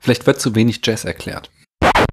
Vielleicht 0.00 0.26
wird 0.26 0.40
zu 0.40 0.54
wenig 0.54 0.80
Jazz 0.84 1.04
erklärt. 1.04 1.50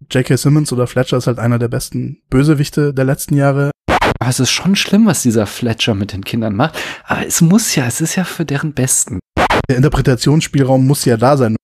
J.K. 0.10 0.38
Simmons 0.38 0.71
oder 0.71 0.88
Fletcher 0.88 1.17
ist 1.17 1.27
halt 1.27 1.39
einer 1.39 1.59
der 1.59 1.67
besten 1.67 2.21
Bösewichte 2.29 2.93
der 2.93 3.05
letzten 3.05 3.35
Jahre. 3.35 3.71
Aber 4.19 4.29
es 4.29 4.39
ist 4.39 4.52
schon 4.52 4.75
schlimm, 4.75 5.05
was 5.05 5.23
dieser 5.23 5.46
Fletcher 5.46 5.96
mit 5.96 6.13
den 6.13 6.23
Kindern 6.23 6.55
macht. 6.55 6.78
Aber 7.05 7.25
es 7.25 7.41
muss 7.41 7.75
ja, 7.75 7.86
es 7.86 8.02
ist 8.02 8.15
ja 8.15 8.23
für 8.23 8.46
deren 8.46 8.73
Besten. 8.73 9.20
Der 9.70 9.78
Interpretationsspielraum 9.78 10.86
muss 10.86 11.05
ja 11.05 11.17
da 11.17 11.38
sein. 11.38 11.55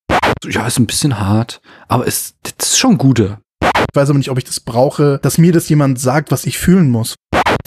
Ja, 0.44 0.68
ist 0.68 0.80
ein 0.80 0.86
bisschen 0.86 1.20
hart, 1.20 1.62
aber 1.88 2.08
es 2.08 2.36
das 2.44 2.72
ist 2.72 2.80
schon 2.80 2.98
gute. 2.98 3.40
Ich 3.62 3.96
weiß 3.96 4.10
aber 4.10 4.18
nicht, 4.18 4.30
ob 4.30 4.38
ich 4.38 4.44
das 4.44 4.60
brauche, 4.60 5.20
dass 5.22 5.38
mir 5.38 5.52
das 5.52 5.70
jemand 5.70 6.00
sagt, 6.00 6.32
was 6.32 6.46
ich 6.46 6.58
fühlen 6.58 6.90
muss. 6.90 7.16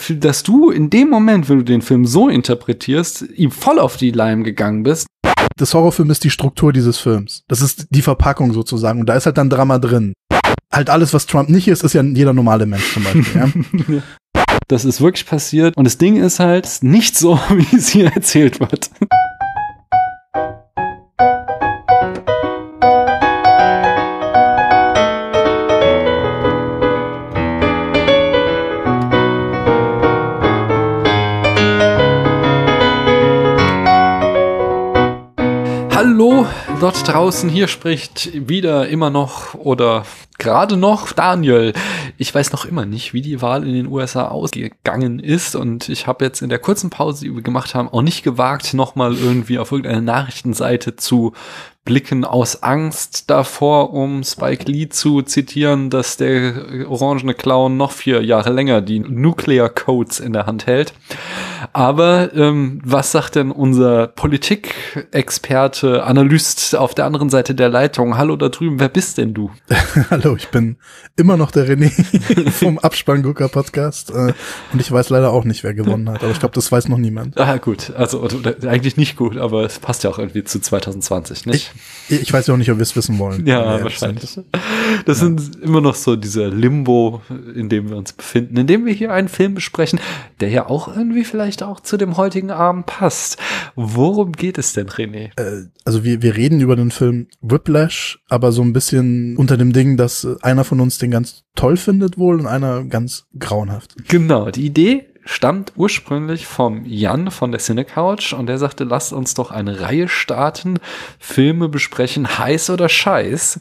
Dass 0.08 0.42
du 0.42 0.70
in 0.70 0.90
dem 0.90 1.08
Moment, 1.08 1.48
wenn 1.48 1.58
du 1.58 1.64
den 1.64 1.82
Film 1.82 2.06
so 2.06 2.28
interpretierst, 2.28 3.22
ihm 3.34 3.50
voll 3.50 3.78
auf 3.78 3.96
die 3.96 4.10
Leim 4.10 4.44
gegangen 4.44 4.82
bist. 4.82 5.06
Das 5.56 5.74
Horrorfilm 5.74 6.10
ist 6.10 6.24
die 6.24 6.30
Struktur 6.30 6.72
dieses 6.72 6.98
Films. 6.98 7.44
Das 7.48 7.60
ist 7.60 7.88
die 7.90 8.02
Verpackung 8.02 8.52
sozusagen. 8.52 9.00
Und 9.00 9.06
da 9.06 9.14
ist 9.14 9.26
halt 9.26 9.38
dann 9.38 9.50
Drama 9.50 9.78
drin. 9.78 10.14
Halt 10.72 10.88
alles, 10.88 11.12
was 11.12 11.26
Trump 11.26 11.48
nicht 11.48 11.68
ist, 11.68 11.82
ist 11.82 11.94
ja 11.94 12.02
jeder 12.02 12.32
normale 12.32 12.66
Mensch 12.66 12.94
zum 12.94 13.04
Beispiel. 13.04 13.24
ja? 13.88 14.02
Das 14.68 14.84
ist 14.84 15.00
wirklich 15.00 15.26
passiert. 15.26 15.76
Und 15.76 15.82
das 15.82 15.98
Ding 15.98 16.14
ist 16.14 16.38
halt 16.38 16.78
nicht 16.82 17.18
so, 17.18 17.40
wie 17.50 17.76
es 17.76 17.88
hier 17.88 18.06
erzählt 18.12 18.60
wird. 18.60 18.88
Hallo 36.20 36.44
dort 36.80 37.08
draußen, 37.08 37.48
hier 37.48 37.66
spricht 37.66 38.46
wieder 38.46 38.88
immer 38.88 39.08
noch 39.08 39.54
oder 39.54 40.04
gerade 40.38 40.76
noch 40.76 41.12
Daniel. 41.12 41.72
Ich 42.18 42.34
weiß 42.34 42.52
noch 42.52 42.66
immer 42.66 42.84
nicht, 42.84 43.14
wie 43.14 43.22
die 43.22 43.40
Wahl 43.40 43.66
in 43.66 43.72
den 43.72 43.86
USA 43.86 44.28
ausgegangen 44.28 45.18
ist 45.18 45.56
und 45.56 45.88
ich 45.88 46.06
habe 46.06 46.26
jetzt 46.26 46.42
in 46.42 46.50
der 46.50 46.58
kurzen 46.58 46.90
Pause, 46.90 47.24
die 47.24 47.34
wir 47.34 47.40
gemacht 47.40 47.74
haben, 47.74 47.88
auch 47.88 48.02
nicht 48.02 48.22
gewagt, 48.22 48.74
nochmal 48.74 49.14
irgendwie 49.14 49.58
auf 49.58 49.72
irgendeine 49.72 50.02
Nachrichtenseite 50.02 50.94
zu 50.94 51.32
blicken 51.84 52.24
aus 52.24 52.62
Angst 52.62 53.30
davor, 53.30 53.92
um 53.94 54.22
Spike 54.22 54.70
Lee 54.70 54.88
zu 54.90 55.22
zitieren, 55.22 55.88
dass 55.88 56.18
der 56.18 56.86
orangene 56.88 57.34
Clown 57.34 57.76
noch 57.76 57.92
vier 57.92 58.22
Jahre 58.22 58.52
länger 58.52 58.82
die 58.82 59.00
Nuclear 59.00 59.68
Codes 59.70 60.20
in 60.20 60.32
der 60.32 60.46
Hand 60.46 60.66
hält. 60.66 60.92
Aber 61.72 62.34
ähm, 62.34 62.80
was 62.84 63.12
sagt 63.12 63.36
denn 63.36 63.50
unser 63.50 64.08
Politikexperte, 64.08 66.04
Analyst 66.04 66.76
auf 66.76 66.94
der 66.94 67.06
anderen 67.06 67.30
Seite 67.30 67.54
der 67.54 67.68
Leitung? 67.68 68.16
Hallo 68.16 68.36
da 68.36 68.50
drüben, 68.50 68.78
wer 68.78 68.88
bist 68.88 69.18
denn 69.18 69.34
du? 69.34 69.50
Hallo, 70.10 70.36
ich 70.36 70.48
bin 70.48 70.76
immer 71.16 71.36
noch 71.36 71.50
der 71.50 71.66
René 71.66 71.90
vom 72.50 72.78
Abspanngucker 72.78 73.48
Podcast 73.48 74.10
äh, 74.10 74.34
und 74.72 74.80
ich 74.80 74.90
weiß 74.90 75.10
leider 75.10 75.32
auch 75.32 75.44
nicht, 75.44 75.64
wer 75.64 75.74
gewonnen 75.74 76.08
hat, 76.10 76.22
aber 76.22 76.32
ich 76.32 76.40
glaube, 76.40 76.54
das 76.54 76.70
weiß 76.70 76.88
noch 76.88 76.98
niemand. 76.98 77.38
Ah, 77.38 77.56
gut, 77.56 77.92
also 77.96 78.28
eigentlich 78.66 78.96
nicht 78.96 79.16
gut, 79.16 79.36
aber 79.36 79.64
es 79.64 79.78
passt 79.78 80.04
ja 80.04 80.10
auch 80.10 80.18
irgendwie 80.18 80.44
zu 80.44 80.60
2020, 80.60 81.46
nicht? 81.46 81.54
Ich, 81.54 81.69
ich 82.08 82.32
weiß 82.32 82.46
ja 82.46 82.54
auch 82.54 82.58
nicht, 82.58 82.70
ob 82.70 82.78
wir 82.78 82.82
es 82.82 82.96
wissen 82.96 83.18
wollen. 83.18 83.46
Ja, 83.46 83.82
wahrscheinlich. 83.82 84.38
Das 85.06 85.20
ja. 85.20 85.26
sind 85.26 85.62
immer 85.62 85.80
noch 85.80 85.94
so 85.94 86.16
dieser 86.16 86.48
Limbo, 86.48 87.22
in 87.54 87.68
dem 87.68 87.88
wir 87.88 87.96
uns 87.96 88.12
befinden, 88.12 88.56
in 88.56 88.66
dem 88.66 88.84
wir 88.84 88.92
hier 88.92 89.12
einen 89.12 89.28
Film 89.28 89.54
besprechen, 89.54 90.00
der 90.40 90.48
ja 90.48 90.66
auch 90.66 90.94
irgendwie 90.94 91.24
vielleicht 91.24 91.62
auch 91.62 91.80
zu 91.80 91.96
dem 91.96 92.16
heutigen 92.16 92.50
Abend 92.50 92.86
passt. 92.86 93.38
Worum 93.76 94.32
geht 94.32 94.58
es 94.58 94.72
denn, 94.72 94.88
René? 94.88 95.30
Äh, 95.36 95.68
also 95.84 96.04
wir, 96.04 96.22
wir 96.22 96.36
reden 96.36 96.60
über 96.60 96.76
den 96.76 96.90
Film 96.90 97.28
Whiplash, 97.40 98.18
aber 98.28 98.52
so 98.52 98.62
ein 98.62 98.72
bisschen 98.72 99.36
unter 99.36 99.56
dem 99.56 99.72
Ding, 99.72 99.96
dass 99.96 100.26
einer 100.42 100.64
von 100.64 100.80
uns 100.80 100.98
den 100.98 101.10
ganz 101.10 101.44
toll 101.54 101.76
findet 101.76 102.18
wohl 102.18 102.40
und 102.40 102.46
einer 102.46 102.84
ganz 102.84 103.26
grauenhaft. 103.38 104.08
Genau, 104.08 104.50
die 104.50 104.66
Idee 104.66 105.09
stammt 105.30 105.72
ursprünglich 105.76 106.46
vom 106.46 106.84
Jan 106.84 107.30
von 107.30 107.52
der 107.52 107.60
Cinecouch 107.60 108.34
und 108.36 108.46
der 108.46 108.58
sagte, 108.58 108.82
lasst 108.82 109.12
uns 109.12 109.34
doch 109.34 109.52
eine 109.52 109.80
Reihe 109.80 110.08
starten, 110.08 110.80
Filme 111.20 111.68
besprechen, 111.68 112.38
heiß 112.38 112.70
oder 112.70 112.88
scheiß. 112.88 113.60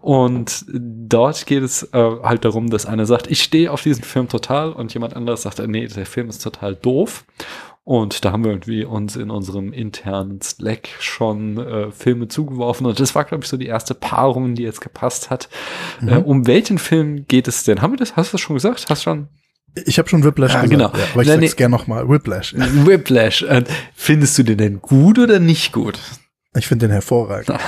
Und 0.00 0.64
dort 0.72 1.44
geht 1.46 1.62
es 1.62 1.82
äh, 1.92 2.10
halt 2.22 2.46
darum, 2.46 2.70
dass 2.70 2.86
einer 2.86 3.04
sagt, 3.04 3.30
ich 3.30 3.42
stehe 3.42 3.70
auf 3.70 3.82
diesen 3.82 4.02
Film 4.02 4.28
total 4.28 4.72
und 4.72 4.94
jemand 4.94 5.14
anderes 5.14 5.42
sagt, 5.42 5.58
nee, 5.58 5.86
der 5.86 6.06
Film 6.06 6.30
ist 6.30 6.42
total 6.42 6.74
doof. 6.74 7.26
Und 7.84 8.24
da 8.24 8.32
haben 8.32 8.44
wir 8.44 8.52
irgendwie 8.52 8.84
uns 8.84 9.16
in 9.16 9.30
unserem 9.30 9.74
internen 9.74 10.40
Slack 10.40 10.88
schon 11.00 11.58
äh, 11.58 11.90
Filme 11.90 12.28
zugeworfen. 12.28 12.86
Und 12.86 12.98
das 12.98 13.14
war, 13.14 13.24
glaube 13.24 13.44
ich, 13.44 13.50
so 13.50 13.58
die 13.58 13.66
erste 13.66 13.94
Paarung, 13.94 14.54
die 14.54 14.62
jetzt 14.62 14.80
gepasst 14.80 15.28
hat. 15.28 15.50
Mhm. 16.00 16.08
Äh, 16.08 16.16
um 16.16 16.46
welchen 16.46 16.78
Film 16.78 17.26
geht 17.26 17.46
es 17.46 17.64
denn? 17.64 17.82
Haben 17.82 17.92
wir 17.92 17.98
das? 17.98 18.16
Hast 18.16 18.32
du 18.32 18.36
das 18.36 18.40
schon 18.40 18.56
gesagt? 18.56 18.86
Hast 18.88 19.02
du 19.02 19.10
schon? 19.10 19.28
Ich 19.86 19.98
habe 19.98 20.08
schon 20.08 20.24
Whiplash 20.24 20.52
ah, 20.52 20.62
gesagt, 20.62 20.70
genau. 20.70 20.92
Ja, 20.96 21.04
aber 21.12 21.22
ich 21.22 21.28
Nein, 21.28 21.40
sag's 21.40 21.56
gerne 21.56 21.76
nochmal. 21.76 22.08
Whiplash. 22.08 22.54
Whiplash. 22.56 23.42
Und 23.42 23.68
findest 23.94 24.38
du 24.38 24.42
den 24.42 24.58
denn 24.58 24.80
gut 24.80 25.18
oder 25.18 25.38
nicht 25.38 25.72
gut? 25.72 25.98
Ich 26.56 26.66
finde 26.66 26.86
den 26.86 26.92
hervorragend. 26.92 27.58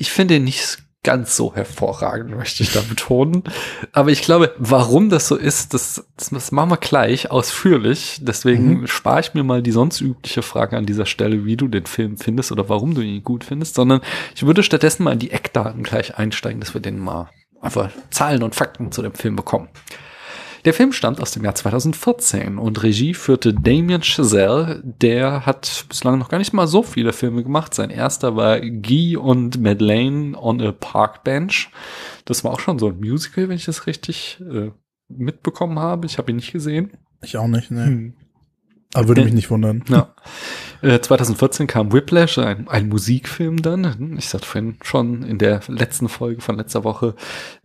Ich 0.00 0.12
finde 0.12 0.34
den 0.34 0.44
nicht 0.44 0.78
ganz 1.02 1.36
so 1.36 1.54
hervorragend, 1.54 2.36
möchte 2.36 2.62
ich 2.62 2.72
da 2.72 2.80
betonen. 2.80 3.44
Aber 3.92 4.10
ich 4.10 4.22
glaube, 4.22 4.54
warum 4.58 5.10
das 5.10 5.28
so 5.28 5.36
ist, 5.36 5.74
das, 5.74 6.04
das 6.16 6.52
machen 6.52 6.70
wir 6.70 6.76
gleich 6.76 7.30
ausführlich. 7.30 8.18
Deswegen 8.20 8.80
mhm. 8.80 8.86
spare 8.86 9.20
ich 9.20 9.34
mir 9.34 9.42
mal 9.42 9.62
die 9.62 9.70
sonst 9.70 10.00
übliche 10.00 10.42
Frage 10.42 10.76
an 10.76 10.86
dieser 10.86 11.06
Stelle, 11.06 11.44
wie 11.44 11.56
du 11.56 11.68
den 11.68 11.86
Film 11.86 12.16
findest 12.16 12.52
oder 12.52 12.68
warum 12.68 12.94
du 12.94 13.00
ihn 13.00 13.22
gut 13.22 13.44
findest, 13.44 13.74
sondern 13.74 14.00
ich 14.34 14.44
würde 14.44 14.62
stattdessen 14.62 15.04
mal 15.04 15.12
in 15.12 15.18
die 15.18 15.30
Eckdaten 15.30 15.82
gleich 15.82 16.18
einsteigen, 16.18 16.60
dass 16.60 16.74
wir 16.74 16.80
den 16.80 16.98
mal 16.98 17.30
einfach 17.60 17.90
Zahlen 18.10 18.42
und 18.42 18.54
Fakten 18.54 18.92
zu 18.92 19.02
dem 19.02 19.14
Film 19.14 19.36
bekommen. 19.36 19.68
Der 20.64 20.74
Film 20.74 20.92
stammt 20.92 21.20
aus 21.20 21.32
dem 21.32 21.44
Jahr 21.44 21.54
2014 21.54 22.58
und 22.58 22.82
Regie 22.82 23.14
führte 23.14 23.54
Damien 23.54 24.02
Chazelle. 24.02 24.82
Der 24.84 25.46
hat 25.46 25.84
bislang 25.88 26.18
noch 26.18 26.28
gar 26.28 26.38
nicht 26.38 26.52
mal 26.52 26.66
so 26.66 26.82
viele 26.82 27.12
Filme 27.12 27.42
gemacht. 27.42 27.74
Sein 27.74 27.90
erster 27.90 28.36
war 28.36 28.60
Guy 28.60 29.16
und 29.16 29.60
Madeleine 29.60 30.36
on 30.40 30.60
a 30.60 30.72
Park 30.72 31.24
Bench. 31.24 31.70
Das 32.24 32.44
war 32.44 32.52
auch 32.52 32.60
schon 32.60 32.78
so 32.78 32.88
ein 32.88 32.98
Musical, 32.98 33.48
wenn 33.48 33.56
ich 33.56 33.64
das 33.64 33.86
richtig 33.86 34.40
äh, 34.40 34.70
mitbekommen 35.08 35.78
habe. 35.78 36.06
Ich 36.06 36.18
habe 36.18 36.30
ihn 36.32 36.36
nicht 36.36 36.52
gesehen. 36.52 36.90
Ich 37.22 37.36
auch 37.36 37.48
nicht, 37.48 37.70
ne. 37.70 37.86
Hm. 37.86 38.14
Aber 38.94 39.08
würde 39.08 39.24
mich 39.24 39.34
nicht 39.34 39.50
wundern. 39.50 39.84
Ja. 39.88 40.14
2014 40.82 41.64
äh, 41.64 41.66
kam 41.66 41.92
Whiplash, 41.92 42.38
ein, 42.38 42.68
ein 42.68 42.88
Musikfilm 42.88 43.62
dann. 43.62 44.16
Ich 44.18 44.28
sagte 44.28 44.46
vorhin 44.46 44.76
schon 44.82 45.22
in 45.24 45.38
der 45.38 45.60
letzten 45.66 46.08
Folge 46.08 46.40
von 46.40 46.56
letzter 46.56 46.84
Woche, 46.84 47.14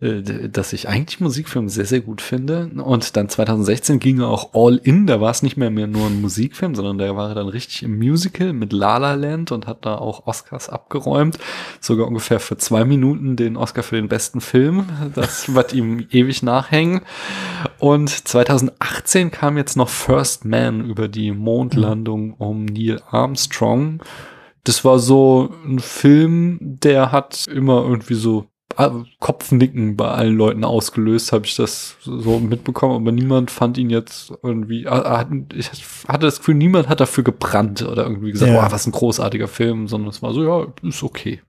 äh, 0.00 0.22
dass 0.48 0.72
ich 0.72 0.88
eigentlich 0.88 1.20
Musikfilme 1.20 1.68
sehr, 1.68 1.86
sehr 1.86 2.00
gut 2.00 2.20
finde. 2.20 2.70
Und 2.74 3.16
dann 3.16 3.28
2016 3.28 4.00
ging 4.00 4.20
er 4.20 4.28
auch 4.28 4.50
all 4.54 4.80
in. 4.82 5.06
Da 5.06 5.20
war 5.20 5.30
es 5.30 5.42
nicht 5.42 5.56
mehr, 5.56 5.70
mehr 5.70 5.86
nur 5.86 6.06
ein 6.06 6.20
Musikfilm, 6.20 6.74
sondern 6.74 6.98
da 6.98 7.14
war 7.16 7.30
er 7.30 7.34
dann 7.36 7.48
richtig 7.48 7.84
im 7.84 7.98
Musical 7.98 8.52
mit 8.52 8.72
La 8.72 8.96
La 8.96 9.14
Land 9.14 9.52
und 9.52 9.66
hat 9.66 9.86
da 9.86 9.96
auch 9.96 10.26
Oscars 10.26 10.68
abgeräumt. 10.68 11.38
Sogar 11.80 12.08
ungefähr 12.08 12.40
für 12.40 12.56
zwei 12.56 12.84
Minuten 12.84 13.36
den 13.36 13.56
Oscar 13.56 13.84
für 13.84 13.96
den 13.96 14.08
besten 14.08 14.40
Film. 14.40 14.86
Das 15.14 15.54
wird 15.54 15.72
ihm 15.72 16.06
ewig 16.10 16.42
nachhängen. 16.42 17.02
Und 17.78 18.08
2018 18.10 19.30
kam 19.30 19.56
jetzt 19.56 19.76
noch 19.76 19.88
First 19.88 20.44
Man 20.44 20.84
über 20.84 21.06
die 21.06 21.30
Mondlandung 21.30 22.34
um 22.34 22.64
Neil 22.64 23.03
Armstrong. 23.10 24.02
Das 24.64 24.84
war 24.84 24.98
so 24.98 25.50
ein 25.66 25.78
Film, 25.78 26.58
der 26.60 27.12
hat 27.12 27.46
immer 27.48 27.82
irgendwie 27.82 28.14
so 28.14 28.46
äh, 28.76 28.90
Kopfnicken 29.20 29.96
bei 29.96 30.08
allen 30.08 30.36
Leuten 30.36 30.64
ausgelöst, 30.64 31.32
habe 31.32 31.46
ich 31.46 31.54
das 31.54 31.96
so 32.00 32.38
mitbekommen, 32.38 32.96
aber 32.96 33.12
niemand 33.12 33.50
fand 33.50 33.78
ihn 33.78 33.90
jetzt 33.90 34.32
irgendwie, 34.42 34.84
äh, 34.84 35.24
ich 35.54 35.70
hatte 36.08 36.26
das 36.26 36.38
Gefühl, 36.38 36.54
niemand 36.54 36.88
hat 36.88 37.00
dafür 37.00 37.24
gebrannt 37.24 37.82
oder 37.82 38.04
irgendwie 38.04 38.32
gesagt, 38.32 38.52
ja. 38.52 38.66
oh, 38.66 38.72
was 38.72 38.86
ein 38.86 38.92
großartiger 38.92 39.48
Film, 39.48 39.86
sondern 39.88 40.10
es 40.10 40.22
war 40.22 40.32
so, 40.32 40.44
ja, 40.44 40.66
ist 40.82 41.02
okay. 41.02 41.40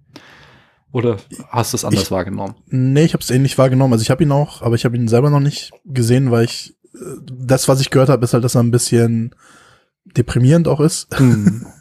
Oder 0.92 1.18
hast 1.50 1.74
du 1.74 1.78
es 1.78 1.84
anders 1.84 2.04
ich, 2.04 2.12
wahrgenommen? 2.12 2.56
Nee, 2.68 3.04
ich 3.04 3.14
habe 3.14 3.22
es 3.22 3.30
ähnlich 3.30 3.58
wahrgenommen. 3.58 3.92
Also 3.92 4.04
ich 4.04 4.12
habe 4.12 4.24
ihn 4.24 4.32
auch, 4.32 4.62
aber 4.62 4.76
ich 4.76 4.86
habe 4.86 4.96
ihn 4.96 5.10
selber 5.10 5.30
noch 5.30 5.42
nicht 5.42 5.72
gesehen, 5.84 6.32
weil 6.32 6.46
ich 6.46 6.78
äh, 6.94 7.18
das, 7.22 7.68
was 7.68 7.82
ich 7.82 7.90
gehört 7.90 8.08
habe, 8.08 8.24
ist 8.24 8.34
halt, 8.34 8.46
dass 8.46 8.56
er 8.56 8.64
ein 8.64 8.72
bisschen 8.72 9.36
deprimierend 10.18 10.68
auch 10.68 10.80
ist. 10.80 11.20
Mhm. 11.20 11.68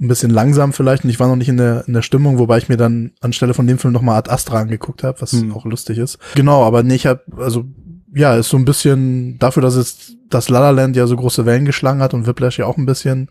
ein 0.00 0.08
bisschen 0.08 0.30
langsam 0.30 0.72
vielleicht 0.72 1.04
und 1.04 1.10
ich 1.10 1.20
war 1.20 1.28
noch 1.28 1.36
nicht 1.36 1.50
in 1.50 1.58
der, 1.58 1.84
in 1.86 1.92
der 1.92 2.02
Stimmung, 2.02 2.38
wobei 2.38 2.56
ich 2.56 2.70
mir 2.70 2.78
dann 2.78 3.12
anstelle 3.20 3.52
von 3.52 3.66
dem 3.66 3.78
Film 3.78 3.92
nochmal 3.92 4.16
Ad 4.16 4.30
Astra 4.30 4.58
angeguckt 4.60 5.02
habe, 5.02 5.20
was 5.20 5.34
mhm. 5.34 5.52
auch 5.52 5.66
lustig 5.66 5.98
ist. 5.98 6.18
Genau, 6.34 6.64
aber 6.64 6.82
nee, 6.82 6.94
ich 6.94 7.06
hab, 7.06 7.22
also 7.38 7.66
ja, 8.14 8.34
ist 8.34 8.48
so 8.48 8.56
ein 8.56 8.64
bisschen 8.64 9.38
dafür, 9.38 9.62
dass 9.62 9.74
es 9.74 10.16
das 10.30 10.48
La 10.48 10.60
La 10.60 10.70
Land 10.70 10.96
ja 10.96 11.06
so 11.06 11.16
große 11.16 11.44
Wellen 11.44 11.66
geschlagen 11.66 12.00
hat 12.00 12.14
und 12.14 12.26
Whiplash 12.26 12.58
ja 12.58 12.66
auch 12.66 12.78
ein 12.78 12.86
bisschen, 12.86 13.30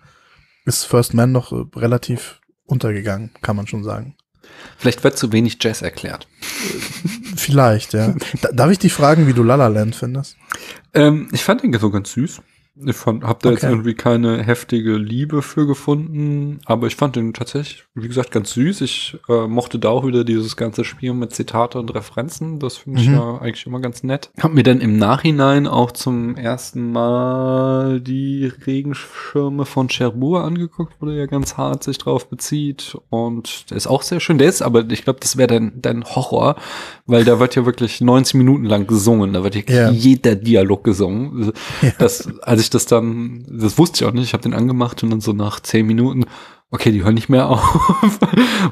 ist 0.65 0.85
First 0.85 1.15
Man 1.15 1.31
noch 1.31 1.51
relativ 1.75 2.39
untergegangen, 2.65 3.31
kann 3.41 3.55
man 3.55 3.65
schon 3.65 3.83
sagen. 3.83 4.15
Vielleicht 4.77 5.03
wird 5.03 5.17
zu 5.17 5.31
wenig 5.31 5.57
Jazz 5.61 5.81
erklärt. 5.81 6.27
Vielleicht, 7.35 7.93
ja. 7.93 8.13
Darf 8.53 8.69
ich 8.69 8.79
dich 8.79 8.93
fragen, 8.93 9.27
wie 9.27 9.33
du 9.33 9.43
La 9.43 9.55
La 9.55 9.67
Land 9.67 9.95
findest? 9.95 10.37
Ähm, 10.93 11.29
ich 11.31 11.43
fand 11.43 11.63
den 11.63 11.73
so 11.73 11.89
ganz 11.89 12.11
süß. 12.11 12.41
Ich 12.75 12.95
fand, 12.95 13.25
hab 13.25 13.41
da 13.43 13.49
Okay. 13.49 13.55
jetzt 13.55 13.63
irgendwie 13.69 13.93
keine 13.93 14.41
heftige 14.41 14.93
Liebe 14.95 15.41
für 15.41 15.67
gefunden, 15.67 16.59
aber 16.65 16.87
ich 16.87 16.95
fand 16.95 17.17
den 17.17 17.33
tatsächlich, 17.33 17.83
wie 17.93 18.07
gesagt, 18.07 18.31
ganz 18.31 18.51
süß. 18.53 18.79
Ich 18.81 19.17
äh, 19.27 19.47
mochte 19.47 19.79
da 19.79 19.89
auch 19.89 20.05
wieder 20.07 20.23
dieses 20.23 20.55
ganze 20.55 20.85
Spiel 20.85 21.13
mit 21.13 21.33
Zitate 21.33 21.77
und 21.77 21.93
Referenzen. 21.93 22.59
Das 22.59 22.77
finde 22.77 23.01
ich 23.01 23.09
Mhm. 23.09 23.15
ja 23.15 23.37
eigentlich 23.39 23.65
immer 23.65 23.81
ganz 23.81 24.03
nett. 24.03 24.31
Hab 24.39 24.53
mir 24.53 24.63
dann 24.63 24.79
im 24.79 24.95
Nachhinein 24.97 25.67
auch 25.67 25.91
zum 25.91 26.37
ersten 26.37 26.93
Mal 26.93 27.99
die 27.99 28.49
Regenschirme 28.65 29.65
von 29.65 29.89
Cherbourg 29.89 30.43
angeguckt, 30.43 30.93
wo 31.01 31.05
der 31.07 31.15
ja 31.15 31.25
ganz 31.25 31.57
hart 31.57 31.83
sich 31.83 31.97
drauf 31.97 32.29
bezieht. 32.29 32.97
Und 33.09 33.69
der 33.71 33.77
ist 33.77 33.87
auch 33.87 34.03
sehr 34.03 34.21
schön. 34.21 34.37
Der 34.37 34.47
ist 34.47 34.61
aber, 34.61 34.89
ich 34.89 35.03
glaube, 35.03 35.19
das 35.19 35.35
wäre 35.37 35.47
dein, 35.47 35.73
dein 35.81 36.05
Horror, 36.05 36.55
weil 37.05 37.25
da 37.25 37.39
wird 37.41 37.55
ja 37.55 37.65
wirklich 37.65 37.99
90 37.99 38.35
Minuten 38.35 38.63
lang 38.65 38.87
gesungen. 38.87 39.33
Da 39.33 39.43
wird 39.43 39.55
ja 39.55 39.61
Ja. 39.67 39.91
jeder 39.91 40.35
Dialog 40.35 40.83
gesungen. 40.85 41.51
Ja. 41.81 41.91
Das, 41.97 42.29
als 42.59 42.65
ich 42.65 42.69
das 42.69 42.85
dann, 42.85 43.45
das 43.49 43.77
wusste 43.77 44.03
ich 44.03 44.09
auch 44.09 44.13
nicht, 44.13 44.25
ich 44.25 44.33
habe 44.33 44.43
den 44.43 44.53
angemacht 44.53 45.01
und 45.01 45.11
dann 45.11 45.21
so 45.21 45.31
nach 45.31 45.61
10 45.61 45.87
Minuten, 45.87 46.25
okay, 46.71 46.91
die 46.91 47.05
hören 47.05 47.13
nicht 47.13 47.29
mehr 47.29 47.47
auf. 47.49 48.19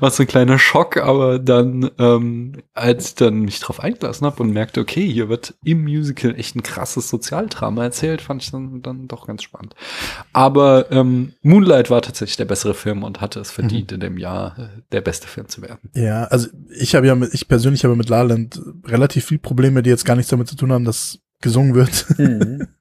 War 0.01 0.11
so 0.11 0.23
ein 0.23 0.27
kleiner 0.27 0.59
Schock, 0.59 0.97
aber 0.97 1.39
dann, 1.39 1.89
ähm, 1.97 2.61
als 2.73 3.07
ich 3.07 3.15
dann 3.15 3.43
mich 3.43 3.61
drauf 3.61 3.79
eingelassen 3.79 4.27
habe 4.27 4.43
und 4.43 4.51
merkte, 4.51 4.81
okay, 4.81 5.09
hier 5.09 5.29
wird 5.29 5.55
im 5.63 5.83
Musical 5.83 6.35
echt 6.37 6.57
ein 6.57 6.63
krasses 6.63 7.07
Sozialdrama 7.07 7.85
erzählt, 7.85 8.21
fand 8.21 8.43
ich 8.43 8.51
dann, 8.51 8.81
dann 8.81 9.07
doch 9.07 9.25
ganz 9.25 9.41
spannend. 9.43 9.73
Aber 10.33 10.91
ähm, 10.91 11.31
Moonlight 11.41 11.89
war 11.89 12.01
tatsächlich 12.01 12.35
der 12.35 12.43
bessere 12.43 12.73
Film 12.73 13.03
und 13.03 13.21
hatte 13.21 13.39
es 13.39 13.51
verdient, 13.51 13.93
in 13.93 14.01
dem 14.01 14.17
Jahr 14.17 14.59
äh, 14.59 14.81
der 14.91 14.99
beste 14.99 15.27
Film 15.27 15.47
zu 15.47 15.61
werden. 15.61 15.89
Ja, 15.95 16.25
also 16.25 16.49
ich 16.77 16.93
habe 16.93 17.07
ja 17.07 17.15
mit, 17.15 17.33
ich 17.33 17.47
persönlich 17.47 17.85
habe 17.85 17.95
mit 17.95 18.09
La 18.09 18.23
La 18.23 18.33
Land 18.33 18.59
relativ 18.85 19.27
viel 19.27 19.39
Probleme, 19.39 19.81
die 19.81 19.89
jetzt 19.89 20.03
gar 20.03 20.17
nichts 20.17 20.29
damit 20.29 20.49
zu 20.49 20.57
tun 20.57 20.73
haben, 20.73 20.83
dass 20.83 21.19
gesungen 21.39 21.73
wird. 21.73 22.05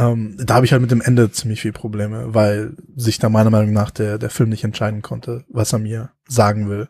ähm, 0.00 0.36
da 0.38 0.54
habe 0.54 0.66
ich 0.66 0.72
halt 0.72 0.82
mit 0.82 0.90
dem 0.90 1.00
Ende 1.02 1.30
ziemlich 1.30 1.60
viel 1.60 1.72
Probleme, 1.72 2.32
weil 2.34 2.72
sich 2.96 3.18
da 3.18 3.28
meiner 3.28 3.50
Meinung 3.50 3.72
nach 3.72 3.90
der, 3.90 4.18
der 4.18 4.30
Film 4.30 4.48
nicht 4.48 4.64
entscheiden 4.64 5.02
konnte, 5.02 5.44
was 5.48 5.72
er 5.72 5.78
mir 5.78 6.10
sagen 6.28 6.68
will. 6.68 6.88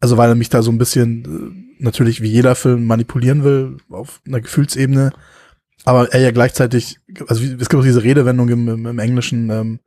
Also 0.00 0.16
weil 0.16 0.30
er 0.30 0.34
mich 0.34 0.48
da 0.48 0.62
so 0.62 0.70
ein 0.70 0.78
bisschen 0.78 1.24
äh, 1.78 1.82
natürlich 1.84 2.20
wie 2.22 2.28
jeder 2.28 2.54
Film 2.54 2.86
manipulieren 2.86 3.44
will 3.44 3.76
auf 3.90 4.20
einer 4.26 4.40
Gefühlsebene, 4.40 5.12
aber 5.84 6.12
er 6.12 6.20
ja 6.20 6.30
gleichzeitig, 6.30 6.98
also 7.28 7.42
es 7.42 7.68
gibt 7.68 7.74
auch 7.76 7.82
diese 7.84 8.02
Redewendung 8.02 8.48
im, 8.50 8.68
im, 8.68 8.86
im 8.86 8.98
Englischen, 8.98 9.48
ähm, 9.50 9.80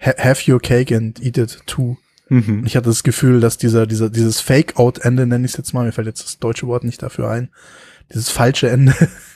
"Ha- 0.00 0.14
have 0.18 0.50
your 0.52 0.60
cake 0.60 0.94
and 0.96 1.20
eat 1.24 1.38
it 1.38 1.60
too. 1.66 1.96
Mhm. 2.28 2.62
ich 2.64 2.76
hatte 2.76 2.88
das 2.88 3.02
Gefühl, 3.02 3.40
dass 3.40 3.58
dieser, 3.58 3.86
dieser, 3.86 4.08
dieses 4.08 4.40
Fake-Out-Ende, 4.40 5.26
nenne 5.26 5.44
ich 5.44 5.52
es 5.52 5.58
jetzt 5.58 5.74
mal, 5.74 5.84
mir 5.84 5.92
fällt 5.92 6.06
jetzt 6.06 6.24
das 6.24 6.38
deutsche 6.38 6.66
Wort 6.66 6.82
nicht 6.84 7.02
dafür 7.02 7.28
ein, 7.30 7.50
dieses 8.12 8.30
falsche 8.30 8.70
Ende, 8.70 8.94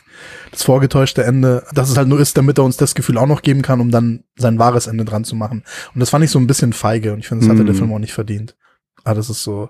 das 0.57 0.65
vorgetäuschte 0.65 1.23
Ende, 1.25 1.65
dass 1.75 1.91
es 1.91 1.97
halt 1.97 2.09
nur 2.09 2.19
ist, 2.21 2.37
damit 2.37 2.59
er 2.59 2.65
uns 2.65 2.77
das 2.77 2.95
Gefühl 2.95 3.19
auch 3.19 3.27
noch 3.27 3.43
geben 3.43 3.63
kann, 3.63 3.81
um 3.81 3.91
dann 3.91 4.25
sein 4.37 4.59
wahres 4.59 4.87
Ende 4.87 5.05
dran 5.05 5.25
zu 5.25 5.37
machen. 5.37 5.65
Und 5.95 6.01
das 6.01 6.11
fand 6.11 6.25
ich 6.25 6.31
so 6.31 6.39
ein 6.39 6.47
bisschen 6.47 6.73
feige 6.73 7.13
und 7.13 7.19
ich 7.21 7.29
finde, 7.29 7.45
das 7.45 7.51
hatte 7.51 7.63
Mhm. 7.63 7.67
der 7.67 7.75
Film 7.75 7.93
auch 7.93 7.99
nicht 7.99 8.13
verdient. 8.15 8.57
Ah, 9.05 9.15
das 9.15 9.31
ist 9.31 9.43
so. 9.43 9.69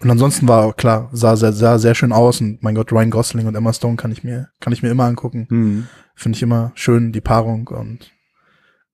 Und 0.00 0.10
ansonsten 0.10 0.46
war 0.46 0.64
auch 0.64 0.76
klar, 0.76 1.08
sah 1.12 1.36
sehr, 1.36 1.52
sah 1.52 1.78
sehr 1.78 1.94
schön 1.94 2.12
aus 2.12 2.40
und 2.40 2.62
mein 2.62 2.74
Gott, 2.74 2.92
Ryan 2.92 3.10
Gosling 3.10 3.46
und 3.46 3.54
Emma 3.54 3.72
Stone 3.72 3.96
kann 3.96 4.12
ich 4.12 4.22
mir, 4.22 4.50
kann 4.60 4.72
ich 4.72 4.82
mir 4.82 4.90
immer 4.90 5.04
angucken. 5.04 5.46
Mhm. 5.50 5.86
Finde 6.14 6.36
ich 6.36 6.42
immer 6.42 6.72
schön, 6.74 7.12
die 7.12 7.20
Paarung 7.22 7.66
und 7.68 8.12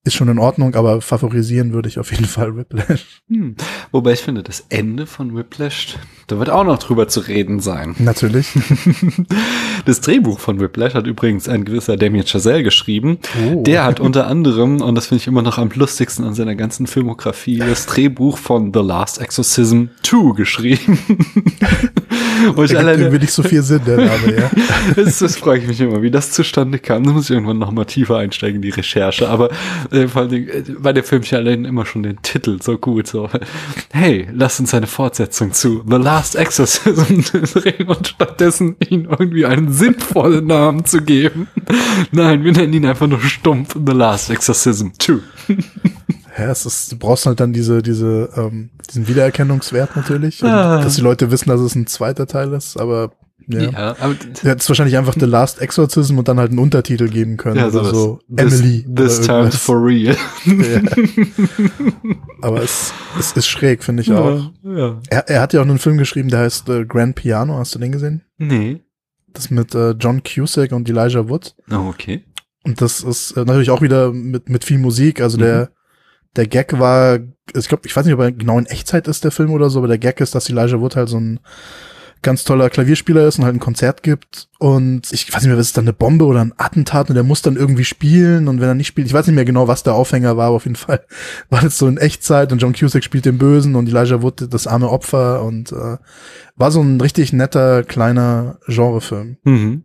ist 0.05 0.15
schon 0.15 0.29
in 0.29 0.39
Ordnung, 0.39 0.75
aber 0.75 1.01
favorisieren 1.01 1.73
würde 1.73 1.89
ich 1.89 1.99
auf 1.99 2.11
jeden 2.11 2.25
Fall 2.25 2.57
Whiplash. 2.57 3.23
Hm. 3.29 3.55
Wobei 3.93 4.13
ich 4.13 4.21
finde, 4.21 4.43
das 4.43 4.67
Ende 4.69 5.07
von 5.07 5.37
Whiplash, 5.37 5.97
da 6.27 6.39
wird 6.39 6.51
auch 6.51 6.65
noch 6.65 6.79
drüber 6.79 7.07
zu 7.07 7.21
reden 7.21 7.61
sein. 7.61 7.95
Natürlich. 7.99 8.49
Das 9.85 10.01
Drehbuch 10.01 10.39
von 10.39 10.61
Whiplash 10.61 10.95
hat 10.95 11.09
übrigens 11.09 11.49
ein 11.49 11.65
gewisser 11.65 11.97
Damien 11.97 12.25
Chazelle 12.25 12.63
geschrieben. 12.63 13.19
Oh. 13.45 13.63
Der 13.65 13.83
hat 13.85 13.99
unter 13.99 14.29
anderem, 14.29 14.81
und 14.81 14.95
das 14.95 15.07
finde 15.07 15.23
ich 15.23 15.27
immer 15.27 15.43
noch 15.43 15.59
am 15.59 15.71
lustigsten 15.75 16.25
an 16.25 16.35
seiner 16.35 16.55
ganzen 16.55 16.87
Filmografie, 16.87 17.59
das 17.59 17.87
Drehbuch 17.87 18.39
von 18.39 18.73
The 18.73 18.79
Last 18.81 19.21
Exorcism 19.21 19.87
2 20.03 20.37
geschrieben. 20.37 20.99
Wo 22.55 22.63
ich 22.65 22.77
alleine, 22.77 23.03
irgendwie 23.03 23.21
nicht 23.21 23.33
so 23.33 23.43
viel 23.43 23.63
Sinn, 23.63 23.81
der 23.87 23.97
Name, 23.97 24.37
ja. 24.37 24.51
das, 24.97 25.19
das 25.19 25.37
frage 25.37 25.61
ich 25.61 25.69
mich 25.69 25.81
immer, 25.81 26.03
wie 26.03 26.11
das 26.11 26.33
zustande 26.33 26.79
kam. 26.79 27.05
Da 27.05 27.13
muss 27.13 27.25
ich 27.25 27.31
irgendwann 27.31 27.59
noch 27.59 27.71
mal 27.71 27.85
tiefer 27.85 28.19
einsteigen 28.19 28.57
in 28.57 28.63
die 28.63 28.71
Recherche. 28.71 29.29
Aber 29.29 29.51
äh, 29.91 30.09
vor 30.09 30.27
Dingen, 30.27 30.49
äh, 30.49 30.63
war 30.79 30.93
der 30.93 31.05
Film 31.05 31.23
ja 31.25 31.39
allein 31.39 31.65
immer 31.65 31.87
schon 31.87 32.03
den 32.03 32.21
Titel 32.23 32.61
so 32.63 32.79
gut. 32.79 33.07
So, 33.07 33.29
hey, 33.93 34.29
lass 34.33 34.61
uns 34.61 34.75
eine 34.75 34.87
Fortsetzung 34.87 35.53
zu 35.53 35.83
The 35.89 35.97
Last 35.97 36.37
Exorcism 36.37 37.21
drehen 37.61 37.89
und 37.89 38.09
stattdessen 38.09 38.77
ihm 38.89 39.09
irgendwie 39.11 39.47
einen 39.47 39.73
sinnvollen 39.73 40.47
Namen 40.47 40.85
zu 40.85 41.03
geben. 41.03 41.49
Nein, 42.11 42.45
wir 42.45 42.53
nennen 42.53 42.73
ihn 42.73 42.87
einfach 42.87 43.07
nur 43.07 43.21
stumpf 43.21 43.77
The 43.85 43.93
Last 43.93 44.31
Exorcism 44.31 44.89
2. 44.99 45.15
Ja, 46.43 46.51
es 46.51 46.67
ist, 46.67 46.93
du 46.93 46.97
brauchst 46.99 47.27
halt 47.27 47.41
dann 47.41 47.53
diese, 47.53 47.83
diese, 47.83 48.29
ähm, 48.37 48.71
diesen 48.91 49.09
Wiedererkennungswert 49.09 49.97
natürlich, 49.97 50.43
Ah. 50.45 50.83
dass 50.83 50.97
die 50.97 51.01
Leute 51.03 51.31
wissen, 51.31 51.49
dass 51.49 51.61
es 51.61 51.75
ein 51.75 51.87
zweiter 51.87 52.27
Teil 52.27 52.53
ist, 52.53 52.79
aber 52.79 53.13
ja. 53.49 53.61
Ja, 53.63 53.97
aber 53.99 54.15
Du 54.15 54.49
hättest 54.49 54.69
wahrscheinlich 54.69 54.97
einfach 54.97 55.15
The 55.19 55.27
Last 55.27 55.61
Exorcism 55.61 56.17
und 56.17 56.29
dann 56.29 56.39
halt 56.39 56.51
einen 56.51 56.61
Untertitel 56.61 57.09
geben 57.09 57.37
können 57.37 57.57
ja, 57.57 57.67
oder 57.69 57.85
so. 57.87 58.21
This, 58.35 58.61
Emily. 58.61 58.87
This 58.95 59.21
time's 59.21 59.57
for 59.57 59.85
real. 59.85 60.17
Ja. 60.47 60.81
Aber 62.41 62.63
es, 62.63 62.93
es 63.19 63.33
ist 63.33 63.47
schräg, 63.49 63.83
finde 63.83 64.03
ich 64.03 64.13
auch. 64.13 64.51
Ja. 64.65 65.01
Er, 65.09 65.29
er 65.29 65.41
hat 65.41 65.53
ja 65.53 65.61
auch 65.61 65.65
einen 65.67 65.79
Film 65.79 65.99
geschrieben, 65.99 66.29
der 66.29 66.41
heißt 66.41 66.69
äh, 66.69 66.85
Grand 66.85 67.15
Piano. 67.17 67.57
Hast 67.59 67.75
du 67.75 67.79
den 67.79 67.93
gesehen? 67.93 68.23
Nee. 68.39 68.81
Das 69.33 69.51
mit 69.51 69.75
äh, 69.75 69.91
John 69.93 70.23
Cusack 70.23 70.73
und 70.73 70.89
Elijah 70.89 71.29
Wood. 71.29 71.55
Oh, 71.71 71.89
okay. 71.89 72.25
Und 72.65 72.81
das 72.81 73.01
ist 73.01 73.33
äh, 73.33 73.45
natürlich 73.45 73.71
auch 73.71 73.83
wieder 73.83 74.13
mit, 74.13 74.49
mit 74.49 74.65
viel 74.65 74.79
Musik. 74.79 75.21
Also 75.21 75.37
der, 75.37 75.71
der 76.37 76.47
Gag 76.47 76.79
war, 76.79 77.19
ich 77.55 77.69
glaube, 77.69 77.87
ich 77.87 77.95
weiß 77.95 78.05
nicht, 78.05 78.15
ob 78.15 78.21
er 78.21 78.33
genau 78.33 78.59
in 78.59 78.67
Echtzeit 78.67 79.09
ist, 79.09 79.25
der 79.25 79.31
Film 79.31 79.51
oder 79.51 79.71
so, 79.71 79.81
aber 79.81 79.89
der 79.89 79.99
Gag 79.99 80.21
ist, 80.21 80.35
dass 80.35 80.49
Elijah 80.49 80.81
Wood 80.81 80.97
halt 80.97 81.09
so 81.09 81.19
ein 81.19 81.41
ganz 82.23 82.45
toller 82.45 82.71
Klavierspieler 82.71 83.27
ist 83.27 83.39
und 83.39 83.45
halt 83.45 83.57
ein 83.57 83.61
Konzert 83.61 84.03
gibt. 84.03 84.49
Und 84.59 85.13
ich 85.13 85.33
weiß 85.33 85.43
nicht 85.43 85.49
mehr, 85.49 85.59
was 85.59 85.67
ist 85.67 85.77
dann 85.77 85.85
eine 85.85 85.93
Bombe 85.93 86.25
oder 86.25 86.41
ein 86.41 86.55
Attentat 86.57 87.09
und 87.09 87.17
der 87.17 87.25
muss 87.25 87.43
dann 87.43 87.57
irgendwie 87.57 87.85
spielen. 87.85 88.47
Und 88.49 88.61
wenn 88.61 88.69
er 88.69 88.75
nicht 88.75 88.87
spielt, 88.87 89.09
ich 89.09 89.13
weiß 89.13 89.27
nicht 89.27 89.35
mehr 89.35 89.45
genau, 89.45 89.67
was 89.67 89.83
der 89.83 89.95
Aufhänger 89.95 90.37
war, 90.37 90.47
aber 90.47 90.57
auf 90.57 90.65
jeden 90.65 90.77
Fall 90.77 91.05
war 91.51 91.61
das 91.61 91.79
so 91.79 91.89
in 91.89 91.99
Echtzeit 91.99 92.53
und 92.53 92.59
John 92.59 92.73
Cusack 92.73 93.05
spielt 93.05 93.27
den 93.27 93.39
Bösen 93.39 93.75
und 93.75 93.89
Elijah 93.89 94.23
Wood 94.23 94.53
das 94.53 94.67
arme 94.67 94.89
Opfer 94.89 95.43
und 95.43 95.73
äh, 95.73 95.99
war 96.55 96.71
so 96.71 96.81
ein 96.81 97.01
richtig 97.01 97.33
netter, 97.33 97.83
kleiner 97.83 98.61
Genrefilm. 98.69 99.37
Mhm. 99.43 99.85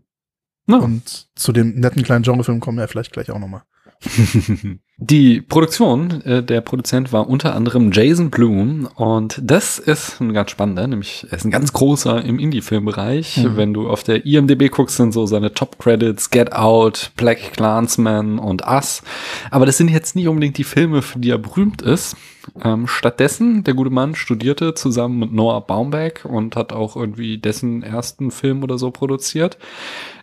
No. 0.68 0.80
Und 0.80 1.30
zu 1.36 1.52
dem 1.52 1.76
netten 1.76 2.04
kleinen 2.04 2.24
Genrefilm 2.24 2.60
kommen 2.60 2.78
wir 2.78 2.88
vielleicht 2.88 3.14
gleich 3.14 3.32
auch 3.32 3.40
nochmal. 3.40 3.64
Die 5.00 5.42
Produktion, 5.42 6.22
äh, 6.24 6.42
der 6.42 6.62
Produzent 6.62 7.14
war 7.14 7.30
unter 7.30 7.54
anderem 7.54 7.92
Jason 7.92 8.32
Blum 8.32 8.90
und 8.96 9.40
das 9.44 9.78
ist 9.78 10.20
ein 10.20 10.34
ganz 10.34 10.50
spannender, 10.50 10.88
nämlich 10.88 11.24
er 11.30 11.38
ist 11.38 11.46
ein 11.46 11.52
ganz 11.52 11.72
großer 11.72 12.26
im 12.26 12.40
Indie-Filmbereich. 12.40 13.38
Mhm. 13.38 13.58
Wenn 13.58 13.74
du 13.76 13.90
auf 13.90 14.02
der 14.02 14.26
IMDb 14.26 14.72
guckst, 14.72 14.98
sind 14.98 15.12
so 15.12 15.28
seine 15.28 15.54
Top-Credits 15.54 16.32
Get 16.32 16.52
Out, 16.52 17.12
Black 17.16 17.54
Clansman 17.54 18.40
und 18.40 18.66
Us. 18.66 19.04
Aber 19.52 19.68
das 19.68 19.78
sind 19.78 19.92
jetzt 19.92 20.16
nicht 20.16 20.28
unbedingt 20.28 20.58
die 20.58 20.64
Filme, 20.64 21.04
für 21.04 21.20
die 21.20 21.30
er 21.30 21.38
berühmt 21.38 21.84
ist. 21.84 22.18
Ähm, 22.64 22.88
stattdessen, 22.88 23.64
der 23.64 23.74
gute 23.74 23.90
Mann 23.90 24.16
studierte 24.16 24.74
zusammen 24.74 25.20
mit 25.20 25.34
Noah 25.34 25.66
Baumbach 25.66 26.24
und 26.24 26.56
hat 26.56 26.74
auch 26.74 26.96
irgendwie 26.96 27.38
dessen 27.38 27.84
ersten 27.84 28.32
Film 28.32 28.64
oder 28.64 28.78
so 28.78 28.92
produziert. 28.92 29.58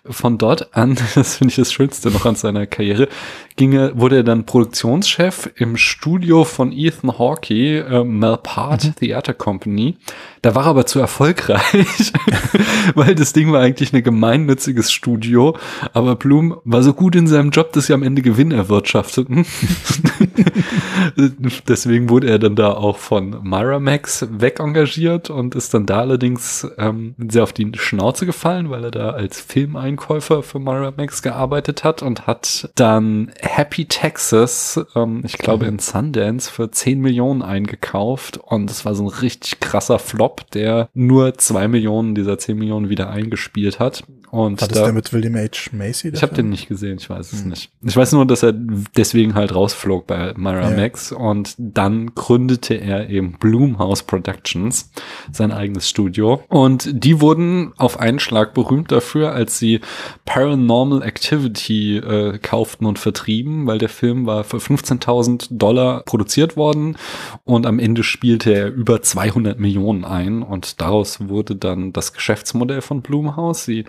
Von 0.07 0.37
dort 0.39 0.77
an, 0.77 0.97
das 1.15 1.37
finde 1.37 1.51
ich 1.51 1.57
das 1.57 1.73
Schönste 1.73 2.11
noch 2.11 2.27
an 2.27 2.35
seiner 2.35 2.67
Karriere, 2.67 3.09
ging 3.57 3.73
er, 3.73 3.99
wurde 3.99 4.17
er 4.17 4.25
dann 4.25 4.45
Produktionschef 4.65 5.51
im 5.57 5.77
Studio 5.77 6.45
von 6.45 6.73
Ethan 6.73 7.19
Hawke, 7.19 7.81
äh, 7.81 8.03
Malpart 8.03 8.97
Theater 8.97 9.35
Company. 9.35 9.99
Da 10.41 10.55
war 10.55 10.65
er 10.65 10.71
aber 10.71 10.87
zu 10.87 11.01
erfolgreich, 11.01 12.13
weil 12.95 13.15
das 13.15 13.35
Ding 13.35 13.53
war 13.53 13.61
eigentlich 13.61 13.93
ein 13.93 14.03
gemeinnütziges 14.03 14.91
Studio, 14.91 15.55
aber 15.93 16.17
Blum 16.17 16.57
war 16.65 16.83
so 16.83 16.95
gut 16.95 17.15
in 17.15 17.27
seinem 17.27 17.51
Job, 17.51 17.75
dass 17.75 17.87
sie 17.87 17.93
am 17.93 18.03
Ende 18.03 18.23
Gewinn 18.23 18.53
erwirtschafteten. 18.53 19.45
Deswegen 21.69 22.09
wurde 22.09 22.29
er 22.29 22.39
dann 22.39 22.57
da 22.57 22.73
auch 22.73 22.99
von 22.99 23.37
Miramax 23.43 24.27
wegengagiert 24.31 25.31
und 25.31 25.55
ist 25.55 25.75
dann 25.75 25.87
da 25.87 26.01
allerdings 26.01 26.67
ähm, 26.79 27.15
sehr 27.19 27.43
auf 27.43 27.53
die 27.53 27.71
Schnauze 27.77 28.27
gefallen, 28.27 28.71
weil 28.71 28.85
er 28.85 28.91
da 28.91 29.11
als 29.11 29.41
Filmeinkäufer 29.41 30.43
für 30.43 30.59
Miramax 30.59 31.23
gearbeitet 31.23 31.85
hat 31.85 32.03
und 32.03 32.27
hat 32.27 32.71
dann 32.75 33.31
Happy 33.41 33.87
Texas, 33.87 34.85
ähm, 34.95 35.23
ich 35.25 35.39
glaube 35.39 35.67
in 35.67 35.79
Sundance, 35.79 36.51
für 36.51 36.71
10 36.71 37.01
Millionen 37.01 37.43
eingekauft 37.43 38.39
und 38.39 38.69
das 38.69 38.85
war 38.85 38.95
so 38.95 39.05
ein 39.05 39.09
richtig 39.09 39.61
krasser 39.61 39.99
Flop, 39.99 40.51
der 40.51 40.89
nur 40.95 41.35
zwei 41.35 41.69
Millionen 41.69 42.15
dieser 42.15 42.39
10 42.39 42.59
Millionen 42.59 42.89
wieder 42.89 43.11
eingespielt 43.11 43.79
hat. 43.79 44.05
Und 44.31 44.61
das 44.63 44.69
da, 44.69 44.85
der 44.85 44.93
mit 44.93 45.13
William 45.13 45.37
H. 45.37 45.71
Macy? 45.73 46.09
ich 46.09 46.23
habe 46.23 46.35
den 46.35 46.51
nicht 46.51 46.69
gesehen, 46.69 46.99
ich 46.99 47.09
weiß 47.09 47.33
es 47.33 47.43
Hm. 47.43 47.51
nicht. 47.51 47.71
Ich 47.83 47.97
weiß 47.97 48.13
nur, 48.13 48.27
dass 48.27 48.43
er 48.43 48.53
deswegen 48.53 49.35
halt 49.35 49.55
rausflog 49.55 50.07
bei 50.07 50.35
Myra 50.37 50.71
Ja. 50.71 50.77
Max 50.77 51.13
und 51.13 51.55
dann 51.59 52.15
gründete 52.15 52.75
er 52.75 53.09
eben 53.11 53.33
Bloomhouse 53.39 54.03
Productions, 54.03 54.91
sein 55.33 55.53
eigenes 55.53 55.89
Studio. 55.89 56.43
Und 56.49 56.89
die 56.93 57.21
wurden 57.21 57.73
auf 57.77 58.01
einen 58.01 58.19
Schlag 58.19 58.55
berühmt 58.55 58.91
dafür, 58.93 59.33
als 59.33 59.59
sie 59.59 59.81
Paranormal 60.25 61.03
Activity 61.03 61.97
äh, 61.99 62.39
kauften 62.39 62.87
und 62.87 62.99
vertrieben, 62.99 63.67
weil 63.67 63.79
der 63.79 63.89
Film 63.89 64.27
war 64.27 64.45
für 64.45 64.57
15.000 64.59 65.49
Dollar 65.51 66.03
produziert 66.05 66.57
worden 66.57 66.97
und 67.45 67.67
am 67.67 67.79
Ende 67.79 68.03
spielte 68.03 68.53
er 68.53 68.69
über 68.73 69.03
200 69.03 69.59
Millionen 69.61 70.05
ein 70.05 70.43
und 70.43 70.81
daraus 70.81 71.29
wurde 71.29 71.57
dann 71.57 71.93
das 71.93 72.13
Geschäftsmodell 72.13 72.81
von 72.81 73.03
Blumhouse. 73.03 73.65
Sie 73.65 73.85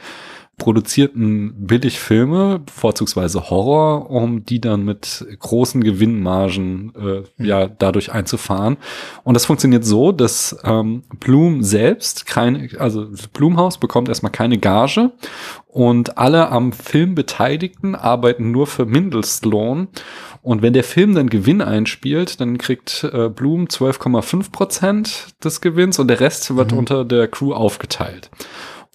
produzierten 0.57 1.53
billig 1.67 1.99
Filme, 1.99 2.61
vorzugsweise 2.73 3.49
Horror, 3.49 4.09
um 4.09 4.45
die 4.45 4.61
dann 4.61 4.83
mit 4.85 5.25
großen 5.39 5.83
Gewinnmargen 5.83 6.93
äh, 6.95 7.43
ja 7.43 7.67
dadurch 7.67 8.13
einzufahren. 8.13 8.77
Und 9.23 9.33
das 9.33 9.45
funktioniert 9.45 9.83
so, 9.85 10.11
dass 10.11 10.57
ähm, 10.63 11.03
Blum 11.19 11.61
selbst 11.63 12.25
keine, 12.25 12.69
also 12.79 13.07
Blumhaus 13.33 13.77
bekommt 13.79 14.07
erstmal 14.09 14.31
keine 14.31 14.57
Gage 14.57 15.11
und 15.67 16.17
alle 16.17 16.49
am 16.49 16.71
Film 16.71 17.15
Beteiligten 17.15 17.95
arbeiten 17.95 18.51
nur 18.51 18.65
für 18.67 18.85
Mindestlohn. 18.85 19.89
Und 20.41 20.61
wenn 20.61 20.73
der 20.73 20.83
Film 20.83 21.15
dann 21.15 21.27
Gewinn 21.29 21.61
einspielt, 21.61 22.39
dann 22.39 22.57
kriegt 22.59 23.03
äh, 23.03 23.29
Blum 23.29 23.65
12,5 23.65 24.51
Prozent 24.51 25.27
des 25.43 25.59
Gewinns 25.59 25.97
und 25.99 26.07
der 26.07 26.19
Rest 26.19 26.55
wird 26.55 26.71
Mhm. 26.71 26.77
unter 26.77 27.03
der 27.03 27.27
Crew 27.27 27.51
aufgeteilt. 27.53 28.29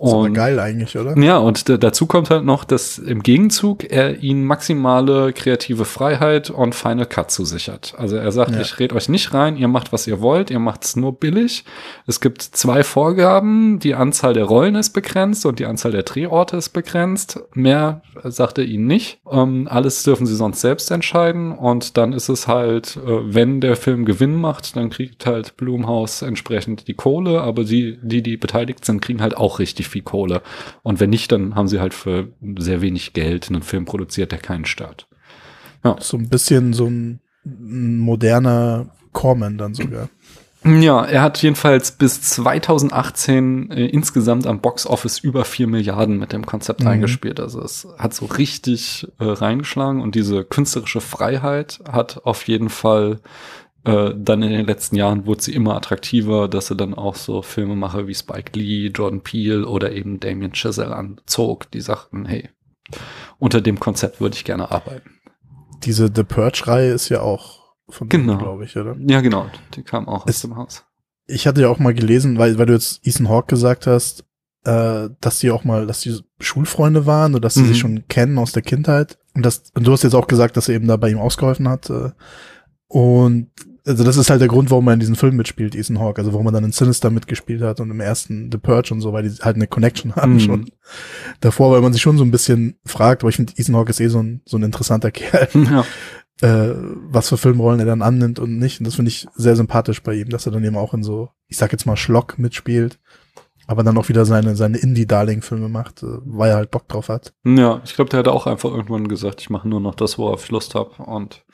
Aber 0.01 0.19
Und 0.21 0.33
geil 0.35 0.59
eigentlich, 0.59 0.97
oder? 0.97 1.17
ja, 1.19 1.37
und 1.37 1.69
da- 1.69 1.77
dazu 1.77 2.07
kommt 2.07 2.31
halt 2.31 2.45
noch, 2.45 2.65
dass 2.65 2.99
im 2.99 3.23
Gegenzug 3.23 3.85
er 3.91 4.23
ihnen 4.23 4.45
maximale 4.45 5.33
kreative 5.35 5.85
Freiheit 5.85 6.49
und 6.51 6.75
Final 6.75 7.05
Cut 7.07 7.31
zusichert. 7.31 7.95
Also 7.99 8.17
er 8.17 8.33
sagt, 8.33 8.53
Ja. 8.53 8.61
ich 8.63 8.79
red 8.79 8.93
euch 8.95 9.09
nicht 9.11 9.35
rein, 9.35 9.57
ihr 9.57 9.69
macht, 9.69 9.93
was 9.93 10.07
ihr 10.07 10.21
wollt, 10.21 10.51
ihr 10.51 10.59
macht 10.59 10.85
es 10.85 10.97
nur 10.97 11.13
billig. 11.19 11.65
Es 12.07 12.21
gibt 12.21 12.41
zwei 12.43 12.83
Vorgaben, 12.83 13.79
die 13.79 13.95
Anzahl 13.95 14.33
der 14.35 14.45
Rollen 14.45 14.75
ist 14.75 14.91
begrenzt 14.91 15.45
und 15.45 15.59
die 15.59 15.67
Anzahl 15.67 15.93
der 15.93 16.05
Drehorte 16.05 16.57
ist 16.57 16.71
begrenzt. 16.71 17.41
Mehr 17.55 18.01
sagt 18.25 18.59
er 18.59 18.65
ihnen 18.65 18.87
nicht. 18.87 19.19
Ähm, 19.31 19.69
alles 19.71 20.03
dürfen 20.03 20.27
sie 20.27 20.35
sonst 20.37 20.61
selbst 20.61 20.91
entscheiden 20.91 21.53
und 21.53 21.97
dann 21.97 22.13
ist 22.13 22.29
es 22.29 22.47
halt, 22.49 22.97
äh, 22.97 23.35
wenn 23.35 23.61
der 23.61 23.77
Film 23.77 24.05
Gewinn 24.05 24.37
macht, 24.37 24.77
dann 24.77 24.89
kriegt 24.91 25.27
halt 25.27 25.57
Blumhaus 25.57 26.23
entsprechend 26.23 26.89
die 26.89 26.95
Kohle, 26.95 27.43
aber 27.43 27.65
die, 27.65 27.99
die, 28.03 28.23
die 28.23 28.37
beteiligt 28.37 28.85
sind, 28.85 29.03
kriegen 29.03 29.21
halt 29.21 29.37
auch 29.37 29.59
richtig 29.59 29.89
viel 29.91 30.03
Kohle. 30.03 30.43
Und 30.83 31.01
wenn 31.01 31.11
nicht, 31.11 31.31
dann 31.33 31.55
haben 31.55 31.69
sie 31.69 31.81
halt 31.81 31.93
für 31.95 32.29
sehr 32.59 32.81
wenig 32.81 33.13
Geld 33.13 33.49
einen 33.49 33.63
Film 33.63 33.85
produziert, 33.85 34.33
der 34.33 34.39
keinen 34.39 34.65
stört. 34.65 35.07
So 35.99 36.17
ein 36.17 36.29
bisschen 36.29 36.73
so 36.73 36.87
ein, 36.87 37.21
moderner 37.45 38.91
Corman 39.13 39.59
dann 39.59 39.75
sogar. 39.75 40.09
Ja, 40.63 41.03
er 41.07 41.23
hat 41.23 41.41
jedenfalls 41.43 41.93
bis 41.93 42.21
2018 42.21 43.71
äh, 43.71 43.87
insgesamt 43.87 44.47
am 44.47 44.61
Box 44.61 44.87
Office 44.87 45.19
über 45.19 45.47
4 45.47 45.67
Milliarden 45.67 46.19
mit 46.19 46.33
dem 46.35 46.45
Konzept 46.45 46.81
Mhm. 46.83 46.87
eingespielt. 46.89 47.41
Also 47.41 47.63
es 47.63 47.89
hat 47.99 48.13
so 48.13 48.27
richtig 48.27 49.09
äh, 49.19 49.25
reingeschlagen 49.25 50.03
und 50.03 50.15
diese 50.15 50.45
künstlerische 50.45 51.01
Freiheit 51.01 51.81
hat 51.91 52.21
auf 52.25 52.47
jeden 52.47 52.69
Fall 52.69 53.21
äh, 53.85 54.13
dann 54.17 54.43
in 54.43 54.51
den 54.51 54.67
letzten 54.67 54.97
Jahren 54.97 55.27
wurde 55.27 55.43
sie 55.43 55.55
immer 55.55 55.75
attraktiver, 55.77 56.49
dass 56.49 56.71
er 56.71 56.77
dann 56.77 56.95
auch 56.95 57.15
so 57.17 57.43
Filmemacher 57.43 58.07
wie 58.07 58.15
Spike 58.15 58.59
Lee, 58.59 58.89
Jordan 58.89 59.23
Peele 59.23 59.67
oder 59.67 59.93
eben 59.93 60.21
Damien 60.21 60.53
Chazelle 60.55 60.95
anzog, 60.95 61.71
die 61.71 61.81
sagten, 61.81 62.27
hey, 62.27 62.49
unter 63.39 63.61
dem 63.61 63.81
Konzept 63.81 64.21
würde 64.21 64.35
ich 64.37 64.45
gerne 64.45 64.71
arbeiten. 64.71 65.11
Diese 65.85 66.11
The 66.15 66.25
Purge-Reihe 66.25 66.93
ist 66.93 67.09
ja 67.09 67.23
auch 67.23 67.61
von 67.89 68.09
Genau. 68.09 68.37
glaube 68.39 68.65
ich, 68.65 68.77
oder? 68.77 68.97
Ja, 69.07 69.21
genau, 69.21 69.47
die 69.75 69.83
kam 69.83 70.09
auch 70.09 70.25
aus 70.25 70.31
Es- 70.31 70.43
dem 70.43 70.57
Haus. 70.57 70.85
Ich 71.27 71.47
hatte 71.47 71.63
ja 71.63 71.69
auch 71.69 71.79
mal 71.79 71.95
gelesen, 71.95 72.39
weil, 72.39 72.59
weil 72.59 72.67
du 72.67 72.73
jetzt 72.73 73.07
Ethan 73.07 73.29
Hawke 73.29 73.47
gesagt 73.55 73.87
hast, 73.87 74.25
äh, 74.65 75.09
dass 75.21 75.39
die 75.39 75.51
auch 75.53 75.63
mal, 75.65 75.87
dass 75.87 76.01
die 76.01 76.19
Schulfreunde 76.41 77.07
waren 77.07 77.33
oder 77.35 77.43
dass 77.43 77.55
sie 77.55 77.63
Mhm. 77.63 77.67
sich 77.69 77.79
schon 77.79 78.09
kennen 78.09 78.37
aus 78.37 78.53
der 78.53 78.63
Kindheit. 78.63 79.17
Und, 79.35 79.47
das, 79.47 79.71
und 79.75 79.87
du 79.87 79.93
hast 79.93 80.03
jetzt 80.03 80.15
auch 80.15 80.27
gesagt, 80.27 80.57
dass 80.57 80.69
er 80.69 80.75
eben 80.75 80.89
da 80.89 80.97
bei 80.97 81.09
ihm 81.09 81.19
ausgeholfen 81.19 81.69
hat. 81.69 81.89
Äh, 81.89 82.11
und 82.89 83.51
also 83.91 84.05
das 84.05 84.17
ist 84.17 84.31
halt 84.31 84.41
der 84.41 84.49
Grund, 84.49 84.71
warum 84.71 84.89
er 84.89 84.95
in 84.95 85.01
diesem 85.01 85.17
Film 85.17 85.37
mitspielt, 85.37 85.75
Ethan 85.75 85.99
Hawke. 86.01 86.21
Also 86.21 86.33
warum 86.33 86.47
er 86.47 86.53
dann 86.53 86.65
in 86.65 86.73
Sinister 86.73 87.11
mitgespielt 87.11 87.63
hat 87.63 87.81
und 87.81 87.91
im 87.91 88.01
ersten 88.01 88.51
The 88.51 88.59
Purge 88.59 88.93
und 88.95 89.01
so, 89.01 89.13
weil 89.13 89.29
die 89.29 89.37
halt 89.43 89.57
eine 89.57 89.67
Connection 89.67 90.17
haben 90.17 90.35
Mhm. 90.35 90.41
schon 90.41 90.71
davor, 91.41 91.73
weil 91.73 91.81
man 91.83 91.93
sich 91.93 92.03
schon 92.03 92.17
so 92.19 92.25
ein 92.25 92.31
bisschen 92.31 92.79
fragt, 92.87 93.23
aber 93.23 93.29
ich 93.31 93.37
finde, 93.37 93.53
Ethan 93.57 93.77
Hawke 93.77 93.91
ist 93.91 94.01
eh 94.01 94.09
so 94.09 94.23
ein, 94.23 94.41
so 94.47 94.57
ein 94.57 94.63
interessanter 94.63 95.11
Kerl 95.13 95.49
Ja. 95.55 95.85
äh, 96.43 96.75
was 97.11 97.29
für 97.29 97.37
Filmrollen 97.37 97.81
er 97.81 97.87
dann 97.87 98.03
annimmt 98.03 98.39
und 98.39 98.59
nicht. 98.59 98.81
Und 98.81 98.87
das 98.87 98.95
finde 98.95 99.11
ich 99.11 99.27
sehr 99.35 99.57
sympathisch 99.57 100.03
bei 100.03 100.15
ihm, 100.15 100.31
dass 100.31 100.47
er 100.47 100.53
dann 100.53 100.65
eben 100.65 100.77
auch 100.77 100.95
in 100.95 101.03
so, 101.03 101.29
ich 101.49 101.57
sag 101.59 101.73
jetzt 101.73 101.87
mal 101.87 101.97
Schlock 101.97 102.39
mitspielt, 102.39 102.99
aber 103.67 103.85
dann 103.85 103.97
auch 103.99 104.09
wieder 104.09 104.25
seine, 104.25 104.57
seine 104.57 104.79
Indie-Darling-Filme 104.79 105.69
macht, 105.69 106.03
äh, 106.03 106.07
weil 106.25 106.51
er 106.51 106.57
halt 106.57 106.71
Bock 106.71 106.89
drauf 106.89 107.09
hat. 107.09 107.33
Ja, 107.45 107.81
ich 107.85 107.95
glaube, 107.95 108.09
der 108.11 108.19
hat 108.21 108.29
auch 108.29 108.47
einfach 108.47 108.71
irgendwann 108.71 109.07
gesagt, 109.07 109.41
ich 109.41 109.51
mache 109.51 109.69
nur 109.69 109.81
noch 109.81 109.95
das, 109.95 110.19
worauf 110.19 110.45
ich 110.45 110.51
Lust 110.51 110.75
habe. 110.75 110.91
Und 111.03 111.45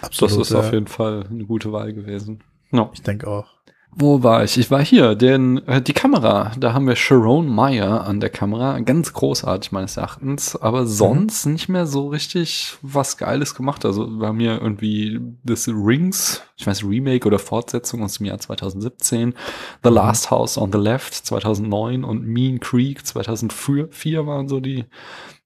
das 0.00 0.36
ist 0.36 0.54
auf 0.54 0.72
jeden 0.72 0.86
Fall 0.86 1.26
eine 1.30 1.44
gute 1.44 1.72
Wahl 1.72 1.92
gewesen. 1.92 2.40
Ja. 2.72 2.90
Ich 2.92 3.02
denke 3.02 3.26
auch. 3.26 3.46
Wo 3.92 4.22
war 4.22 4.44
ich? 4.44 4.56
Ich 4.56 4.70
war 4.70 4.84
hier, 4.84 5.16
denn 5.16 5.58
äh, 5.66 5.82
die 5.82 5.92
Kamera, 5.92 6.52
da 6.56 6.72
haben 6.72 6.86
wir 6.86 6.94
Sharon 6.94 7.48
Meyer 7.48 8.06
an 8.06 8.20
der 8.20 8.30
Kamera, 8.30 8.78
ganz 8.80 9.12
großartig 9.12 9.72
meines 9.72 9.96
Erachtens, 9.96 10.54
aber 10.54 10.86
sonst 10.86 11.44
nicht 11.46 11.68
mehr 11.68 11.86
so 11.86 12.06
richtig 12.06 12.78
was 12.82 13.16
Geiles 13.16 13.56
gemacht. 13.56 13.84
Also 13.84 14.08
haben 14.22 14.38
hier 14.38 14.62
irgendwie 14.62 15.20
das 15.42 15.66
Rings, 15.66 16.40
ich 16.56 16.68
weiß 16.68 16.84
Remake 16.84 17.26
oder 17.26 17.40
Fortsetzung 17.40 18.04
aus 18.04 18.18
dem 18.18 18.26
Jahr 18.26 18.38
2017, 18.38 19.34
The 19.82 19.90
Last 19.90 20.30
House 20.30 20.56
on 20.56 20.70
the 20.70 20.78
Left 20.78 21.12
2009 21.12 22.04
und 22.04 22.24
Mean 22.24 22.60
Creek 22.60 23.04
2004 23.04 24.24
waren 24.24 24.46
so 24.46 24.60
die 24.60 24.84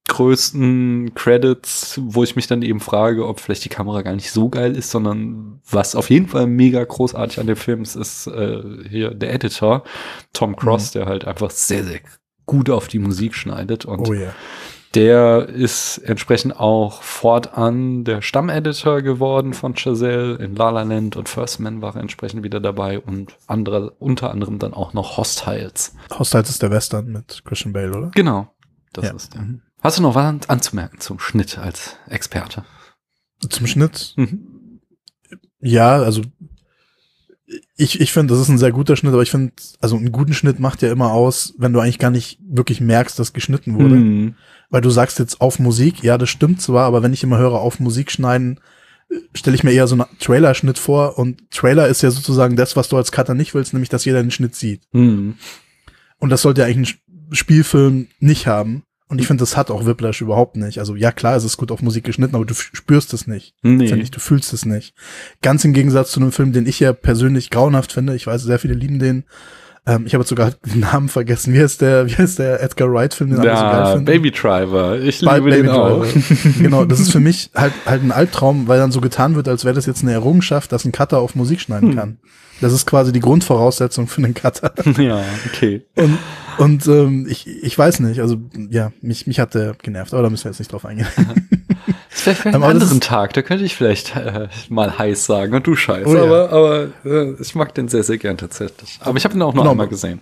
größten 0.08 1.12
Credits, 1.14 1.98
wo 2.02 2.22
ich 2.22 2.36
mich 2.36 2.46
dann 2.46 2.62
eben 2.62 2.80
frage, 2.80 3.26
ob 3.26 3.40
vielleicht 3.40 3.64
die 3.64 3.68
Kamera 3.70 4.02
gar 4.02 4.14
nicht 4.14 4.30
so 4.30 4.48
geil 4.48 4.76
ist, 4.76 4.90
sondern 4.90 5.60
was 5.68 5.94
auf 5.96 6.10
jeden 6.10 6.28
Fall 6.28 6.46
mega 6.46 6.82
großartig 6.84 7.40
an 7.40 7.46
dem 7.46 7.56
Film 7.56 7.82
ist, 7.82 7.96
ist 7.96 8.26
äh, 8.26 8.62
hier 8.88 9.10
der 9.12 9.32
Editor, 9.34 9.82
Tom 10.32 10.56
Cross, 10.56 10.92
der 10.92 11.06
halt 11.06 11.24
einfach 11.26 11.50
sehr, 11.50 11.84
sehr 11.84 12.00
gut 12.46 12.68
auf 12.70 12.88
die 12.88 12.98
Musik 12.98 13.34
schneidet 13.34 13.86
und 13.86 14.06
Oh 14.08 14.12
ja. 14.12 14.32
der 14.94 15.48
ist 15.48 15.98
entsprechend 15.98 16.60
auch 16.60 17.02
fortan 17.02 18.04
der 18.04 18.20
Stammeditor 18.20 19.00
geworden 19.00 19.54
von 19.54 19.74
Chazelle. 19.74 20.34
In 20.36 20.54
La 20.54 20.68
La 20.70 20.82
Land 20.82 21.16
und 21.16 21.28
First 21.28 21.60
Man 21.60 21.80
war 21.80 21.96
entsprechend 21.96 22.42
wieder 22.44 22.60
dabei 22.60 23.00
und 23.00 23.34
andere, 23.46 23.90
unter 23.98 24.30
anderem 24.30 24.58
dann 24.58 24.74
auch 24.74 24.92
noch 24.92 25.16
Hostiles. 25.16 25.94
Hostiles 26.18 26.50
ist 26.50 26.62
der 26.62 26.70
Western 26.70 27.06
mit 27.10 27.42
Christian 27.46 27.72
Bale, 27.72 27.96
oder? 27.96 28.10
Genau, 28.14 28.48
das 28.92 29.06
Ja. 29.06 29.12
ist 29.14 29.34
der. 29.34 29.46
Hast 29.84 29.98
du 29.98 30.02
noch 30.02 30.14
was 30.14 30.24
an- 30.24 30.40
anzumerken 30.48 30.98
zum 30.98 31.20
Schnitt 31.20 31.58
als 31.58 31.96
Experte? 32.08 32.64
Zum 33.48 33.66
Schnitt, 33.66 34.14
Mhm. 34.16 34.80
ja, 35.60 35.96
also 36.02 36.22
ich, 37.76 38.00
ich 38.00 38.12
finde, 38.12 38.32
das 38.32 38.40
ist 38.42 38.48
ein 38.48 38.56
sehr 38.58 38.72
guter 38.72 38.96
Schnitt, 38.96 39.12
aber 39.12 39.22
ich 39.22 39.30
finde, 39.30 39.52
also 39.80 39.96
einen 39.96 40.10
guten 40.12 40.32
Schnitt 40.32 40.58
macht 40.58 40.80
ja 40.80 40.90
immer 40.90 41.12
aus, 41.12 41.54
wenn 41.58 41.72
du 41.74 41.80
eigentlich 41.80 41.98
gar 41.98 42.10
nicht 42.10 42.38
wirklich 42.42 42.80
merkst, 42.80 43.18
dass 43.18 43.34
geschnitten 43.34 43.74
wurde. 43.74 43.96
Mhm. 43.96 44.34
Weil 44.70 44.80
du 44.80 44.88
sagst 44.90 45.18
jetzt 45.18 45.40
auf 45.42 45.58
Musik, 45.58 46.02
ja, 46.02 46.16
das 46.16 46.30
stimmt 46.30 46.62
zwar, 46.62 46.86
aber 46.86 47.02
wenn 47.02 47.12
ich 47.12 47.22
immer 47.22 47.36
höre 47.38 47.52
auf 47.60 47.78
Musik 47.80 48.10
schneiden, 48.10 48.60
stelle 49.34 49.54
ich 49.54 49.62
mir 49.62 49.72
eher 49.72 49.86
so 49.86 49.94
einen 49.94 50.06
Trailer-Schnitt 50.18 50.78
vor 50.78 51.18
und 51.18 51.50
Trailer 51.50 51.86
ist 51.88 52.02
ja 52.02 52.10
sozusagen 52.10 52.56
das, 52.56 52.74
was 52.74 52.88
du 52.88 52.96
als 52.96 53.12
Cutter 53.12 53.34
nicht 53.34 53.54
willst, 53.54 53.74
nämlich 53.74 53.90
dass 53.90 54.06
jeder 54.06 54.22
den 54.22 54.30
Schnitt 54.30 54.54
sieht. 54.54 54.80
Mhm. 54.92 55.34
Und 56.18 56.30
das 56.30 56.40
sollte 56.42 56.62
ja 56.62 56.66
eigentlich 56.66 56.98
ein 57.30 57.34
Spielfilm 57.34 58.08
nicht 58.18 58.46
haben. 58.46 58.84
Und 59.14 59.20
ich 59.20 59.28
finde, 59.28 59.42
das 59.42 59.56
hat 59.56 59.70
auch 59.70 59.86
Whiplash 59.86 60.20
überhaupt 60.20 60.56
nicht. 60.56 60.80
Also 60.80 60.96
ja, 60.96 61.12
klar, 61.12 61.36
es 61.36 61.44
ist 61.44 61.56
gut 61.56 61.70
auf 61.70 61.82
Musik 61.82 62.02
geschnitten, 62.02 62.34
aber 62.34 62.44
du 62.44 62.52
spürst 62.54 63.14
es 63.14 63.28
nicht. 63.28 63.54
Nee. 63.62 63.84
Ich, 63.94 64.10
du 64.10 64.18
fühlst 64.18 64.52
es 64.52 64.64
nicht. 64.66 64.92
Ganz 65.40 65.64
im 65.64 65.72
Gegensatz 65.72 66.10
zu 66.10 66.18
einem 66.18 66.32
Film, 66.32 66.52
den 66.52 66.66
ich 66.66 66.80
ja 66.80 66.92
persönlich 66.92 67.50
grauenhaft 67.50 67.92
finde. 67.92 68.16
Ich 68.16 68.26
weiß, 68.26 68.42
sehr 68.42 68.58
viele 68.58 68.74
lieben 68.74 68.98
den. 68.98 69.22
Ähm, 69.86 70.02
ich 70.04 70.14
habe 70.14 70.22
jetzt 70.22 70.30
sogar 70.30 70.50
den 70.66 70.80
Namen 70.80 71.08
vergessen. 71.08 71.54
Wie 71.54 71.60
heißt 71.60 71.80
der, 71.80 72.08
wie 72.08 72.14
heißt 72.16 72.40
der 72.40 72.60
Edgar 72.60 72.92
Wright-Film, 72.92 73.30
den 73.30 73.38
alle 73.38 73.50
so 73.56 73.62
geil 73.62 73.72
Ja, 73.72 73.86
finden? 73.92 74.04
Baby 74.06 74.30
Driver. 74.32 74.98
Ich 74.98 75.20
liebe 75.20 75.50
den 75.52 75.68
auch. 75.68 76.04
Genau, 76.58 76.84
das 76.84 76.98
ist 76.98 77.12
für 77.12 77.20
mich 77.20 77.50
halt, 77.54 77.72
halt 77.86 78.02
ein 78.02 78.10
Albtraum, 78.10 78.66
weil 78.66 78.80
dann 78.80 78.90
so 78.90 79.00
getan 79.00 79.36
wird, 79.36 79.46
als 79.46 79.64
wäre 79.64 79.74
das 79.76 79.86
jetzt 79.86 80.02
eine 80.02 80.10
Errungenschaft, 80.12 80.72
dass 80.72 80.84
ein 80.84 80.90
Cutter 80.90 81.18
auf 81.20 81.36
Musik 81.36 81.60
schneiden 81.60 81.90
Hm. 81.90 81.96
kann. 81.96 82.18
Das 82.60 82.72
ist 82.72 82.86
quasi 82.86 83.12
die 83.12 83.20
Grundvoraussetzung 83.20 84.08
für 84.08 84.22
einen 84.24 84.34
Cutter. 84.34 84.72
ja, 84.98 85.22
okay. 85.46 85.82
Und 85.96 86.18
Und 86.58 86.86
ähm, 86.86 87.26
ich, 87.28 87.46
ich 87.46 87.76
weiß 87.76 88.00
nicht, 88.00 88.20
also 88.20 88.36
ja, 88.70 88.92
mich, 89.00 89.26
mich 89.26 89.40
hat 89.40 89.54
der 89.54 89.74
genervt, 89.82 90.12
aber 90.12 90.22
da 90.22 90.30
müssen 90.30 90.44
wir 90.44 90.50
jetzt 90.50 90.58
nicht 90.58 90.72
drauf 90.72 90.84
eingehen. 90.84 91.06
Vielleicht 92.08 92.42
für 92.42 92.48
einen 92.50 92.56
Aber 92.62 92.72
das 92.72 92.82
anderen 92.82 93.00
Tag, 93.00 93.32
da 93.32 93.42
könnte 93.42 93.64
ich 93.64 93.74
vielleicht 93.74 94.14
äh, 94.16 94.48
mal 94.68 94.96
heiß 94.98 95.26
sagen 95.26 95.54
und 95.54 95.66
du 95.66 95.74
scheiß. 95.74 96.06
Oh 96.06 96.14
ja. 96.14 96.22
aber 96.24 96.50
aber 96.52 96.88
äh, 97.04 97.34
ich 97.40 97.54
mag 97.54 97.74
den 97.74 97.88
sehr, 97.88 98.02
sehr 98.02 98.18
gern 98.18 98.36
tatsächlich. 98.38 98.98
Aber 99.00 99.16
ich 99.16 99.24
habe 99.24 99.34
ihn 99.34 99.42
auch 99.42 99.54
nur 99.54 99.62
Genau. 99.64 99.72
einmal 99.72 99.88
gesehen. 99.88 100.20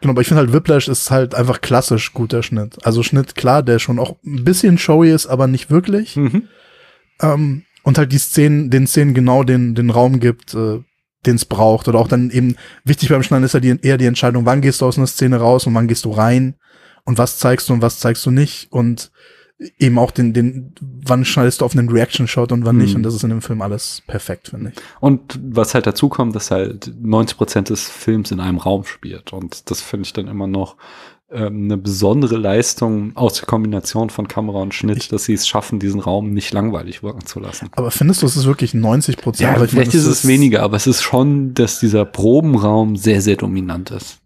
Genau, 0.00 0.12
aber 0.12 0.20
ich 0.20 0.28
finde 0.28 0.42
halt 0.42 0.52
Whiplash 0.52 0.88
ist 0.88 1.10
halt 1.10 1.34
einfach 1.34 1.60
klassisch 1.60 2.12
guter 2.12 2.42
Schnitt. 2.42 2.84
Also 2.84 3.02
Schnitt, 3.02 3.34
klar, 3.34 3.62
der 3.62 3.78
schon 3.78 3.98
auch 3.98 4.16
ein 4.24 4.44
bisschen 4.44 4.78
showy 4.78 5.10
ist, 5.10 5.26
aber 5.26 5.46
nicht 5.46 5.70
wirklich. 5.70 6.16
Mhm. 6.16 6.48
Ähm, 7.20 7.62
und 7.82 7.98
halt 7.98 8.12
die 8.12 8.18
Szenen, 8.18 8.68
den 8.70 8.86
Szenen 8.86 9.14
genau 9.14 9.42
den, 9.42 9.74
den 9.74 9.90
Raum 9.90 10.20
gibt, 10.20 10.54
äh, 10.54 10.80
den 11.26 11.36
es 11.36 11.44
braucht. 11.44 11.88
Oder 11.88 11.98
auch 11.98 12.08
dann 12.08 12.30
eben, 12.30 12.56
wichtig 12.84 13.08
beim 13.08 13.22
Schneiden 13.22 13.44
ist 13.44 13.54
ja 13.54 13.60
die, 13.60 13.78
eher 13.82 13.98
die 13.98 14.06
Entscheidung, 14.06 14.46
wann 14.46 14.60
gehst 14.60 14.80
du 14.80 14.86
aus 14.86 14.98
einer 14.98 15.06
Szene 15.06 15.36
raus 15.36 15.66
und 15.66 15.74
wann 15.74 15.88
gehst 15.88 16.04
du 16.04 16.10
rein 16.10 16.54
und 17.04 17.18
was 17.18 17.38
zeigst 17.38 17.68
du 17.68 17.72
und 17.72 17.82
was 17.82 18.00
zeigst 18.00 18.24
du 18.26 18.30
nicht. 18.30 18.70
Und 18.70 19.10
eben 19.78 19.98
auch 19.98 20.10
den, 20.10 20.32
den, 20.32 20.74
wann 20.80 21.24
schneidest 21.24 21.60
du 21.60 21.64
auf 21.64 21.76
einen 21.76 21.88
Reaction-Shot 21.88 22.52
und 22.52 22.64
wann 22.64 22.76
nicht. 22.76 22.90
Mhm. 22.90 22.96
Und 22.96 23.02
das 23.04 23.14
ist 23.14 23.24
in 23.24 23.30
dem 23.30 23.42
Film 23.42 23.62
alles 23.62 24.02
perfekt, 24.06 24.48
finde 24.48 24.72
ich. 24.74 24.82
Und 25.00 25.38
was 25.42 25.74
halt 25.74 25.86
dazu 25.86 26.08
kommt, 26.08 26.34
dass 26.34 26.50
halt 26.50 26.92
90 27.00 27.36
Prozent 27.36 27.70
des 27.70 27.88
Films 27.88 28.30
in 28.30 28.40
einem 28.40 28.58
Raum 28.58 28.84
spielt. 28.84 29.32
Und 29.32 29.70
das 29.70 29.80
finde 29.80 30.06
ich 30.06 30.12
dann 30.12 30.28
immer 30.28 30.46
noch 30.46 30.76
ähm, 31.30 31.64
eine 31.64 31.76
besondere 31.76 32.36
Leistung 32.36 33.16
aus 33.16 33.34
der 33.34 33.46
Kombination 33.46 34.10
von 34.10 34.28
Kamera 34.28 34.62
und 34.62 34.74
Schnitt, 34.74 35.10
dass 35.10 35.24
sie 35.24 35.34
es 35.34 35.48
schaffen, 35.48 35.80
diesen 35.80 36.00
Raum 36.00 36.32
nicht 36.32 36.52
langweilig 36.52 37.02
wirken 37.02 37.26
zu 37.26 37.40
lassen. 37.40 37.68
Aber 37.72 37.90
findest 37.90 38.22
du, 38.22 38.26
es 38.26 38.36
ist 38.36 38.46
wirklich 38.46 38.74
90 38.74 39.16
Prozent? 39.16 39.58
Ja, 39.58 39.66
vielleicht 39.66 39.94
ist 39.94 40.06
es 40.06 40.26
weniger, 40.26 40.62
aber 40.62 40.76
es 40.76 40.86
ist 40.86 41.02
schon, 41.02 41.52
dass 41.54 41.80
dieser 41.80 42.04
Probenraum 42.04 42.96
sehr, 42.96 43.20
sehr 43.22 43.36
dominant 43.36 43.90
ist. 43.90 44.18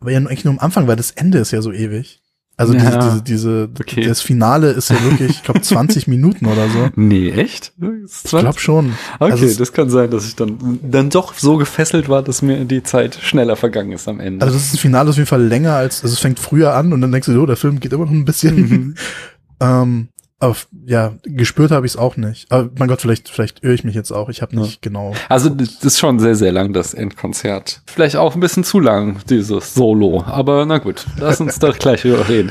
Aber 0.00 0.12
ja 0.12 0.18
eigentlich 0.18 0.44
nur 0.44 0.54
am 0.54 0.60
Anfang, 0.60 0.86
weil 0.86 0.96
das 0.96 1.10
Ende 1.10 1.38
ist 1.38 1.52
ja 1.52 1.62
so 1.62 1.72
ewig. 1.72 2.19
Also 2.60 2.74
Ja. 2.74 2.80
diese, 2.80 3.22
diese, 3.22 3.22
diese, 3.22 3.70
Okay. 3.80 4.06
das 4.06 4.20
Finale 4.20 4.70
ist 4.72 4.90
ja 4.90 5.02
wirklich, 5.02 5.30
ich 5.30 5.42
glaube, 5.42 5.62
20 5.62 6.06
Minuten 6.08 6.44
oder 6.46 6.68
so. 6.68 6.88
Nee, 6.94 7.30
echt? 7.30 7.72
Ich 7.78 8.30
glaube 8.30 8.60
schon. 8.60 8.92
Okay, 9.18 9.32
Also 9.32 9.58
das 9.58 9.72
kann 9.72 9.88
sein, 9.88 10.10
dass 10.10 10.26
ich 10.26 10.36
dann, 10.36 10.78
dann 10.82 11.08
doch 11.10 11.32
so 11.34 11.56
gefesselt 11.56 12.08
war, 12.08 12.22
dass 12.22 12.42
mir 12.42 12.64
die 12.66 12.82
Zeit 12.82 13.18
schneller 13.22 13.56
vergangen 13.56 13.92
ist 13.92 14.06
am 14.08 14.20
Ende. 14.20 14.44
Also 14.44 14.54
das 14.56 14.64
ist 14.66 14.74
das 14.74 14.80
Finale 14.80 15.08
auf 15.08 15.16
jeden 15.16 15.26
Fall 15.26 15.42
länger 15.42 15.72
als, 15.74 16.02
also 16.02 16.12
es 16.12 16.18
fängt 16.20 16.38
früher 16.38 16.74
an 16.74 16.92
und 16.92 17.00
dann 17.00 17.10
denkst 17.12 17.26
du, 17.26 17.40
oh, 17.42 17.46
der 17.46 17.56
Film 17.56 17.80
geht 17.80 17.92
immer 17.94 18.04
noch 18.04 18.12
ein 18.12 18.24
bisschen. 18.26 18.56
Mhm. 18.56 18.94
ähm, 19.60 20.08
aber 20.40 20.56
ja, 20.86 21.12
gespürt 21.22 21.70
habe 21.70 21.86
ich 21.86 21.92
es 21.92 21.96
auch 21.98 22.16
nicht. 22.16 22.50
Aber 22.50 22.70
mein 22.78 22.88
Gott, 22.88 23.02
vielleicht, 23.02 23.28
vielleicht 23.28 23.62
irre 23.62 23.74
ich 23.74 23.84
mich 23.84 23.94
jetzt 23.94 24.10
auch. 24.10 24.30
Ich 24.30 24.40
habe 24.40 24.58
nicht 24.58 24.80
genau. 24.80 25.14
Also 25.28 25.50
das 25.50 25.84
ist 25.84 25.98
schon 25.98 26.18
sehr, 26.18 26.34
sehr 26.34 26.50
lang, 26.50 26.72
das 26.72 26.94
Endkonzert. 26.94 27.82
Vielleicht 27.86 28.16
auch 28.16 28.34
ein 28.34 28.40
bisschen 28.40 28.64
zu 28.64 28.80
lang, 28.80 29.18
dieses 29.28 29.74
Solo. 29.74 30.24
Aber 30.26 30.64
na 30.64 30.78
gut, 30.78 31.04
lass 31.18 31.40
uns 31.40 31.58
doch 31.58 31.78
gleich 31.78 32.02
drüber 32.02 32.26
reden. 32.28 32.50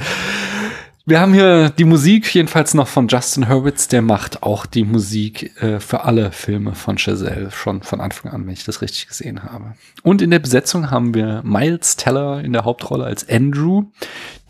Wir 1.10 1.22
haben 1.22 1.34
hier 1.34 1.72
die 1.72 1.86
Musik, 1.86 2.36
jedenfalls 2.36 2.76
noch 2.76 2.88
von 2.88 3.08
Justin 3.08 3.50
Hurwitz, 3.50 3.88
der 3.88 4.04
macht 4.04 4.44
auch 4.44 4.68
die 4.68 4.84
Musik 4.84 5.60
äh, 5.60 5.80
für 5.80 6.04
alle 6.04 6.32
Filme 6.32 6.76
von 6.76 7.00
Chazelle, 7.00 7.50
schon 7.50 7.82
von 7.82 8.00
Anfang 8.00 8.32
an, 8.32 8.46
wenn 8.46 8.54
ich 8.54 8.64
das 8.64 8.84
richtig 8.84 9.08
gesehen 9.08 9.42
habe. 9.42 9.74
Und 10.04 10.22
in 10.22 10.30
der 10.30 10.38
Besetzung 10.38 10.92
haben 10.92 11.16
wir 11.16 11.42
Miles 11.44 11.96
Teller 11.96 12.42
in 12.42 12.54
der 12.54 12.64
Hauptrolle 12.64 13.06
als 13.06 13.28
Andrew. 13.28 13.86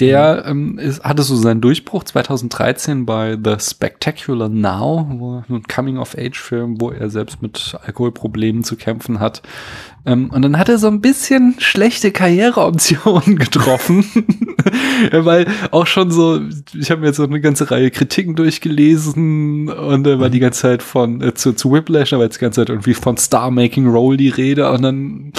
Der 0.01 0.43
ähm, 0.47 0.77
ist, 0.77 1.01
hatte 1.01 1.23
so 1.23 1.37
seinen 1.37 1.61
Durchbruch 1.61 2.03
2013 2.03 3.05
bei 3.05 3.37
The 3.41 3.55
Spectacular 3.57 4.49
Now, 4.49 5.07
wo, 5.11 5.43
ein 5.47 5.63
Coming-of-Age-Film, 5.63 6.81
wo 6.81 6.91
er 6.91 7.09
selbst 7.09 7.41
mit 7.41 7.77
Alkoholproblemen 7.85 8.65
zu 8.65 8.75
kämpfen 8.75 9.21
hat. 9.21 9.41
Ähm, 10.05 10.29
und 10.31 10.41
dann 10.41 10.57
hat 10.57 10.69
er 10.69 10.77
so 10.77 10.87
ein 10.87 11.01
bisschen 11.01 11.55
schlechte 11.59 12.11
Karriereoptionen 12.11 13.35
getroffen, 13.39 14.05
weil 15.11 15.47
auch 15.71 15.87
schon 15.87 16.11
so, 16.11 16.41
ich 16.73 16.89
habe 16.89 17.01
mir 17.01 17.07
jetzt 17.07 17.17
so 17.17 17.23
eine 17.23 17.41
ganze 17.41 17.69
Reihe 17.69 17.91
Kritiken 17.91 18.35
durchgelesen 18.35 19.69
und 19.69 20.03
da 20.05 20.19
war 20.19 20.29
die 20.29 20.39
ganze 20.39 20.61
Zeit 20.61 20.83
von 20.83 21.21
äh, 21.21 21.33
zu, 21.33 21.53
zu 21.53 21.71
Whiplash, 21.71 22.13
aber 22.13 22.23
jetzt 22.23 22.37
die 22.37 22.41
ganze 22.41 22.61
Zeit 22.61 22.69
irgendwie 22.69 22.93
von 22.93 23.17
Star 23.17 23.51
Making 23.51 23.87
Role 23.87 24.17
die 24.17 24.29
Rede 24.29 24.71
und 24.71 24.81
dann 24.81 25.33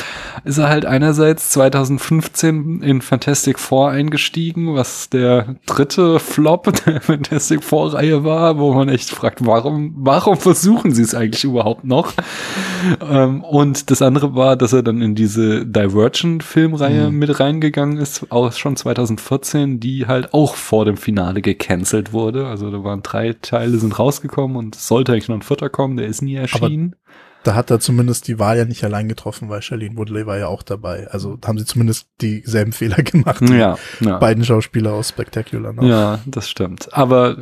ist 0.44 0.58
er 0.58 0.68
halt 0.68 0.84
einerseits 0.84 1.50
2015 1.50 2.82
in 2.82 3.00
Fantastic 3.00 3.58
Four 3.58 3.90
eingestiegen, 3.90 4.74
was 4.74 5.08
der 5.08 5.56
dritte 5.66 6.18
Flop 6.18 6.70
der 6.86 7.00
Fantastic 7.00 7.64
Four 7.64 7.94
Reihe 7.94 8.24
war, 8.24 8.58
wo 8.58 8.74
man 8.74 8.88
echt 8.88 9.10
fragt, 9.10 9.44
warum, 9.46 9.94
warum 9.96 10.36
versuchen 10.36 10.92
sie 10.92 11.02
es 11.02 11.14
eigentlich 11.14 11.44
überhaupt 11.44 11.84
noch? 11.84 12.12
ähm, 13.08 13.42
und 13.42 13.90
das 13.90 14.02
andere 14.02 14.34
war, 14.34 14.49
dass 14.56 14.72
er 14.72 14.82
dann 14.82 15.02
in 15.02 15.14
diese 15.14 15.66
Divergent-Filmreihe 15.66 17.10
mit 17.10 17.40
reingegangen 17.40 17.98
ist, 17.98 18.26
auch 18.30 18.52
schon 18.52 18.76
2014, 18.76 19.80
die 19.80 20.06
halt 20.06 20.32
auch 20.34 20.54
vor 20.54 20.84
dem 20.84 20.96
Finale 20.96 21.42
gecancelt 21.42 22.12
wurde. 22.12 22.46
Also 22.46 22.70
da 22.70 22.84
waren 22.84 23.02
drei 23.02 23.34
Teile 23.34 23.78
sind 23.78 23.98
rausgekommen 23.98 24.56
und 24.56 24.76
es 24.76 24.86
sollte 24.86 25.12
eigentlich 25.12 25.28
noch 25.28 25.36
ein 25.36 25.42
vierter 25.42 25.68
kommen, 25.68 25.96
der 25.96 26.06
ist 26.06 26.22
nie 26.22 26.36
erschienen. 26.36 26.96
Da 27.42 27.54
hat 27.54 27.70
er 27.70 27.80
zumindest 27.80 28.28
die 28.28 28.38
Wahl 28.38 28.58
ja 28.58 28.64
nicht 28.66 28.84
allein 28.84 29.08
getroffen, 29.08 29.48
weil 29.48 29.62
Charlene 29.62 29.96
Woodley 29.96 30.26
war 30.26 30.38
ja 30.38 30.48
auch 30.48 30.62
dabei. 30.62 31.08
Also 31.10 31.38
haben 31.44 31.58
sie 31.58 31.64
zumindest 31.64 32.08
dieselben 32.20 32.72
Fehler 32.80 33.02
gemacht. 33.02 33.40
ja, 33.48 33.78
ja. 34.00 34.18
Beiden 34.18 34.44
Schauspieler 34.44 34.92
aus 34.92 35.08
Spectacular 35.08 35.72
noch. 35.72 35.82
Ja, 35.82 36.20
das 36.26 36.50
stimmt. 36.50 36.92
Aber 36.92 37.36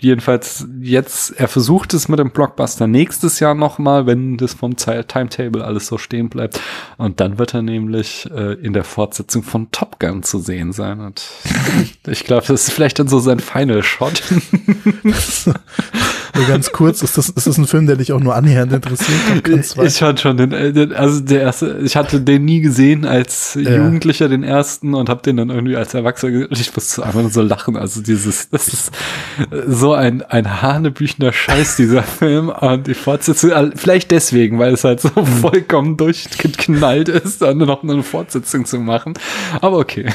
jedenfalls 0.00 0.66
jetzt, 0.80 1.38
er 1.38 1.48
versucht 1.48 1.94
es 1.94 2.08
mit 2.08 2.18
dem 2.18 2.30
Blockbuster 2.30 2.86
nächstes 2.86 3.40
Jahr 3.40 3.54
nochmal, 3.54 4.06
wenn 4.06 4.36
das 4.36 4.54
vom 4.54 4.76
Timetable 4.76 5.64
alles 5.64 5.86
so 5.86 5.98
stehen 5.98 6.28
bleibt. 6.28 6.60
Und 6.96 7.20
dann 7.20 7.38
wird 7.38 7.54
er 7.54 7.62
nämlich 7.62 8.28
äh, 8.34 8.54
in 8.54 8.72
der 8.72 8.84
Fortsetzung 8.84 9.42
von 9.42 9.70
Top 9.70 10.00
Gun 10.00 10.22
zu 10.22 10.38
sehen 10.38 10.72
sein. 10.72 11.00
Und 11.00 11.22
ich 12.06 12.24
glaube, 12.24 12.44
das 12.46 12.64
ist 12.64 12.72
vielleicht 12.72 12.98
dann 12.98 13.08
so 13.08 13.20
sein 13.20 13.40
Final 13.40 13.82
Shot. 13.82 14.22
Nur 16.34 16.46
ganz 16.46 16.72
kurz, 16.72 17.02
ist 17.02 17.16
das, 17.16 17.28
ist 17.28 17.46
das 17.46 17.58
ein 17.58 17.66
Film, 17.66 17.86
der 17.86 17.96
dich 17.96 18.12
auch 18.12 18.20
nur 18.20 18.34
annähernd 18.34 18.72
interessiert? 18.72 19.18
Top 19.28 19.44
Gun 19.44 19.62
2? 19.62 19.84
Ich 19.84 19.98
fand 19.98 20.20
schon 20.20 20.36
den, 20.36 20.52
äh, 20.52 20.72
den, 20.72 20.92
also 20.92 21.20
der 21.20 21.42
erste, 21.42 21.78
ich 21.82 21.96
hatte 21.96 22.20
den 22.20 22.44
nie 22.44 22.60
gesehen 22.60 23.04
als 23.04 23.54
Ja. 23.54 23.76
Jugendlicher, 23.76 24.28
den 24.28 24.42
ersten, 24.42 24.94
und 24.94 25.08
habe 25.08 25.22
den 25.22 25.36
dann 25.36 25.50
irgendwie 25.50 25.76
als 25.76 25.94
Erwachsener 25.94 26.32
gesehen. 26.32 26.48
Und 26.48 26.60
ich 26.60 26.74
musste 26.74 27.04
einfach 27.04 27.20
nur 27.20 27.30
so 27.30 27.42
lachen. 27.42 27.76
Also 27.76 28.02
dieses, 28.02 28.48
das 28.50 28.68
ist 28.68 28.90
so 29.66 29.92
ein, 29.94 30.22
ein 30.22 30.62
hanebüchender 30.62 31.32
Scheiß, 31.32 31.76
dieser 31.76 32.02
Film. 32.18 32.48
Und 32.48 32.86
die 32.86 32.94
Fortsetzung, 32.94 33.50
äh, 33.50 33.70
vielleicht 33.74 34.10
deswegen, 34.10 34.58
weil 34.58 34.74
es 34.74 34.84
halt 34.84 35.00
so 35.00 35.10
vollkommen 35.40 35.96
durchgeknallt 35.96 37.08
ist, 37.08 37.42
dann 37.42 37.58
noch 37.58 37.82
eine 37.82 38.02
Fortsetzung 38.02 38.64
zu 38.64 38.78
machen. 38.78 39.14
Aber 39.60 39.78
okay. 39.78 40.06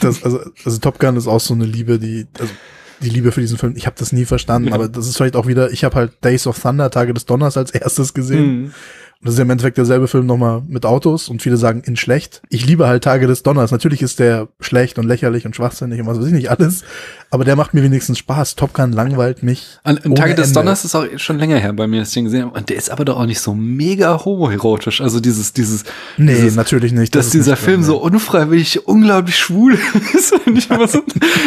das, 0.00 0.22
also, 0.22 0.40
also 0.64 0.78
Top 0.78 0.98
Gun 0.98 1.16
ist 1.16 1.26
auch 1.26 1.40
so 1.40 1.54
eine 1.54 1.64
Liebe, 1.64 1.98
die, 1.98 2.26
also 2.38 2.52
die 3.00 3.10
Liebe 3.10 3.32
für 3.32 3.40
diesen 3.40 3.58
Film, 3.58 3.74
ich 3.76 3.86
habe 3.86 3.96
das 3.98 4.12
nie 4.12 4.24
verstanden, 4.24 4.68
Ja. 4.68 4.74
aber 4.74 4.88
das 4.88 5.06
ist 5.06 5.16
vielleicht 5.16 5.36
auch 5.36 5.46
wieder, 5.46 5.70
ich 5.70 5.84
habe 5.84 5.94
halt 5.96 6.12
Days 6.24 6.46
of 6.46 6.58
Thunder, 6.60 6.90
Tage 6.90 7.12
des 7.14 7.26
Donners 7.26 7.56
als 7.56 7.70
erstes 7.70 8.14
gesehen. 8.14 8.46
Mhm. 8.62 8.72
Und 9.20 9.28
das 9.28 9.34
ist 9.34 9.38
ja 9.38 9.44
im 9.44 9.50
Endeffekt 9.50 9.78
derselbe 9.78 10.08
Film 10.08 10.26
nochmal 10.26 10.62
mit 10.68 10.84
Autos 10.84 11.28
und 11.28 11.40
viele 11.40 11.56
sagen 11.56 11.82
in 11.84 11.96
schlecht. 11.96 12.42
Ich 12.50 12.66
liebe 12.66 12.86
halt 12.86 13.02
Tage 13.02 13.26
des 13.26 13.42
Donners. 13.42 13.70
Natürlich 13.70 14.02
ist 14.02 14.18
der 14.18 14.48
schlecht 14.60 14.98
und 14.98 15.06
lächerlich 15.06 15.46
und 15.46 15.56
schwachsinnig 15.56 16.00
und 16.00 16.06
was 16.06 16.18
weiß 16.18 16.26
ich 16.26 16.32
nicht 16.32 16.50
alles, 16.50 16.84
aber 17.30 17.44
der 17.44 17.56
macht 17.56 17.74
mir 17.74 17.82
wenigstens 17.82 18.18
Spaß. 18.18 18.56
Top 18.56 18.74
Gun 18.74 18.92
langweilt 18.92 19.42
mich. 19.42 19.78
An 19.84 19.98
ohne 20.04 20.14
Tage 20.14 20.34
des 20.34 20.48
Ende. 20.48 20.60
Donners 20.60 20.84
ist 20.84 20.94
auch 20.94 21.06
schon 21.16 21.38
länger 21.38 21.58
her 21.58 21.72
bei 21.72 21.86
mir, 21.86 22.00
dass 22.00 22.08
ich 22.08 22.14
den 22.14 22.24
gesehen 22.26 22.44
habe. 22.44 22.58
Und 22.58 22.68
der 22.68 22.76
ist 22.76 22.90
aber 22.90 23.04
doch 23.04 23.18
auch 23.18 23.26
nicht 23.26 23.40
so 23.40 23.54
mega 23.54 24.24
homoerotisch. 24.24 25.00
Also 25.00 25.18
dieses, 25.18 25.52
dieses, 25.52 25.84
Nee, 26.18 26.34
dieses, 26.34 26.54
natürlich 26.54 26.92
nicht. 26.92 27.14
dass 27.14 27.26
ist 27.26 27.34
dieser 27.34 27.52
nicht 27.52 27.62
drin, 27.62 27.66
Film 27.66 27.80
nee. 27.80 27.86
so 27.86 27.96
unfreiwillig 27.96 28.86
unglaublich 28.86 29.36
schwul 29.36 29.78
ist. 30.14 30.34
Und 30.46 30.62
so, 30.88 31.02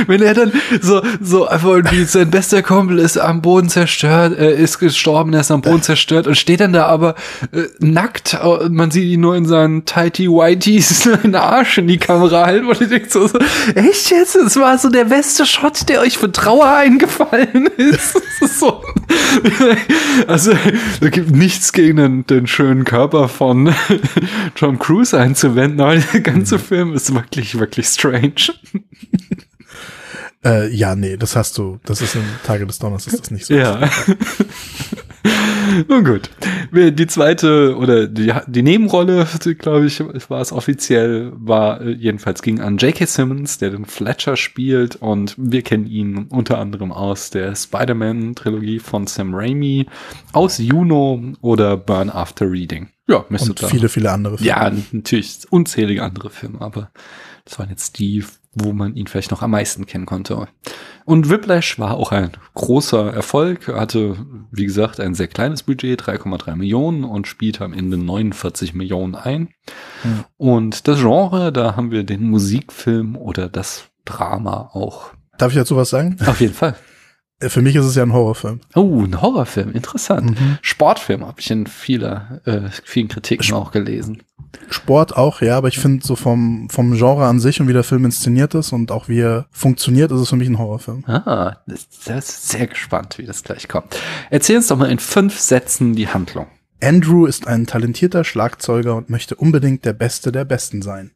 wenn 0.08 0.22
er 0.22 0.34
dann 0.34 0.52
so, 0.82 1.02
so 1.22 1.48
einfach 1.48 1.70
irgendwie 1.70 2.04
sein 2.04 2.30
bester 2.30 2.62
Kumpel 2.62 3.00
ist 3.00 3.18
am 3.18 3.42
Boden 3.42 3.70
zerstört, 3.70 4.38
er 4.38 4.52
ist 4.54 4.80
gestorben, 4.80 5.34
er 5.34 5.42
ist 5.42 5.52
am 5.52 5.62
Boden 5.62 5.82
zerstört 5.82 6.28
und 6.28 6.36
steht 6.36 6.60
dann 6.60 6.74
da 6.74 6.88
aber 6.88 7.16
äh, 7.52 7.59
nackt 7.80 8.38
und 8.44 8.74
man 8.74 8.92
sieht 8.92 9.06
ihn 9.06 9.22
nur 9.22 9.36
in 9.36 9.46
seinen 9.46 9.86
tighty 9.86 10.28
whiteys 10.28 11.04
seinen 11.04 11.36
Arsch 11.36 11.78
in 11.78 11.88
die 11.88 11.98
Kamera 11.98 12.46
halten 12.46 12.68
und 12.68 12.82
ich 12.82 12.90
denke 12.90 13.10
so, 13.10 13.28
so, 13.28 13.40
echt 13.76 14.12
jetzt? 14.12 14.36
Das 14.36 14.56
war 14.58 14.78
so 14.78 14.90
der 14.90 15.06
beste 15.06 15.46
Shot, 15.46 15.88
der 15.90 16.02
euch 16.02 16.18
für 16.18 16.32
Trauer 16.32 16.68
eingefallen 16.68 17.68
ist. 17.78 18.16
Das 18.16 18.50
ist 18.50 18.60
so, 18.60 18.84
also, 20.28 20.54
da 21.02 21.10
gibt 21.10 21.32
nichts 21.32 21.74
gegen 21.74 21.98
den, 21.98 22.28
den 22.28 22.48
schönen 22.48 22.86
Körper 22.86 23.28
von 23.28 23.74
Tom 24.56 24.80
Cruise 24.80 25.18
einzuwenden, 25.18 25.82
aber 25.82 25.98
der 25.98 26.22
ganze 26.22 26.60
Film 26.60 26.94
ist 26.94 27.14
wirklich, 27.14 27.60
wirklich 27.60 27.88
strange. 27.88 28.54
Äh, 30.44 30.74
ja, 30.74 30.96
nee, 30.96 31.18
das 31.18 31.36
hast 31.36 31.58
du. 31.58 31.80
Das 31.84 32.02
ist 32.02 32.16
in 32.16 32.24
Tage 32.46 32.66
des 32.66 32.80
Donners 32.80 33.08
ist 33.08 33.20
das 33.20 33.32
nicht 33.32 33.46
so. 33.46 33.54
Ja. 33.54 33.90
Nun 35.88 36.04
gut. 36.04 36.30
Die 36.72 37.08
zweite 37.08 37.76
oder 37.78 38.08
die, 38.08 38.34
die 38.48 38.64
Nebenrolle, 38.64 39.28
glaube 39.60 39.86
ich, 39.86 40.00
war 40.30 40.42
es 40.42 40.52
offiziell, 40.52 41.32
war 41.36 41.82
äh, 41.82 41.92
jedenfalls 41.92 42.42
ging 42.42 42.60
an 42.60 42.78
J.K. 42.78 43.06
Simmons, 43.06 43.58
der 43.58 43.72
den 43.72 43.86
Fletcher 43.86 44.36
spielt 44.38 44.96
und 44.96 45.36
wir 45.38 45.62
kennen 45.62 45.88
ihn 45.88 46.28
unter 46.30 46.58
anderem 46.58 46.92
aus 46.92 47.30
der 47.30 47.56
Spider-Man-Trilogie 47.56 48.80
von 48.80 49.08
Sam 49.08 49.34
Raimi, 49.34 49.88
aus 50.32 50.58
Juno 50.58 51.22
oder 51.42 51.78
Burn 51.78 52.10
After 52.10 52.50
Reading. 52.50 52.90
Ja, 53.08 53.26
müsste 53.30 53.50
Und 53.50 53.60
viele, 53.60 53.90
viele 53.90 54.12
andere 54.12 54.38
Filme. 54.38 54.50
ja, 54.50 54.72
natürlich 54.92 55.40
unzählige 55.50 56.04
andere 56.04 56.30
Filme, 56.30 56.62
aber 56.62 56.92
Das 57.46 57.58
waren 57.58 57.70
jetzt 57.70 57.98
die, 58.00 58.24
wo 58.54 58.74
man 58.74 58.96
ihn 58.96 59.08
vielleicht 59.08 59.32
noch 59.32 59.42
am 59.42 59.52
meisten 59.52 59.86
kennen 59.86 60.06
konnte. 60.06 60.48
Und 61.06 61.30
Whiplash 61.30 61.80
war 61.80 61.96
auch 61.96 62.12
ein 62.12 62.32
großer 62.54 63.14
Erfolg, 63.14 63.68
hatte, 63.68 64.18
wie 64.52 64.66
gesagt, 64.66 65.00
ein 65.00 65.16
sehr 65.16 65.28
kleines 65.28 65.64
Budget, 65.64 66.02
3,3 66.02 66.56
Millionen 66.56 67.04
und 67.04 67.28
spielte 67.28 67.64
am 67.64 67.74
Ende 67.74 67.98
49 67.98 68.74
Millionen 68.74 69.16
ein. 69.16 69.50
Mhm. 70.04 70.26
Und 70.38 70.88
das 70.88 71.00
Genre, 71.00 71.52
da 71.52 71.76
haben 71.76 71.92
wir 71.92 72.04
den 72.04 72.24
Musikfilm 72.30 73.16
oder 73.16 73.50
das 73.50 73.90
Drama 74.06 74.70
auch. 74.74 75.12
Darf 75.38 75.52
ich 75.52 75.58
dazu 75.58 75.76
was 75.76 75.90
sagen? 75.90 76.18
Auf 76.26 76.42
jeden 76.42 76.54
Fall. 76.54 76.76
Äh, 77.40 77.50
für 77.50 77.62
mich 77.62 77.76
ist 77.76 77.86
es 77.86 77.96
ja 77.96 78.04
ein 78.04 78.14
Horrorfilm. 78.14 78.62
Oh, 78.76 79.04
ein 79.04 79.22
Horrorfilm, 79.22 79.72
interessant. 79.72 80.40
Mhm. 80.40 80.58
Sportfilm 80.62 81.26
habe 81.26 81.40
ich 81.40 81.50
in 81.52 81.68
vieler, 81.68 82.42
äh, 82.46 82.70
vielen 82.84 83.08
Kritiken 83.08 83.44
Sp 83.44 83.56
auch 83.56 83.72
gelesen. 83.72 84.24
Sport 84.70 85.16
auch, 85.16 85.42
ja, 85.42 85.58
aber 85.58 85.68
ich 85.68 85.78
finde 85.78 86.06
so 86.06 86.16
vom, 86.16 86.70
vom 86.70 86.96
Genre 86.96 87.28
an 87.28 87.40
sich 87.40 87.62
und 87.62 87.68
wie 87.68 87.74
der 87.74 87.84
Film 87.84 88.06
inszeniert 88.06 88.56
ist 88.56 88.72
und 88.74 88.92
auch 88.92 89.08
wie 89.08 89.20
er 89.20 89.46
funktioniert, 89.52 90.12
ist 90.12 90.22
es 90.22 90.30
für 90.30 90.38
mich 90.38 90.50
ein 90.50 90.58
Horrorfilm. 90.58 91.04
Ah, 91.06 91.58
das, 91.68 91.88
das 92.06 92.30
ist 92.30 92.50
sehr 92.50 92.68
gespannt, 92.68 93.18
wie 93.20 93.26
das 93.26 93.44
gleich 93.44 93.68
kommt. 93.68 93.96
Erzähl 94.32 94.58
uns 94.58 94.68
doch 94.68 94.78
mal 94.78 94.90
in 94.90 95.00
fünf 95.00 95.40
Sätzen 95.40 95.96
die 95.96 96.08
Handlung. 96.08 96.48
Andrew 96.82 97.26
ist 97.26 97.48
ein 97.48 97.68
talentierter 97.68 98.24
Schlagzeuger 98.24 98.96
und 98.96 99.10
möchte 99.10 99.36
unbedingt 99.36 99.86
der 99.86 99.94
Beste 99.94 100.32
der 100.32 100.46
Besten 100.46 100.82
sein. 100.82 101.12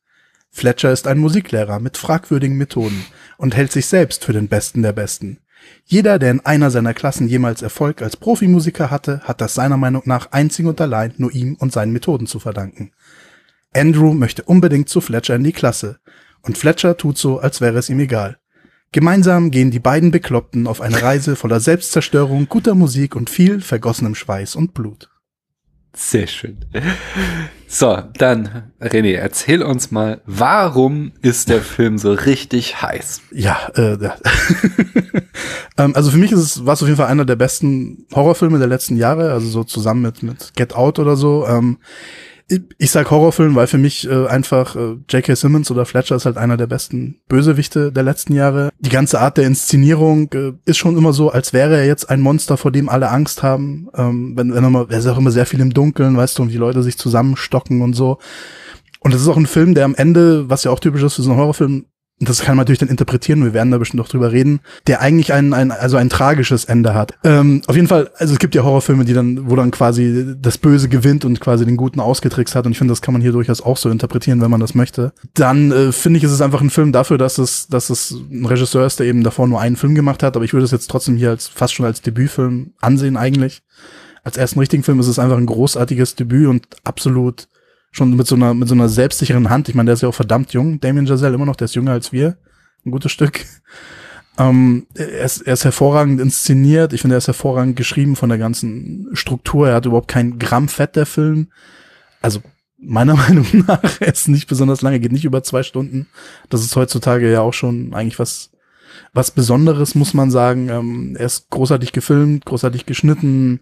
Fletcher 0.51 0.91
ist 0.91 1.07
ein 1.07 1.17
Musiklehrer 1.17 1.79
mit 1.79 1.97
fragwürdigen 1.97 2.57
Methoden 2.57 3.05
und 3.38 3.55
hält 3.55 3.71
sich 3.71 3.88
selbst 3.88 4.25
für 4.25 4.33
den 4.33 4.49
Besten 4.49 4.83
der 4.83 4.93
Besten. 4.93 5.39
Jeder, 5.86 6.19
der 6.19 6.32
in 6.32 6.39
einer 6.41 6.71
seiner 6.71 6.93
Klassen 6.93 7.28
jemals 7.28 7.62
Erfolg 7.62 8.02
als 8.02 8.17
Profimusiker 8.17 8.89
hatte, 8.89 9.21
hat 9.21 9.41
das 9.41 9.54
seiner 9.54 9.78
Meinung 9.78 10.04
nach 10.06 10.32
einzig 10.32 10.65
und 10.65 10.80
allein 10.80 11.13
nur 11.17 11.32
ihm 11.34 11.56
und 11.56 11.73
seinen 11.73 11.91
Methoden 11.91 12.28
zu 12.28 12.39
verdanken. 12.39 12.91
Andrew 13.73 14.13
möchte 14.13 14.43
unbedingt 14.43 14.89
zu 14.89 15.02
Fletcher 15.02 15.36
in 15.36 15.43
die 15.43 15.52
Klasse, 15.52 15.99
und 16.41 16.58
Fletcher 16.58 16.97
tut 16.97 17.17
so, 17.17 17.39
als 17.39 17.62
wäre 17.62 17.78
es 17.78 17.89
ihm 17.89 17.99
egal. 17.99 18.38
Gemeinsam 18.91 19.49
gehen 19.49 19.71
die 19.71 19.80
beiden 19.80 20.12
Bekloppten 20.12 20.67
auf 20.67 20.80
eine 20.80 21.02
Reise 21.02 21.36
voller 21.36 21.60
Selbstzerstörung, 21.60 22.47
guter 22.47 22.76
Musik 22.76 23.15
und 23.15 23.30
viel 23.30 23.60
vergossenem 23.62 24.13
Schweiß 24.13 24.56
und 24.56 24.73
Blut. 24.73 25.10
Sehr 25.95 26.25
schön. 26.25 26.58
So, 27.67 28.01
dann, 28.17 28.71
René, 28.82 29.13
erzähl 29.13 29.62
uns 29.62 29.91
mal, 29.91 30.21
warum 30.25 31.12
ist 31.21 31.49
der 31.49 31.62
Film 31.62 31.97
so 31.99 32.13
richtig 32.13 32.82
heiß? 32.82 33.21
Ja, 33.32 33.69
äh, 33.75 33.97
ja. 34.01 34.15
ähm, 35.77 35.95
also 35.95 36.10
für 36.10 36.17
mich 36.17 36.32
ist 36.32 36.39
es, 36.39 36.65
war 36.65 36.73
es 36.73 36.82
auf 36.82 36.88
jeden 36.88 36.97
Fall 36.97 37.08
einer 37.08 37.25
der 37.25 37.36
besten 37.36 38.08
Horrorfilme 38.13 38.58
der 38.58 38.67
letzten 38.67 38.97
Jahre, 38.97 39.32
also 39.32 39.47
so 39.47 39.63
zusammen 39.63 40.01
mit, 40.01 40.23
mit 40.23 40.53
Get 40.56 40.75
Out 40.75 40.97
oder 40.97 41.15
so. 41.15 41.45
Ähm, 41.47 41.77
ich 42.49 42.91
sag 42.91 43.10
Horrorfilm, 43.10 43.56
weil 43.56 43.67
für 43.67 43.77
mich 43.77 44.08
äh, 44.08 44.27
einfach 44.27 44.75
äh, 44.75 44.95
J.K. 45.10 45.36
Simmons 45.36 45.71
oder 45.71 45.86
Fletcher 45.86 46.15
ist 46.15 46.25
halt 46.25 46.38
einer 46.38 46.58
der 46.58 46.67
besten 46.67 47.19
Bösewichte 47.27 47.91
der 47.91 48.03
letzten 48.03 48.34
Jahre. 48.34 48.69
Die 48.79 48.89
ganze 48.89 49.19
Art 49.19 49.38
der 49.38 49.45
Inszenierung 49.45 50.32
äh, 50.34 50.53
ist 50.65 50.77
schon 50.77 50.97
immer 50.97 51.13
so, 51.13 51.29
als 51.29 51.53
wäre 51.53 51.77
er 51.77 51.86
jetzt 51.86 52.10
ein 52.10 52.21
Monster, 52.21 52.58
vor 52.58 52.71
dem 52.71 52.89
alle 52.89 53.10
Angst 53.10 53.43
haben. 53.43 53.88
Ähm, 53.95 54.34
wenn, 54.36 54.53
wenn 54.53 54.63
er, 54.63 54.69
mal, 54.69 54.88
er 54.89 54.99
ist 54.99 55.08
auch 55.08 55.17
immer 55.17 55.32
sehr 55.32 55.45
viel 55.45 55.62
im 55.62 55.73
Dunkeln, 55.73 56.17
weißt 56.17 56.38
du, 56.38 56.43
und 56.43 56.49
die 56.49 56.58
Leute 56.58 56.84
sich 56.84 56.97
zusammenstocken 56.97 57.82
und 57.82 57.93
so. 57.93 58.19
Und 58.99 59.13
das 59.13 59.21
ist 59.21 59.27
auch 59.27 59.38
ein 59.38 59.47
Film, 59.47 59.73
der 59.73 59.86
am 59.86 59.95
Ende, 59.95 60.49
was 60.49 60.63
ja 60.63 60.71
auch 60.71 60.79
typisch 60.79 61.03
ist 61.03 61.15
für 61.15 61.23
so 61.23 61.32
einen 61.32 61.39
Horrorfilm, 61.39 61.86
das 62.19 62.41
kann 62.41 62.56
man 62.56 62.63
natürlich 62.63 62.80
dann 62.80 62.89
interpretieren, 62.89 63.43
wir 63.43 63.54
werden 63.54 63.71
da 63.71 63.78
bestimmt 63.78 63.99
noch 63.99 64.08
drüber 64.08 64.32
reden, 64.32 64.62
der 64.88 65.02
eigentlich 65.02 65.34
ein, 65.34 65.54
ein 65.54 65.71
also 65.71 65.97
ein 65.97 66.10
tragisches 66.10 66.65
Ende 66.65 66.93
hat. 66.93 67.13
Ähm, 67.23 67.62
auf 67.67 67.76
jeden 67.76 67.88
Fall, 67.88 68.12
also 68.17 68.34
es 68.34 68.39
gibt 68.39 68.56
ja 68.56 68.63
Horrorfilme, 68.63 69.06
die 69.06 69.13
dann, 69.13 69.49
wo 69.49 69.56
dann 69.56 69.71
quasi 69.71 70.36
das 70.39 70.58
Böse 70.58 70.89
gewinnt 70.89 71.26
und 71.26 71.39
quasi 71.39 71.65
den 71.65 71.78
Guten 71.78 71.99
ausgetrickst 71.99 72.56
hat. 72.56 72.65
Und 72.65 72.73
ich 72.73 72.78
finde, 72.78 72.91
das 72.91 73.02
kann 73.02 73.13
man 73.13 73.21
hier 73.21 73.32
durchaus 73.32 73.62
auch 73.62 73.78
so 73.78 73.89
interpretieren, 73.89 74.41
wenn 74.41 74.52
man 74.52 74.60
das 74.60 74.76
möchte. 74.76 75.13
Dann 75.34 75.71
äh, 75.71 75.91
finde 75.91 76.17
ich, 76.17 76.23
ist 76.23 76.32
es 76.32 76.41
einfach 76.41 76.62
ein 76.62 76.69
Film 76.69 76.91
dafür, 76.91 77.17
dass 77.17 77.38
es, 77.38 77.67
dass 77.67 77.89
es 77.89 78.12
ein 78.12 78.45
Regisseur 78.45 78.86
ist, 78.86 78.99
der 78.99 79.08
eben 79.08 79.23
davor 79.23 79.47
nur 79.47 79.60
einen 79.60 79.76
Film 79.76 79.95
gemacht 79.95 80.23
hat. 80.23 80.36
Aber 80.36 80.45
ich 80.45 80.54
würde 80.54 80.65
es 80.65 80.71
jetzt 80.71 80.89
trotzdem 80.89 81.17
hier 81.17 81.32
als 81.32 81.47
fast 81.47 81.73
schon 81.73 81.86
als 81.86 82.02
Debütfilm 82.02 82.73
ansehen 82.80 83.17
eigentlich. 83.17 83.63
Als 84.23 84.38
ersten 84.38 84.60
richtigen 84.60 84.84
Film 84.84 84.99
ist 84.99 85.08
es 85.08 85.19
einfach 85.19 85.38
ein 85.38 85.45
großartiges 85.45 86.15
Debüt 86.15 86.47
und 86.47 86.67
absolut 86.84 87.47
schon 87.93 88.15
mit 88.15 88.27
so 88.27 88.36
einer, 88.36 88.53
mit 88.53 88.67
so 88.67 88.73
einer 88.73 88.89
selbstsicheren 88.89 89.49
Hand. 89.49 89.69
Ich 89.69 89.75
meine, 89.75 89.88
der 89.88 89.93
ist 89.93 90.01
ja 90.01 90.10
auch 90.10 90.15
verdammt 90.15 90.51
jung, 90.51 90.82
Damien 90.82 91.06
Giselle 91.06 91.36
immer 91.36 91.45
noch, 91.45 91.56
der 91.56 91.65
ist 91.65 91.75
jünger 91.75 91.91
als 91.91 92.12
wir. 92.12 92.38
Ein 92.86 92.91
gutes 92.91 93.12
Stück. 93.13 93.45
Ähm, 94.36 94.88
er, 94.95 95.25
ist, 95.25 95.41
er 95.41 95.53
ist 95.53 95.63
hervorragend 95.63 96.19
inszeniert. 96.19 96.91
Ich 96.91 97.01
finde, 97.01 97.15
er 97.15 97.19
ist 97.19 97.27
hervorragend 97.27 97.75
geschrieben 97.75 98.15
von 98.15 98.29
der 98.29 98.39
ganzen 98.39 99.10
Struktur. 99.13 99.69
Er 99.69 99.75
hat 99.75 99.86
überhaupt 99.86 100.08
kein 100.08 100.39
Gramm 100.39 100.69
Fett, 100.69 100.95
der 100.95 101.06
Film. 101.06 101.49
Also, 102.19 102.41
meiner 102.79 103.15
Meinung 103.15 103.45
nach, 103.67 103.84
er 103.99 104.12
ist 104.12 104.27
nicht 104.29 104.47
besonders 104.47 104.82
lange, 104.82 104.99
geht 104.99 105.12
nicht 105.12 105.25
über 105.25 105.43
zwei 105.43 105.62
Stunden. 105.62 106.08
Das 106.49 106.63
ist 106.63 106.75
heutzutage 106.75 107.32
ja 107.32 107.41
auch 107.41 107.53
schon 107.53 107.93
eigentlich 107.93 108.17
was, 108.17 108.49
was 109.13 109.29
Besonderes, 109.29 109.93
muss 109.93 110.15
man 110.15 110.32
sagen. 110.32 110.67
Ähm, 110.69 111.15
er 111.15 111.27
ist 111.27 111.51
großartig 111.51 111.91
gefilmt, 111.91 112.43
großartig 112.45 112.88
geschnitten, 112.88 113.60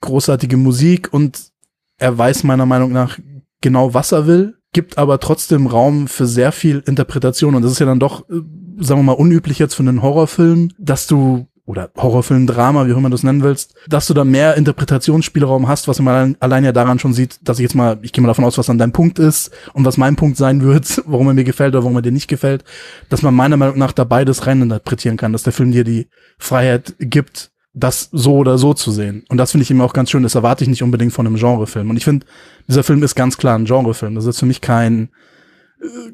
großartige 0.00 0.56
Musik 0.56 1.12
und 1.12 1.52
er 1.98 2.16
weiß 2.16 2.44
meiner 2.44 2.66
Meinung 2.66 2.92
nach 2.92 3.18
genau, 3.60 3.94
was 3.94 4.12
er 4.12 4.26
will, 4.26 4.54
gibt 4.72 4.98
aber 4.98 5.20
trotzdem 5.20 5.66
Raum 5.66 6.08
für 6.08 6.26
sehr 6.26 6.52
viel 6.52 6.82
Interpretation. 6.86 7.54
Und 7.54 7.62
das 7.62 7.72
ist 7.72 7.78
ja 7.78 7.86
dann 7.86 8.00
doch, 8.00 8.28
äh, 8.28 8.40
sagen 8.78 9.00
wir 9.00 9.04
mal, 9.04 9.12
unüblich 9.12 9.58
jetzt 9.58 9.74
für 9.74 9.82
einen 9.82 10.02
Horrorfilm, 10.02 10.70
dass 10.78 11.06
du 11.06 11.46
oder 11.68 11.90
Horrorfilm, 11.98 12.46
Drama, 12.46 12.86
wie 12.86 12.94
auch 12.94 12.96
immer 12.96 13.10
du 13.10 13.14
es 13.14 13.22
nennen 13.22 13.42
willst, 13.42 13.74
dass 13.86 14.06
du 14.06 14.14
da 14.14 14.24
mehr 14.24 14.56
Interpretationsspielraum 14.56 15.68
hast, 15.68 15.86
was 15.86 16.00
man 16.00 16.34
allein, 16.40 16.64
ja 16.64 16.72
daran 16.72 16.98
schon 16.98 17.12
sieht, 17.12 17.40
dass 17.42 17.58
ich 17.58 17.64
jetzt 17.64 17.74
mal, 17.74 17.98
ich 18.00 18.12
gehe 18.12 18.22
mal 18.22 18.28
davon 18.28 18.46
aus, 18.46 18.56
was 18.56 18.66
dann 18.66 18.78
dein 18.78 18.92
Punkt 18.92 19.18
ist 19.18 19.50
und 19.74 19.84
was 19.84 19.98
mein 19.98 20.16
Punkt 20.16 20.38
sein 20.38 20.62
wird, 20.62 21.02
warum 21.06 21.28
er 21.28 21.34
mir 21.34 21.44
gefällt 21.44 21.74
oder 21.74 21.84
warum 21.84 21.96
er 21.96 22.02
dir 22.02 22.10
nicht 22.10 22.26
gefällt, 22.26 22.64
dass 23.10 23.20
man 23.20 23.34
meiner 23.34 23.58
Meinung 23.58 23.76
nach 23.76 23.92
da 23.92 24.04
beides 24.04 24.46
reininterpretieren 24.46 25.18
kann, 25.18 25.34
dass 25.34 25.42
der 25.42 25.52
Film 25.52 25.70
dir 25.70 25.84
die 25.84 26.08
Freiheit 26.38 26.94
gibt, 27.00 27.50
das 27.74 28.08
so 28.12 28.36
oder 28.36 28.58
so 28.58 28.74
zu 28.74 28.90
sehen. 28.90 29.24
Und 29.28 29.36
das 29.38 29.52
finde 29.52 29.62
ich 29.62 29.70
eben 29.70 29.80
auch 29.80 29.92
ganz 29.92 30.10
schön. 30.10 30.22
Das 30.22 30.34
erwarte 30.34 30.64
ich 30.64 30.70
nicht 30.70 30.82
unbedingt 30.82 31.12
von 31.12 31.26
einem 31.26 31.36
Genrefilm. 31.36 31.90
Und 31.90 31.96
ich 31.96 32.04
finde, 32.04 32.26
dieser 32.66 32.82
Film 32.82 33.02
ist 33.02 33.14
ganz 33.14 33.36
klar 33.36 33.58
ein 33.58 33.66
Genrefilm. 33.66 34.14
Das 34.14 34.26
ist 34.26 34.38
für 34.38 34.46
mich 34.46 34.60
kein, 34.60 35.10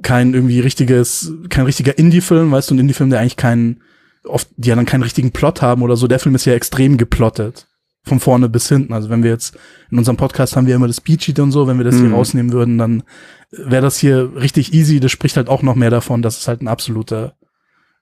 kein 0.02 0.34
irgendwie 0.34 0.60
richtiges, 0.60 1.32
kein 1.48 1.64
richtiger 1.64 1.96
Indie-Film, 1.96 2.50
weißt 2.50 2.70
du, 2.70 2.74
ein 2.74 2.80
Indie-Film, 2.80 3.10
der 3.10 3.20
eigentlich 3.20 3.36
keinen, 3.36 3.82
oft, 4.24 4.48
die 4.56 4.68
ja 4.68 4.76
dann 4.76 4.86
keinen 4.86 5.02
richtigen 5.02 5.30
Plot 5.30 5.62
haben 5.62 5.82
oder 5.82 5.96
so. 5.96 6.06
Der 6.06 6.18
Film 6.18 6.34
ist 6.34 6.44
ja 6.44 6.54
extrem 6.54 6.98
geplottet. 6.98 7.68
Von 8.06 8.20
vorne 8.20 8.50
bis 8.50 8.68
hinten. 8.68 8.92
Also 8.92 9.08
wenn 9.08 9.22
wir 9.22 9.30
jetzt, 9.30 9.56
in 9.90 9.96
unserem 9.96 10.18
Podcast 10.18 10.56
haben 10.56 10.66
wir 10.66 10.74
immer 10.74 10.88
das 10.88 10.98
Speedsheet 10.98 11.38
und 11.38 11.52
so, 11.52 11.66
wenn 11.66 11.78
wir 11.78 11.84
das 11.84 11.94
mhm. 11.94 12.08
hier 12.08 12.12
rausnehmen 12.12 12.52
würden, 12.52 12.76
dann 12.76 13.02
wäre 13.50 13.80
das 13.80 13.96
hier 13.96 14.32
richtig 14.36 14.74
easy. 14.74 15.00
Das 15.00 15.10
spricht 15.10 15.38
halt 15.38 15.48
auch 15.48 15.62
noch 15.62 15.74
mehr 15.74 15.88
davon, 15.88 16.20
dass 16.20 16.38
es 16.38 16.46
halt 16.46 16.60
ein 16.60 16.68
absoluter 16.68 17.34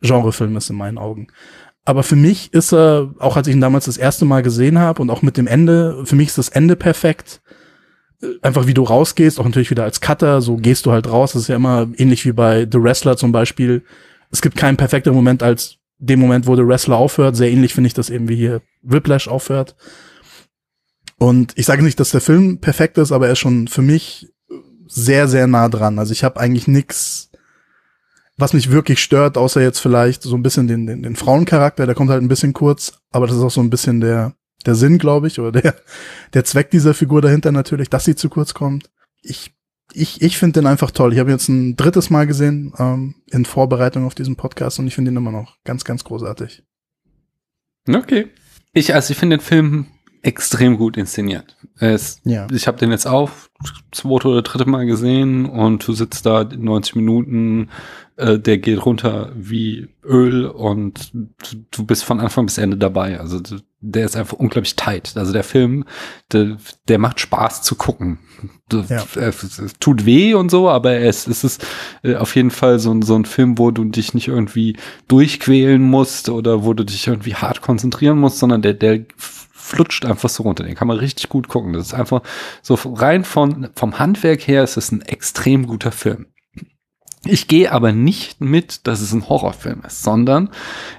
Genrefilm 0.01 0.57
ist 0.57 0.71
in 0.71 0.77
meinen 0.77 0.99
Augen. 0.99 1.29
Aber 1.85 2.03
für 2.03 2.17
mich 2.17 2.53
ist 2.53 2.73
er, 2.73 3.13
auch 3.19 3.37
als 3.37 3.49
ich 3.49 3.55
ihn 3.55 3.61
damals 3.61 3.87
das 3.87 3.97
erste 3.97 4.25
Mal 4.25 4.43
gesehen 4.43 4.79
habe 4.79 5.03
und 5.03 5.11
auch 5.11 5.23
mit 5.23 5.37
dem 5.37 5.47
Ende, 5.47 6.05
für 6.05 6.15
mich 6.15 6.29
ist 6.29 6.39
das 6.39 6.49
Ende 6.49 6.77
perfekt. 6.77 7.43
Äh, 8.23 8.27
einfach 8.43 8.67
wie 8.67 8.75
du 8.75 8.85
rausgehst, 8.85 9.41
auch 9.41 9.45
natürlich 9.45 9.71
wieder 9.71 9.85
als 9.85 10.01
Cutter, 10.01 10.41
so 10.41 10.57
gehst 10.57 10.87
du 10.87 10.93
halt 10.93 11.09
raus. 11.09 11.33
Das 11.33 11.43
ist 11.43 11.49
ja 11.49 11.57
immer 11.57 11.89
ähnlich 11.97 12.25
wie 12.25 12.33
bei 12.33 12.67
The 12.71 12.83
Wrestler 12.83 13.17
zum 13.17 13.33
Beispiel. 13.33 13.83
Es 14.31 14.43
gibt 14.43 14.57
keinen 14.57 14.77
perfekteren 14.77 15.17
Moment 15.17 15.43
als 15.43 15.79
dem 15.99 16.21
Moment, 16.21 16.47
wo 16.47 16.57
The 16.57 16.67
Wrestler 16.67 16.97
aufhört. 16.97 17.37
Sehr 17.37 17.51
ähnlich 17.51 17.75
finde 17.75 17.89
ich 17.89 17.95
das 17.95 18.11
eben 18.11 18.29
wie 18.29 18.37
hier 18.37 18.63
Whiplash 18.83 19.29
aufhört. 19.29 19.77
Und 21.19 21.53
ich 21.57 21.67
sage 21.67 21.83
nicht, 21.83 22.01
dass 22.01 22.11
der 22.11 22.21
Film 22.21 22.59
perfekt 22.59 22.99
ist, 22.99 23.13
aber 23.13 23.27
er 23.27 23.33
ist 23.33 23.39
schon 23.39 23.69
für 23.69 23.83
mich 23.83 24.33
sehr, 24.87 25.29
sehr 25.29 25.47
nah 25.47 25.69
dran. 25.69 25.99
Also 25.99 26.13
ich 26.13 26.25
habe 26.25 26.41
eigentlich 26.41 26.67
nix 26.67 27.31
was 28.43 28.55
mich 28.55 28.73
wirklich 28.73 28.99
stört, 28.99 29.39
außer 29.39 29.63
jetzt 29.63 29.79
vielleicht 29.79 30.25
so 30.25 30.35
ein 30.35 30.43
bisschen 30.43 30.67
den, 30.67 30.85
den, 30.85 31.05
den 31.05 31.15
Frauencharakter, 31.15 31.87
der 31.87 31.95
kommt 31.95 32.11
halt 32.11 32.23
ein 32.23 32.29
bisschen 32.29 32.53
kurz, 32.53 33.01
aber 33.13 33.29
das 33.29 33.37
ist 33.37 33.43
auch 33.43 33.53
so 33.53 33.61
ein 33.61 33.71
bisschen 33.71 34.01
der, 34.01 34.35
der 34.67 34.75
Sinn, 34.75 34.99
glaube 34.99 35.29
ich, 35.29 35.39
oder 35.39 35.53
der, 35.53 35.77
der 36.35 36.45
Zweck 36.45 36.69
dieser 36.73 36.93
Figur 36.93 37.23
dahinter 37.23 37.53
natürlich, 37.53 37.89
dass 37.89 38.05
sie 38.05 38.17
zu 38.17 38.29
kurz 38.29 38.53
kommt. 38.53 38.91
Ich, 39.23 39.55
ich, 39.93 40.23
ich 40.23 40.39
finde 40.39 40.59
den 40.59 40.67
einfach 40.67 40.91
toll. 40.91 41.13
Ich 41.13 41.21
habe 41.21 41.31
jetzt 41.31 41.49
ein 41.49 41.77
drittes 41.77 42.11
Mal 42.11 42.27
gesehen 42.27 42.75
ähm, 42.79 43.15
in 43.31 43.45
Vorbereitung 43.45 44.05
auf 44.07 44.17
diesen 44.17 44.35
Podcast 44.35 44.81
und 44.81 44.89
ich 44.89 44.97
finde 44.97 45.13
ihn 45.13 45.17
immer 45.17 45.31
noch 45.31 45.59
ganz, 45.63 45.85
ganz 45.85 46.03
großartig. 46.03 46.65
Okay. 47.89 48.27
Ich, 48.73 48.93
also 48.93 49.13
ich 49.13 49.19
finde 49.19 49.37
den 49.37 49.45
Film 49.45 49.87
extrem 50.23 50.79
gut 50.79 50.97
inszeniert. 50.97 51.57
Es, 51.79 52.21
ja. 52.25 52.47
Ich 52.53 52.67
habe 52.67 52.79
den 52.79 52.91
jetzt 52.91 53.07
auch 53.07 53.31
zweite 53.91 54.29
oder 54.29 54.43
dritte 54.43 54.69
Mal 54.69 54.87
gesehen 54.87 55.47
und 55.47 55.87
du 55.87 55.93
sitzt 55.93 56.27
da 56.27 56.45
90 56.45 56.97
Minuten, 56.97 57.71
äh, 58.23 58.39
der 58.39 58.59
geht 58.59 58.85
runter 58.85 59.33
wie 59.35 59.89
Öl 60.05 60.47
und 60.47 61.13
du 61.13 61.85
bist 61.85 62.05
von 62.05 62.21
Anfang 62.21 62.47
bis 62.47 62.59
Ende 62.59 62.77
dabei. 62.77 63.19
Also 63.19 63.41
der 63.81 64.05
ist 64.05 64.17
einfach 64.17 64.39
unglaublich 64.39 64.77
tight. 64.77 65.17
Also 65.17 65.33
der 65.33 65.45
Film, 65.45 65.85
der, 66.31 66.57
der 66.89 66.99
macht 66.99 67.21
Spaß 67.21 67.63
zu 67.63 67.75
gucken. 67.75 68.21
Ja. 68.73 69.05
Es, 69.17 69.59
es, 69.59 69.75
tut 69.81 70.07
weh 70.07 70.35
und 70.35 70.51
so, 70.51 70.71
aber 70.71 70.95
es, 70.95 71.27
es 71.27 71.45
ist 71.45 71.67
äh, 72.03 72.15
auf 72.15 72.35
jeden 72.37 72.51
Fall 72.51 72.79
so, 72.79 72.99
so 73.03 73.15
ein 73.15 73.25
Film, 73.25 73.59
wo 73.59 73.71
du 73.71 73.85
dich 73.85 74.15
nicht 74.15 74.29
irgendwie 74.29 74.77
durchquälen 75.09 75.83
musst 75.83 76.29
oder 76.29 76.65
wo 76.65 76.73
du 76.73 76.85
dich 76.85 77.07
irgendwie 77.07 77.35
hart 77.35 77.61
konzentrieren 77.61 78.19
musst, 78.19 78.39
sondern 78.39 78.63
der, 78.63 78.75
der 78.75 79.05
flutscht 79.17 80.05
einfach 80.05 80.29
so 80.29 80.43
runter. 80.45 80.65
Den 80.65 80.75
kann 80.75 80.89
man 80.89 80.99
richtig 80.99 81.29
gut 81.29 81.49
gucken. 81.49 81.73
Das 81.73 81.87
ist 81.87 81.95
einfach 81.95 82.23
so 82.63 82.75
rein 82.75 83.25
von, 83.25 83.69
vom 83.75 83.99
Handwerk 83.99 84.47
her 84.47 84.65
ist 84.65 84.77
es 84.77 84.93
ein 84.93 85.03
extrem 85.03 85.67
guter 85.67 85.93
Film. 85.93 86.27
Ich 87.25 87.47
gehe 87.47 87.71
aber 87.71 87.93
nicht 87.93 88.41
mit, 88.41 88.87
dass 88.87 89.01
es 89.01 89.13
ein 89.13 89.29
Horrorfilm 89.29 89.83
ist, 89.87 90.03
sondern 90.03 90.51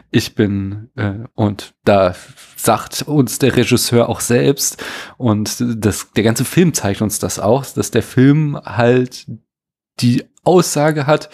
ich 0.10 0.36
bin, 0.36 0.90
äh, 0.96 1.26
und 1.34 1.74
da 1.84 2.16
sagt 2.56 3.02
uns 3.02 3.40
der 3.40 3.56
Regisseur 3.56 4.08
auch 4.08 4.22
selbst, 4.22 4.82
und 5.18 5.58
das, 5.60 6.12
der 6.16 6.24
ganze 6.24 6.46
Film 6.46 6.74
zeigt 6.74 7.02
uns 7.02 7.20
das 7.20 7.40
auch, 7.40 7.66
dass 7.66 7.92
der 7.92 8.04
Film 8.04 8.58
halt 8.64 9.28
die 10.00 10.24
Aussage 10.44 11.08
hat, 11.08 11.30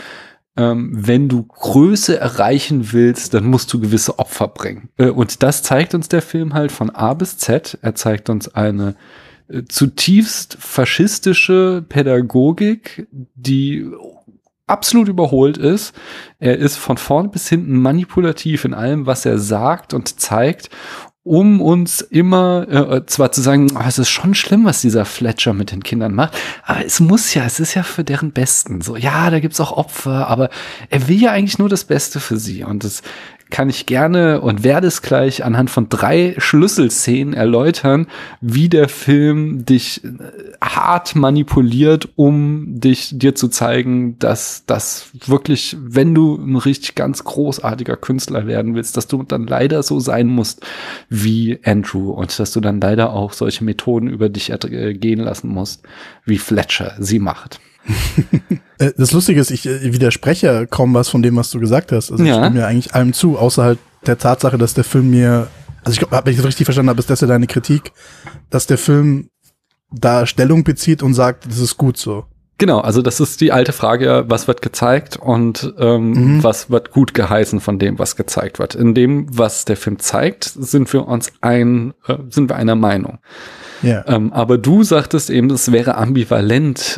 ähm, 0.58 0.89
wenn 0.93 1.30
du 1.30 1.43
Größe 1.43 2.19
erreichen 2.19 2.91
willst, 2.91 3.34
dann 3.34 3.45
musst 3.45 3.71
du 3.71 3.80
gewisse 3.80 4.17
Opfer 4.17 4.47
bringen. 4.47 4.89
Äh, 4.97 5.10
und 5.10 5.43
das 5.43 5.62
zeigt 5.63 5.93
uns 5.93 6.10
der 6.10 6.21
Film 6.21 6.54
halt 6.54 6.71
von 6.71 6.89
A 6.89 7.13
bis 7.13 7.38
Z. 7.38 7.78
Er 7.82 7.95
zeigt 7.95 8.30
uns 8.30 8.54
eine 8.56 8.95
äh, 9.47 9.63
zutiefst 9.63 10.58
faschistische 10.60 11.84
Pädagogik, 11.88 13.08
die 13.36 13.89
absolut 14.69 15.08
überholt 15.08 15.58
ist. 15.58 15.93
Er 16.39 16.58
ist 16.58 16.77
von 16.77 16.97
vorn 16.97 17.32
bis 17.32 17.49
hinten 17.49 17.77
manipulativ 17.77 18.65
in 18.65 18.73
allem, 18.73 19.05
was 19.05 19.25
er 19.25 19.39
sagt 19.39 19.93
und 19.93 20.19
zeigt, 20.19 20.69
um 21.23 21.62
uns 21.62 22.01
immer 22.01 22.67
äh, 22.69 23.05
zwar 23.05 23.32
zu 23.32 23.41
sagen, 23.41 23.67
oh, 23.75 23.84
es 23.86 23.99
ist 23.99 24.10
schon 24.10 24.34
schlimm, 24.34 24.65
was 24.65 24.82
dieser 24.82 25.05
Fletcher 25.05 25.53
mit 25.53 25.71
den 25.71 25.84
Kindern 25.84 26.15
macht, 26.15 26.36
aber 26.65 26.84
es 26.86 26.99
muss 26.99 27.34
ja, 27.34 27.45
es 27.45 27.60
ist 27.60 27.75
ja 27.75 27.84
für 27.84 28.03
deren 28.03 28.32
Besten. 28.32 28.82
So, 28.82 28.95
ja, 28.95 29.29
da 29.29 29.39
gibt's 29.39 29.60
auch 29.60 29.73
Opfer, 29.73 30.27
aber 30.27 30.49
er 30.89 31.08
will 31.08 31.21
ja 31.21 31.32
eigentlich 31.32 31.60
nur 31.60 31.69
das 31.69 31.84
Beste 31.84 32.19
für 32.19 32.38
sie. 32.38 32.63
Und 32.63 32.84
es 32.84 33.03
kann 33.50 33.70
ich 33.70 33.86
gerne 33.86 34.42
und 34.42 34.64
werde 34.64 34.88
es 34.88 35.02
gleich 35.02 35.44
anhand 35.44 35.70
von 35.70 35.90
drei 35.90 36.36
Schlüsselszenen 36.38 37.34
erläutern, 37.34 38.08
wie 38.42 38.70
der 38.70 38.90
Film 38.90 39.66
dich 39.66 40.04
äh, 40.04 40.10
hart 40.62 41.16
manipuliert, 41.16 42.10
um 42.16 42.80
dich 42.80 43.18
dir 43.18 43.36
zu 43.36 43.48
zeigen, 43.48 44.20
dass 44.20 44.64
das 44.66 45.10
wirklich, 45.26 45.76
wenn 45.80 46.14
du 46.14 46.36
ein 46.36 46.56
richtig 46.56 46.96
ganz 46.96 47.24
großartiger 47.24 47.98
Künstler 47.98 48.46
werden 48.46 48.76
willst, 48.76 48.98
dass 48.98 49.08
du 49.08 49.24
dann 49.24 49.48
leider 49.48 49.84
so 49.84 50.00
sein 50.00 50.28
musst 50.28 50.66
wie 51.10 51.60
Andrew 51.64 52.12
und 52.12 52.38
dass 52.40 52.52
du 52.52 52.60
dann 52.60 52.80
leider 52.80 53.14
auch 53.14 53.34
solche 53.34 53.64
Methoden 53.64 54.08
über 54.08 54.30
dich 54.30 54.52
gehen 54.60 55.20
lassen 55.20 55.50
musst, 55.50 55.84
wie 56.26 56.38
Fletcher 56.38 56.96
sie 57.00 57.20
macht. 57.20 57.60
Äh, 58.80 58.94
das 58.98 59.12
Lustige 59.12 59.42
ist, 59.42 59.52
ich 59.52 59.65
äh, 59.65 59.92
widerspreche 59.94 60.65
kaum 60.65 60.94
was 60.94 61.10
von 61.10 61.22
dem, 61.22 61.36
was 61.36 61.52
du 61.52 61.60
gesagt 61.60 61.92
hast. 61.92 62.12
Also 62.12 62.24
ja. 62.24 62.32
ich 62.32 62.38
stimme 62.38 62.62
mir 62.62 62.65
eigentlich 62.65 62.96
allem 62.96 63.12
zu, 63.12 63.38
außer 63.38 63.62
halt 63.62 63.80
der 64.06 64.18
Tatsache, 64.18 64.58
dass 64.58 64.74
der 64.74 64.86
Film 64.86 65.10
mir, 65.10 65.48
also 65.84 65.92
ich 65.92 66.00
glaube, 66.00 66.18
wenn 66.24 66.32
ich 66.32 66.38
das 66.38 66.48
richtig 66.48 66.65
verstanden 66.65 66.89
habe, 66.89 67.00
ist 67.00 67.10
das 67.10 67.20
ja 67.20 67.28
deine 67.28 67.48
Kritik, 67.48 67.92
dass 68.50 68.68
der 68.68 68.78
Film 68.78 69.30
da 69.92 70.26
Stellung 70.26 70.63
bezieht 70.63 71.04
und 71.04 71.13
sagt, 71.13 71.46
das 71.46 71.60
ist 71.60 71.78
gut 71.78 71.98
so. 71.98 72.26
Genau, 72.60 72.80
also 72.80 73.02
das 73.02 73.22
ist 73.22 73.39
die 73.39 73.54
alte 73.54 73.72
Frage, 73.72 74.26
was 74.28 74.50
wird 74.50 74.62
gezeigt 74.62 75.15
und 75.15 75.74
ähm, 75.80 76.36
mhm. 76.36 76.44
was 76.44 76.70
wird 76.70 76.92
gut 76.92 77.13
geheißen 77.13 77.62
von 77.62 77.80
dem, 77.80 77.98
was 78.00 78.18
gezeigt 78.18 78.60
wird. 78.60 78.76
In 78.76 78.94
dem, 78.94 79.28
was 79.30 79.63
der 79.63 79.78
Film 79.78 79.98
zeigt, 79.98 80.44
sind 80.44 80.92
wir 80.92 81.08
uns 81.08 81.32
ein, 81.39 81.94
äh, 82.06 82.18
sind 82.30 82.50
wir 82.50 82.58
einer 82.58 82.76
Meinung. 82.76 83.20
Ja. 83.82 84.04
Ähm, 84.08 84.34
aber 84.34 84.58
du 84.58 84.84
sagtest 84.84 85.30
eben, 85.30 85.50
es 85.50 85.72
wäre 85.72 85.96
ambivalent, 85.96 86.96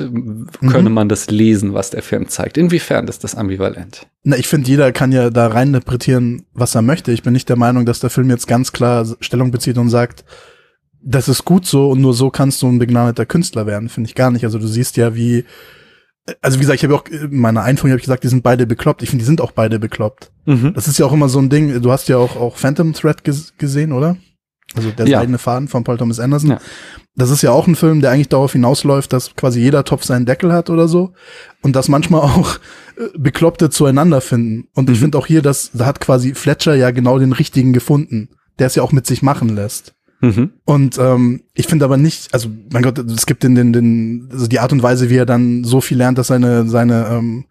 könne 0.68 0.90
mhm. 0.90 0.96
man 0.96 1.10
das 1.10 1.30
lesen, 1.30 1.74
was 1.74 1.90
der 1.90 2.02
Film 2.02 2.28
zeigt. 2.28 2.58
Inwiefern 2.58 3.08
ist 3.08 3.24
das 3.24 3.36
ambivalent? 3.36 4.08
Na, 4.24 4.38
ich 4.38 4.48
finde, 4.48 4.70
jeder 4.70 4.92
kann 4.92 5.12
ja 5.12 5.30
da 5.30 5.48
rein 5.48 5.70
interpretieren, 5.70 6.44
was 6.54 6.76
er 6.76 6.82
möchte. 6.82 7.12
Ich 7.12 7.24
bin 7.24 7.34
nicht 7.34 7.50
der 7.50 7.58
Meinung, 7.58 7.86
dass 7.86 8.00
der 8.00 8.10
Film 8.10 8.30
jetzt 8.30 8.48
ganz 8.48 8.72
klar 8.72 9.06
Stellung 9.20 9.52
bezieht 9.52 9.78
und 9.78 9.90
sagt, 9.90 10.26
das 11.04 11.28
ist 11.28 11.46
gut 11.46 11.66
so 11.66 11.90
und 11.90 12.02
nur 12.02 12.14
so 12.14 12.30
kannst 12.30 12.62
du 12.62 12.68
ein 12.68 12.80
begnadeter 12.80 13.26
Künstler 13.26 13.66
werden. 13.66 13.90
Finde 13.90 14.08
ich 14.08 14.16
gar 14.16 14.32
nicht. 14.32 14.46
Also 14.46 14.60
du 14.60 14.68
siehst 14.68 14.98
ja, 14.98 15.16
wie 15.16 15.46
also 16.42 16.58
wie 16.58 16.62
gesagt, 16.62 16.78
ich 16.78 16.84
habe 16.84 16.96
auch 16.96 17.06
in 17.08 17.36
meiner 17.36 17.64
Einführung 17.64 17.92
habe 17.92 18.00
ich 18.00 18.06
gesagt, 18.06 18.24
die 18.24 18.28
sind 18.28 18.44
beide 18.44 18.68
bekloppt. 18.68 19.02
Ich 19.02 19.10
finde, 19.10 19.24
die 19.24 19.28
sind 19.28 19.42
auch 19.42 19.52
beide 19.52 19.80
bekloppt. 19.80 20.32
Mhm. 20.46 20.74
Das 20.74 20.88
ist 20.88 21.00
ja 21.00 21.06
auch 21.06 21.14
immer 21.14 21.30
so 21.30 21.40
ein 21.40 21.50
Ding. 21.50 21.82
Du 21.82 21.92
hast 21.92 22.10
ja 22.10 22.18
auch 22.18 22.36
auch 22.36 22.58
Phantom 22.58 22.94
Thread 22.94 23.24
gesehen, 23.58 23.92
oder? 23.92 24.18
Also 24.76 24.92
der 24.92 25.08
ja. 25.08 25.20
seidene 25.20 25.38
Faden 25.38 25.68
von 25.68 25.84
Paul 25.84 25.98
Thomas 25.98 26.20
Anderson. 26.20 26.52
Ja. 26.52 26.60
Das 27.16 27.30
ist 27.30 27.42
ja 27.42 27.52
auch 27.52 27.68
ein 27.68 27.76
Film, 27.76 28.02
der 28.02 28.12
eigentlich 28.12 28.30
darauf 28.30 28.54
hinausläuft, 28.54 29.12
dass 29.12 29.36
quasi 29.36 29.60
jeder 29.60 29.84
Topf 29.84 30.04
seinen 30.04 30.26
Deckel 30.26 30.54
hat 30.54 30.70
oder 30.70 30.88
so. 30.88 31.14
Und 31.62 31.76
dass 31.76 31.90
manchmal 31.90 32.22
auch 32.22 32.56
äh, 32.98 33.08
Bekloppte 33.18 33.70
zueinander 33.70 34.22
finden. 34.22 34.70
Und 34.74 34.88
mhm. 34.88 34.94
ich 34.94 35.00
finde 35.00 35.18
auch 35.18 35.28
hier, 35.28 35.42
dass 35.42 35.72
da 35.74 35.86
hat 35.86 36.00
quasi 36.00 36.34
Fletcher 36.34 36.76
ja 36.76 36.92
genau 36.92 37.20
den 37.20 37.34
richtigen 37.34 37.74
gefunden, 37.74 38.30
der 38.60 38.68
es 38.68 38.76
ja 38.76 38.84
auch 38.84 38.92
mit 38.92 39.06
sich 39.06 39.22
machen 39.22 39.50
lässt. 39.50 39.94
Mhm. 40.22 40.52
Und 40.66 40.98
ähm, 41.00 41.42
ich 41.54 41.68
finde 41.68 41.86
aber 41.86 41.98
nicht, 41.98 42.34
also 42.34 42.50
mein 42.72 42.84
Gott, 42.84 43.00
es 43.00 43.26
gibt 43.26 43.44
in 43.44 43.56
den, 43.56 43.74
den, 43.74 44.30
also 44.32 44.48
die 44.48 44.60
Art 44.60 44.72
und 44.72 44.84
Weise, 44.84 45.10
wie 45.10 45.18
er 45.18 45.26
dann 45.26 45.64
so 45.64 45.82
viel 45.82 45.98
lernt, 45.98 46.18
dass 46.18 46.28
seine, 46.28 46.68
seine 46.68 47.08
ähm, 47.08 47.46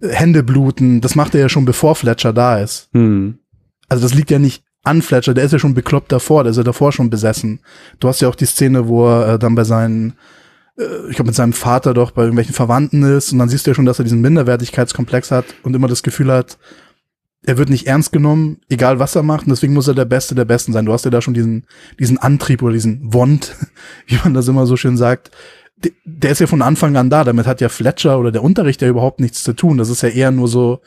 Hände 0.00 0.42
bluten, 0.42 1.00
das 1.00 1.14
macht 1.14 1.34
er 1.34 1.42
ja 1.42 1.48
schon 1.48 1.66
bevor 1.66 1.94
Fletcher 1.94 2.32
da 2.32 2.58
ist. 2.58 2.88
Mhm. 2.94 3.38
Also 3.88 4.02
das 4.02 4.14
liegt 4.14 4.30
ja 4.30 4.38
nicht 4.38 4.64
an 4.84 5.02
Fletcher, 5.02 5.34
der 5.34 5.44
ist 5.44 5.52
ja 5.52 5.58
schon 5.58 5.74
bekloppt 5.74 6.12
davor, 6.12 6.44
der 6.44 6.52
ist 6.52 6.56
ja 6.56 6.62
davor 6.62 6.92
schon 6.92 7.10
besessen. 7.10 7.60
Du 8.00 8.08
hast 8.08 8.20
ja 8.20 8.28
auch 8.28 8.34
die 8.34 8.46
Szene, 8.46 8.88
wo 8.88 9.06
er 9.06 9.34
äh, 9.34 9.38
dann 9.38 9.54
bei 9.54 9.64
seinen, 9.64 10.14
äh, 10.78 10.84
ich 11.08 11.16
glaube 11.16 11.28
mit 11.28 11.34
seinem 11.34 11.52
Vater 11.52 11.94
doch 11.94 12.12
bei 12.12 12.22
irgendwelchen 12.22 12.54
Verwandten 12.54 13.02
ist 13.02 13.32
und 13.32 13.38
dann 13.38 13.48
siehst 13.48 13.66
du 13.66 13.70
ja 13.70 13.74
schon, 13.74 13.86
dass 13.86 13.98
er 13.98 14.04
diesen 14.04 14.20
Minderwertigkeitskomplex 14.20 15.30
hat 15.30 15.44
und 15.62 15.74
immer 15.74 15.88
das 15.88 16.02
Gefühl 16.02 16.32
hat, 16.32 16.58
er 17.44 17.56
wird 17.56 17.70
nicht 17.70 17.86
ernst 17.86 18.12
genommen, 18.12 18.60
egal 18.68 18.98
was 18.98 19.14
er 19.14 19.22
macht, 19.22 19.46
und 19.46 19.50
deswegen 19.50 19.72
muss 19.72 19.88
er 19.88 19.94
der 19.94 20.04
Beste 20.04 20.34
der 20.34 20.44
Besten 20.44 20.72
sein. 20.72 20.86
Du 20.86 20.92
hast 20.92 21.04
ja 21.04 21.10
da 21.10 21.22
schon 21.22 21.34
diesen, 21.34 21.66
diesen 21.98 22.18
Antrieb 22.18 22.62
oder 22.62 22.72
diesen 22.72 23.12
Wond, 23.14 23.54
wie 24.06 24.18
man 24.22 24.34
das 24.34 24.48
immer 24.48 24.66
so 24.66 24.76
schön 24.76 24.96
sagt. 24.96 25.30
Der 26.04 26.32
ist 26.32 26.40
ja 26.40 26.48
von 26.48 26.62
Anfang 26.62 26.96
an 26.96 27.08
da. 27.08 27.22
Damit 27.22 27.46
hat 27.46 27.60
ja 27.60 27.68
Fletcher 27.68 28.18
oder 28.18 28.32
der 28.32 28.42
Unterricht 28.42 28.82
ja 28.82 28.88
überhaupt 28.88 29.20
nichts 29.20 29.44
zu 29.44 29.52
tun. 29.52 29.78
Das 29.78 29.88
ist 29.88 30.02
ja 30.02 30.08
eher 30.08 30.32
nur 30.32 30.48
so, 30.48 30.80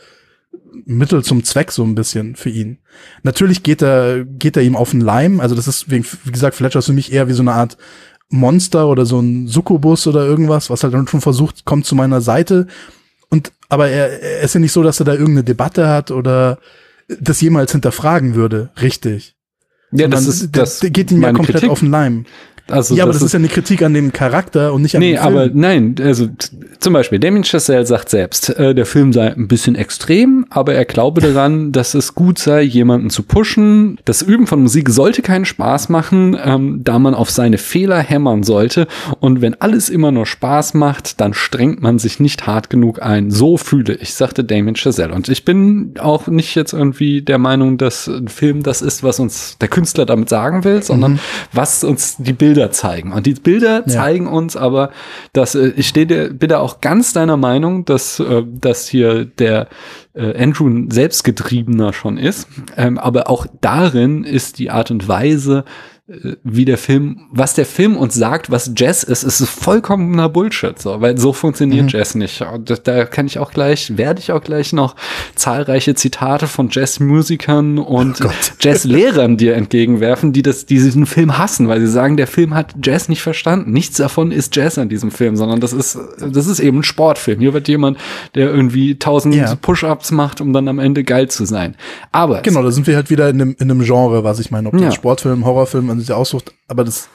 Mittel 0.86 1.24
zum 1.24 1.44
Zweck 1.44 1.72
so 1.72 1.84
ein 1.84 1.96
bisschen 1.96 2.36
für 2.36 2.50
ihn. 2.50 2.80
Natürlich 3.24 3.64
geht 3.64 3.82
er, 3.82 4.26
geht 4.26 4.58
er 4.58 4.64
ihm 4.64 4.76
auf 4.76 4.92
den 4.92 5.02
Leim. 5.02 5.40
Also 5.40 5.56
das 5.56 5.68
ist, 5.68 5.90
wie, 5.90 6.04
wie 6.24 6.32
gesagt, 6.32 6.56
Fletcher 6.56 6.80
ist 6.80 6.86
für 6.88 6.94
mich 6.94 7.12
eher 7.12 7.28
wie 7.28 7.34
so 7.34 7.44
eine 7.44 7.54
Art 7.54 7.78
Monster 8.30 8.88
oder 8.88 9.06
so 9.06 9.20
ein 9.20 9.48
Succubus 9.48 10.08
oder 10.08 10.26
irgendwas, 10.26 10.70
was 10.70 10.84
halt 10.84 10.94
dann 10.94 11.08
schon 11.08 11.22
versucht, 11.22 11.66
kommt 11.66 11.86
zu 11.86 11.96
meiner 11.96 12.22
Seite. 12.22 12.68
Und, 13.30 13.52
aber 13.70 13.90
er, 13.90 14.22
er 14.22 14.42
ist 14.42 14.54
ja 14.54 14.60
nicht 14.60 14.72
so, 14.72 14.84
dass 14.84 15.00
er 15.00 15.06
da 15.06 15.14
irgendeine 15.14 15.44
Debatte 15.44 15.88
hat 15.88 16.12
oder 16.12 16.60
das 17.20 17.42
jemals 17.42 17.72
hinterfragen 17.72 18.36
würde. 18.36 18.72
Richtig. 18.82 19.36
Ja, 19.92 20.06
Sondern 20.06 20.26
das 20.26 20.28
ist, 20.28 20.56
das 20.56 20.80
geht 20.80 21.12
ihm 21.12 21.22
ja 21.22 21.34
komplett 21.34 21.58
Kritik. 21.58 21.70
auf 21.70 21.80
den 21.80 21.92
Leim. 21.92 22.26
Also 22.71 22.95
ja, 22.95 23.03
aber 23.03 23.13
das 23.13 23.21
ist, 23.21 23.34
ja 23.34 23.39
eine 23.39 23.47
Kritik 23.47 23.81
an 23.84 23.93
dem 23.93 24.12
Charakter 24.12 24.73
und 24.73 24.81
nicht 24.81 24.95
an 24.95 24.99
nee, 25.01 25.13
dem 25.13 25.21
Film. 25.21 25.34
Nee, 25.34 25.39
aber 25.41 25.51
nein, 25.53 25.95
also 26.01 26.27
zum 26.79 26.93
Beispiel 26.93 27.19
Damien 27.19 27.43
Chazelle 27.43 27.86
sagt 27.86 28.10
selbst, 28.10 28.49
äh, 28.57 28.73
der 28.73 28.86
Film 28.86 29.13
sei 29.13 29.27
ein 29.34 29.47
bisschen 29.47 29.75
extrem, 29.75 30.45
aber 30.49 30.73
er 30.73 30.86
glaube 30.86 31.21
daran, 31.21 31.71
dass 31.71 31.93
es 31.93 32.15
gut 32.15 32.39
sei, 32.39 32.62
jemanden 32.62 33.10
zu 33.10 33.23
pushen. 33.23 33.99
Das 34.05 34.21
Üben 34.21 34.47
von 34.47 34.62
Musik 34.62 34.89
sollte 34.89 35.21
keinen 35.21 35.45
Spaß 35.45 35.89
machen, 35.89 36.38
ähm, 36.43 36.81
da 36.84 36.99
man 36.99 37.13
auf 37.13 37.29
seine 37.29 37.57
Fehler 37.57 37.99
hämmern 37.99 38.43
sollte. 38.43 38.88
Und 39.19 39.41
wenn 39.41 39.60
alles 39.62 39.89
immer 39.89 40.12
nur 40.12 40.25
Spaß 40.25 40.73
macht, 40.73 41.21
dann 41.21 41.34
strengt 41.34 41.81
man 41.81 41.99
sich 41.99 42.19
nicht 42.19 42.47
hart 42.47 42.69
genug 42.69 43.01
ein. 43.01 43.31
So 43.31 43.57
fühle 43.57 43.95
ich, 43.95 44.13
sagte 44.13 44.43
Damien 44.43 44.75
Chazelle. 44.75 45.13
Und 45.13 45.29
ich 45.29 45.45
bin 45.45 45.93
auch 45.99 46.27
nicht 46.27 46.55
jetzt 46.55 46.73
irgendwie 46.73 47.21
der 47.21 47.38
Meinung, 47.38 47.77
dass 47.77 48.07
ein 48.07 48.27
Film 48.27 48.63
das 48.63 48.81
ist, 48.81 49.03
was 49.03 49.19
uns 49.19 49.57
der 49.60 49.67
Künstler 49.67 50.05
damit 50.05 50.29
sagen 50.29 50.63
will, 50.63 50.81
sondern 50.81 51.13
mhm. 51.13 51.19
was 51.53 51.84
uns 51.84 52.15
die 52.17 52.34
Bilder 52.34 52.61
Bilder 52.62 52.71
zeigen. 52.71 53.12
Und 53.12 53.26
die 53.26 53.34
Bilder 53.34 53.82
ja. 53.82 53.88
zeigen 53.88 54.28
uns 54.28 54.56
aber, 54.56 54.91
dass 55.34 55.56
äh, 55.56 55.74
ich 55.76 55.88
stehe, 55.88 56.06
bin 56.34 56.50
da 56.50 56.60
auch 56.60 56.82
ganz 56.82 57.13
deiner 57.13 57.38
Meinung, 57.38 57.86
dass, 57.86 58.19
äh, 58.19 58.43
dass 58.45 58.88
hier 58.88 59.26
der 59.26 59.67
äh, 60.13 60.41
Andrew 60.41 60.67
ein 60.67 60.91
selbstgetriebener 60.91 61.93
schon 61.93 62.17
ist. 62.17 62.47
Ähm, 62.78 62.97
aber 63.00 63.30
auch 63.30 63.47
darin 63.62 64.24
ist 64.24 64.60
die 64.60 64.69
Art 64.69 64.91
und 64.91 65.08
Weise, 65.08 65.65
wie 66.44 66.66
der 66.66 66.78
Film, 66.78 67.28
was 67.32 67.54
der 67.54 67.66
Film 67.66 67.96
uns 67.96 68.16
sagt, 68.16 68.52
was 68.52 68.72
Jazz 68.76 69.04
ist, 69.04 69.24
ist 69.24 69.48
vollkommener 69.48 70.30
Bullshit, 70.30 70.78
so, 70.78 71.00
weil 71.00 71.18
so 71.18 71.32
funktioniert 71.32 71.84
mhm. 71.84 71.90
Jazz 71.90 72.16
nicht. 72.16 72.42
Und 72.42 72.88
da 72.88 73.06
kann 73.06 73.28
ich 73.28 73.40
auch 73.40 73.52
gleich, 73.52 73.98
werde 73.98 74.20
ich 74.20 74.32
auch 74.32 74.42
gleich 74.42 74.74
noch 74.74 74.96
zahlreiche 75.36 75.96
Zitate 75.96 76.48
von 76.48 76.70
Jazzmusikern 76.70 77.78
und 77.78 78.26
oh 78.26 78.30
Jazzlehrern 78.60 79.38
dir 79.38 79.56
entgegenwerfen, 79.56 80.34
die 80.34 80.42
das, 80.42 80.66
die 80.66 80.76
diesen 80.76 81.06
Film 81.06 81.38
hassen, 81.38 81.68
weil 81.68 81.80
sie 81.80 81.88
sagen, 81.88 82.18
der 82.18 82.28
Film 82.28 82.56
hat 82.56 82.76
Jazz 82.84 83.08
nicht 83.08 83.22
verstanden. 83.22 83.72
Nichts 83.72 83.98
davon 83.98 84.32
ist 84.32 84.56
Jazz 84.56 84.78
an 84.78 84.90
diesem 84.90 85.12
Film, 85.12 85.38
sondern 85.38 85.60
das 85.60 85.72
ist, 85.72 85.98
das 86.20 86.48
ist 86.48 86.60
eben 86.60 86.80
ein 86.80 86.84
Sportfilm. 86.84 87.40
Hier 87.40 87.54
wird 87.54 87.68
jemand, 87.68 87.98
der 88.36 88.50
irgendwie 88.50 88.96
tausend 88.96 89.36
ja. 89.36 89.56
Push-Ups 89.56 90.12
macht, 90.12 90.42
um 90.42 90.52
dann 90.52 90.68
am 90.68 90.80
Ende 90.80 91.04
geil 91.04 91.30
zu 91.30 91.46
sein. 91.46 91.76
Aber. 92.12 92.42
Genau, 92.42 92.64
da 92.64 92.72
sind 92.72 92.88
wir 92.88 92.96
halt 92.96 93.10
wieder 93.12 93.30
in 93.30 93.42
einem, 93.42 93.56
in 93.60 93.70
einem 93.70 93.84
Genre, 93.84 94.24
was 94.24 94.40
ich 94.40 94.52
meine, 94.52 94.68
ob 94.68 94.74
das 94.74 94.82
ja. 94.82 94.92
Sportfilm, 94.92 95.46
Horrorfilm, 95.46 95.90
man 95.91 95.99
sich 95.99 96.12
aussucht, 96.12 96.54
aber 96.67 96.84
das, 96.84 97.10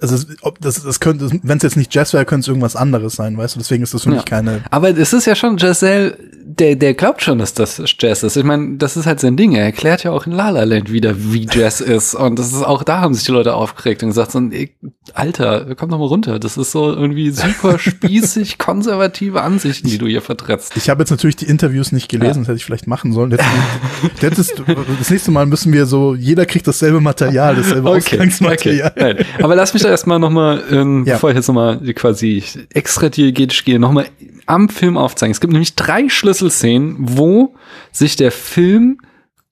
also 0.00 0.26
ob 0.42 0.60
das, 0.60 0.82
das 0.82 1.00
könnte, 1.00 1.30
wenn 1.42 1.56
es 1.56 1.62
jetzt 1.62 1.76
nicht 1.76 1.94
Jazz 1.94 2.12
wäre, 2.12 2.24
könnte 2.24 2.42
es 2.42 2.48
irgendwas 2.48 2.76
anderes 2.76 3.14
sein, 3.14 3.36
weißt 3.36 3.56
du? 3.56 3.60
Deswegen 3.60 3.82
ist 3.82 3.94
das 3.94 4.02
für 4.02 4.10
ja. 4.10 4.16
mich 4.16 4.24
keine. 4.24 4.62
Aber 4.70 4.96
es 4.96 5.12
ist 5.12 5.26
ja 5.26 5.34
schon 5.34 5.56
Giselle, 5.56 6.16
der, 6.44 6.76
der 6.76 6.94
glaubt 6.94 7.22
schon, 7.22 7.38
dass 7.38 7.54
das 7.54 7.82
Jazz 7.98 8.22
ist. 8.22 8.36
Ich 8.36 8.44
meine, 8.44 8.76
das 8.76 8.96
ist 8.96 9.06
halt 9.06 9.20
sein 9.20 9.36
Ding. 9.36 9.52
Er 9.54 9.64
erklärt 9.64 10.04
ja 10.04 10.12
auch 10.12 10.26
in 10.26 10.32
La 10.32 10.50
La 10.50 10.64
Land 10.64 10.92
wieder, 10.92 11.14
wie 11.16 11.48
Jazz 11.50 11.80
ist. 11.80 12.14
Und 12.14 12.38
das 12.38 12.52
ist 12.52 12.62
auch 12.62 12.82
da 12.82 13.00
haben 13.00 13.14
sich 13.14 13.24
die 13.24 13.32
Leute 13.32 13.54
aufgeregt 13.54 14.02
und 14.02 14.10
gesagt 14.10 14.32
so, 14.32 14.40
Alter, 15.14 15.74
komm 15.76 15.90
doch 15.90 15.98
mal 15.98 16.06
runter. 16.06 16.38
Das 16.38 16.56
ist 16.56 16.72
so 16.72 16.92
irgendwie 16.92 17.30
super 17.30 17.78
spießig, 17.78 18.58
konservative 18.58 19.42
Ansichten, 19.42 19.88
die 19.88 19.98
du 19.98 20.06
hier 20.06 20.22
vertrittst. 20.22 20.76
Ich 20.76 20.88
habe 20.88 21.02
jetzt 21.02 21.10
natürlich 21.10 21.36
die 21.36 21.46
Interviews 21.46 21.92
nicht 21.92 22.08
gelesen, 22.08 22.28
ja. 22.28 22.38
das 22.40 22.48
hätte 22.48 22.56
ich 22.56 22.64
vielleicht 22.64 22.86
machen 22.86 23.12
sollen. 23.12 23.32
Ist, 23.32 23.42
das 24.20 25.10
nächste 25.10 25.30
Mal 25.30 25.46
müssen 25.46 25.72
wir 25.72 25.86
so, 25.86 26.14
jeder 26.14 26.46
kriegt 26.46 26.66
dasselbe 26.66 27.00
Material, 27.00 27.56
dasselbe 27.56 27.88
okay, 27.90 27.98
Ausgangsmaterial. 27.98 28.92
Okay. 28.96 29.24
Aber 29.42 29.56
lass 29.56 29.74
mich 29.74 29.82
da 29.86 29.90
erstmal 29.92 30.18
nochmal, 30.18 30.62
ähm, 30.70 31.04
ja. 31.06 31.14
bevor 31.14 31.30
ich 31.30 31.36
jetzt 31.36 31.48
nochmal 31.48 31.78
quasi 31.94 32.42
extra 32.72 33.08
diegetisch 33.08 33.64
gehe, 33.64 33.78
nochmal 33.78 34.06
am 34.46 34.68
Film 34.68 34.96
aufzeigen. 34.96 35.32
Es 35.32 35.40
gibt 35.40 35.52
nämlich 35.52 35.74
drei 35.74 36.08
Schlüsselszenen, 36.08 36.96
wo 36.98 37.54
sich 37.92 38.16
der 38.16 38.32
Film 38.32 38.98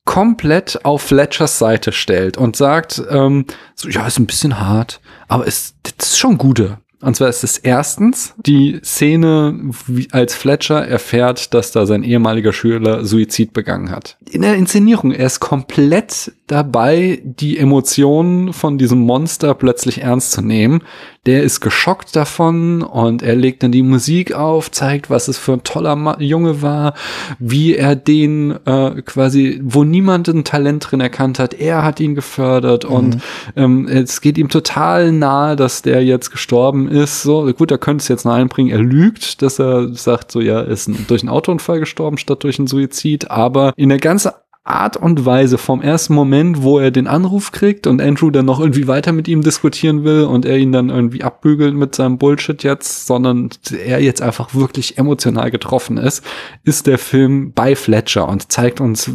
komplett 0.05 0.85
auf 0.85 1.03
Fletchers 1.03 1.59
Seite 1.59 1.92
stellt 1.92 2.37
und 2.37 2.57
sagt, 2.57 3.03
ähm, 3.09 3.47
so, 3.75 3.88
ja, 3.88 4.07
ist 4.07 4.18
ein 4.18 4.27
bisschen 4.27 4.61
hart, 4.61 5.01
aber 5.29 5.47
es, 5.47 5.75
das 5.83 6.11
ist 6.11 6.18
schon 6.18 6.37
gute. 6.37 6.79
Und 7.04 7.16
zwar 7.16 7.28
ist 7.28 7.44
es 7.44 7.58
erstens 7.58 8.34
die 8.46 8.80
Szene, 8.82 9.70
als 10.10 10.34
Fletcher 10.34 10.86
erfährt, 10.86 11.52
dass 11.52 11.70
da 11.70 11.84
sein 11.84 12.02
ehemaliger 12.02 12.54
Schüler 12.54 13.04
Suizid 13.04 13.52
begangen 13.52 13.90
hat. 13.90 14.16
In 14.30 14.40
der 14.40 14.54
Inszenierung, 14.54 15.12
er 15.12 15.26
ist 15.26 15.40
komplett 15.40 16.32
dabei, 16.46 17.20
die 17.22 17.58
Emotionen 17.58 18.54
von 18.54 18.78
diesem 18.78 19.00
Monster 19.00 19.54
plötzlich 19.54 20.00
ernst 20.00 20.32
zu 20.32 20.40
nehmen. 20.40 20.82
Der 21.26 21.42
ist 21.42 21.60
geschockt 21.60 22.14
davon 22.16 22.82
und 22.82 23.22
er 23.22 23.34
legt 23.34 23.62
dann 23.62 23.72
die 23.72 23.82
Musik 23.82 24.34
auf, 24.34 24.70
zeigt, 24.70 25.08
was 25.08 25.28
es 25.28 25.38
für 25.38 25.54
ein 25.54 25.64
toller 25.64 25.96
Ma 25.96 26.16
Junge 26.20 26.60
war, 26.60 26.94
wie 27.38 27.74
er 27.74 27.96
den 27.96 28.54
äh, 28.66 29.02
quasi, 29.02 29.60
wo 29.62 29.84
niemand 29.84 30.28
ein 30.28 30.44
Talent 30.44 30.90
drin 30.90 31.00
erkannt 31.00 31.38
hat, 31.38 31.54
er 31.54 31.82
hat 31.82 32.00
ihn 32.00 32.14
gefördert 32.14 32.84
mhm. 32.84 32.94
und 32.94 33.22
ähm, 33.56 33.88
es 33.88 34.20
geht 34.20 34.37
ihm 34.38 34.48
total 34.48 35.12
nahe, 35.12 35.56
dass 35.56 35.82
der 35.82 36.04
jetzt 36.04 36.30
gestorben 36.30 36.88
ist. 36.88 37.22
So 37.22 37.50
gut, 37.52 37.70
er 37.70 37.78
könnte 37.78 38.02
es 38.02 38.08
jetzt 38.08 38.24
noch 38.24 38.34
einbringen. 38.34 38.70
Er 38.70 38.78
lügt, 38.78 39.42
dass 39.42 39.58
er 39.58 39.94
sagt, 39.94 40.30
so 40.30 40.40
ja, 40.40 40.60
er 40.60 40.68
ist 40.68 40.90
durch 41.08 41.22
einen 41.22 41.30
Autounfall 41.30 41.80
gestorben 41.80 42.18
statt 42.18 42.42
durch 42.44 42.58
einen 42.58 42.68
Suizid, 42.68 43.30
aber 43.30 43.72
in 43.76 43.88
der 43.88 43.98
ganzen 43.98 44.32
Art 44.66 44.96
und 44.96 45.27
Weise 45.27 45.59
vom 45.59 45.83
ersten 45.83 46.14
Moment, 46.14 46.62
wo 46.62 46.79
er 46.79 46.90
den 46.90 47.07
Anruf 47.07 47.53
kriegt 47.53 47.87
und 47.87 48.00
Andrew 48.00 48.31
dann 48.31 48.46
noch 48.46 48.61
irgendwie 48.61 48.87
weiter 48.88 49.12
mit 49.12 49.29
ihm 49.29 49.42
diskutieren 49.42 50.05
will 50.05 50.22
und 50.22 50.46
er 50.46 50.57
ihn 50.57 50.72
dann 50.72 50.88
irgendwie 50.88 51.22
abbügelt 51.22 51.74
mit 51.74 51.94
seinem 51.94 52.16
Bullshit 52.16 52.62
jetzt, 52.62 53.07
sondern 53.07 53.50
er 53.70 54.00
jetzt 54.00 54.22
einfach 54.22 54.55
wirklich 54.55 54.96
emotional 54.96 55.50
getroffen 55.50 55.98
ist, 55.98 56.24
ist 56.62 56.87
der 56.87 56.96
Film 56.96 57.53
bei 57.53 57.77
Fletcher 57.77 58.27
und 58.27 58.50
zeigt 58.50 58.81
uns, 58.81 59.11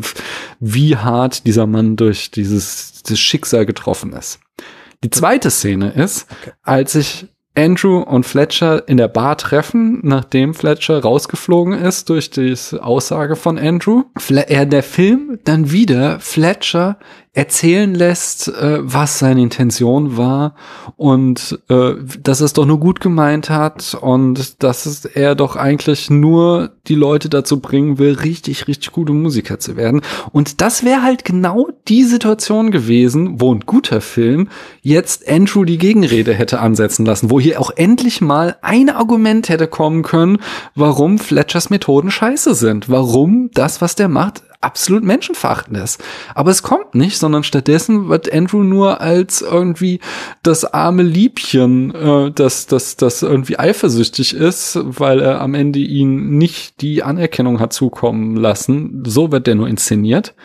wie 0.59 0.95
hart 0.95 1.47
dieser 1.47 1.65
Mann 1.65 1.95
durch 1.95 2.29
dieses, 2.29 3.01
dieses 3.01 3.19
Schicksal 3.19 3.65
getroffen 3.65 4.13
ist. 4.13 4.39
Die 5.03 5.09
zweite 5.09 5.49
Szene 5.49 5.89
ist, 5.89 6.27
als 6.61 6.93
ich 6.93 7.27
Andrew 7.55 7.99
und 7.99 8.25
Fletcher 8.25 8.87
in 8.87 8.97
der 8.97 9.07
Bar 9.07 9.37
treffen, 9.37 9.99
nachdem 10.03 10.53
Fletcher 10.53 11.01
rausgeflogen 11.01 11.73
ist 11.73 12.09
durch 12.09 12.29
die 12.29 12.55
Aussage 12.79 13.35
von 13.35 13.57
Andrew. 13.57 14.03
Er, 14.29 14.65
der 14.65 14.83
Film 14.83 15.39
dann 15.43 15.71
wieder 15.71 16.19
Fletcher 16.19 16.97
erzählen 17.33 17.93
lässt, 17.93 18.47
äh, 18.47 18.79
was 18.81 19.19
seine 19.19 19.41
Intention 19.41 20.17
war 20.17 20.55
und 20.97 21.59
äh, 21.69 21.93
dass 22.21 22.41
es 22.41 22.53
doch 22.53 22.65
nur 22.65 22.79
gut 22.79 23.01
gemeint 23.01 23.51
hat 23.51 23.95
und 23.99 24.63
dass 24.63 24.87
es 24.87 25.05
er 25.05 25.35
doch 25.35 25.55
eigentlich 25.55 26.09
nur 26.09 26.71
die 26.87 26.95
Leute 26.95 27.29
dazu 27.29 27.59
bringen 27.59 27.99
will, 27.99 28.13
richtig, 28.13 28.67
richtig 28.67 28.91
gute 28.91 29.13
Musiker 29.13 29.59
zu 29.59 29.77
werden. 29.77 30.01
Und 30.31 30.61
das 30.61 30.83
wäre 30.83 31.03
halt 31.03 31.23
genau 31.23 31.69
die 31.87 32.03
Situation 32.03 32.71
gewesen, 32.71 33.39
wo 33.39 33.53
ein 33.53 33.61
guter 33.61 34.01
Film 34.01 34.49
jetzt 34.81 35.29
Andrew 35.29 35.65
die 35.65 35.77
Gegenrede 35.77 36.33
hätte 36.33 36.59
ansetzen 36.59 37.05
lassen, 37.05 37.29
wo 37.29 37.39
hier 37.39 37.61
auch 37.61 37.71
endlich 37.75 38.21
mal 38.21 38.57
ein 38.63 38.89
Argument 38.89 39.49
hätte 39.49 39.67
kommen 39.67 40.01
können, 40.01 40.39
warum 40.73 41.19
Fletchers 41.19 41.69
Methoden 41.69 42.09
scheiße 42.09 42.55
sind, 42.55 42.89
warum 42.89 43.51
das, 43.53 43.81
was 43.81 43.93
der 43.95 44.09
macht, 44.09 44.41
absolut 44.61 45.03
menschenverachtend 45.03 45.77
ist. 45.77 46.03
Aber 46.35 46.51
es 46.51 46.63
kommt 46.63 46.93
nicht, 46.93 47.17
sondern 47.17 47.43
stattdessen 47.43 48.09
wird 48.09 48.31
Andrew 48.33 48.63
nur 48.63 48.99
als 48.99 49.41
irgendwie 49.41 49.99
das 50.43 50.65
arme 50.65 51.03
Liebchen, 51.03 51.95
äh, 51.95 52.31
das, 52.31 52.67
das, 52.67 52.97
das 52.97 53.21
irgendwie 53.21 53.57
eifersüchtig 53.57 54.33
ist, 54.33 54.79
weil 54.83 55.21
er 55.21 55.41
am 55.41 55.53
Ende 55.53 55.79
ihn 55.79 56.37
nicht 56.37 56.81
die 56.81 57.03
Anerkennung 57.03 57.59
hat 57.59 57.71
zukommen 57.71 58.35
lassen. 58.35 59.03
So 59.05 59.31
wird 59.31 59.47
der 59.47 59.55
nur 59.55 59.67
inszeniert. 59.67 60.35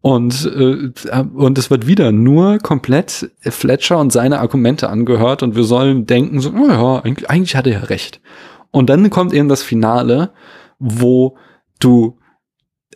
Und, 0.00 0.46
äh, 0.46 0.90
und 1.34 1.58
es 1.58 1.70
wird 1.70 1.86
wieder 1.86 2.10
nur 2.10 2.58
komplett 2.58 3.30
Fletcher 3.40 3.98
und 3.98 4.12
seine 4.12 4.40
Argumente 4.40 4.88
angehört 4.88 5.44
und 5.44 5.54
wir 5.54 5.62
sollen 5.62 6.06
denken, 6.06 6.40
so, 6.40 6.50
oh 6.50 6.68
ja, 6.68 7.00
eigentlich, 7.04 7.30
eigentlich 7.30 7.54
hat 7.54 7.66
er 7.68 7.72
ja 7.72 7.80
recht. 7.80 8.20
Und 8.72 8.88
dann 8.90 9.10
kommt 9.10 9.32
eben 9.32 9.48
das 9.48 9.62
Finale, 9.62 10.32
wo 10.80 11.36
du 11.78 12.18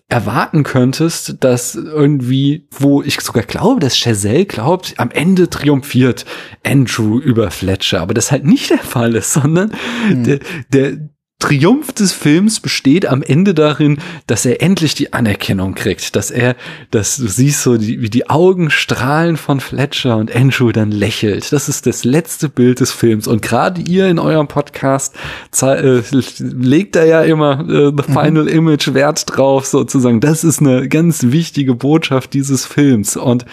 erwarten 0.08 0.62
könntest, 0.62 1.42
dass 1.42 1.74
irgendwie, 1.74 2.68
wo 2.70 3.02
ich 3.02 3.20
sogar 3.20 3.42
glaube, 3.42 3.80
dass 3.80 3.98
Chazelle 3.98 4.46
glaubt, 4.46 4.94
am 4.98 5.10
Ende 5.10 5.50
triumphiert 5.50 6.24
Andrew 6.64 7.18
über 7.18 7.50
Fletcher, 7.50 8.00
aber 8.02 8.14
das 8.14 8.30
halt 8.30 8.44
nicht 8.44 8.70
der 8.70 8.78
Fall 8.78 9.16
ist, 9.16 9.32
sondern 9.32 9.72
hm. 10.08 10.24
der, 10.24 10.38
der, 10.72 10.98
Triumph 11.38 11.92
des 11.92 12.12
Films 12.12 12.60
besteht 12.60 13.04
am 13.04 13.22
Ende 13.22 13.52
darin, 13.52 13.98
dass 14.26 14.46
er 14.46 14.62
endlich 14.62 14.94
die 14.94 15.12
Anerkennung 15.12 15.74
kriegt, 15.74 16.16
dass 16.16 16.30
er, 16.30 16.56
dass 16.90 17.18
du 17.18 17.28
siehst 17.28 17.62
so, 17.62 17.76
die, 17.76 18.00
wie 18.00 18.08
die 18.08 18.30
Augen 18.30 18.70
strahlen 18.70 19.36
von 19.36 19.60
Fletcher 19.60 20.16
und 20.16 20.34
Andrew 20.34 20.72
dann 20.72 20.90
lächelt. 20.90 21.52
Das 21.52 21.68
ist 21.68 21.86
das 21.86 22.04
letzte 22.04 22.48
Bild 22.48 22.80
des 22.80 22.90
Films. 22.90 23.28
Und 23.28 23.42
gerade 23.42 23.82
ihr 23.82 24.08
in 24.08 24.18
eurem 24.18 24.48
Podcast 24.48 25.14
äh, 25.60 26.00
legt 26.38 26.96
da 26.96 27.04
ja 27.04 27.22
immer 27.22 27.60
äh, 27.60 27.92
The 27.94 28.10
mhm. 28.10 28.12
Final 28.12 28.42
mhm. 28.44 28.48
Image 28.48 28.94
Wert 28.94 29.24
drauf, 29.26 29.66
sozusagen. 29.66 30.20
Das 30.20 30.42
ist 30.42 30.60
eine 30.60 30.88
ganz 30.88 31.24
wichtige 31.24 31.74
Botschaft 31.74 32.32
dieses 32.32 32.64
Films. 32.64 33.14
Und 33.18 33.44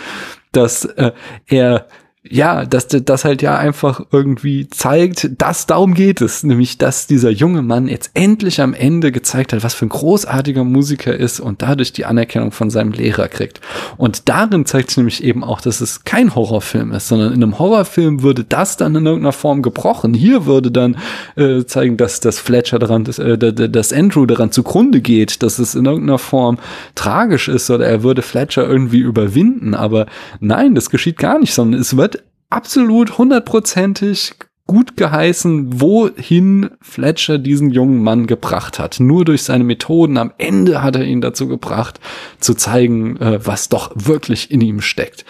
dass 0.53 0.85
äh, 0.85 1.11
er 1.47 1.87
ja, 2.29 2.65
dass 2.65 2.87
das 2.87 3.25
halt 3.25 3.41
ja 3.41 3.57
einfach 3.57 4.01
irgendwie 4.11 4.69
zeigt, 4.69 5.29
dass 5.41 5.65
darum 5.65 5.93
geht 5.93 6.21
es, 6.21 6.43
nämlich 6.43 6.77
dass 6.77 7.05
dieser 7.05 7.29
junge 7.29 7.61
Mann 7.61 7.89
jetzt 7.89 8.11
endlich 8.13 8.61
am 8.61 8.73
Ende 8.73 9.11
gezeigt 9.11 9.51
hat, 9.51 9.61
was 9.61 9.73
für 9.73 9.85
ein 9.85 9.89
großartiger 9.89 10.63
Musiker 10.63 11.13
ist 11.13 11.41
und 11.41 11.61
dadurch 11.61 11.91
die 11.91 12.05
Anerkennung 12.05 12.53
von 12.53 12.69
seinem 12.69 12.93
Lehrer 12.93 13.27
kriegt. 13.27 13.59
Und 13.97 14.29
darin 14.29 14.65
zeigt 14.65 14.91
es 14.91 14.97
nämlich 14.97 15.21
eben 15.21 15.43
auch, 15.43 15.59
dass 15.59 15.81
es 15.81 16.05
kein 16.05 16.33
Horrorfilm 16.33 16.93
ist, 16.93 17.09
sondern 17.09 17.33
in 17.33 17.43
einem 17.43 17.59
Horrorfilm 17.59 18.23
würde 18.23 18.45
das 18.45 18.77
dann 18.77 18.95
in 18.95 19.05
irgendeiner 19.05 19.33
Form 19.33 19.61
gebrochen. 19.61 20.13
Hier 20.13 20.45
würde 20.45 20.71
dann 20.71 20.95
äh, 21.35 21.65
zeigen, 21.65 21.97
dass 21.97 22.21
das 22.21 22.39
Fletcher 22.39 22.79
daran, 22.79 23.03
dass, 23.03 23.19
äh, 23.19 23.37
dass 23.37 23.91
Andrew 23.91 24.25
daran 24.25 24.53
zugrunde 24.53 25.01
geht, 25.01 25.43
dass 25.43 25.59
es 25.59 25.75
in 25.75 25.83
irgendeiner 25.83 26.19
Form 26.19 26.57
tragisch 26.95 27.49
ist 27.49 27.69
oder 27.69 27.85
er 27.85 28.01
würde 28.01 28.21
Fletcher 28.21 28.65
irgendwie 28.65 28.99
überwinden. 28.99 29.73
Aber 29.73 30.05
nein, 30.39 30.73
das 30.73 30.89
geschieht 30.89 31.17
gar 31.17 31.37
nicht, 31.37 31.53
sondern 31.53 31.81
es 31.81 31.97
wird 31.97 32.12
absolut 32.53 33.17
hundertprozentig 33.17 34.35
gut 34.65 34.95
geheißen, 34.95 35.81
wohin 35.81 36.69
Fletcher 36.81 37.37
diesen 37.37 37.69
jungen 37.71 38.01
Mann 38.01 38.27
gebracht 38.27 38.79
hat. 38.79 38.99
Nur 38.99 39.25
durch 39.25 39.43
seine 39.43 39.63
Methoden. 39.63 40.17
Am 40.17 40.31
Ende 40.37 40.81
hat 40.81 40.95
er 40.95 41.03
ihn 41.03 41.19
dazu 41.19 41.47
gebracht, 41.47 41.99
zu 42.39 42.53
zeigen, 42.53 43.17
äh, 43.17 43.45
was 43.45 43.69
doch 43.69 43.91
wirklich 43.95 44.51
in 44.51 44.61
ihm 44.61 44.79
steckt. 44.79 45.25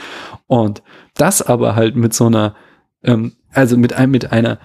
Und 0.47 0.83
das 1.15 1.41
aber 1.41 1.75
halt 1.75 1.95
mit 1.95 2.13
so 2.13 2.27
einer, 2.27 2.55
ähm, 3.03 3.33
also 3.51 3.77
mit 3.77 3.93
einem, 3.93 4.11
mit 4.11 4.31
einer 4.31 4.59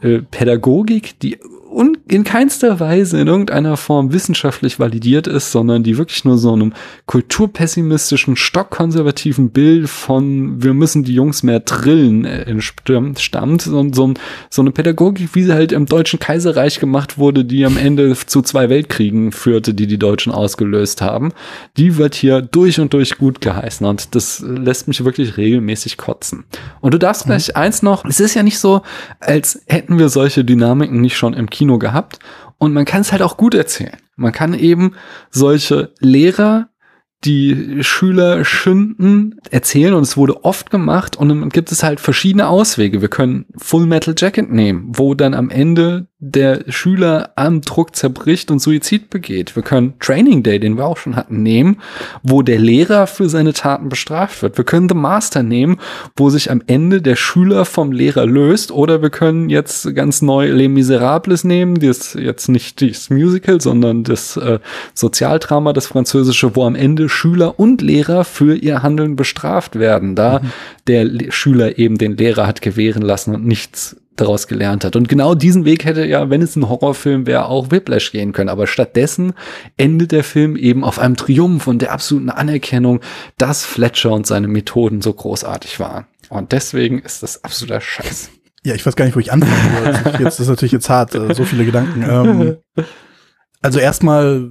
äh, 0.00 0.18
Pädagogik, 0.18 1.20
die 1.20 1.38
und 1.70 1.98
in 2.08 2.24
keinster 2.24 2.80
Weise 2.80 3.20
in 3.20 3.28
irgendeiner 3.28 3.76
Form 3.76 4.12
wissenschaftlich 4.12 4.80
validiert 4.80 5.28
ist, 5.28 5.52
sondern 5.52 5.84
die 5.84 5.98
wirklich 5.98 6.24
nur 6.24 6.36
so 6.36 6.52
einem 6.52 6.72
kulturpessimistischen, 7.06 8.34
stockkonservativen 8.34 9.50
Bild 9.50 9.88
von 9.88 10.60
wir 10.62 10.74
müssen 10.74 11.04
die 11.04 11.14
Jungs 11.14 11.44
mehr 11.44 11.60
drillen 11.60 12.24
äh, 12.24 12.60
stammt. 12.60 13.62
So, 13.62 13.92
so, 13.92 14.14
so 14.50 14.62
eine 14.62 14.72
Pädagogik, 14.72 15.30
wie 15.34 15.44
sie 15.44 15.52
halt 15.52 15.70
im 15.70 15.86
Deutschen 15.86 16.18
Kaiserreich 16.18 16.80
gemacht 16.80 17.18
wurde, 17.18 17.44
die 17.44 17.64
am 17.64 17.76
Ende 17.76 18.16
zu 18.26 18.42
zwei 18.42 18.68
Weltkriegen 18.68 19.30
führte, 19.30 19.72
die 19.72 19.86
die 19.86 19.98
Deutschen 19.98 20.32
ausgelöst 20.32 21.02
haben, 21.02 21.32
die 21.76 21.96
wird 21.96 22.16
hier 22.16 22.42
durch 22.42 22.80
und 22.80 22.92
durch 22.94 23.16
gut 23.16 23.40
geheißen 23.40 23.86
und 23.86 24.16
das 24.16 24.40
lässt 24.40 24.88
mich 24.88 25.04
wirklich 25.04 25.36
regelmäßig 25.36 25.98
kotzen. 25.98 26.44
Und 26.80 26.94
du 26.94 26.98
darfst 26.98 27.26
gleich 27.26 27.48
mhm. 27.48 27.56
eins 27.56 27.82
noch, 27.82 28.04
es 28.04 28.18
ist 28.18 28.34
ja 28.34 28.42
nicht 28.42 28.58
so, 28.58 28.82
als 29.20 29.62
hätten 29.66 30.00
wir 30.00 30.08
solche 30.08 30.44
Dynamiken 30.44 31.00
nicht 31.00 31.16
schon 31.16 31.34
im 31.34 31.48
Kino 31.48 31.59
Kino 31.60 31.78
gehabt. 31.78 32.20
Und 32.56 32.72
man 32.72 32.86
kann 32.86 33.02
es 33.02 33.12
halt 33.12 33.20
auch 33.20 33.36
gut 33.36 33.54
erzählen. 33.54 33.98
Man 34.16 34.32
kann 34.32 34.54
eben 34.54 34.94
solche 35.30 35.92
Lehrer, 36.00 36.70
die 37.24 37.84
Schüler 37.84 38.46
schinden, 38.46 39.36
erzählen 39.50 39.92
und 39.92 40.04
es 40.04 40.16
wurde 40.16 40.42
oft 40.42 40.70
gemacht 40.70 41.18
und 41.18 41.28
dann 41.28 41.50
gibt 41.50 41.70
es 41.70 41.82
halt 41.82 42.00
verschiedene 42.00 42.48
Auswege. 42.48 43.02
Wir 43.02 43.10
können 43.10 43.44
Full 43.58 43.84
Metal 43.84 44.14
Jacket 44.16 44.50
nehmen, 44.50 44.92
wo 44.94 45.14
dann 45.14 45.34
am 45.34 45.50
Ende 45.50 46.06
der 46.22 46.64
Schüler 46.68 47.30
am 47.36 47.62
Druck 47.62 47.96
zerbricht 47.96 48.50
und 48.50 48.58
Suizid 48.58 49.08
begeht. 49.08 49.56
Wir 49.56 49.62
können 49.62 49.94
Training 50.00 50.42
Day, 50.42 50.60
den 50.60 50.76
wir 50.76 50.84
auch 50.84 50.98
schon 50.98 51.16
hatten, 51.16 51.42
nehmen, 51.42 51.78
wo 52.22 52.42
der 52.42 52.58
Lehrer 52.58 53.06
für 53.06 53.30
seine 53.30 53.54
Taten 53.54 53.88
bestraft 53.88 54.42
wird. 54.42 54.58
Wir 54.58 54.64
können 54.64 54.90
The 54.90 54.94
Master 54.94 55.42
nehmen, 55.42 55.78
wo 56.16 56.28
sich 56.28 56.50
am 56.50 56.62
Ende 56.66 57.00
der 57.00 57.16
Schüler 57.16 57.64
vom 57.64 57.90
Lehrer 57.90 58.26
löst. 58.26 58.70
Oder 58.70 59.00
wir 59.00 59.08
können 59.08 59.48
jetzt 59.48 59.94
ganz 59.94 60.20
neu 60.20 60.50
Les 60.50 60.68
Miserables 60.68 61.42
nehmen, 61.42 61.76
das 61.76 62.12
jetzt 62.12 62.48
nicht 62.48 62.82
das 62.82 63.08
Musical, 63.08 63.62
sondern 63.62 64.04
das 64.04 64.36
äh, 64.36 64.58
Sozialdrama, 64.92 65.72
das 65.72 65.86
Französische, 65.86 66.54
wo 66.54 66.66
am 66.66 66.74
Ende 66.74 67.08
Schüler 67.08 67.58
und 67.58 67.80
Lehrer 67.80 68.24
für 68.24 68.54
ihr 68.56 68.82
Handeln 68.82 69.16
bestraft 69.16 69.78
werden, 69.78 70.16
da 70.16 70.40
mhm. 70.40 70.52
der 70.86 71.04
Le 71.04 71.32
Schüler 71.32 71.78
eben 71.78 71.96
den 71.96 72.18
Lehrer 72.18 72.46
hat 72.46 72.60
gewähren 72.60 73.02
lassen 73.02 73.34
und 73.34 73.46
nichts 73.46 73.96
daraus 74.16 74.46
gelernt 74.46 74.84
hat. 74.84 74.96
Und 74.96 75.08
genau 75.08 75.34
diesen 75.34 75.64
Weg 75.64 75.84
hätte 75.84 76.04
ja, 76.04 76.30
wenn 76.30 76.42
es 76.42 76.56
ein 76.56 76.68
Horrorfilm 76.68 77.26
wäre, 77.26 77.46
auch 77.46 77.70
Whiplash 77.70 78.12
gehen 78.12 78.32
können. 78.32 78.48
Aber 78.48 78.66
stattdessen 78.66 79.32
endet 79.76 80.12
der 80.12 80.24
Film 80.24 80.56
eben 80.56 80.84
auf 80.84 80.98
einem 80.98 81.16
Triumph 81.16 81.66
und 81.66 81.80
der 81.80 81.92
absoluten 81.92 82.30
Anerkennung, 82.30 83.00
dass 83.38 83.64
Fletcher 83.64 84.12
und 84.12 84.26
seine 84.26 84.48
Methoden 84.48 85.00
so 85.00 85.12
großartig 85.12 85.80
waren. 85.80 86.06
Und 86.28 86.52
deswegen 86.52 87.00
ist 87.00 87.22
das 87.22 87.42
absoluter 87.44 87.80
Scheiß. 87.80 88.30
Ja, 88.62 88.74
ich 88.74 88.84
weiß 88.84 88.94
gar 88.94 89.06
nicht, 89.06 89.16
wo 89.16 89.20
ich 89.20 89.32
anfangen 89.32 90.02
soll. 90.04 90.20
Jetzt 90.20 90.38
ist 90.38 90.48
natürlich 90.48 90.72
jetzt 90.72 90.90
hart, 90.90 91.14
äh, 91.14 91.34
so 91.34 91.44
viele 91.44 91.64
Gedanken. 91.64 92.04
Ähm, 92.06 92.56
also 93.62 93.78
erstmal, 93.78 94.48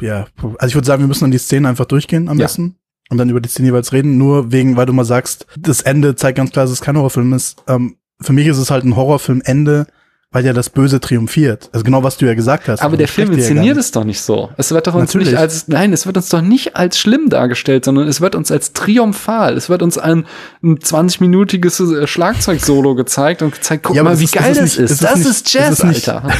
ja, 0.00 0.26
also 0.58 0.66
ich 0.68 0.74
würde 0.74 0.86
sagen, 0.86 1.02
wir 1.02 1.08
müssen 1.08 1.24
dann 1.24 1.30
die 1.32 1.38
Szene 1.38 1.68
einfach 1.68 1.86
durchgehen 1.86 2.28
am 2.28 2.38
besten. 2.38 2.76
Und 3.10 3.18
dann 3.18 3.30
über 3.30 3.40
die 3.40 3.48
Szene 3.48 3.68
jeweils 3.68 3.92
reden, 3.92 4.18
nur 4.18 4.52
wegen, 4.52 4.76
weil 4.76 4.86
du 4.86 4.92
mal 4.92 5.04
sagst, 5.04 5.46
das 5.58 5.80
Ende 5.80 6.14
zeigt 6.14 6.36
ganz 6.36 6.50
klar, 6.50 6.66
dass 6.66 6.72
es 6.72 6.82
kein 6.82 6.96
Horrorfilm 6.96 7.32
ist. 7.32 7.62
Ähm, 7.66 7.96
für 8.20 8.32
mich 8.32 8.46
ist 8.46 8.58
es 8.58 8.70
halt 8.70 8.84
ein 8.84 8.96
Horrorfilmende, 8.96 9.86
weil 10.30 10.44
ja 10.44 10.52
das 10.52 10.68
Böse 10.68 11.00
triumphiert. 11.00 11.70
Also 11.72 11.84
genau, 11.84 12.02
was 12.02 12.18
du 12.18 12.26
ja 12.26 12.34
gesagt 12.34 12.68
hast. 12.68 12.82
Aber 12.82 12.98
der 12.98 13.08
Film 13.08 13.32
inszeniert 13.32 13.76
ja 13.76 13.80
es 13.80 13.92
doch 13.92 14.04
nicht 14.04 14.20
so. 14.20 14.50
Es 14.58 14.70
wird 14.72 14.86
doch 14.86 14.94
uns 14.94 15.14
Natürlich. 15.14 15.28
nicht 15.28 15.38
als, 15.38 15.68
nein, 15.68 15.92
es 15.92 16.04
wird 16.04 16.18
uns 16.18 16.28
doch 16.28 16.42
nicht 16.42 16.76
als 16.76 16.98
schlimm 16.98 17.30
dargestellt, 17.30 17.86
sondern 17.86 18.08
es 18.08 18.20
wird 18.20 18.34
uns 18.34 18.50
als 18.50 18.74
triumphal. 18.74 19.56
Es 19.56 19.70
wird 19.70 19.82
uns 19.82 19.96
ein, 19.96 20.26
ein 20.62 20.78
20-minütiges 20.78 22.02
äh, 22.02 22.06
Schlagzeugsolo 22.06 22.94
gezeigt 22.94 23.40
und 23.40 23.54
gezeigt, 23.54 23.84
guck 23.84 23.96
ja, 23.96 24.02
mal, 24.02 24.18
wie 24.18 24.24
ist, 24.24 24.34
geil 24.34 24.54
das 24.54 24.76
ist. 24.76 24.90
ist. 24.90 25.02
Das 25.02 25.20
ist, 25.20 25.26
ist 25.26 25.54
Jazz, 25.54 25.80
ist 25.80 25.84
Alter. 25.84 26.30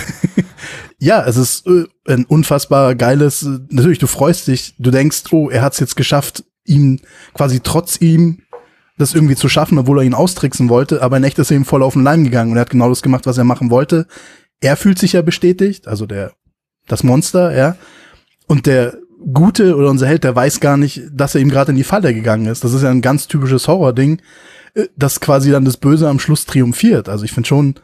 ja, 0.99 1.25
es 1.25 1.39
ist 1.39 1.67
äh, 1.67 1.85
ein 2.07 2.27
unfassbar 2.27 2.95
geiles, 2.95 3.43
äh, 3.43 3.59
natürlich, 3.71 3.99
du 3.99 4.07
freust 4.07 4.49
dich, 4.49 4.75
du 4.79 4.91
denkst, 4.91 5.23
oh, 5.31 5.49
er 5.49 5.63
hat 5.63 5.73
es 5.73 5.81
jetzt 5.81 5.97
geschafft, 5.97 6.45
ihm 6.67 7.01
quasi 7.33 7.61
trotz 7.61 7.99
ihm 8.03 8.43
das 8.99 9.15
irgendwie 9.15 9.37
zu 9.37 9.49
schaffen, 9.49 9.79
obwohl 9.79 9.99
er 9.99 10.05
ihn 10.05 10.15
austricksen 10.15 10.69
wollte, 10.69 11.03
aber 11.03 11.17
in 11.17 11.25
echt 11.25 11.39
ist 11.39 11.51
er 11.51 11.57
ihm 11.57 11.65
voll 11.65 11.83
auf 11.83 11.95
den 11.95 12.03
Leim 12.03 12.25
gegangen 12.25 12.51
und 12.51 12.59
er 12.59 12.63
hat 12.63 12.71
genau 12.71 12.89
das 12.89 13.03
gemacht, 13.03 13.27
was 13.27 13.39
er 13.39 13.45
machen 13.45 13.71
wollte. 13.71 14.07
Er 14.61 14.77
fühlt 14.77 14.99
sich 14.99 15.13
ja 15.13 15.23
bestätigt, 15.23 15.87
also 15.87 16.07
der, 16.07 16.33
das 16.87 17.05
Monster, 17.05 17.57
ja. 17.57 17.77
Und 18.47 18.67
der 18.67 18.99
Gute 19.33 19.77
oder 19.77 19.91
unser 19.91 20.07
Held, 20.07 20.25
der 20.25 20.35
weiß 20.35 20.61
gar 20.61 20.77
nicht, 20.77 21.03
dass 21.13 21.35
er 21.35 21.41
ihm 21.41 21.49
gerade 21.49 21.71
in 21.73 21.77
die 21.77 21.85
Falle 21.85 22.15
gegangen 22.15 22.47
ist. 22.47 22.65
Das 22.65 22.73
ist 22.73 22.83
ja 22.83 22.91
ein 22.91 23.03
ganz 23.03 23.27
typisches 23.27 23.67
Horror-Ding, 23.69 24.21
äh, 24.75 24.87
dass 24.97 25.21
quasi 25.21 25.51
dann 25.51 25.65
das 25.65 25.77
Böse 25.77 26.09
am 26.09 26.19
Schluss 26.19 26.47
triumphiert. 26.47 27.09
Also 27.09 27.25
ich 27.25 27.33
finde 27.33 27.49
schon, 27.49 27.75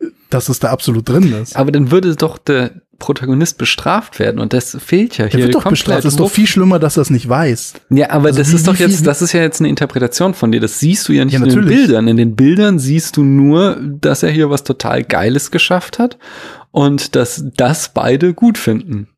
äh, 0.00 0.06
dass 0.30 0.48
es 0.48 0.58
da 0.58 0.70
absolut 0.70 1.08
drin 1.08 1.32
ist. 1.32 1.56
Aber 1.56 1.72
dann 1.72 1.90
würde 1.90 2.16
doch 2.16 2.38
der, 2.38 2.82
Protagonist 2.98 3.58
bestraft 3.58 4.18
werden 4.18 4.40
und 4.40 4.52
das 4.52 4.76
fehlt 4.80 5.18
ja 5.18 5.26
hier. 5.26 5.38
Der 5.38 5.46
wird 5.46 5.54
doch 5.54 5.68
bestraft. 5.68 6.00
Es 6.00 6.06
ist 6.06 6.20
doch 6.20 6.30
viel 6.30 6.48
schlimmer, 6.48 6.80
dass 6.80 6.96
er 6.96 7.02
es 7.02 7.10
nicht 7.10 7.28
weiß. 7.28 7.74
Ja, 7.90 8.10
aber 8.10 8.26
also 8.26 8.38
das 8.38 8.50
wie, 8.50 8.56
ist 8.56 8.66
doch 8.66 8.74
jetzt, 8.74 9.06
das 9.06 9.22
ist 9.22 9.32
ja 9.32 9.40
jetzt 9.40 9.60
eine 9.60 9.68
Interpretation 9.68 10.34
von 10.34 10.50
dir. 10.50 10.60
Das 10.60 10.80
siehst 10.80 11.08
du 11.08 11.12
ja 11.12 11.24
nicht 11.24 11.34
ja, 11.34 11.44
in 11.44 11.48
den 11.48 11.64
Bildern. 11.64 12.08
In 12.08 12.16
den 12.16 12.34
Bildern 12.34 12.80
siehst 12.80 13.16
du 13.16 13.22
nur, 13.22 13.76
dass 13.80 14.24
er 14.24 14.30
hier 14.30 14.50
was 14.50 14.64
total 14.64 15.04
Geiles 15.04 15.52
geschafft 15.52 16.00
hat 16.00 16.18
und 16.72 17.14
dass 17.14 17.44
das 17.56 17.90
beide 17.90 18.34
gut 18.34 18.58
finden. 18.58 19.08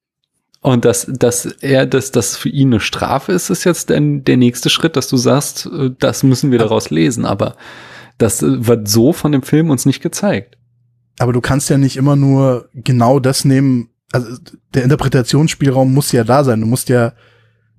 Und 0.62 0.85
dass, 0.85 1.07
dass 1.09 1.47
er, 1.47 1.87
dass 1.87 2.12
das 2.12 2.37
für 2.37 2.51
ihn 2.51 2.68
eine 2.68 2.81
Strafe 2.81 3.33
ist, 3.33 3.49
ist 3.49 3.64
jetzt 3.64 3.89
der, 3.89 4.01
der 4.01 4.37
nächste 4.37 4.68
Schritt, 4.68 4.95
dass 4.95 5.09
du 5.09 5.16
sagst, 5.16 5.66
äh, 5.66 5.91
das 5.99 6.22
müssen 6.22 6.53
wir 6.53 6.59
daraus 6.59 6.91
lesen. 6.91 7.24
Aber 7.24 7.57
das 8.18 8.43
äh, 8.43 8.66
wird 8.66 8.89
so 8.89 9.14
von 9.14 9.33
dem 9.33 9.43
Film 9.43 9.70
uns 9.70 9.87
nicht 9.87 10.03
gezeigt. 10.03 10.59
Aber 11.21 11.35
du 11.35 11.43
kannst 11.43 11.68
ja 11.68 11.77
nicht 11.77 11.99
immer 11.99 12.16
nur 12.16 12.71
genau 12.73 13.21
das 13.21 13.45
nehmen. 13.45 13.91
Also 14.11 14.39
der 14.73 14.85
Interpretationsspielraum 14.85 15.93
muss 15.93 16.12
ja 16.12 16.25
da 16.25 16.45
sein. 16.45 16.62
Du 16.62 16.66
musst 16.66 16.89
ja 16.89 17.12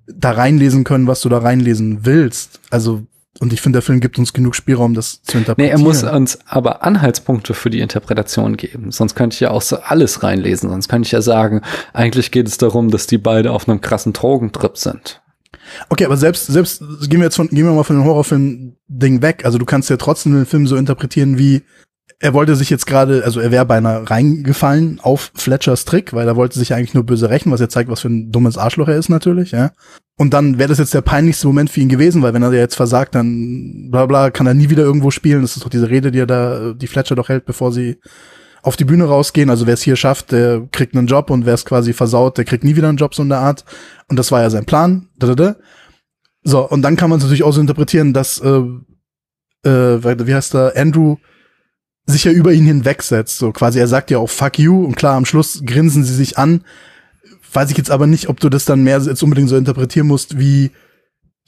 da 0.06 0.32
reinlesen 0.32 0.84
können, 0.84 1.08
was 1.08 1.22
du 1.22 1.30
da 1.30 1.40
reinlesen 1.40 2.06
willst. 2.06 2.60
Also 2.70 3.02
und 3.40 3.52
ich 3.52 3.62
finde, 3.62 3.78
der 3.78 3.82
Film 3.82 4.00
gibt 4.00 4.20
uns 4.20 4.34
genug 4.34 4.54
Spielraum, 4.56 4.94
das 4.94 5.24
zu 5.24 5.40
interpretieren. 5.40 5.76
Nee, 5.76 5.82
er 5.82 5.84
muss 5.84 6.04
uns 6.04 6.38
aber 6.46 6.84
Anhaltspunkte 6.84 7.56
für 7.56 7.72
die 7.72 7.80
Interpretation 7.80 8.58
geben. 8.58 8.92
Sonst 8.92 9.16
könnte 9.16 9.34
ich 9.34 9.40
ja 9.40 9.50
auch 9.50 9.64
so 9.64 9.78
alles 9.78 10.22
reinlesen. 10.22 10.70
Sonst 10.70 10.88
könnte 10.88 11.08
ich 11.08 11.12
ja 11.12 11.24
sagen, 11.24 11.62
eigentlich 11.94 12.30
geht 12.30 12.48
es 12.48 12.60
darum, 12.60 12.92
dass 12.92 13.08
die 13.08 13.18
beide 13.18 13.54
auf 13.54 13.68
einem 13.68 13.82
krassen 13.82 14.14
Drogentrip 14.14 14.78
sind. 14.78 15.24
Okay, 15.90 16.06
aber 16.06 16.18
selbst, 16.18 16.46
selbst, 16.46 16.84
gehen 17.10 17.20
wir 17.20 17.24
jetzt 17.26 17.38
von, 17.38 17.48
gehen 17.48 17.66
wir 17.66 17.74
mal 17.74 17.84
von 17.84 17.96
dem 17.96 18.06
Horrorfilm-Ding 18.06 19.24
weg. 19.24 19.46
Also 19.46 19.58
du 19.58 19.66
kannst 19.66 19.90
ja 19.90 19.98
trotzdem 19.98 20.34
den 20.34 20.46
Film 20.46 20.68
so 20.68 20.76
interpretieren 20.76 21.40
wie, 21.40 21.64
er 22.22 22.36
wollte 22.36 22.56
sich 22.56 22.70
jetzt 22.70 22.86
gerade, 22.86 23.24
also 23.26 23.40
er 23.40 23.50
wäre 23.50 23.66
beinahe 23.66 24.08
reingefallen 24.08 25.00
auf 25.02 25.32
Fletchers 25.34 25.86
Trick, 25.86 26.14
weil 26.14 26.28
er 26.28 26.36
wollte 26.36 26.60
sich 26.60 26.74
eigentlich 26.74 26.94
nur 26.94 27.04
böse 27.04 27.32
rächen, 27.32 27.52
was 27.52 27.60
ja 27.60 27.68
zeigt, 27.68 27.90
was 27.90 28.02
für 28.02 28.10
ein 28.10 28.32
dummes 28.32 28.60
Arschloch 28.60 28.88
er 28.88 28.96
ist 28.96 29.10
natürlich, 29.10 29.52
ja. 29.52 29.72
Und 30.18 30.32
dann 30.32 30.60
wäre 30.60 30.70
das 30.70 30.78
jetzt 30.78 30.94
der 30.94 31.02
peinlichste 31.02 31.48
Moment 31.48 31.72
für 31.72 31.80
ihn 31.80 31.90
gewesen, 31.90 32.22
weil 32.22 32.36
wenn 32.36 32.44
er 32.44 32.54
jetzt 32.54 32.76
versagt, 32.76 33.16
dann 33.16 33.90
bla 33.90 34.06
bla, 34.06 34.30
kann 34.30 34.46
er 34.46 34.54
nie 34.54 34.70
wieder 34.70 34.84
irgendwo 34.84 35.10
spielen. 35.10 35.42
Das 35.42 35.56
ist 35.56 35.66
doch 35.66 35.70
diese 35.70 35.90
Rede, 35.90 36.12
die 36.12 36.20
er 36.20 36.28
da, 36.28 36.74
die 36.74 36.86
Fletcher 36.86 37.16
doch 37.16 37.28
hält, 37.28 37.46
bevor 37.46 37.72
sie 37.72 37.98
auf 38.62 38.76
die 38.76 38.86
Bühne 38.86 39.06
rausgehen. 39.06 39.50
Also 39.50 39.66
wer 39.66 39.74
es 39.74 39.82
hier 39.82 39.96
schafft, 39.96 40.32
der 40.32 40.68
kriegt 40.72 40.96
einen 40.96 41.08
Job 41.08 41.32
und 41.32 41.48
wer 41.48 41.56
es 41.56 41.66
quasi 41.66 41.94
versaut, 41.94 42.38
der 42.38 42.46
kriegt 42.46 42.64
nie 42.64 42.76
wieder 42.76 42.90
einen 42.90 43.00
Job, 43.00 43.16
so 43.16 43.24
in 43.24 43.30
der 43.30 43.40
Art. 43.40 43.66
Und 44.10 44.20
das 44.20 44.32
war 44.32 44.42
ja 44.42 44.52
sein 44.52 44.66
Plan. 44.66 45.08
So, 46.44 46.70
und 46.70 46.84
dann 46.84 46.98
kann 46.98 47.10
man 47.10 47.18
es 47.18 47.24
natürlich 47.24 47.44
auch 47.44 47.54
so 47.54 47.62
interpretieren, 47.62 48.14
dass, 48.14 48.38
äh, 48.40 48.62
äh, 49.68 50.28
wie 50.28 50.36
heißt 50.36 50.54
der, 50.54 50.74
Andrew 50.76 51.18
sich 52.12 52.24
ja 52.26 52.32
über 52.32 52.52
ihn 52.54 52.66
hinwegsetzt. 52.66 53.38
So 53.38 53.52
quasi, 53.52 53.80
er 53.80 53.88
sagt 53.88 54.12
ja 54.12 54.18
auch 54.18 54.30
fuck 54.30 54.60
you 54.60 54.84
und 54.84 54.96
klar, 54.96 55.16
am 55.16 55.26
Schluss 55.26 55.62
grinsen 55.66 56.04
sie 56.04 56.14
sich 56.14 56.38
an. 56.38 56.62
Weiß 57.54 57.72
ich 57.72 57.78
jetzt 57.78 57.92
aber 57.92 58.08
nicht, 58.08 58.30
ob 58.30 58.40
du 58.40 58.50
das 58.50 58.66
dann 58.66 58.84
mehr 58.84 59.00
jetzt 59.00 59.24
unbedingt 59.24 59.50
so 59.50 59.58
interpretieren 59.58 60.08
musst, 60.08 60.40
wie 60.40 60.72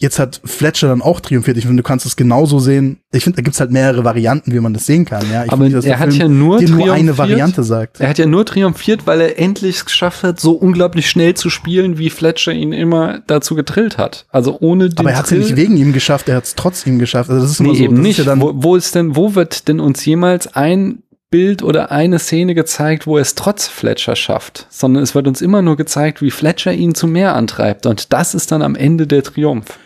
Jetzt 0.03 0.19
hat 0.19 0.41
Fletcher 0.43 0.89
dann 0.89 1.01
auch 1.01 1.21
triumphiert. 1.21 1.55
Ich 1.55 1.65
finde, 1.65 1.81
du 1.81 1.87
kannst 1.87 2.05
es 2.05 2.17
genauso 2.17 2.59
sehen. 2.59 2.99
Ich 3.13 3.23
finde, 3.23 3.37
da 3.37 3.41
gibt's 3.41 3.61
halt 3.61 3.71
mehrere 3.71 4.03
Varianten, 4.03 4.51
wie 4.51 4.59
man 4.59 4.73
das 4.73 4.85
sehen 4.85 5.05
kann. 5.05 5.25
Ja, 5.31 5.45
ich 5.45 5.51
aber 5.53 5.63
finde, 5.63 5.87
er 5.87 5.97
hat 5.97 6.09
Film 6.09 6.21
ja 6.21 6.27
nur, 6.27 6.61
nur 6.61 6.91
eine 6.91 7.17
Variante 7.17 7.63
sagt. 7.63 8.01
Er 8.01 8.09
hat 8.09 8.17
ja 8.17 8.25
nur 8.25 8.45
triumphiert, 8.45 9.07
weil 9.07 9.21
er 9.21 9.39
endlich 9.39 9.77
es 9.77 9.85
geschafft 9.85 10.23
hat, 10.23 10.41
so 10.41 10.51
unglaublich 10.51 11.09
schnell 11.09 11.35
zu 11.35 11.49
spielen, 11.49 11.97
wie 11.97 12.09
Fletcher 12.09 12.51
ihn 12.51 12.73
immer 12.73 13.21
dazu 13.27 13.55
getrillt 13.55 13.97
hat. 13.97 14.25
Also 14.29 14.57
ohne 14.59 14.89
den 14.89 14.99
Aber 14.99 15.11
er 15.11 15.19
hat 15.19 15.23
es 15.23 15.31
ja 15.31 15.37
nicht 15.37 15.55
wegen 15.55 15.77
ihm 15.77 15.93
geschafft, 15.93 16.27
er 16.27 16.35
hat 16.35 16.43
es 16.43 16.55
trotz 16.55 16.85
ihm 16.85 16.99
geschafft. 16.99 17.29
Also 17.29 17.41
das 17.41 17.51
ist 17.51 17.61
immer 17.61 17.71
nee, 17.71 17.77
so, 17.77 17.83
eben 17.85 18.01
nicht. 18.01 18.19
Ja 18.19 18.41
wo, 18.41 18.51
wo 18.55 18.75
ist 18.75 18.95
denn, 18.95 19.15
wo 19.15 19.35
wird 19.35 19.69
denn 19.69 19.79
uns 19.79 20.03
jemals 20.03 20.53
ein 20.53 21.03
Bild 21.29 21.63
oder 21.63 21.91
eine 21.91 22.19
Szene 22.19 22.55
gezeigt, 22.55 23.07
wo 23.07 23.15
er 23.15 23.21
es 23.21 23.35
trotz 23.35 23.69
Fletcher 23.69 24.17
schafft, 24.17 24.67
sondern 24.69 25.01
es 25.01 25.15
wird 25.15 25.29
uns 25.29 25.41
immer 25.41 25.61
nur 25.61 25.77
gezeigt, 25.77 26.21
wie 26.21 26.29
Fletcher 26.29 26.73
ihn 26.73 26.93
zu 26.93 27.07
mehr 27.07 27.35
antreibt. 27.35 27.85
Und 27.85 28.11
das 28.11 28.35
ist 28.35 28.51
dann 28.51 28.61
am 28.61 28.75
Ende 28.75 29.07
der 29.07 29.23
Triumph. 29.23 29.79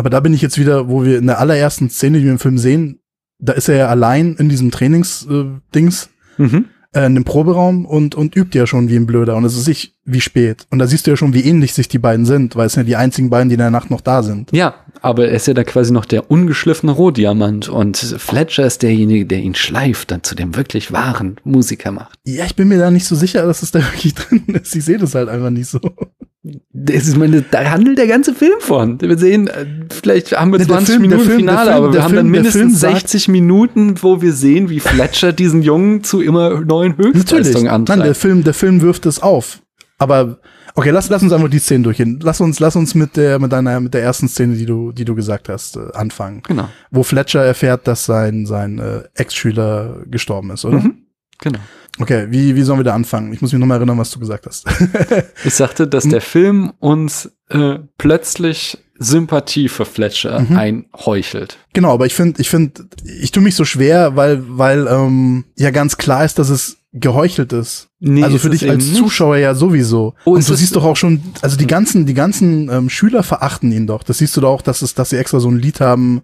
Aber 0.00 0.08
da 0.08 0.20
bin 0.20 0.32
ich 0.32 0.40
jetzt 0.40 0.56
wieder, 0.56 0.88
wo 0.88 1.04
wir 1.04 1.18
in 1.18 1.26
der 1.26 1.40
allerersten 1.40 1.90
Szene, 1.90 2.20
die 2.20 2.24
wir 2.24 2.32
im 2.32 2.38
Film 2.38 2.56
sehen, 2.56 3.00
da 3.38 3.52
ist 3.52 3.68
er 3.68 3.76
ja 3.76 3.88
allein 3.88 4.34
in 4.38 4.48
diesem 4.48 4.70
Trainingsdings, 4.70 6.08
äh, 6.38 6.42
mhm. 6.42 6.64
äh, 6.94 7.04
in 7.04 7.16
dem 7.16 7.24
Proberaum 7.24 7.84
und, 7.84 8.14
und 8.14 8.34
übt 8.34 8.58
ja 8.58 8.66
schon 8.66 8.88
wie 8.88 8.96
ein 8.96 9.04
Blöder. 9.04 9.36
Und 9.36 9.44
es 9.44 9.54
ist 9.54 9.66
sich 9.66 9.98
wie 10.06 10.22
spät. 10.22 10.66
Und 10.70 10.78
da 10.78 10.86
siehst 10.86 11.06
du 11.06 11.10
ja 11.10 11.18
schon, 11.18 11.34
wie 11.34 11.44
ähnlich 11.44 11.74
sich 11.74 11.86
die 11.86 11.98
beiden 11.98 12.24
sind, 12.24 12.56
weil 12.56 12.68
es 12.68 12.72
sind 12.72 12.84
ja 12.84 12.86
die 12.86 12.96
einzigen 12.96 13.28
beiden, 13.28 13.50
die 13.50 13.56
in 13.56 13.60
der 13.60 13.70
Nacht 13.70 13.90
noch 13.90 14.00
da 14.00 14.22
sind. 14.22 14.50
Ja, 14.52 14.74
aber 15.02 15.28
er 15.28 15.34
ist 15.34 15.46
ja 15.46 15.52
da 15.52 15.64
quasi 15.64 15.92
noch 15.92 16.06
der 16.06 16.30
ungeschliffene 16.30 16.92
Rohdiamant 16.92 17.68
und 17.68 17.98
Fletcher 17.98 18.64
ist 18.64 18.82
derjenige, 18.82 19.26
der 19.26 19.40
ihn 19.40 19.54
schleift, 19.54 20.12
dann 20.12 20.22
zu 20.22 20.34
dem 20.34 20.56
wirklich 20.56 20.92
wahren 20.92 21.36
Musiker 21.44 21.92
macht. 21.92 22.18
Ja, 22.24 22.46
ich 22.46 22.56
bin 22.56 22.68
mir 22.68 22.78
da 22.78 22.90
nicht 22.90 23.04
so 23.04 23.16
sicher, 23.16 23.46
dass 23.46 23.62
es 23.62 23.70
da 23.70 23.80
wirklich 23.80 24.14
drin 24.14 24.46
ist. 24.62 24.74
Ich 24.74 24.86
sehe 24.86 24.96
das 24.96 25.14
halt 25.14 25.28
einfach 25.28 25.50
nicht 25.50 25.68
so. 25.68 25.78
Das 26.42 27.06
ist 27.06 27.18
meine, 27.18 27.42
da 27.42 27.70
handelt 27.70 27.98
der 27.98 28.06
ganze 28.06 28.34
Film 28.34 28.60
von. 28.60 28.98
Wir 28.98 29.18
sehen, 29.18 29.48
äh, 29.48 29.66
vielleicht 29.90 30.32
haben 30.32 30.52
wir 30.52 30.58
20 30.58 30.86
Film, 30.86 31.02
Minuten 31.02 31.24
Film, 31.24 31.38
Finale, 31.40 31.70
Film, 31.70 31.84
aber 31.84 31.92
wir 31.92 32.02
haben 32.02 32.16
dann 32.16 32.28
mindestens 32.28 32.80
60 32.80 33.28
Minuten, 33.28 34.02
wo 34.02 34.22
wir 34.22 34.32
sehen, 34.32 34.70
wie 34.70 34.80
Fletcher 34.80 35.34
diesen 35.34 35.62
Jungen 35.62 36.02
zu 36.02 36.22
immer 36.22 36.60
neuen 36.60 36.96
Höchstleistungen 36.96 37.68
antreibt. 37.68 37.98
Nein, 37.98 38.06
der 38.06 38.14
Film, 38.14 38.42
der 38.42 38.54
Film 38.54 38.80
wirft 38.80 39.04
es 39.04 39.20
auf. 39.20 39.60
Aber 39.98 40.38
okay, 40.74 40.88
lass, 40.90 41.10
lass 41.10 41.22
uns 41.22 41.32
einfach 41.32 41.50
die 41.50 41.58
Szene 41.58 41.84
durchgehen. 41.84 42.18
Lass 42.22 42.40
uns, 42.40 42.58
lass 42.58 42.74
uns 42.74 42.94
mit 42.94 43.18
der, 43.18 43.38
mit 43.38 43.52
deiner, 43.52 43.78
mit 43.78 43.92
der 43.92 44.02
ersten 44.02 44.26
Szene, 44.26 44.56
die 44.56 44.64
du, 44.64 44.92
die 44.92 45.04
du 45.04 45.14
gesagt 45.14 45.50
hast, 45.50 45.76
äh, 45.76 45.92
anfangen. 45.92 46.42
Genau. 46.48 46.70
Wo 46.90 47.02
Fletcher 47.02 47.44
erfährt, 47.44 47.86
dass 47.86 48.06
sein, 48.06 48.46
sein 48.46 48.78
äh, 48.78 49.02
Ex-Schüler 49.14 50.04
gestorben 50.06 50.52
ist, 50.52 50.64
oder? 50.64 50.78
Mhm. 50.78 51.04
Genau. 51.42 51.58
Okay, 52.00 52.26
wie, 52.30 52.56
wie 52.56 52.62
sollen 52.62 52.78
wir 52.78 52.84
da 52.84 52.94
anfangen? 52.94 53.32
Ich 53.32 53.42
muss 53.42 53.52
mich 53.52 53.60
nochmal 53.60 53.78
erinnern, 53.78 53.98
was 53.98 54.10
du 54.10 54.18
gesagt 54.18 54.46
hast. 54.46 54.66
ich 55.44 55.54
sagte, 55.54 55.86
dass 55.86 56.08
der 56.08 56.20
Film 56.20 56.72
uns 56.78 57.30
äh, 57.48 57.78
plötzlich 57.98 58.78
Sympathie 58.98 59.68
für 59.68 59.84
Fletcher 59.84 60.40
mhm. 60.40 60.56
einheuchelt. 60.56 61.58
Genau, 61.72 61.92
aber 61.92 62.06
ich 62.06 62.14
finde, 62.14 62.40
ich 62.40 62.50
finde, 62.50 62.86
ich 63.04 63.32
tue 63.32 63.42
mich 63.42 63.54
so 63.54 63.64
schwer, 63.64 64.16
weil, 64.16 64.42
weil 64.46 64.86
ähm, 64.88 65.44
ja 65.56 65.70
ganz 65.70 65.96
klar 65.96 66.24
ist, 66.24 66.38
dass 66.38 66.50
es 66.50 66.78
geheuchelt 66.92 67.52
ist. 67.52 67.88
Nee, 68.00 68.24
also 68.24 68.38
für 68.38 68.50
dich 68.50 68.68
als. 68.68 68.94
Zuschauer 68.94 69.36
ja 69.36 69.54
sowieso. 69.54 70.14
Oh, 70.24 70.32
und 70.34 70.48
du 70.48 70.54
siehst 70.54 70.76
doch 70.76 70.84
auch 70.84 70.96
schon, 70.96 71.22
also 71.40 71.56
die 71.56 71.66
ganzen, 71.66 72.06
die 72.06 72.14
ganzen 72.14 72.68
ähm, 72.70 72.90
Schüler 72.90 73.22
verachten 73.22 73.72
ihn 73.72 73.86
doch. 73.86 74.02
Das 74.02 74.18
siehst 74.18 74.36
du 74.36 74.40
doch 74.40 74.50
auch, 74.50 74.62
dass 74.62 74.82
es, 74.82 74.94
dass 74.94 75.10
sie 75.10 75.16
extra 75.16 75.40
so 75.40 75.50
ein 75.50 75.58
Lied 75.58 75.80
haben, 75.80 76.22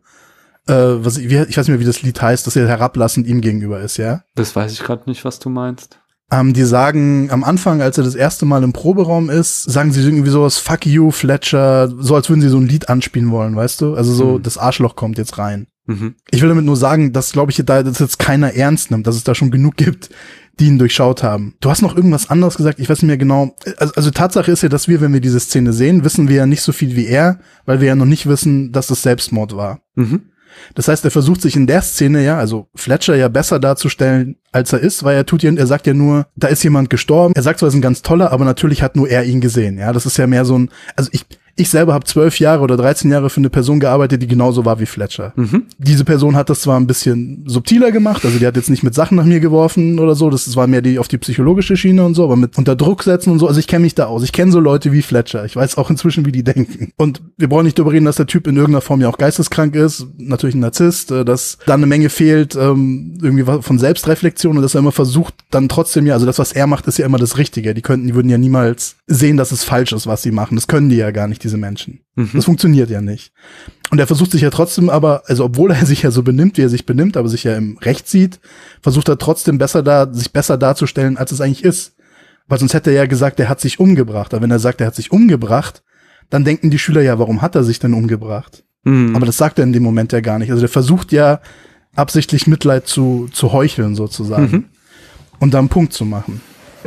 äh, 0.68 0.74
was 0.74 1.16
ich, 1.18 1.28
wie, 1.30 1.36
ich 1.36 1.56
weiß 1.56 1.66
nicht 1.66 1.68
mehr, 1.68 1.80
wie 1.80 1.84
das 1.84 2.02
Lied 2.02 2.20
heißt, 2.20 2.46
dass 2.46 2.56
er 2.56 2.68
herablassend 2.68 3.26
ihm 3.26 3.40
gegenüber 3.40 3.80
ist, 3.80 3.96
ja. 3.96 4.22
Das 4.34 4.54
weiß 4.56 4.72
ich 4.72 4.80
gerade 4.80 5.08
nicht, 5.08 5.24
was 5.24 5.38
du 5.38 5.48
meinst. 5.48 6.00
Ähm, 6.30 6.54
die 6.54 6.64
sagen 6.64 7.28
am 7.30 7.44
Anfang, 7.44 7.80
als 7.82 7.98
er 7.98 8.04
das 8.04 8.16
erste 8.16 8.46
Mal 8.46 8.64
im 8.64 8.72
Proberaum 8.72 9.30
ist, 9.30 9.62
sagen 9.62 9.92
sie 9.92 10.02
irgendwie 10.02 10.30
sowas, 10.30 10.58
fuck 10.58 10.84
you, 10.84 11.12
Fletcher, 11.12 11.88
so 11.98 12.16
als 12.16 12.28
würden 12.28 12.40
sie 12.40 12.48
so 12.48 12.58
ein 12.58 12.66
Lied 12.66 12.88
anspielen 12.88 13.30
wollen, 13.30 13.54
weißt 13.54 13.80
du? 13.80 13.94
Also 13.94 14.12
so, 14.12 14.38
Mhm. 14.38 14.42
das 14.42 14.58
Arschloch 14.58 14.96
kommt 14.96 15.18
jetzt 15.18 15.38
rein. 15.38 15.68
Mhm. 15.86 16.16
Ich 16.32 16.42
will 16.42 16.48
damit 16.48 16.64
nur 16.64 16.76
sagen, 16.76 17.12
dass, 17.12 17.30
glaube 17.32 17.52
ich, 17.52 17.62
da 17.64 17.82
das 17.84 18.00
jetzt 18.00 18.18
keiner 18.18 18.54
ernst 18.54 18.90
nimmt, 18.90 19.06
dass 19.06 19.14
es 19.14 19.22
da 19.22 19.36
schon 19.36 19.52
genug 19.52 19.76
gibt, 19.76 20.10
die 20.58 20.66
ihn 20.66 20.78
durchschaut 20.80 21.22
haben. 21.22 21.54
Du 21.60 21.70
hast 21.70 21.82
noch 21.82 21.94
irgendwas 21.94 22.28
anderes 22.28 22.56
gesagt, 22.56 22.80
ich 22.80 22.88
weiß 22.88 23.02
nicht 23.02 23.06
mehr 23.08 23.18
genau. 23.18 23.54
Also, 23.76 23.94
also 23.94 24.10
Tatsache 24.10 24.50
ist 24.50 24.62
ja, 24.64 24.68
dass 24.68 24.88
wir, 24.88 25.00
wenn 25.00 25.12
wir 25.12 25.20
diese 25.20 25.38
Szene 25.38 25.72
sehen, 25.72 26.02
wissen 26.02 26.28
wir 26.28 26.36
ja 26.36 26.46
nicht 26.46 26.62
so 26.62 26.72
viel 26.72 26.96
wie 26.96 27.06
er, 27.06 27.38
weil 27.66 27.80
wir 27.80 27.86
ja 27.86 27.94
noch 27.94 28.04
nicht 28.06 28.26
wissen, 28.26 28.72
dass 28.72 28.90
es 28.90 29.02
Selbstmord 29.02 29.54
war. 29.56 29.78
Mhm. 29.94 30.22
Das 30.74 30.88
heißt, 30.88 31.04
er 31.04 31.10
versucht 31.10 31.42
sich 31.42 31.56
in 31.56 31.66
der 31.66 31.82
Szene 31.82 32.24
ja, 32.24 32.38
also 32.38 32.68
Fletcher 32.74 33.16
ja 33.16 33.28
besser 33.28 33.58
darzustellen, 33.58 34.36
als 34.52 34.72
er 34.72 34.80
ist, 34.80 35.04
weil 35.04 35.16
er 35.16 35.26
tut 35.26 35.42
ja, 35.42 35.52
er 35.52 35.66
sagt 35.66 35.86
ja 35.86 35.94
nur, 35.94 36.26
da 36.36 36.48
ist 36.48 36.62
jemand 36.62 36.90
gestorben. 36.90 37.34
Er 37.34 37.42
sagt 37.42 37.60
zwar, 37.60 37.68
er 37.68 37.70
ist 37.70 37.74
ein 37.74 37.82
ganz 37.82 38.02
toller, 38.02 38.32
aber 38.32 38.44
natürlich 38.44 38.82
hat 38.82 38.96
nur 38.96 39.08
er 39.08 39.24
ihn 39.24 39.40
gesehen. 39.40 39.78
Ja, 39.78 39.92
das 39.92 40.06
ist 40.06 40.16
ja 40.16 40.26
mehr 40.26 40.44
so 40.44 40.58
ein, 40.58 40.70
also 40.96 41.10
ich, 41.12 41.26
ich 41.56 41.70
selber 41.70 41.94
habe 41.94 42.04
zwölf 42.04 42.38
Jahre 42.38 42.62
oder 42.62 42.76
13 42.76 43.10
Jahre 43.10 43.30
für 43.30 43.38
eine 43.38 43.50
Person 43.50 43.80
gearbeitet, 43.80 44.22
die 44.22 44.26
genauso 44.26 44.64
war 44.66 44.78
wie 44.78 44.86
Fletcher. 44.86 45.32
Mhm. 45.36 45.64
Diese 45.78 46.04
Person 46.04 46.36
hat 46.36 46.50
das 46.50 46.60
zwar 46.60 46.78
ein 46.78 46.86
bisschen 46.86 47.44
subtiler 47.46 47.90
gemacht, 47.90 48.24
also 48.24 48.38
die 48.38 48.46
hat 48.46 48.56
jetzt 48.56 48.68
nicht 48.68 48.82
mit 48.82 48.94
Sachen 48.94 49.16
nach 49.16 49.24
mir 49.24 49.40
geworfen 49.40 49.98
oder 49.98 50.14
so, 50.14 50.28
das 50.28 50.54
war 50.54 50.66
mehr 50.66 50.82
die 50.82 50.98
auf 50.98 51.08
die 51.08 51.16
psychologische 51.18 51.76
Schiene 51.76 52.04
und 52.04 52.14
so, 52.14 52.24
aber 52.24 52.36
mit 52.36 52.58
unter 52.58 52.76
Druck 52.76 53.02
setzen 53.02 53.30
und 53.30 53.38
so, 53.38 53.48
also 53.48 53.58
ich 53.58 53.66
kenne 53.66 53.84
mich 53.84 53.94
da 53.94 54.04
aus. 54.04 54.22
Ich 54.22 54.32
kenne 54.32 54.52
so 54.52 54.60
Leute 54.60 54.92
wie 54.92 55.00
Fletcher. 55.00 55.44
Ich 55.46 55.56
weiß 55.56 55.78
auch 55.78 55.88
inzwischen, 55.88 56.26
wie 56.26 56.32
die 56.32 56.44
denken. 56.44 56.92
Und 56.96 57.22
wir 57.38 57.48
brauchen 57.48 57.64
nicht 57.64 57.78
darüber 57.78 57.92
reden, 57.92 58.04
dass 58.04 58.16
der 58.16 58.26
Typ 58.26 58.46
in 58.46 58.56
irgendeiner 58.56 58.82
Form 58.82 59.00
ja 59.00 59.08
auch 59.08 59.18
geisteskrank 59.18 59.74
ist, 59.74 60.06
natürlich 60.18 60.54
ein 60.54 60.60
Narzisst, 60.60 61.10
äh, 61.10 61.24
dass 61.24 61.56
da 61.64 61.74
eine 61.74 61.86
Menge 61.86 62.10
fehlt, 62.10 62.54
ähm, 62.54 63.18
irgendwie 63.22 63.44
von 63.62 63.78
Selbstreflexion 63.78 64.56
und 64.56 64.62
dass 64.62 64.74
er 64.74 64.80
immer 64.80 64.92
versucht, 64.92 65.34
dann 65.50 65.68
trotzdem 65.68 66.06
ja, 66.06 66.14
also 66.14 66.26
das, 66.26 66.38
was 66.38 66.52
er 66.52 66.66
macht, 66.66 66.86
ist 66.86 66.98
ja 66.98 67.06
immer 67.06 67.18
das 67.18 67.38
Richtige. 67.38 67.72
Die 67.72 67.82
könnten, 67.82 68.06
die 68.06 68.14
würden 68.14 68.28
ja 68.28 68.38
niemals 68.38 68.96
sehen, 69.06 69.38
dass 69.38 69.52
es 69.52 69.64
falsch 69.64 69.92
ist, 69.92 70.06
was 70.06 70.22
sie 70.22 70.32
machen. 70.32 70.56
Das 70.56 70.66
können 70.66 70.90
die 70.90 70.96
ja 70.96 71.10
gar 71.12 71.28
nicht, 71.28 71.45
diese 71.46 71.56
Menschen. 71.56 72.00
Mhm. 72.16 72.30
Das 72.34 72.44
funktioniert 72.44 72.90
ja 72.90 73.00
nicht. 73.00 73.32
Und 73.90 73.98
er 73.98 74.06
versucht 74.06 74.32
sich 74.32 74.42
ja 74.42 74.50
trotzdem 74.50 74.90
aber, 74.90 75.22
also 75.26 75.44
obwohl 75.44 75.70
er 75.70 75.86
sich 75.86 76.02
ja 76.02 76.10
so 76.10 76.22
benimmt, 76.22 76.58
wie 76.58 76.62
er 76.62 76.68
sich 76.68 76.84
benimmt, 76.84 77.16
aber 77.16 77.28
sich 77.28 77.44
ja 77.44 77.56
im 77.56 77.78
Recht 77.78 78.08
sieht, 78.08 78.40
versucht 78.82 79.08
er 79.08 79.18
trotzdem 79.18 79.58
besser 79.58 79.82
da, 79.82 80.12
sich 80.12 80.32
besser 80.32 80.58
darzustellen, 80.58 81.16
als 81.16 81.32
es 81.32 81.40
eigentlich 81.40 81.64
ist. 81.64 81.94
Weil 82.48 82.58
sonst 82.58 82.74
hätte 82.74 82.90
er 82.90 82.96
ja 82.96 83.06
gesagt, 83.06 83.40
er 83.40 83.48
hat 83.48 83.60
sich 83.60 83.80
umgebracht. 83.80 84.34
Aber 84.34 84.42
wenn 84.42 84.50
er 84.50 84.58
sagt, 84.58 84.80
er 84.80 84.88
hat 84.88 84.94
sich 84.94 85.10
umgebracht, 85.10 85.82
dann 86.30 86.44
denken 86.44 86.70
die 86.70 86.78
Schüler 86.78 87.00
ja, 87.00 87.18
warum 87.18 87.42
hat 87.42 87.54
er 87.54 87.64
sich 87.64 87.78
denn 87.78 87.94
umgebracht? 87.94 88.64
Mhm. 88.84 89.16
Aber 89.16 89.26
das 89.26 89.36
sagt 89.36 89.58
er 89.58 89.64
in 89.64 89.72
dem 89.72 89.82
Moment 89.82 90.12
ja 90.12 90.20
gar 90.20 90.38
nicht. 90.38 90.50
Also 90.50 90.60
der 90.60 90.68
versucht 90.68 91.12
ja 91.12 91.40
absichtlich 91.94 92.46
Mitleid 92.46 92.86
zu, 92.86 93.28
zu 93.32 93.52
heucheln 93.52 93.94
sozusagen. 93.94 94.50
Mhm. 94.50 94.64
Und 95.38 95.54
da 95.54 95.58
einen 95.58 95.68
Punkt 95.68 95.92
zu 95.92 96.04
machen. 96.04 96.40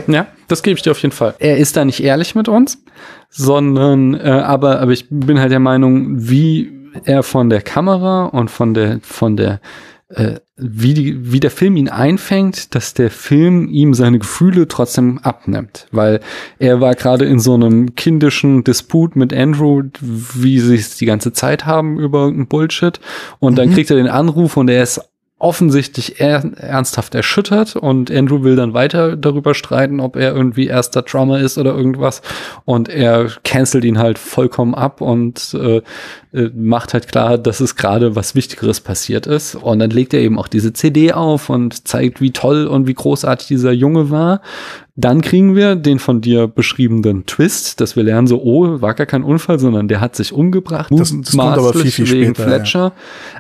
Ja, 0.08 0.28
das 0.48 0.64
gebe 0.64 0.76
ich 0.78 0.82
dir 0.84 0.92
auf 0.92 1.02
jeden 1.02 1.14
Fall. 1.14 1.36
Er 1.40 1.58
ist 1.58 1.76
da 1.78 1.86
nicht 1.86 2.04
ehrlich 2.04 2.36
mit 2.36 2.48
uns, 2.48 2.84
sondern 3.30 4.16
äh, 4.16 4.30
aber 4.30 4.80
aber 4.82 4.92
ich 4.92 5.06
bin 5.10 5.40
halt 5.40 5.52
der 5.52 5.60
Meinung, 5.60 6.30
wie 6.30 6.72
er 7.06 7.24
von 7.24 7.50
der 7.50 7.62
Kamera 7.62 8.26
und 8.26 8.50
von 8.50 8.74
der 8.74 9.00
von 9.02 9.38
der 9.38 9.62
äh, 10.10 10.40
wie 10.58 10.96
die 10.96 11.32
wie 11.32 11.40
der 11.40 11.52
Film 11.52 11.76
ihn 11.78 11.88
einfängt, 11.88 12.74
dass 12.74 12.96
der 12.96 13.12
Film 13.12 13.68
ihm 13.70 13.94
seine 13.94 14.18
Gefühle 14.20 14.68
trotzdem 14.68 15.20
abnimmt, 15.20 15.88
weil 15.92 16.20
er 16.58 16.82
war 16.82 16.96
gerade 16.96 17.26
in 17.26 17.40
so 17.40 17.54
einem 17.54 17.94
kindischen 17.96 18.64
Disput 18.64 19.16
mit 19.16 19.34
Andrew, 19.34 19.84
wie 20.02 20.60
sie 20.60 20.76
es 20.76 20.98
die 20.98 21.06
ganze 21.06 21.32
Zeit 21.32 21.66
haben 21.68 22.00
über 22.00 22.22
irgendeinen 22.22 22.48
Bullshit 22.48 23.00
und 23.40 23.58
dann 23.58 23.70
Mhm. 23.70 23.74
kriegt 23.76 23.92
er 23.92 23.98
den 23.98 24.08
Anruf 24.08 24.58
und 24.58 24.68
er 24.70 24.82
ist 24.82 25.00
offensichtlich 25.40 26.20
er 26.20 26.44
ernsthaft 26.58 27.16
erschüttert 27.16 27.78
und 27.78 28.12
Andrew 28.12 28.44
will 28.44 28.58
dann 28.58 28.74
weiter 28.74 29.16
darüber 29.16 29.54
streiten, 29.54 30.02
ob 30.02 30.18
er 30.18 30.36
irgendwie 30.36 30.68
erster 30.68 31.02
Drummer 31.02 31.40
ist 31.40 31.58
oder 31.58 31.74
irgendwas 31.74 32.22
und 32.66 32.90
er 32.90 33.30
cancelt 33.46 33.86
ihn 33.86 33.98
halt 33.98 34.20
vollkommen 34.20 34.76
ab 34.76 35.00
und 35.00 35.54
äh, 35.54 35.82
äh, 36.34 36.52
macht 36.54 36.94
halt 36.94 37.08
klar, 37.08 37.38
dass 37.38 37.62
es 37.62 37.78
gerade 37.78 38.18
was 38.18 38.36
Wichtigeres 38.36 38.82
passiert 38.82 39.28
ist 39.28 39.56
und 39.56 39.80
dann 39.80 39.92
legt 39.92 40.14
er 40.14 40.20
eben 40.20 40.38
auch 40.38 40.50
diese 40.50 40.74
CD 40.74 41.14
auf 41.14 41.50
und 41.50 41.88
zeigt, 41.88 42.20
wie 42.20 42.32
toll 42.32 42.68
und 42.68 42.86
wie 42.88 42.94
großartig 42.94 43.48
dieser 43.48 43.72
Junge 43.72 44.12
war. 44.12 44.42
Dann 45.02 45.22
kriegen 45.22 45.56
wir 45.56 45.76
den 45.78 45.98
von 45.98 46.20
dir 46.20 46.48
beschriebenen 46.48 47.26
Twist, 47.26 47.80
dass 47.80 47.96
wir 47.96 48.04
lernen 48.04 48.28
so, 48.28 48.42
oh, 48.44 48.82
war 48.82 48.94
gar 48.96 49.06
kein 49.06 49.24
Unfall, 49.24 49.58
sondern 49.58 49.88
der 49.88 50.02
hat 50.02 50.16
sich 50.16 50.34
umgebracht. 50.34 50.92
Das- 50.92 51.16
das 51.22 51.38
kommt 51.38 51.58
aber 51.58 51.74
viel, 51.74 51.92
viel 51.92 52.10
wegen 52.12 52.36
später, 52.36 52.50
ja. 52.50 52.56
Fletcher. 52.58 52.92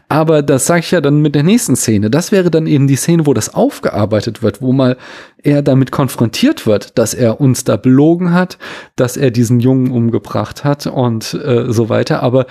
Aber 0.08 0.42
das 0.42 0.66
sage 0.66 0.80
ich 0.80 0.92
ja 0.92 1.02
dann 1.02 1.22
mit 1.22 1.36
der 1.36 1.44
nächsten 1.44 1.76
Szene. 1.76 2.10
Das 2.10 2.32
wäre 2.32 2.50
dann 2.50 2.66
eben 2.66 2.88
die 2.88 2.96
Szene, 2.96 3.26
wo 3.26 3.34
das 3.34 3.54
aufgearbeitet 3.54 4.42
wird, 4.42 4.62
wo 4.62 4.72
mal 4.72 4.96
er 5.44 5.62
damit 5.62 5.92
konfrontiert 5.92 6.68
wird, 6.68 6.98
dass 6.98 7.14
er 7.14 7.40
uns 7.40 7.64
da 7.64 7.78
belogen 7.78 8.34
hat, 8.34 8.58
dass 8.96 9.18
er 9.18 9.32
diesen 9.32 9.60
Jungen 9.60 9.92
umgebracht 9.92 10.64
hat 10.64 10.88
und 10.88 11.34
äh, 11.34 11.72
so 11.72 11.90
weiter. 11.90 12.22
Aber 12.24 12.46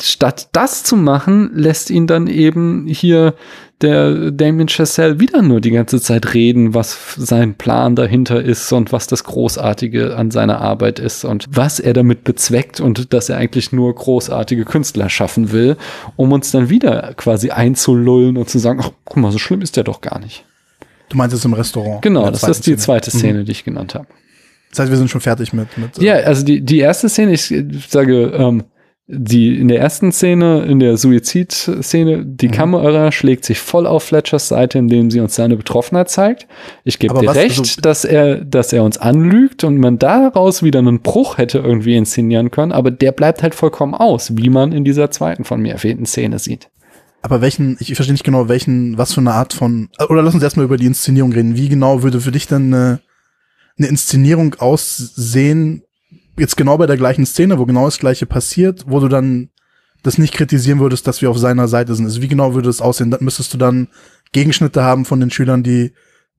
statt 0.00 0.48
das 0.52 0.82
zu 0.82 0.96
machen, 0.96 1.50
lässt 1.54 1.90
ihn 1.90 2.06
dann 2.06 2.26
eben 2.26 2.86
hier 2.86 3.34
der 3.82 4.30
Damien 4.30 4.68
Chazelle 4.68 5.20
wieder 5.20 5.42
nur 5.42 5.60
die 5.60 5.70
ganze 5.70 6.00
Zeit 6.00 6.32
reden, 6.32 6.72
was 6.74 7.14
sein 7.16 7.56
Plan 7.56 7.94
dahinter 7.94 8.42
ist 8.42 8.72
und 8.72 8.90
was 8.90 9.06
das 9.06 9.24
Großartige 9.24 10.16
an 10.16 10.30
seiner 10.30 10.60
Arbeit 10.60 10.98
ist 10.98 11.24
und 11.24 11.46
was 11.50 11.78
er 11.78 11.92
damit 11.92 12.24
bezweckt 12.24 12.80
und 12.80 13.12
dass 13.12 13.28
er 13.28 13.36
eigentlich 13.36 13.72
nur 13.72 13.94
großartige 13.94 14.64
Künstler 14.64 15.10
schaffen 15.10 15.52
will, 15.52 15.76
um 16.16 16.32
uns 16.32 16.50
dann 16.50 16.70
wieder 16.70 17.12
quasi 17.16 17.50
einzulullen 17.50 18.38
und 18.38 18.48
zu 18.48 18.58
sagen, 18.58 18.80
ach, 18.82 18.90
guck 19.04 19.16
mal, 19.18 19.32
so 19.32 19.38
schlimm 19.38 19.60
ist 19.60 19.76
der 19.76 19.84
doch 19.84 20.00
gar 20.00 20.18
nicht. 20.18 20.44
Du 21.16 21.18
meinst 21.18 21.34
es 21.34 21.46
im 21.46 21.54
Restaurant. 21.54 22.02
Genau, 22.02 22.30
das 22.30 22.42
ist 22.42 22.58
die 22.66 22.72
Szene. 22.72 22.76
zweite 22.76 23.10
Mhm. 23.16 23.18
Szene, 23.18 23.44
die 23.44 23.52
ich 23.52 23.64
genannt 23.64 23.94
habe. 23.94 24.06
Das 24.68 24.80
heißt, 24.80 24.90
wir 24.90 24.98
sind 24.98 25.08
schon 25.10 25.22
fertig 25.22 25.54
mit. 25.54 25.78
mit 25.78 25.96
Ja, 26.02 26.16
also 26.16 26.44
die, 26.44 26.60
die 26.60 26.78
erste 26.80 27.08
Szene, 27.08 27.32
ich 27.32 27.54
sage, 27.88 28.32
ähm, 28.36 28.64
die 29.08 29.58
in 29.58 29.68
der 29.68 29.80
ersten 29.80 30.12
Szene, 30.12 30.66
in 30.66 30.78
der 30.78 30.98
Suizidszene, 30.98 32.26
die 32.26 32.48
Mhm. 32.48 32.52
Kamera 32.52 33.12
schlägt 33.12 33.46
sich 33.46 33.58
voll 33.60 33.86
auf 33.86 34.02
Fletchers 34.02 34.48
Seite, 34.48 34.76
indem 34.78 35.10
sie 35.10 35.20
uns 35.20 35.34
seine 35.36 35.56
Betroffenheit 35.56 36.10
zeigt. 36.10 36.46
Ich 36.84 36.98
gebe 36.98 37.18
dir 37.18 37.28
was- 37.28 37.36
recht, 37.36 37.58
also- 37.60 37.80
dass 37.80 38.04
er, 38.04 38.44
dass 38.44 38.74
er 38.74 38.82
uns 38.84 38.98
anlügt 38.98 39.64
und 39.64 39.78
man 39.78 39.98
daraus 39.98 40.62
wieder 40.62 40.80
einen 40.80 41.00
Bruch 41.00 41.38
hätte 41.38 41.58
irgendwie 41.60 41.96
inszenieren 41.96 42.50
können, 42.50 42.72
aber 42.72 42.90
der 42.90 43.12
bleibt 43.12 43.42
halt 43.42 43.54
vollkommen 43.54 43.94
aus, 43.94 44.36
wie 44.36 44.50
man 44.50 44.72
in 44.72 44.84
dieser 44.84 45.10
zweiten 45.10 45.44
von 45.44 45.62
mir 45.62 45.72
erwähnten 45.72 46.04
Szene 46.04 46.38
sieht. 46.38 46.68
Aber 47.26 47.40
welchen, 47.40 47.76
ich, 47.80 47.92
verstehe 47.96 48.12
nicht 48.12 48.22
genau, 48.22 48.48
welchen, 48.48 48.96
was 48.98 49.12
für 49.12 49.20
eine 49.20 49.32
Art 49.32 49.52
von, 49.52 49.88
oder 50.08 50.22
lass 50.22 50.34
uns 50.34 50.44
erstmal 50.44 50.64
über 50.64 50.76
die 50.76 50.86
Inszenierung 50.86 51.32
reden. 51.32 51.56
Wie 51.56 51.68
genau 51.68 52.04
würde 52.04 52.20
für 52.20 52.30
dich 52.30 52.46
denn 52.46 52.72
eine, 52.72 53.00
eine 53.76 53.88
Inszenierung 53.88 54.54
aussehen, 54.60 55.82
jetzt 56.38 56.56
genau 56.56 56.78
bei 56.78 56.86
der 56.86 56.96
gleichen 56.96 57.26
Szene, 57.26 57.58
wo 57.58 57.66
genau 57.66 57.86
das 57.86 57.98
Gleiche 57.98 58.26
passiert, 58.26 58.84
wo 58.86 59.00
du 59.00 59.08
dann 59.08 59.48
das 60.04 60.18
nicht 60.18 60.34
kritisieren 60.34 60.78
würdest, 60.78 61.08
dass 61.08 61.20
wir 61.20 61.28
auf 61.28 61.38
seiner 61.38 61.66
Seite 61.66 61.96
sind? 61.96 62.04
Also 62.04 62.22
wie 62.22 62.28
genau 62.28 62.54
würde 62.54 62.68
das 62.68 62.80
aussehen? 62.80 63.10
Dann 63.10 63.24
müsstest 63.24 63.52
du 63.52 63.58
dann 63.58 63.88
Gegenschnitte 64.30 64.84
haben 64.84 65.04
von 65.04 65.18
den 65.18 65.32
Schülern, 65.32 65.64
die 65.64 65.94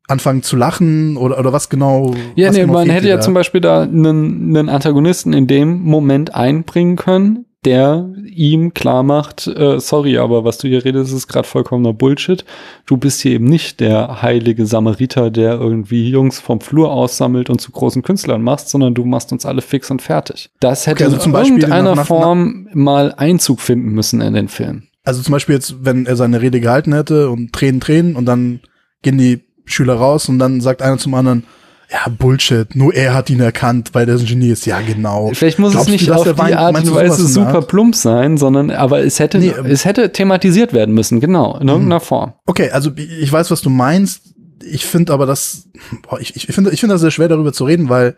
anfangen 0.07 0.41
zu 0.41 0.55
lachen 0.55 1.17
oder, 1.17 1.37
oder 1.37 1.51
was 1.51 1.67
genau? 1.67 2.13
Ja, 2.37 2.47
was 2.47 2.55
nee, 2.55 2.61
genau 2.61 2.71
man 2.71 2.89
hätte 2.89 3.09
ja 3.09 3.17
da? 3.17 3.21
zum 3.21 3.33
Beispiel 3.33 3.59
da 3.59 3.81
einen, 3.81 4.55
einen 4.55 4.69
Antagonisten 4.69 5.33
in 5.33 5.47
dem 5.47 5.81
Moment 5.81 6.33
einbringen 6.33 6.95
können, 6.95 7.43
der 7.67 8.09
ihm 8.33 8.73
klar 8.73 9.03
macht, 9.03 9.45
äh, 9.45 9.79
sorry, 9.79 10.17
aber 10.17 10.45
was 10.45 10.57
du 10.57 10.67
hier 10.69 10.85
redest, 10.85 11.13
ist 11.13 11.27
gerade 11.27 11.45
vollkommener 11.47 11.91
Bullshit. 11.93 12.45
Du 12.85 12.95
bist 12.95 13.19
hier 13.21 13.33
eben 13.33 13.45
nicht 13.45 13.81
der 13.81 14.21
heilige 14.21 14.65
Samariter, 14.65 15.29
der 15.29 15.55
irgendwie 15.59 16.09
Jungs 16.09 16.39
vom 16.39 16.61
Flur 16.61 16.91
aussammelt 16.91 17.49
und 17.49 17.59
zu 17.59 17.71
großen 17.71 18.03
Künstlern 18.03 18.41
machst, 18.41 18.69
sondern 18.69 18.93
du 18.93 19.03
machst 19.03 19.31
uns 19.33 19.45
alle 19.45 19.61
fix 19.61 19.91
und 19.91 20.01
fertig. 20.01 20.49
Das 20.61 20.87
hätte 20.87 21.03
Okay, 21.05 21.13
also 21.15 21.29
in 21.29 21.35
irgendeiner 21.35 21.89
nach- 21.91 21.95
nach- 21.97 22.07
Form 22.07 22.69
mal 22.73 23.13
Einzug 23.17 23.59
finden 23.59 23.91
müssen 23.91 24.21
in 24.21 24.33
den 24.33 24.47
Film. 24.47 24.83
Also 25.03 25.21
zum 25.21 25.33
Beispiel 25.33 25.55
jetzt, 25.55 25.75
wenn 25.83 26.05
er 26.05 26.15
seine 26.15 26.41
Rede 26.41 26.59
gehalten 26.61 26.93
hätte 26.93 27.29
und 27.29 27.51
Tränen, 27.53 27.81
Tränen 27.81 28.15
und 28.15 28.25
dann 28.25 28.61
gehen 29.01 29.17
die 29.17 29.41
Schüler 29.65 29.95
raus 29.95 30.29
und 30.29 30.39
dann 30.39 30.61
sagt 30.61 30.81
einer 30.81 30.97
zum 30.97 31.13
anderen, 31.13 31.43
ja, 31.89 32.09
Bullshit, 32.09 32.75
nur 32.75 32.93
er 32.93 33.13
hat 33.13 33.29
ihn 33.29 33.39
erkannt, 33.39 33.91
weil 33.93 34.05
der 34.05 34.15
ein 34.15 34.25
Genie 34.25 34.49
ist. 34.49 34.65
Ja, 34.65 34.81
genau. 34.81 35.31
Vielleicht 35.33 35.57
muss 35.57 35.71
Glaubst 35.71 35.87
es 35.87 35.95
du, 35.95 35.97
nicht 35.97 36.09
dass 36.09 36.17
auf 36.17 36.33
die 36.33 36.37
weint? 36.37 36.55
Art 36.57 36.75
und 36.75 36.87
du 36.87 36.95
Weise 36.95 37.25
super 37.25 37.61
plump 37.61 37.95
sein, 37.95 38.37
sondern 38.37 38.71
aber 38.71 38.99
es 38.99 39.19
hätte, 39.19 39.37
Nee, 39.39 39.53
ähm, 39.57 39.65
es 39.67 39.85
hätte 39.85 40.11
thematisiert 40.11 40.73
werden 40.73 40.93
müssen, 40.93 41.21
genau, 41.21 41.57
in 41.57 41.67
irgendeiner 41.69 42.01
Form. 42.01 42.33
Okay, 42.45 42.71
also 42.71 42.91
ich 42.95 43.31
weiß, 43.31 43.51
was 43.51 43.61
du 43.61 43.69
meinst. 43.69 44.33
Ich 44.69 44.85
finde 44.85 45.13
aber 45.13 45.25
das, 45.25 45.69
boah, 46.01 46.19
ich, 46.19 46.35
ich 46.35 46.47
finde 46.47 46.71
ich 46.71 46.81
finde 46.81 46.95
das 46.95 47.01
sehr 47.01 47.11
schwer 47.11 47.29
darüber 47.29 47.53
zu 47.53 47.63
reden, 47.63 47.87
weil 47.87 48.17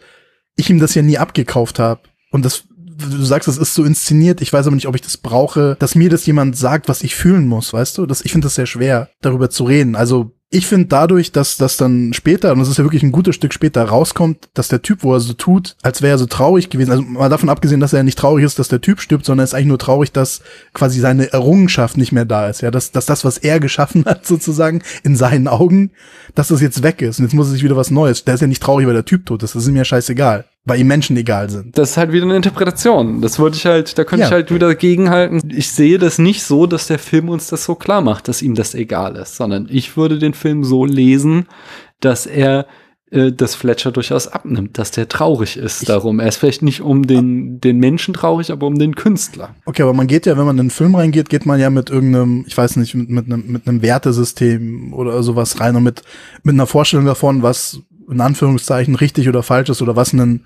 ich 0.56 0.70
ihm 0.70 0.80
das 0.80 0.96
ja 0.96 1.04
nie 1.04 1.20
abgekauft 1.20 1.78
habe. 1.78 2.02
Und 2.32 2.46
das, 2.46 2.64
du 3.00 3.24
sagst, 3.24 3.48
es 3.48 3.58
ist 3.58 3.74
so 3.74 3.84
inszeniert. 3.84 4.42
Ich 4.42 4.52
weiß 4.52 4.68
aber 4.68 4.76
nicht, 4.76 4.88
ob 4.88 4.96
ich 4.96 5.02
das 5.02 5.18
brauche, 5.18 5.76
dass 5.80 5.96
mir 5.96 6.10
das 6.10 6.26
jemand 6.26 6.58
sagt, 6.58 6.90
was 6.90 7.04
ich 7.04 7.16
fühlen 7.16 7.48
muss, 7.48 7.74
weißt 7.74 7.98
du? 7.98 8.06
Das, 8.06 8.22
ich 8.22 8.32
finde 8.32 8.46
das 8.46 8.56
sehr 8.56 8.66
schwer, 8.66 9.10
darüber 9.22 9.50
zu 9.50 9.64
reden. 9.64 9.96
Also 9.96 10.32
ich 10.52 10.66
finde 10.66 10.88
dadurch, 10.88 11.32
dass 11.32 11.58
das 11.58 11.78
dann 11.78 12.12
später, 12.14 12.52
und 12.52 12.60
das 12.60 12.70
ist 12.70 12.78
ja 12.78 12.84
wirklich 12.84 13.04
ein 13.04 13.12
gutes 13.12 13.36
Stück 13.36 13.54
später, 13.54 13.84
rauskommt, 13.84 14.50
dass 14.56 14.68
der 14.68 14.82
Typ, 14.82 15.04
wo 15.04 15.14
er 15.14 15.20
so 15.20 15.34
tut, 15.34 15.76
als 15.84 16.02
wäre 16.02 16.16
er 16.16 16.18
so 16.18 16.26
traurig 16.26 16.72
gewesen, 16.72 16.90
also 16.90 17.04
mal 17.04 17.30
davon 17.30 17.50
abgesehen, 17.50 17.80
dass 17.80 17.94
er 17.94 18.02
nicht 18.02 18.18
traurig 18.18 18.44
ist, 18.44 18.58
dass 18.58 18.68
der 18.68 18.82
Typ 18.82 19.00
stirbt, 19.00 19.26
sondern 19.26 19.44
er 19.44 19.46
ist 19.46 19.54
eigentlich 19.54 19.68
nur 19.68 19.78
traurig, 19.78 20.12
dass 20.12 20.42
quasi 20.74 21.00
seine 21.00 21.32
Errungenschaft 21.32 21.98
nicht 21.98 22.12
mehr 22.12 22.26
da 22.26 22.50
ist, 22.50 22.62
ja, 22.62 22.72
dass, 22.72 22.92
dass 22.92 23.06
das, 23.06 23.24
was 23.24 23.38
er 23.38 23.60
geschaffen 23.60 24.06
hat, 24.06 24.26
sozusagen, 24.26 24.82
in 25.04 25.16
seinen 25.16 25.48
Augen, 25.48 25.92
dass 26.34 26.48
das 26.48 26.62
jetzt 26.62 26.82
weg 26.82 27.04
ist 27.04 27.20
und 27.20 27.26
jetzt 27.26 27.36
muss 27.36 27.48
er 27.48 27.54
sich 27.54 27.64
wieder 27.64 27.78
was 27.78 27.92
Neues, 27.92 28.26
der 28.26 28.34
ist 28.34 28.42
ja 28.42 28.48
nicht 28.48 28.64
traurig, 28.64 28.88
weil 28.88 28.94
der 28.96 29.06
Typ 29.06 29.28
tot 29.28 29.44
ist, 29.44 29.54
das 29.54 29.64
ist 29.64 29.70
ihm 29.70 29.76
ja 29.76 29.86
scheißegal 29.86 30.46
weil 30.66 30.80
ihm 30.80 30.88
Menschen 30.88 31.18
egal 31.18 31.50
sind. 31.50 31.78
Das 31.78 31.92
ist 31.92 31.98
halt 31.98 32.12
wieder 32.12 32.26
eine 32.26 32.36
Interpretation. 32.36 33.22
Das 33.22 33.40
würde 33.40 33.56
ich 33.56 33.66
halt, 33.66 33.98
da 33.98 34.04
könnte 34.04 34.22
ja. 34.22 34.28
ich 34.28 34.34
halt 34.34 34.54
wieder 34.54 34.68
dagegenhalten. 34.68 35.42
Ich 35.50 35.72
sehe 35.72 35.98
das 35.98 36.20
nicht 36.20 36.44
so, 36.44 36.68
dass 36.68 36.88
der 36.88 37.00
Film 37.00 37.30
uns 37.30 37.48
das 37.48 37.64
so 37.64 37.76
klar 37.76 38.02
macht, 38.02 38.28
dass 38.28 38.42
ihm 38.42 38.56
das 38.56 38.76
egal 38.76 39.16
ist, 39.16 39.36
sondern 39.36 39.68
ich 39.70 39.98
würde 39.98 40.20
den 40.20 40.34
Film 40.34 40.64
so 40.64 40.86
lesen, 40.86 41.48
dass 42.00 42.26
er 42.26 42.68
äh, 43.12 43.32
dass 43.32 43.56
Fletcher 43.56 43.92
durchaus 43.92 44.28
abnimmt, 44.28 44.78
dass 44.78 44.92
der 44.92 45.08
traurig 45.08 45.58
ist 45.58 45.82
ich 45.82 45.88
darum. 45.88 46.20
Er 46.20 46.28
ist 46.28 46.38
vielleicht 46.38 46.62
nicht 46.62 46.82
um 46.82 47.08
den, 47.08 47.60
den 47.60 47.80
Menschen 47.80 48.14
traurig, 48.14 48.52
aber 48.52 48.68
um 48.68 48.78
den 48.78 48.94
Künstler. 48.94 49.56
Okay, 49.66 49.82
aber 49.82 49.94
man 49.94 50.06
geht 50.06 50.28
ja, 50.28 50.38
wenn 50.38 50.46
man 50.46 50.60
in 50.60 50.66
den 50.66 50.70
Film 50.70 50.94
reingeht, 50.94 51.30
geht 51.30 51.48
man 51.48 51.60
ja 51.60 51.72
mit 51.72 51.90
irgendeinem, 51.90 52.46
ich 52.48 52.56
weiß 52.56 52.76
nicht, 52.76 52.94
mit, 52.94 53.10
mit, 53.10 53.26
einem, 53.26 53.52
mit 53.52 53.68
einem 53.68 53.82
Wertesystem 53.82 54.94
oder 54.94 55.24
sowas 55.24 55.60
rein 55.60 55.76
und 55.76 55.84
mit, 55.84 56.04
mit 56.44 56.54
einer 56.54 56.68
Vorstellung 56.68 57.08
davon, 57.08 57.42
was 57.42 57.82
in 58.10 58.22
Anführungszeichen 58.22 58.96
richtig 58.96 59.30
oder 59.30 59.44
falsch 59.44 59.70
ist 59.70 59.82
oder 59.82 59.96
was 59.96 60.14
ein 60.14 60.46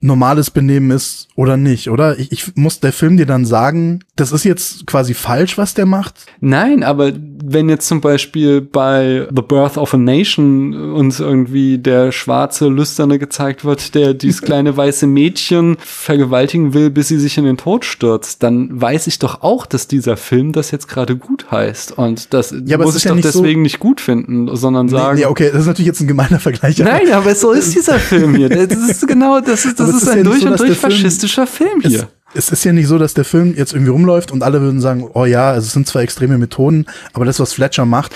normales 0.00 0.50
Benehmen 0.50 0.90
ist 0.90 1.28
oder 1.36 1.56
nicht, 1.56 1.90
oder? 1.90 2.18
Ich, 2.18 2.30
ich 2.32 2.56
muss 2.56 2.80
der 2.80 2.92
Film 2.92 3.16
dir 3.16 3.26
dann 3.26 3.44
sagen, 3.44 4.00
das 4.16 4.32
ist 4.32 4.44
jetzt 4.44 4.86
quasi 4.86 5.14
falsch, 5.14 5.58
was 5.58 5.74
der 5.74 5.86
macht? 5.86 6.26
Nein, 6.40 6.82
aber 6.82 7.12
wenn 7.44 7.68
jetzt 7.68 7.88
zum 7.88 8.00
Beispiel 8.00 8.60
bei 8.60 9.26
The 9.34 9.42
Birth 9.42 9.76
of 9.76 9.94
a 9.94 9.96
Nation 9.96 10.92
uns 10.92 11.20
irgendwie 11.20 11.78
der 11.78 12.12
schwarze 12.12 12.68
Lüsterne 12.68 13.18
gezeigt 13.18 13.64
wird, 13.64 13.94
der 13.94 14.14
dieses 14.14 14.42
kleine 14.42 14.76
weiße 14.76 15.06
Mädchen 15.06 15.76
vergewaltigen 15.80 16.74
will, 16.74 16.90
bis 16.90 17.08
sie 17.08 17.18
sich 17.18 17.38
in 17.38 17.44
den 17.44 17.56
Tod 17.56 17.84
stürzt, 17.84 18.42
dann 18.42 18.80
weiß 18.80 19.06
ich 19.06 19.18
doch 19.18 19.42
auch, 19.42 19.66
dass 19.66 19.88
dieser 19.88 20.16
Film 20.16 20.52
das 20.52 20.70
jetzt 20.70 20.88
gerade 20.88 21.16
gut 21.16 21.50
heißt. 21.50 21.98
Und 21.98 22.32
das 22.34 22.54
ja, 22.66 22.78
muss 22.78 22.96
ich 22.96 23.04
ja 23.04 23.10
doch 23.10 23.16
nicht 23.16 23.26
deswegen 23.26 23.60
so 23.60 23.62
nicht 23.62 23.78
gut 23.78 24.00
finden, 24.00 24.54
sondern 24.54 24.88
sagen. 24.88 25.16
Nee, 25.16 25.22
nee, 25.22 25.26
okay, 25.26 25.50
das 25.50 25.62
ist 25.62 25.66
natürlich 25.66 25.86
jetzt 25.86 26.00
ein 26.00 26.08
gemeiner 26.08 26.40
Vergleich. 26.40 26.78
Nein, 26.78 27.12
aber 27.12 27.34
so 27.34 27.52
ist 27.52 27.74
dieser 27.74 27.98
Film 27.98 28.34
hier. 28.34 28.48
Das 28.48 28.78
ist 28.78 29.06
genau, 29.06 29.40
das 29.40 29.64
ist, 29.64 29.80
das 29.93 29.93
ist 30.02 30.08
ein 30.08 30.18
ja 30.18 30.24
durch 30.24 30.40
so, 30.40 30.48
und 30.48 30.60
durch 30.60 30.78
faschistischer 30.78 31.46
Film, 31.46 31.80
Film 31.80 31.92
hier. 31.92 32.08
Es, 32.34 32.46
es 32.46 32.52
ist 32.52 32.64
ja 32.64 32.72
nicht 32.72 32.88
so, 32.88 32.98
dass 32.98 33.14
der 33.14 33.24
Film 33.24 33.54
jetzt 33.56 33.72
irgendwie 33.72 33.92
rumläuft 33.92 34.32
und 34.32 34.42
alle 34.42 34.60
würden 34.60 34.80
sagen, 34.80 35.08
oh 35.14 35.24
ja, 35.24 35.50
also 35.50 35.66
es 35.66 35.72
sind 35.72 35.86
zwar 35.86 36.02
extreme 36.02 36.38
Methoden, 36.38 36.86
aber 37.12 37.24
das, 37.24 37.38
was 37.38 37.52
Fletcher 37.52 37.86
macht, 37.86 38.12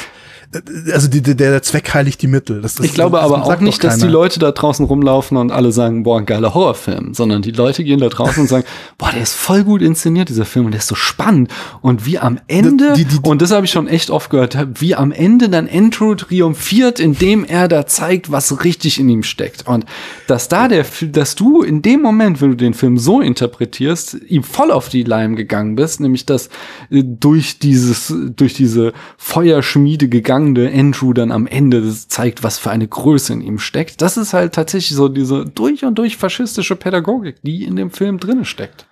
also 0.92 1.08
die, 1.08 1.20
die, 1.20 1.36
der 1.36 1.62
Zweck 1.62 1.92
heiligt 1.92 2.22
die 2.22 2.26
Mittel. 2.26 2.62
Das, 2.62 2.76
das, 2.76 2.86
ich 2.86 2.94
glaube 2.94 3.20
aber 3.20 3.44
auch 3.44 3.60
nicht, 3.60 3.84
dass 3.84 3.98
die 3.98 4.06
Leute 4.06 4.40
da 4.40 4.50
draußen 4.50 4.86
rumlaufen 4.86 5.36
und 5.36 5.52
alle 5.52 5.72
sagen, 5.72 6.04
boah, 6.04 6.18
ein 6.18 6.26
geiler 6.26 6.54
Horrorfilm, 6.54 7.12
sondern 7.12 7.42
die 7.42 7.50
Leute 7.50 7.84
gehen 7.84 8.00
da 8.00 8.08
draußen 8.08 8.42
und 8.42 8.48
sagen, 8.48 8.64
boah, 8.98 9.10
der 9.12 9.22
ist 9.22 9.34
voll 9.34 9.64
gut 9.64 9.82
inszeniert, 9.82 10.30
dieser 10.30 10.46
Film, 10.46 10.64
und 10.64 10.72
der 10.72 10.78
ist 10.78 10.88
so 10.88 10.94
spannend. 10.94 11.50
Und 11.82 12.06
wie 12.06 12.18
am 12.18 12.40
Ende, 12.46 12.94
die, 12.94 13.04
die, 13.04 13.18
und 13.22 13.42
das 13.42 13.50
habe 13.50 13.66
ich 13.66 13.72
schon 13.72 13.88
echt 13.88 14.08
oft 14.08 14.30
gehört, 14.30 14.56
wie 14.80 14.94
am 14.94 15.12
Ende 15.12 15.50
dann 15.50 15.68
Andrew 15.68 16.14
triumphiert, 16.14 16.98
indem 16.98 17.44
er 17.44 17.68
da 17.68 17.86
zeigt, 17.86 18.32
was 18.32 18.64
richtig 18.64 18.98
in 18.98 19.08
ihm 19.10 19.24
steckt. 19.24 19.66
Und 19.66 19.84
dass 20.28 20.48
da 20.48 20.68
der, 20.68 20.86
dass 21.12 21.34
du 21.34 21.62
in 21.62 21.82
dem 21.82 22.00
Moment, 22.00 22.40
wenn 22.40 22.50
du 22.50 22.56
den 22.56 22.72
Film 22.72 22.96
so 22.96 23.20
interpretierst, 23.20 24.16
ihm 24.26 24.42
voll 24.42 24.70
auf 24.70 24.88
die 24.88 25.02
Leim 25.02 25.36
gegangen 25.36 25.76
bist, 25.76 26.00
nämlich 26.00 26.24
dass 26.24 26.48
äh, 26.90 27.02
durch 27.04 27.58
dieses, 27.58 28.14
durch 28.34 28.54
diese 28.54 28.94
Feuerschmiede 29.18 30.08
gegangen 30.08 30.37
gegangene 30.38 30.72
Andrew 30.72 31.12
dann 31.12 31.32
am 31.32 31.46
Ende 31.46 31.94
zeigt, 32.08 32.42
was 32.42 32.58
für 32.58 32.70
eine 32.70 32.86
Größe 32.86 33.32
in 33.32 33.40
ihm 33.40 33.58
steckt. 33.58 34.00
Das 34.02 34.16
ist 34.16 34.32
halt 34.32 34.54
tatsächlich 34.54 34.96
so 34.96 35.08
diese 35.08 35.44
durch 35.44 35.84
und 35.84 35.96
durch 35.96 36.16
faschistische 36.16 36.76
Pädagogik, 36.76 37.36
die 37.42 37.64
in 37.64 37.76
dem 37.76 37.90
Film 37.90 38.18
drin 38.18 38.44
steckt. 38.44 38.86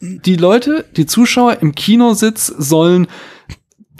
Die 0.00 0.36
Leute, 0.36 0.86
die 0.96 1.06
Zuschauer 1.06 1.58
im 1.60 1.74
Kinositz 1.74 2.46
sollen 2.46 3.06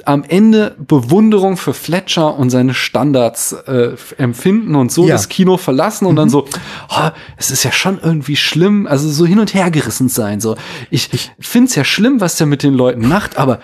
am 0.06 0.24
Ende 0.24 0.76
Bewunderung 0.78 1.58
für 1.58 1.74
Fletcher 1.74 2.38
und 2.38 2.48
seine 2.48 2.72
Standards 2.72 3.52
äh, 3.52 3.96
empfinden 4.16 4.74
und 4.74 4.90
so 4.90 5.06
ja. 5.06 5.12
das 5.12 5.28
Kino 5.28 5.58
verlassen 5.58 6.06
und 6.06 6.12
mhm. 6.14 6.16
dann 6.16 6.30
so, 6.30 6.46
oh, 6.88 7.08
es 7.36 7.50
ist 7.50 7.64
ja 7.64 7.72
schon 7.72 7.98
irgendwie 8.02 8.36
schlimm, 8.36 8.86
also 8.86 9.10
so 9.10 9.26
hin 9.26 9.38
und 9.38 9.52
her 9.52 9.70
gerissen 9.70 10.08
sein. 10.08 10.40
So, 10.40 10.56
ich, 10.90 11.12
ich 11.12 11.32
finde 11.38 11.68
es 11.68 11.74
ja 11.74 11.84
schlimm, 11.84 12.18
was 12.20 12.36
der 12.36 12.46
mit 12.46 12.62
den 12.62 12.72
Leuten 12.72 13.06
macht, 13.06 13.36
aber 13.36 13.60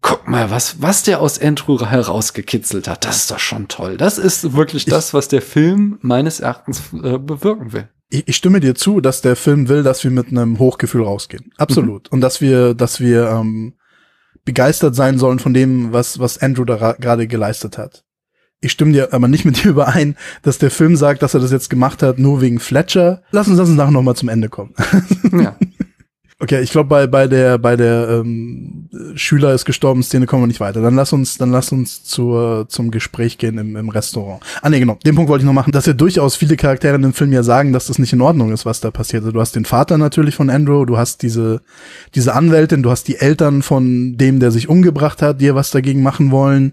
guck 0.00 0.28
mal, 0.28 0.50
was, 0.50 0.80
was 0.82 1.02
der 1.02 1.20
aus 1.20 1.40
Andrew 1.40 1.78
herausgekitzelt 1.80 2.88
hat. 2.88 3.04
Das 3.04 3.16
ist 3.16 3.30
doch 3.30 3.38
schon 3.38 3.68
toll. 3.68 3.96
Das 3.96 4.18
ist 4.18 4.54
wirklich 4.54 4.86
ich, 4.86 4.90
das, 4.90 5.14
was 5.14 5.28
der 5.28 5.42
Film 5.42 5.98
meines 6.02 6.40
Erachtens 6.40 6.82
äh, 6.92 7.18
bewirken 7.18 7.72
will. 7.72 7.88
Ich, 8.08 8.26
ich, 8.26 8.36
stimme 8.36 8.60
dir 8.60 8.74
zu, 8.74 9.00
dass 9.00 9.20
der 9.20 9.36
Film 9.36 9.68
will, 9.68 9.82
dass 9.82 10.02
wir 10.02 10.10
mit 10.10 10.28
einem 10.28 10.58
Hochgefühl 10.58 11.02
rausgehen. 11.02 11.52
Absolut. 11.58 12.10
Mhm. 12.10 12.14
Und 12.14 12.20
dass 12.22 12.40
wir, 12.40 12.74
dass 12.74 13.00
wir 13.00 13.28
ähm, 13.28 13.74
begeistert 14.44 14.94
sein 14.96 15.18
sollen 15.18 15.38
von 15.38 15.54
dem, 15.54 15.92
was, 15.92 16.18
was 16.18 16.38
Andrew 16.38 16.64
da 16.64 16.92
gerade 16.98 17.28
geleistet 17.28 17.78
hat. 17.78 18.04
Ich 18.62 18.72
stimme 18.72 18.92
dir 18.92 19.12
aber 19.12 19.28
nicht 19.28 19.44
mit 19.44 19.62
dir 19.62 19.70
überein, 19.70 20.16
dass 20.42 20.58
der 20.58 20.70
Film 20.70 20.96
sagt, 20.96 21.22
dass 21.22 21.34
er 21.34 21.40
das 21.40 21.52
jetzt 21.52 21.70
gemacht 21.70 22.02
hat, 22.02 22.18
nur 22.18 22.40
wegen 22.40 22.58
Fletcher. 22.58 23.22
Lass 23.30 23.48
uns, 23.48 23.58
lass 23.58 23.68
uns 23.68 23.76
nachher 23.76 23.92
nochmal 23.92 24.16
zum 24.16 24.28
Ende 24.28 24.48
kommen. 24.48 24.74
Ja. 25.32 25.56
Okay, 26.42 26.62
ich 26.62 26.70
glaube 26.70 26.88
bei 26.88 27.06
bei 27.06 27.26
der 27.26 27.58
bei 27.58 27.76
der 27.76 28.08
ähm, 28.08 28.88
Schüler 29.14 29.52
ist 29.52 29.66
gestorben 29.66 30.02
Szene 30.02 30.24
kommen 30.24 30.44
wir 30.44 30.46
nicht 30.46 30.58
weiter. 30.58 30.80
Dann 30.80 30.94
lass 30.94 31.12
uns 31.12 31.36
dann 31.36 31.50
lass 31.50 31.70
uns 31.70 32.02
zur 32.02 32.66
zum 32.66 32.90
Gespräch 32.90 33.36
gehen 33.36 33.58
im, 33.58 33.76
im 33.76 33.90
Restaurant. 33.90 34.42
Ah 34.62 34.70
nee, 34.70 34.80
genau. 34.80 34.98
Den 35.04 35.16
Punkt 35.16 35.28
wollte 35.28 35.42
ich 35.42 35.46
noch 35.46 35.52
machen, 35.52 35.72
dass 35.72 35.84
ja 35.84 35.92
durchaus 35.92 36.36
viele 36.36 36.56
Charaktere 36.56 36.94
in 36.94 37.02
dem 37.02 37.12
Film 37.12 37.30
ja 37.34 37.42
sagen, 37.42 37.74
dass 37.74 37.88
das 37.88 37.98
nicht 37.98 38.14
in 38.14 38.22
Ordnung 38.22 38.52
ist, 38.52 38.64
was 38.64 38.80
da 38.80 38.90
passiert. 38.90 39.22
Also, 39.22 39.32
du 39.32 39.40
hast 39.40 39.54
den 39.54 39.66
Vater 39.66 39.98
natürlich 39.98 40.34
von 40.34 40.48
Andrew, 40.48 40.86
du 40.86 40.96
hast 40.96 41.20
diese 41.20 41.60
diese 42.14 42.34
Anwältin, 42.34 42.82
du 42.82 42.90
hast 42.90 43.06
die 43.08 43.16
Eltern 43.16 43.60
von 43.60 44.16
dem, 44.16 44.40
der 44.40 44.50
sich 44.50 44.66
umgebracht 44.66 45.20
hat, 45.20 45.42
die 45.42 45.46
ja 45.46 45.54
was 45.54 45.70
dagegen 45.70 46.02
machen 46.02 46.30
wollen. 46.30 46.72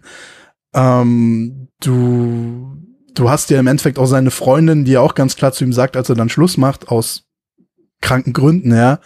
Ähm, 0.74 1.68
du 1.82 2.78
du 3.16 3.30
hast 3.30 3.50
ja 3.50 3.60
im 3.60 3.68
Endeffekt 3.68 4.00
auch 4.00 4.06
seine 4.06 4.32
Freundin, 4.32 4.86
die 4.86 4.94
ja 4.94 5.02
auch 5.02 5.14
ganz 5.14 5.36
klar 5.36 5.52
zu 5.52 5.66
ihm 5.66 5.74
sagt, 5.74 5.98
als 5.98 6.08
er 6.08 6.16
dann 6.16 6.30
Schluss 6.30 6.56
macht 6.56 6.88
aus 6.88 7.26
kranken 8.00 8.32
Gründen, 8.32 8.74
ja 8.74 9.00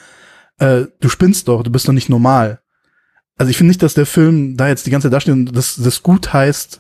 äh, 0.61 0.87
du 0.99 1.09
spinnst 1.09 1.47
doch, 1.47 1.63
du 1.63 1.71
bist 1.71 1.87
doch 1.87 1.93
nicht 1.93 2.09
normal. 2.09 2.61
Also 3.35 3.49
ich 3.49 3.57
finde 3.57 3.69
nicht, 3.69 3.81
dass 3.81 3.95
der 3.95 4.05
Film 4.05 4.55
da 4.55 4.67
jetzt 4.67 4.85
die 4.85 4.91
ganze 4.91 5.07
Zeit 5.07 5.13
dasteht 5.13 5.33
und 5.33 5.57
das, 5.57 5.75
das 5.75 6.03
gut 6.03 6.31
heißt, 6.31 6.79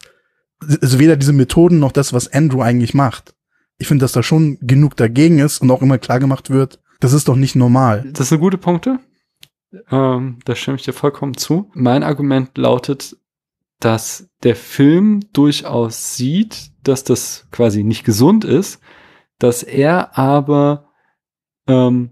also 0.81 0.99
weder 0.99 1.17
diese 1.17 1.33
Methoden 1.33 1.79
noch 1.79 1.91
das, 1.91 2.13
was 2.13 2.31
Andrew 2.31 2.61
eigentlich 2.61 2.93
macht. 2.93 3.33
Ich 3.79 3.87
finde, 3.87 4.03
dass 4.03 4.11
da 4.11 4.21
schon 4.21 4.59
genug 4.61 4.95
dagegen 4.95 5.39
ist 5.39 5.59
und 5.59 5.71
auch 5.71 5.81
immer 5.81 5.97
klar 5.97 6.19
gemacht 6.19 6.51
wird, 6.51 6.79
das 6.99 7.13
ist 7.13 7.27
doch 7.27 7.35
nicht 7.35 7.55
normal. 7.55 8.07
Das 8.13 8.29
sind 8.29 8.39
gute 8.39 8.59
Punkte. 8.59 8.99
Ähm, 9.89 10.37
da 10.45 10.55
stimme 10.55 10.77
ich 10.77 10.83
dir 10.83 10.93
vollkommen 10.93 11.35
zu. 11.35 11.71
Mein 11.73 12.03
Argument 12.03 12.55
lautet, 12.59 13.17
dass 13.79 14.29
der 14.43 14.55
Film 14.55 15.21
durchaus 15.33 16.15
sieht, 16.15 16.69
dass 16.83 17.03
das 17.03 17.47
quasi 17.49 17.83
nicht 17.83 18.03
gesund 18.03 18.45
ist, 18.45 18.79
dass 19.39 19.63
er 19.63 20.15
aber 20.19 20.89
ähm, 21.65 22.11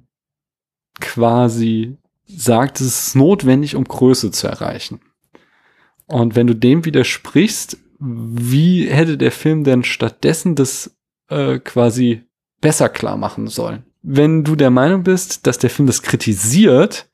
quasi 1.00 1.98
sagt, 2.26 2.80
es 2.82 3.08
ist 3.08 3.16
notwendig, 3.16 3.76
um 3.76 3.84
Größe 3.84 4.32
zu 4.32 4.48
erreichen. 4.48 5.02
Und 6.06 6.36
wenn 6.36 6.48
du 6.48 6.56
dem 6.56 6.86
widersprichst, 6.86 7.78
wie 8.00 8.88
hätte 8.88 9.18
der 9.18 9.32
Film 9.32 9.64
denn 9.64 9.84
stattdessen 9.84 10.56
das 10.56 10.98
äh, 11.30 11.60
quasi 11.60 12.24
besser 12.62 12.90
klar 12.90 13.18
machen 13.18 13.48
sollen? 13.48 13.84
Wenn 14.02 14.44
du 14.44 14.56
der 14.56 14.70
Meinung 14.70 15.04
bist, 15.04 15.46
dass 15.46 15.58
der 15.58 15.70
Film 15.70 15.88
das 15.88 16.02
kritisiert, 16.02 17.10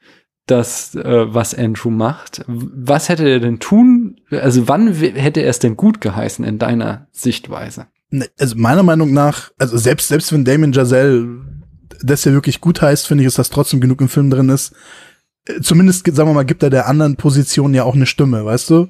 das, 0.46 0.94
äh, 0.96 1.34
was 1.34 1.56
Andrew 1.56 1.90
macht, 1.90 2.44
was 2.48 3.10
hätte 3.10 3.28
er 3.28 3.40
denn 3.40 3.60
tun? 3.60 4.22
Also 4.30 4.68
wann 4.68 4.94
hätte 4.94 5.42
er 5.42 5.50
es 5.50 5.60
denn 5.60 5.76
gut 5.76 6.02
geheißen 6.02 6.46
in 6.46 6.60
deiner 6.60 7.08
Sichtweise? 7.12 7.88
Ne, 8.12 8.28
also 8.40 8.56
meiner 8.56 8.84
Meinung 8.84 9.12
nach, 9.12 9.52
also 9.58 9.78
selbst, 9.78 10.08
selbst 10.08 10.32
wenn 10.32 10.46
Damien 10.46 10.72
Giselle 10.72 11.42
das 12.02 12.26
ja 12.26 12.32
wirklich 12.32 12.62
gut 12.62 12.82
heißt, 12.82 13.08
finde 13.08 13.24
ich, 13.24 13.28
ist 13.28 13.40
das 13.40 13.50
trotzdem 13.50 13.82
genug 13.82 14.02
im 14.02 14.10
Film 14.10 14.30
drin 14.30 14.50
ist. 14.50 14.74
Äh, 15.46 15.62
zumindest, 15.62 16.06
sagen 16.06 16.30
wir 16.30 16.34
mal, 16.34 16.46
gibt 16.46 16.64
er 16.64 16.70
der 16.70 16.88
anderen 16.88 17.16
Position 17.16 17.74
ja 17.74 17.84
auch 17.84 17.96
eine 17.96 18.06
Stimme, 18.06 18.46
weißt 18.46 18.70
du? 18.70 18.90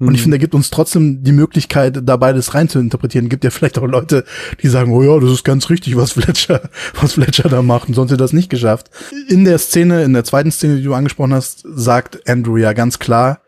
Und 0.00 0.14
ich 0.14 0.20
mhm. 0.20 0.24
finde, 0.24 0.36
er 0.36 0.40
gibt 0.40 0.54
uns 0.54 0.70
trotzdem 0.70 1.24
die 1.24 1.32
Möglichkeit, 1.32 2.00
da 2.04 2.16
beides 2.16 2.54
rein 2.54 2.68
zu 2.68 2.78
interpretieren. 2.78 3.28
Gibt 3.28 3.42
ja 3.42 3.50
vielleicht 3.50 3.78
auch 3.78 3.86
Leute, 3.86 4.24
die 4.62 4.68
sagen, 4.68 4.92
oh 4.92 5.02
ja, 5.02 5.18
das 5.18 5.32
ist 5.32 5.44
ganz 5.44 5.70
richtig, 5.70 5.96
was 5.96 6.12
Fletcher, 6.12 6.70
was 7.00 7.14
Fletcher 7.14 7.48
da 7.48 7.62
macht 7.62 7.88
und 7.88 7.94
sonst 7.94 8.12
hätte 8.12 8.22
das 8.22 8.32
nicht 8.32 8.48
geschafft. 8.48 8.90
In 9.28 9.44
der 9.44 9.58
Szene, 9.58 10.04
in 10.04 10.12
der 10.12 10.24
zweiten 10.24 10.52
Szene, 10.52 10.76
die 10.76 10.84
du 10.84 10.94
angesprochen 10.94 11.34
hast, 11.34 11.64
sagt 11.64 12.28
Andrew 12.28 12.56
ja 12.56 12.74
ganz 12.74 13.00
klar, 13.00 13.40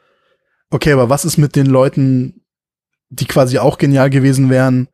okay, 0.71 0.93
aber 0.93 1.09
was 1.09 1.25
ist 1.25 1.37
mit 1.37 1.55
den 1.55 1.67
Leuten, 1.67 2.43
die 3.11 3.27
quasi 3.27 3.59
auch 3.59 3.79
genial 3.79 4.11
gewesen 4.11 4.51
wären, 4.51 4.89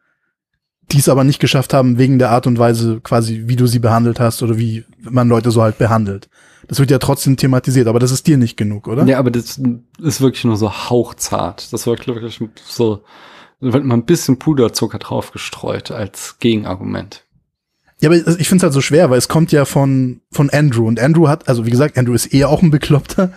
die 0.93 0.99
es 0.99 1.09
aber 1.09 1.25
nicht 1.25 1.41
geschafft 1.41 1.75
haben, 1.75 1.99
wegen 1.99 2.19
der 2.19 2.31
Art 2.31 2.47
und 2.47 2.59
Weise 2.59 3.01
quasi, 3.03 3.45
wie 3.47 3.57
du 3.57 3.67
sie 3.67 3.81
behandelt 3.81 4.21
hast 4.21 4.43
oder 4.43 4.57
wie 4.59 4.85
man 5.01 5.29
Leute 5.29 5.51
so 5.51 5.63
halt 5.63 5.79
behandelt. 5.79 6.29
Das 6.69 6.79
wird 6.79 6.91
ja 6.91 6.99
trotzdem 6.99 7.37
thematisiert, 7.37 7.87
aber 7.87 7.99
das 7.99 8.11
ist 8.11 8.27
dir 8.27 8.37
nicht 8.37 8.57
genug, 8.57 8.89
oder? 8.89 9.05
Ja, 9.05 9.19
aber 9.19 9.31
das 9.31 9.61
ist 10.01 10.21
wirklich 10.21 10.45
nur 10.45 10.57
so 10.57 10.73
hauchzart. 10.73 11.73
Das 11.73 11.87
wird 11.87 12.07
wirklich 12.07 12.41
so 12.65 13.03
Da 13.61 13.73
wird 13.73 13.85
mal 13.85 13.95
ein 13.95 14.05
bisschen 14.05 14.39
Puderzucker 14.39 14.99
drauf 14.99 15.33
gestreut 15.33 15.91
als 15.91 16.39
Gegenargument. 16.39 17.25
Ja, 18.01 18.11
aber 18.11 18.17
ich 18.17 18.49
finde 18.49 18.57
es 18.57 18.63
halt 18.65 18.73
so 18.75 18.83
schwer, 18.83 19.09
weil 19.09 19.19
es 19.19 19.29
kommt 19.29 19.53
ja 19.53 19.65
von, 19.65 20.21
von 20.31 20.51
Andrew. 20.51 20.87
Und 20.87 21.01
Andrew 21.01 21.29
hat, 21.29 21.49
also 21.49 21.65
wie 21.65 21.71
gesagt, 21.71 21.97
Andrew 21.97 22.13
ist 22.13 22.27
eher 22.27 22.51
auch 22.51 22.63
ein 22.63 22.71
Bekloppter. 22.71 23.33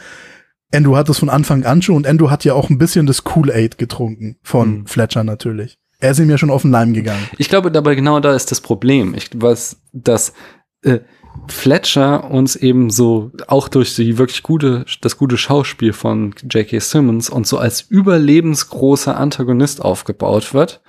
Andrew 0.74 0.98
hat 0.98 1.08
das 1.08 1.18
von 1.18 1.30
Anfang 1.30 1.64
an 1.64 1.82
schon 1.82 1.96
und 1.96 2.08
Andrew 2.08 2.30
hat 2.30 2.44
ja 2.44 2.54
auch 2.54 2.70
ein 2.70 2.78
bisschen 2.78 3.06
das 3.06 3.24
Kool-Aid 3.24 3.78
getrunken 3.78 4.38
von 4.44 4.80
mhm. 4.80 4.88
Fletcher 4.88 5.24
natürlich. 5.24 5.80
Er 6.00 6.12
ist 6.12 6.20
ihm 6.20 6.30
ja 6.30 6.38
schon 6.38 6.50
auf 6.50 6.62
den 6.62 6.72
Leim 6.72 6.94
gegangen. 6.94 7.28
Ich 7.38 7.50
glaube, 7.50 7.72
dabei 7.72 7.96
genau 7.96 8.20
da 8.20 8.34
ist 8.34 8.52
das 8.52 8.62
Problem. 8.62 9.14
Ich 9.16 9.30
weiß, 9.34 9.82
dass 9.92 10.34
äh, 10.82 11.00
Fletcher 11.48 12.32
uns 12.32 12.56
eben 12.56 12.90
so 12.90 13.32
auch 13.48 13.68
durch 13.68 13.96
die 13.96 14.18
wirklich 14.18 14.44
gute, 14.44 14.86
das 15.02 15.18
gute 15.18 15.38
Schauspiel 15.38 15.94
von 15.94 16.34
J.K. 16.50 16.80
Simmons 16.80 17.30
und 17.30 17.48
so 17.48 17.58
als 17.58 17.82
überlebensgroßer 17.82 19.18
Antagonist 19.18 19.82
aufgebaut 19.82 20.54
wird 20.54 20.82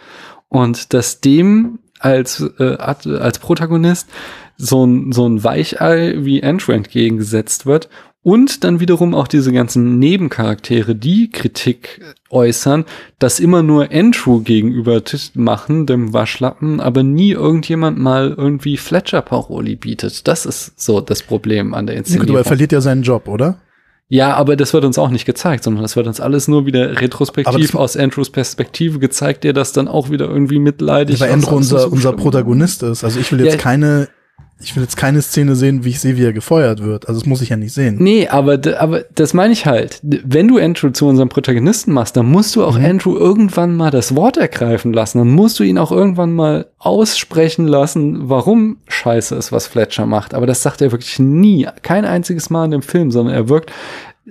und 0.49 0.93
dass 0.95 1.21
dem 1.21 1.81
als, 1.99 2.41
äh, 2.59 2.77
als 2.77 3.39
Protagonist 3.39 4.09
so 4.57 4.87
ein, 4.87 5.13
so 5.13 5.29
ein 5.29 5.43
Weichei 5.43 6.15
wie 6.19 6.43
Andrew 6.43 6.73
entgegengesetzt 6.73 7.67
wird 7.67 7.89
und 8.23 8.65
dann 8.65 8.81
wiederum 8.81 9.15
auch 9.15 9.29
diese 9.29 9.53
ganzen 9.53 9.99
Nebencharaktere, 9.99 10.95
die 10.95 11.31
Kritik 11.31 12.01
äußern, 12.31 12.85
das 13.19 13.41
immer 13.41 13.63
nur 13.63 13.91
Andrew 13.93 14.41
gegenüber 14.41 15.03
machen, 15.35 15.87
dem 15.87 16.13
Waschlappen, 16.13 16.81
aber 16.81 17.03
nie 17.03 17.33
irgendjemand 17.33 17.99
mal 17.99 18.35
irgendwie 18.37 18.77
Fletcher-Paroli 18.77 19.77
bietet. 19.77 20.27
Das 20.29 20.47
ist 20.47 20.81
so 20.81 21.01
das 21.01 21.23
Problem 21.23 21.75
an 21.75 21.87
der 21.87 21.97
Inszenierung. 21.97 22.27
Gut, 22.27 22.31
aber 22.37 22.41
er 22.41 22.45
verliert 22.45 22.73
ja 22.73 22.81
seinen 22.81 23.03
Job, 23.03 23.29
oder? 23.29 23.61
Ja, 24.13 24.35
aber 24.35 24.57
das 24.57 24.73
wird 24.73 24.85
uns 24.85 24.99
auch 24.99 25.11
nicht 25.11 25.25
gezeigt, 25.25 25.63
sondern 25.63 25.83
das 25.83 25.95
wird 25.95 26.09
uns 26.09 26.21
alles 26.21 26.49
nur 26.49 26.67
wieder 26.67 27.01
retrospektiv 27.01 27.77
aus 27.77 27.97
Andrews 27.97 28.31
Perspektive 28.31 28.99
gezeigt, 28.99 29.45
der 29.45 29.53
das 29.53 29.73
dann 29.73 29.87
auch 29.87 30.11
wieder 30.11 30.29
irgendwie 30.29 30.59
mitleidig. 30.59 31.21
Weil 31.21 31.33
Andrew 31.33 31.55
unser, 31.55 31.91
unser 31.93 32.13
Protagonist 32.15 32.83
ist. 32.83 33.05
Also 33.05 33.21
ich 33.21 33.31
will 33.31 33.41
jetzt 33.41 33.55
ja, 33.55 33.61
keine 33.61 34.09
ich 34.63 34.77
will 34.77 34.83
jetzt 34.83 34.97
keine 34.97 35.23
Szene 35.23 35.57
sehen, 35.57 35.85
wie 35.85 35.91
ich 35.91 36.01
sehe, 36.01 36.17
wie 36.17 36.25
er 36.25 36.33
gefeuert 36.33 36.85
wird. 36.85 37.09
Also 37.09 37.21
das 37.21 37.27
muss 37.27 37.41
ich 37.41 37.49
ja 37.49 37.57
nicht 37.57 37.73
sehen. 37.73 37.97
Nee, 37.99 38.29
aber, 38.29 38.59
aber 38.79 39.05
das 39.15 39.33
meine 39.33 39.53
ich 39.53 39.67
halt. 39.67 40.01
Wenn 40.03 40.49
du 40.49 40.59
Andrew 40.59 40.91
zu 40.91 41.07
unserem 41.07 41.31
Protagonisten 41.31 41.93
machst, 41.93 42.17
dann 42.17 42.27
musst 42.27 42.57
du 42.57 42.65
auch 42.65 42.79
mhm. 42.79 42.85
Andrew 42.85 43.17
irgendwann 43.17 43.75
mal 43.75 43.91
das 43.91 44.15
Wort 44.15 44.37
ergreifen 44.37 44.93
lassen. 44.93 45.19
Dann 45.19 45.31
musst 45.31 45.59
du 45.59 45.63
ihn 45.63 45.79
auch 45.79 45.93
irgendwann 45.93 46.33
mal 46.33 46.67
aussprechen 46.79 47.67
lassen, 47.67 48.29
warum 48.29 48.79
scheiße 48.89 49.35
ist, 49.35 49.51
was 49.51 49.67
Fletcher 49.67 50.07
macht. 50.07 50.35
Aber 50.35 50.47
das 50.47 50.63
sagt 50.63 50.83
er 50.83 50.93
wirklich 50.93 51.19
nie. 51.19 51.67
Kein 51.83 52.05
einziges 52.05 52.51
Mal 52.51 52.67
in 52.67 52.71
dem 52.73 52.83
Film, 52.83 53.11
sondern 53.11 53.35
er 53.35 53.49
wirkt 53.49 53.73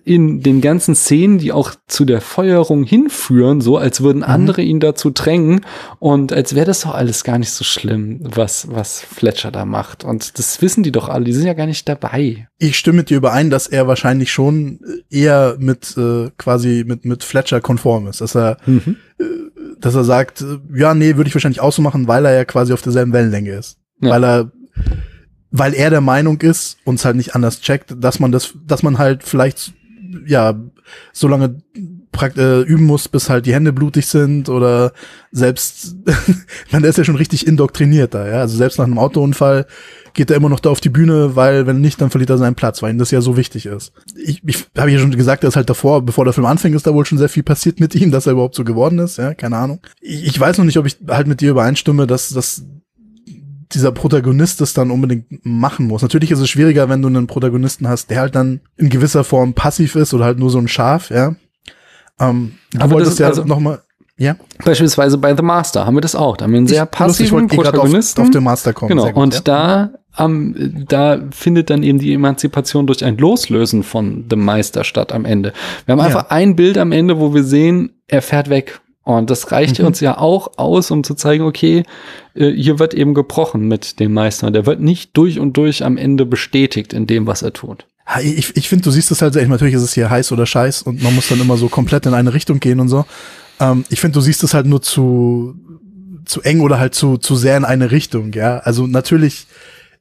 in 0.05 0.41
den 0.41 0.61
ganzen 0.61 0.95
Szenen, 0.95 1.37
die 1.37 1.51
auch 1.51 1.73
zu 1.87 2.05
der 2.05 2.21
Feuerung 2.21 2.83
hinführen, 2.83 3.61
so 3.61 3.77
als 3.77 4.01
würden 4.01 4.19
mhm. 4.19 4.25
andere 4.25 4.61
ihn 4.61 4.79
dazu 4.79 5.11
drängen 5.11 5.61
und 5.99 6.33
als 6.33 6.55
wäre 6.55 6.65
das 6.65 6.81
doch 6.81 6.93
alles 6.93 7.23
gar 7.23 7.37
nicht 7.37 7.51
so 7.51 7.63
schlimm, 7.63 8.19
was, 8.23 8.67
was 8.71 9.01
Fletcher 9.01 9.51
da 9.51 9.65
macht. 9.65 10.03
Und 10.03 10.37
das 10.39 10.61
wissen 10.61 10.83
die 10.83 10.91
doch 10.91 11.09
alle, 11.09 11.25
die 11.25 11.33
sind 11.33 11.45
ja 11.45 11.53
gar 11.53 11.65
nicht 11.65 11.87
dabei. 11.87 12.47
Ich 12.57 12.77
stimme 12.77 12.97
mit 12.97 13.09
dir 13.09 13.17
überein, 13.17 13.49
dass 13.49 13.67
er 13.67 13.87
wahrscheinlich 13.87 14.31
schon 14.31 14.79
eher 15.09 15.55
mit 15.59 15.95
äh, 15.97 16.29
quasi 16.37 16.83
mit, 16.85 17.05
mit 17.05 17.23
Fletcher 17.23 17.61
konform 17.61 18.07
ist, 18.07 18.21
dass 18.21 18.35
er, 18.35 18.57
mhm. 18.65 18.97
äh, 19.19 19.23
dass 19.79 19.95
er 19.95 20.03
sagt, 20.03 20.41
äh, 20.41 20.59
ja, 20.73 20.93
nee, 20.93 21.15
würde 21.15 21.27
ich 21.27 21.35
wahrscheinlich 21.35 21.61
auch 21.61 21.73
so 21.73 21.81
machen, 21.81 22.07
weil 22.07 22.25
er 22.25 22.33
ja 22.33 22.45
quasi 22.45 22.73
auf 22.73 22.81
derselben 22.81 23.13
Wellenlänge 23.13 23.51
ist. 23.51 23.77
Ja. 24.01 24.11
Weil 24.11 24.23
er 24.23 24.51
weil 25.51 25.73
er 25.73 25.89
der 25.89 26.01
Meinung 26.01 26.39
ist, 26.41 26.77
uns 26.85 27.05
halt 27.05 27.15
nicht 27.15 27.35
anders 27.35 27.61
checkt, 27.61 27.95
dass 27.97 28.19
man 28.19 28.31
das, 28.31 28.53
dass 28.65 28.83
man 28.83 28.97
halt 28.97 29.23
vielleicht 29.23 29.73
ja, 30.25 30.55
so 31.13 31.27
lange 31.27 31.61
äh, 32.37 32.61
üben 32.63 32.85
muss, 32.85 33.07
bis 33.07 33.29
halt 33.29 33.45
die 33.45 33.53
Hände 33.53 33.71
blutig 33.71 34.07
sind 34.07 34.49
oder 34.49 34.91
selbst, 35.31 35.95
man 36.71 36.83
ist 36.83 36.97
ja 36.97 37.03
schon 37.03 37.15
richtig 37.15 37.47
indoktriniert 37.47 38.13
da, 38.13 38.27
ja. 38.27 38.41
Also 38.41 38.57
selbst 38.57 38.77
nach 38.77 38.85
einem 38.85 38.97
Autounfall 38.97 39.67
geht 40.13 40.29
er 40.29 40.37
immer 40.37 40.49
noch 40.49 40.59
da 40.59 40.69
auf 40.69 40.81
die 40.81 40.89
Bühne, 40.89 41.35
weil 41.35 41.67
wenn 41.67 41.81
nicht, 41.81 42.01
dann 42.01 42.09
verliert 42.09 42.29
er 42.29 42.37
seinen 42.37 42.55
Platz, 42.55 42.81
weil 42.81 42.91
ihm 42.91 42.97
das 42.97 43.11
ja 43.11 43.21
so 43.21 43.37
wichtig 43.37 43.65
ist. 43.67 43.93
Ich, 44.15 44.41
ich 44.45 44.65
habe 44.77 44.91
ja 44.91 44.99
schon 44.99 45.11
gesagt, 45.11 45.43
dass 45.43 45.55
halt 45.55 45.69
davor, 45.69 46.01
bevor 46.01 46.25
der 46.25 46.33
Film 46.33 46.45
anfängt, 46.45 46.75
ist 46.75 46.87
da 46.87 46.93
wohl 46.93 47.05
schon 47.05 47.17
sehr 47.17 47.29
viel 47.29 47.43
passiert 47.43 47.79
mit 47.79 47.95
ihm, 47.95 48.11
dass 48.11 48.25
er 48.25 48.33
überhaupt 48.33 48.55
so 48.55 48.63
geworden 48.63 48.99
ist, 48.99 49.17
ja, 49.17 49.33
keine 49.33 49.57
Ahnung. 49.57 49.79
Ich, 50.01 50.25
ich 50.25 50.39
weiß 50.39 50.57
noch 50.57 50.65
nicht, 50.65 50.77
ob 50.77 50.85
ich 50.85 50.97
halt 51.07 51.27
mit 51.27 51.41
dir 51.41 51.51
übereinstimme, 51.51 52.07
dass, 52.07 52.29
dass 52.29 52.63
dieser 53.73 53.91
Protagonist 53.91 54.61
das 54.61 54.73
dann 54.73 54.91
unbedingt 54.91 55.45
machen 55.45 55.87
muss. 55.87 56.01
Natürlich 56.01 56.31
ist 56.31 56.39
es 56.39 56.49
schwieriger, 56.49 56.89
wenn 56.89 57.01
du 57.01 57.07
einen 57.07 57.27
Protagonisten 57.27 57.87
hast, 57.87 58.09
der 58.09 58.21
halt 58.21 58.35
dann 58.35 58.61
in 58.77 58.89
gewisser 58.89 59.23
Form 59.23 59.53
passiv 59.53 59.95
ist 59.95 60.13
oder 60.13 60.25
halt 60.25 60.39
nur 60.39 60.49
so 60.49 60.57
ein 60.57 60.67
Schaf, 60.67 61.11
ja. 61.11 61.35
Ähm, 62.19 62.53
du 62.73 62.81
Aber 62.81 62.91
wolltest 62.95 63.19
ja 63.19 63.27
also 63.27 63.43
noch 63.45 63.59
mal 63.59 63.81
ja. 64.19 64.35
Beispielsweise 64.65 65.17
bei 65.17 65.33
The 65.33 65.41
Master 65.41 65.85
haben 65.85 65.95
wir 65.95 66.01
das 66.01 66.13
auch. 66.13 66.35
Da 66.35 66.43
haben 66.43 66.51
wir 66.51 66.57
einen 66.57 66.67
sehr 66.67 66.83
ich, 66.83 66.91
passiven 66.91 67.39
lustig, 67.39 67.57
Protagonisten. 67.57 68.21
Auf, 68.21 68.27
auf 68.27 68.31
den 68.31 68.43
Master 68.43 68.73
kommen. 68.73 68.89
Genau. 68.89 69.05
Gut, 69.05 69.15
und 69.15 69.33
ja. 69.33 69.41
da, 69.45 69.89
um, 70.17 70.85
da 70.89 71.21
findet 71.31 71.69
dann 71.69 71.83
eben 71.83 71.99
die 71.99 72.13
Emanzipation 72.13 72.85
durch 72.85 73.05
ein 73.05 73.17
Loslösen 73.17 73.81
von 73.81 74.27
dem 74.27 74.43
Meister 74.43 74.83
statt 74.83 75.13
am 75.13 75.23
Ende. 75.23 75.53
Wir 75.85 75.93
haben 75.93 76.01
einfach 76.01 76.29
ein 76.31 76.57
Bild 76.57 76.77
am 76.77 76.91
Ende, 76.91 77.17
wo 77.17 77.33
wir 77.33 77.45
sehen, 77.45 78.01
er 78.07 78.21
fährt 78.21 78.49
weg 78.49 78.81
und 79.17 79.29
das 79.29 79.51
reicht 79.51 79.79
mhm. 79.79 79.87
uns 79.87 79.99
ja 80.01 80.17
auch 80.17 80.57
aus, 80.57 80.91
um 80.91 81.03
zu 81.03 81.15
zeigen, 81.15 81.43
okay, 81.43 81.83
äh, 82.35 82.51
hier 82.51 82.77
wird 82.77 82.93
eben 82.93 83.15
gebrochen 83.15 83.67
mit 83.67 83.99
dem 83.99 84.13
Meister. 84.13 84.51
Der 84.51 84.65
wird 84.67 84.81
nicht 84.81 85.17
durch 85.17 85.39
und 85.39 85.57
durch 85.57 85.83
am 85.83 85.97
Ende 85.97 86.25
bestätigt 86.25 86.93
in 86.93 87.07
dem, 87.07 87.25
was 87.25 87.41
er 87.41 87.53
tut. 87.53 87.87
Ich, 88.21 88.55
ich 88.55 88.69
finde, 88.69 88.83
du 88.83 88.91
siehst 88.91 89.09
das 89.09 89.21
halt 89.21 89.35
echt, 89.35 89.49
natürlich 89.49 89.75
ist 89.75 89.81
es 89.81 89.93
hier 89.93 90.09
heiß 90.09 90.31
oder 90.31 90.45
scheiß 90.45 90.83
und 90.83 91.01
man 91.01 91.15
muss 91.15 91.27
dann 91.27 91.41
immer 91.41 91.57
so 91.57 91.69
komplett 91.69 92.05
in 92.05 92.13
eine 92.13 92.33
Richtung 92.33 92.59
gehen 92.59 92.79
und 92.79 92.89
so. 92.89 93.05
Ähm, 93.59 93.83
ich 93.89 93.99
finde, 93.99 94.13
du 94.13 94.21
siehst 94.21 94.43
es 94.43 94.53
halt 94.53 94.67
nur 94.67 94.81
zu, 94.81 95.55
zu 96.25 96.41
eng 96.41 96.61
oder 96.61 96.79
halt 96.79 96.93
zu, 96.93 97.17
zu 97.17 97.35
sehr 97.35 97.57
in 97.57 97.65
eine 97.65 97.91
Richtung, 97.91 98.33
ja. 98.33 98.59
Also 98.59 98.85
natürlich, 98.85 99.47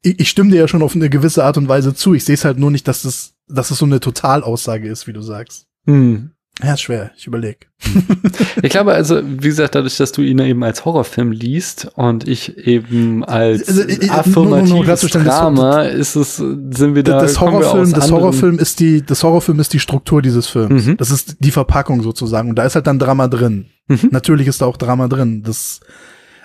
ich, 0.03 0.21
ich 0.21 0.29
stimme 0.29 0.51
dir 0.51 0.61
ja 0.61 0.69
schon 0.69 0.83
auf 0.83 0.95
eine 0.95 1.09
gewisse 1.09 1.45
Art 1.45 1.57
und 1.57 1.69
Weise 1.69 1.95
zu. 1.95 2.15
Ich 2.15 2.25
sehe 2.25 2.35
es 2.35 2.45
halt 2.45 2.59
nur 2.59 2.71
nicht, 2.71 2.89
dass 2.89 3.03
das, 3.03 3.35
dass 3.47 3.71
es 3.71 3.79
so 3.79 3.87
eine 3.87 4.01
Totalaussage 4.01 4.89
ist, 4.89 5.07
wie 5.07 5.13
du 5.15 5.23
sagst. 5.23 5.67
Hm. 5.87 6.33
Ja, 6.63 6.75
ist 6.75 6.83
schwer. 6.83 7.13
Ich 7.17 7.27
überlege. 7.27 7.67
ich 8.63 8.71
glaube 8.71 8.93
also, 8.93 9.21
wie 9.23 9.47
gesagt, 9.47 9.77
dadurch, 9.77 9.97
dass 9.97 10.11
du 10.11 10.23
ihn 10.23 10.41
eben 10.41 10.65
als 10.65 10.85
Horrorfilm 10.85 11.31
liest 11.31 11.89
und 11.95 12.27
ich 12.27 12.59
eben 12.59 13.25
als 13.25 13.69
also, 13.69 13.83
äh, 13.83 14.09
affirmatives 14.09 15.15
no, 15.15 15.21
no, 15.21 15.25
Drama, 15.25 15.83
ist 15.83 16.17
es, 16.17 16.37
sind 16.37 16.95
wir 16.97 17.05
da. 17.05 17.21
Das 17.21 17.41
Horrorfilm, 17.41 17.93
das 17.93 18.11
Horrorfilm 18.11 18.59
ist 18.59 18.81
die, 18.81 19.07
das 19.07 19.23
Horrorfilm 19.23 19.61
ist 19.61 19.73
die 19.73 19.79
Struktur 19.79 20.21
dieses 20.21 20.49
Films. 20.49 20.87
Mhm. 20.87 20.97
Das 20.97 21.13
ist 21.13 21.37
die 21.39 21.53
Verpackung 21.53 22.03
sozusagen. 22.03 22.49
Und 22.49 22.57
da 22.57 22.65
ist 22.65 22.75
halt 22.75 22.89
dann 22.89 22.99
Drama 22.99 23.29
drin. 23.29 23.67
Mhm. 23.87 24.09
Natürlich 24.11 24.49
ist 24.49 24.61
da 24.61 24.67
auch 24.67 24.77
Drama 24.77 25.07
drin. 25.07 25.45
Das, 25.45 25.79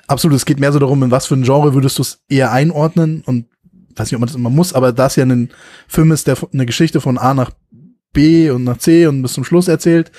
absolut. 0.06 0.38
Es 0.38 0.46
geht 0.46 0.60
mehr 0.60 0.72
so 0.72 0.80
darum, 0.80 1.02
in 1.02 1.10
was 1.10 1.26
für 1.26 1.36
ein 1.36 1.44
Genre 1.44 1.74
würdest 1.74 1.98
du 1.98 2.04
es 2.04 2.20
eher 2.30 2.52
einordnen 2.52 3.24
und 3.26 3.48
weiß 3.96 4.08
nicht, 4.08 4.16
ob 4.16 4.22
man 4.22 4.28
das 4.28 4.36
immer 4.36 4.50
muss, 4.50 4.74
aber 4.74 4.92
da 4.92 5.08
es 5.08 5.16
ja 5.16 5.24
ein 5.24 5.50
Film 5.88 6.12
ist, 6.12 6.28
der 6.28 6.38
eine 6.52 6.66
Geschichte 6.66 7.02
von 7.02 7.18
A 7.18 7.34
nach 7.34 7.52
B 8.14 8.50
und 8.50 8.64
nach 8.64 8.78
C 8.78 9.08
und 9.08 9.22
bis 9.22 9.34
zum 9.34 9.44
Schluss 9.44 9.68
erzählt, 9.68 10.12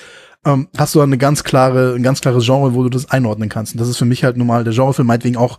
ähm, 0.45 0.69
hast 0.77 0.95
du 0.95 1.01
eine 1.01 1.19
ganz 1.19 1.45
klare, 1.45 1.95
ein 1.95 2.03
ganz 2.03 2.21
klares 2.21 2.45
Genre, 2.45 2.75
wo 2.75 2.83
du 2.83 2.91
das 2.91 3.11
einordnen 3.11 3.49
kannst. 3.49 3.73
Und 3.73 3.81
das 3.81 3.89
ist 3.89 3.97
für 3.97 4.05
mich 4.05 4.25
halt 4.25 4.37
normal 4.37 4.65
der 4.65 4.75
Genrefilm, 4.75 5.07
meinetwegen 5.07 5.37
auch 5.37 5.59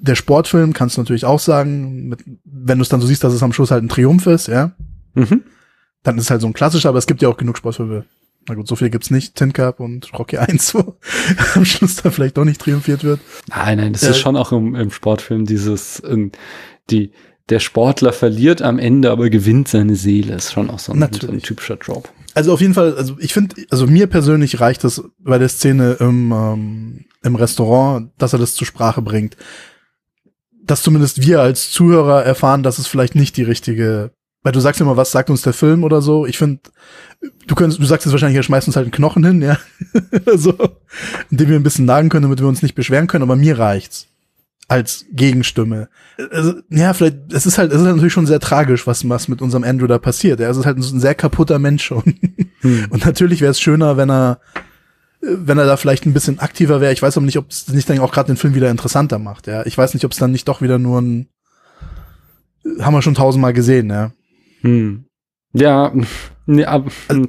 der 0.00 0.14
Sportfilm, 0.14 0.72
kannst 0.72 0.96
du 0.96 1.00
natürlich 1.00 1.24
auch 1.24 1.40
sagen, 1.40 2.08
mit, 2.08 2.20
wenn 2.44 2.78
du 2.78 2.82
es 2.82 2.88
dann 2.88 3.00
so 3.00 3.06
siehst, 3.06 3.24
dass 3.24 3.32
es 3.32 3.42
am 3.42 3.52
Schluss 3.52 3.70
halt 3.70 3.82
ein 3.82 3.88
Triumph 3.88 4.26
ist, 4.26 4.48
ja. 4.48 4.72
Mhm. 5.14 5.42
Dann 6.02 6.18
ist 6.18 6.24
es 6.24 6.30
halt 6.30 6.40
so 6.40 6.46
ein 6.46 6.52
klassischer, 6.52 6.88
aber 6.88 6.98
es 6.98 7.06
gibt 7.06 7.22
ja 7.22 7.28
auch 7.28 7.36
genug 7.36 7.58
Sportfilme. 7.58 8.04
Na 8.48 8.54
gut, 8.54 8.66
so 8.66 8.74
viel 8.74 8.90
gibt's 8.90 9.10
nicht, 9.10 9.36
Tin 9.36 9.52
Cup 9.52 9.78
und 9.78 10.12
Rocky 10.18 10.38
1, 10.38 10.74
wo 10.74 10.98
am 11.54 11.64
Schluss 11.64 11.96
da 11.96 12.10
vielleicht 12.10 12.36
doch 12.36 12.44
nicht 12.44 12.60
triumphiert 12.60 13.04
wird. 13.04 13.20
Nein, 13.48 13.78
nein, 13.78 13.92
das 13.92 14.02
äh, 14.02 14.10
ist 14.10 14.18
schon 14.18 14.36
auch 14.36 14.52
im, 14.52 14.74
im 14.74 14.90
Sportfilm 14.90 15.46
dieses, 15.46 16.00
in, 16.00 16.32
die, 16.90 17.12
der 17.48 17.60
Sportler 17.60 18.12
verliert 18.12 18.62
am 18.62 18.78
Ende, 18.78 19.10
aber 19.10 19.30
gewinnt 19.30 19.68
seine 19.68 19.96
Seele. 19.96 20.34
Ist 20.34 20.52
schon 20.52 20.70
auch 20.70 20.78
so 20.78 20.92
ein, 20.92 21.08
so 21.12 21.28
ein 21.28 21.42
typischer 21.42 21.76
Job. 21.76 22.08
Also 22.34 22.52
auf 22.52 22.60
jeden 22.60 22.74
Fall, 22.74 22.94
also 22.94 23.16
ich 23.18 23.34
finde, 23.34 23.56
also 23.70 23.86
mir 23.86 24.06
persönlich 24.06 24.60
reicht 24.60 24.84
es 24.84 25.02
bei 25.18 25.38
der 25.38 25.48
Szene 25.48 25.96
im, 26.00 26.32
ähm, 26.32 27.04
im 27.22 27.34
Restaurant, 27.34 28.10
dass 28.16 28.32
er 28.32 28.38
das 28.38 28.54
zur 28.54 28.66
Sprache 28.66 29.02
bringt. 29.02 29.36
Dass 30.64 30.82
zumindest 30.82 31.20
wir 31.22 31.40
als 31.40 31.70
Zuhörer 31.70 32.24
erfahren, 32.24 32.62
dass 32.62 32.78
es 32.78 32.86
vielleicht 32.86 33.16
nicht 33.16 33.36
die 33.36 33.42
richtige, 33.42 34.12
weil 34.42 34.52
du 34.52 34.60
sagst 34.60 34.80
immer, 34.80 34.96
was 34.96 35.10
sagt 35.10 35.28
uns 35.28 35.42
der 35.42 35.52
Film 35.52 35.84
oder 35.84 36.00
so. 36.00 36.24
Ich 36.24 36.38
finde, 36.38 36.60
du 37.46 37.54
könntest, 37.54 37.80
du 37.80 37.84
sagst 37.84 38.06
jetzt 38.06 38.12
wahrscheinlich, 38.12 38.36
er 38.36 38.44
schmeißt 38.44 38.68
uns 38.68 38.76
halt 38.76 38.86
einen 38.86 38.92
Knochen 38.92 39.24
hin, 39.24 39.42
ja, 39.42 39.58
so, 40.36 40.54
indem 41.30 41.48
wir 41.48 41.56
ein 41.56 41.64
bisschen 41.64 41.84
nagen 41.84 42.08
können, 42.08 42.22
damit 42.22 42.40
wir 42.40 42.48
uns 42.48 42.62
nicht 42.62 42.76
beschweren 42.76 43.08
können, 43.08 43.24
aber 43.24 43.36
mir 43.36 43.58
reicht's 43.58 44.11
als 44.72 45.04
Gegenstimme. 45.12 45.90
Also, 46.30 46.54
ja, 46.70 46.94
vielleicht, 46.94 47.30
es 47.30 47.44
ist 47.44 47.58
halt, 47.58 47.72
es 47.72 47.78
ist 47.78 47.86
natürlich 47.86 48.14
schon 48.14 48.26
sehr 48.26 48.40
tragisch, 48.40 48.86
was, 48.86 49.06
was 49.06 49.28
mit 49.28 49.42
unserem 49.42 49.64
Andrew 49.64 49.86
da 49.86 49.98
passiert. 49.98 50.40
Er 50.40 50.48
ist 50.48 50.64
halt 50.64 50.78
ein 50.78 51.00
sehr 51.00 51.14
kaputter 51.14 51.58
Mensch 51.58 51.84
schon. 51.84 52.02
Hm. 52.62 52.86
Und 52.88 53.04
natürlich 53.04 53.42
wäre 53.42 53.50
es 53.50 53.60
schöner, 53.60 53.98
wenn 53.98 54.10
er, 54.10 54.40
wenn 55.20 55.58
er 55.58 55.66
da 55.66 55.76
vielleicht 55.76 56.06
ein 56.06 56.14
bisschen 56.14 56.38
aktiver 56.38 56.80
wäre. 56.80 56.92
Ich 56.92 57.02
weiß 57.02 57.18
aber 57.18 57.26
nicht, 57.26 57.36
ob 57.36 57.50
es 57.50 57.68
nicht 57.68 57.90
dann 57.90 57.98
auch 57.98 58.12
gerade 58.12 58.28
den 58.28 58.38
Film 58.38 58.54
wieder 58.54 58.70
interessanter 58.70 59.18
macht. 59.18 59.46
Ja, 59.46 59.66
ich 59.66 59.76
weiß 59.76 59.92
nicht, 59.92 60.06
ob 60.06 60.12
es 60.12 60.18
dann 60.18 60.32
nicht 60.32 60.48
doch 60.48 60.62
wieder 60.62 60.78
nur 60.78 61.02
ein, 61.02 61.28
haben 62.80 62.94
wir 62.94 63.02
schon 63.02 63.14
tausendmal 63.14 63.52
gesehen, 63.52 63.90
ja. 63.90 64.12
Hm. 64.62 65.04
Ja, 65.52 65.92
nee, 66.46 66.64
aber, 66.64 66.90
also, 67.08 67.28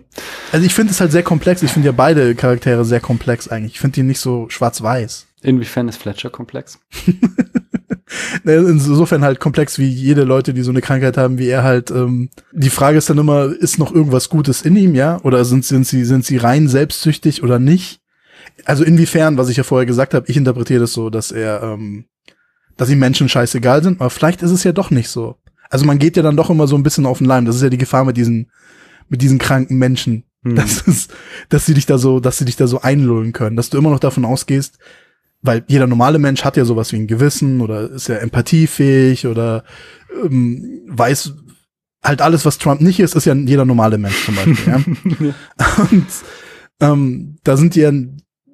Also 0.53 0.65
ich 0.65 0.73
finde 0.73 0.93
es 0.93 1.01
halt 1.01 1.11
sehr 1.11 1.23
komplex. 1.23 1.61
Ich 1.61 1.71
finde 1.71 1.87
ja 1.87 1.93
beide 1.93 2.35
Charaktere 2.35 2.85
sehr 2.85 3.01
komplex 3.01 3.49
eigentlich. 3.49 3.73
Ich 3.73 3.79
finde 3.81 3.95
die 3.95 4.03
nicht 4.03 4.19
so 4.19 4.47
schwarz-weiß. 4.49 5.27
Inwiefern 5.43 5.87
ist 5.87 5.97
Fletcher 5.97 6.29
komplex? 6.29 6.79
Insofern 8.45 9.23
halt 9.23 9.39
komplex 9.39 9.79
wie 9.79 9.87
jede 9.87 10.23
Leute, 10.23 10.53
die 10.53 10.61
so 10.61 10.71
eine 10.71 10.81
Krankheit 10.81 11.17
haben, 11.17 11.37
wie 11.37 11.47
er 11.47 11.63
halt. 11.63 11.91
Ähm, 11.91 12.29
die 12.51 12.69
Frage 12.69 12.97
ist 12.97 13.09
dann 13.09 13.17
immer, 13.17 13.45
ist 13.45 13.79
noch 13.79 13.93
irgendwas 13.93 14.29
Gutes 14.29 14.61
in 14.61 14.75
ihm, 14.75 14.95
ja? 14.95 15.19
Oder 15.23 15.45
sind, 15.45 15.65
sind 15.65 15.87
sie 15.87 16.05
sind 16.05 16.25
sie 16.25 16.37
rein 16.37 16.67
selbstsüchtig 16.67 17.43
oder 17.43 17.59
nicht? 17.59 18.01
Also 18.65 18.83
inwiefern, 18.83 19.37
was 19.37 19.49
ich 19.49 19.57
ja 19.57 19.63
vorher 19.63 19.85
gesagt 19.85 20.13
habe, 20.13 20.29
ich 20.29 20.37
interpretiere 20.37 20.81
das 20.81 20.93
so, 20.93 21.09
dass 21.09 21.31
er, 21.31 21.63
ähm, 21.63 22.05
dass 22.77 22.89
ihm 22.89 22.99
Menschen 22.99 23.29
scheißegal 23.29 23.83
sind, 23.83 23.99
aber 23.99 24.09
vielleicht 24.09 24.41
ist 24.41 24.51
es 24.51 24.63
ja 24.63 24.71
doch 24.71 24.91
nicht 24.91 25.09
so. 25.09 25.37
Also 25.69 25.85
man 25.85 25.97
geht 25.97 26.17
ja 26.17 26.23
dann 26.23 26.37
doch 26.37 26.49
immer 26.49 26.67
so 26.67 26.75
ein 26.75 26.83
bisschen 26.83 27.05
auf 27.05 27.17
den 27.17 27.27
Leim. 27.27 27.45
Das 27.45 27.55
ist 27.55 27.63
ja 27.63 27.69
die 27.69 27.77
Gefahr 27.77 28.05
mit 28.05 28.15
diesen, 28.15 28.51
mit 29.09 29.21
diesen 29.21 29.39
kranken 29.39 29.77
Menschen. 29.77 30.23
Hm. 30.43 30.55
Das 30.55 30.81
ist, 30.81 31.13
dass 31.49 31.65
sie 31.65 31.73
dich 31.73 31.85
da 31.85 31.97
so, 31.97 32.19
dass 32.19 32.37
sie 32.37 32.45
dich 32.45 32.57
da 32.57 32.67
so 32.67 32.81
einlullen 32.81 33.33
können, 33.33 33.55
dass 33.55 33.69
du 33.69 33.77
immer 33.77 33.89
noch 33.89 33.99
davon 33.99 34.25
ausgehst, 34.25 34.77
weil 35.43 35.63
jeder 35.67 35.87
normale 35.87 36.19
Mensch 36.19 36.43
hat 36.43 36.57
ja 36.57 36.65
sowas 36.65 36.91
wie 36.91 36.97
ein 36.97 37.07
Gewissen 37.07 37.61
oder 37.61 37.91
ist 37.91 38.07
ja 38.07 38.15
empathiefähig 38.15 39.27
oder 39.27 39.63
ähm, 40.23 40.81
weiß 40.87 41.33
halt 42.01 42.21
alles, 42.21 42.45
was 42.45 42.57
Trump 42.57 42.81
nicht 42.81 42.99
ist, 42.99 43.15
ist 43.15 43.25
ja 43.25 43.33
jeder 43.33 43.65
normale 43.65 43.97
Mensch 43.97 44.25
zum 44.25 44.35
Beispiel. 44.35 44.73
ja. 44.73 45.33
Und 45.91 46.07
ähm, 46.79 47.37
da 47.43 47.57
sind 47.57 47.75
die 47.75 47.81
ja, 47.81 47.91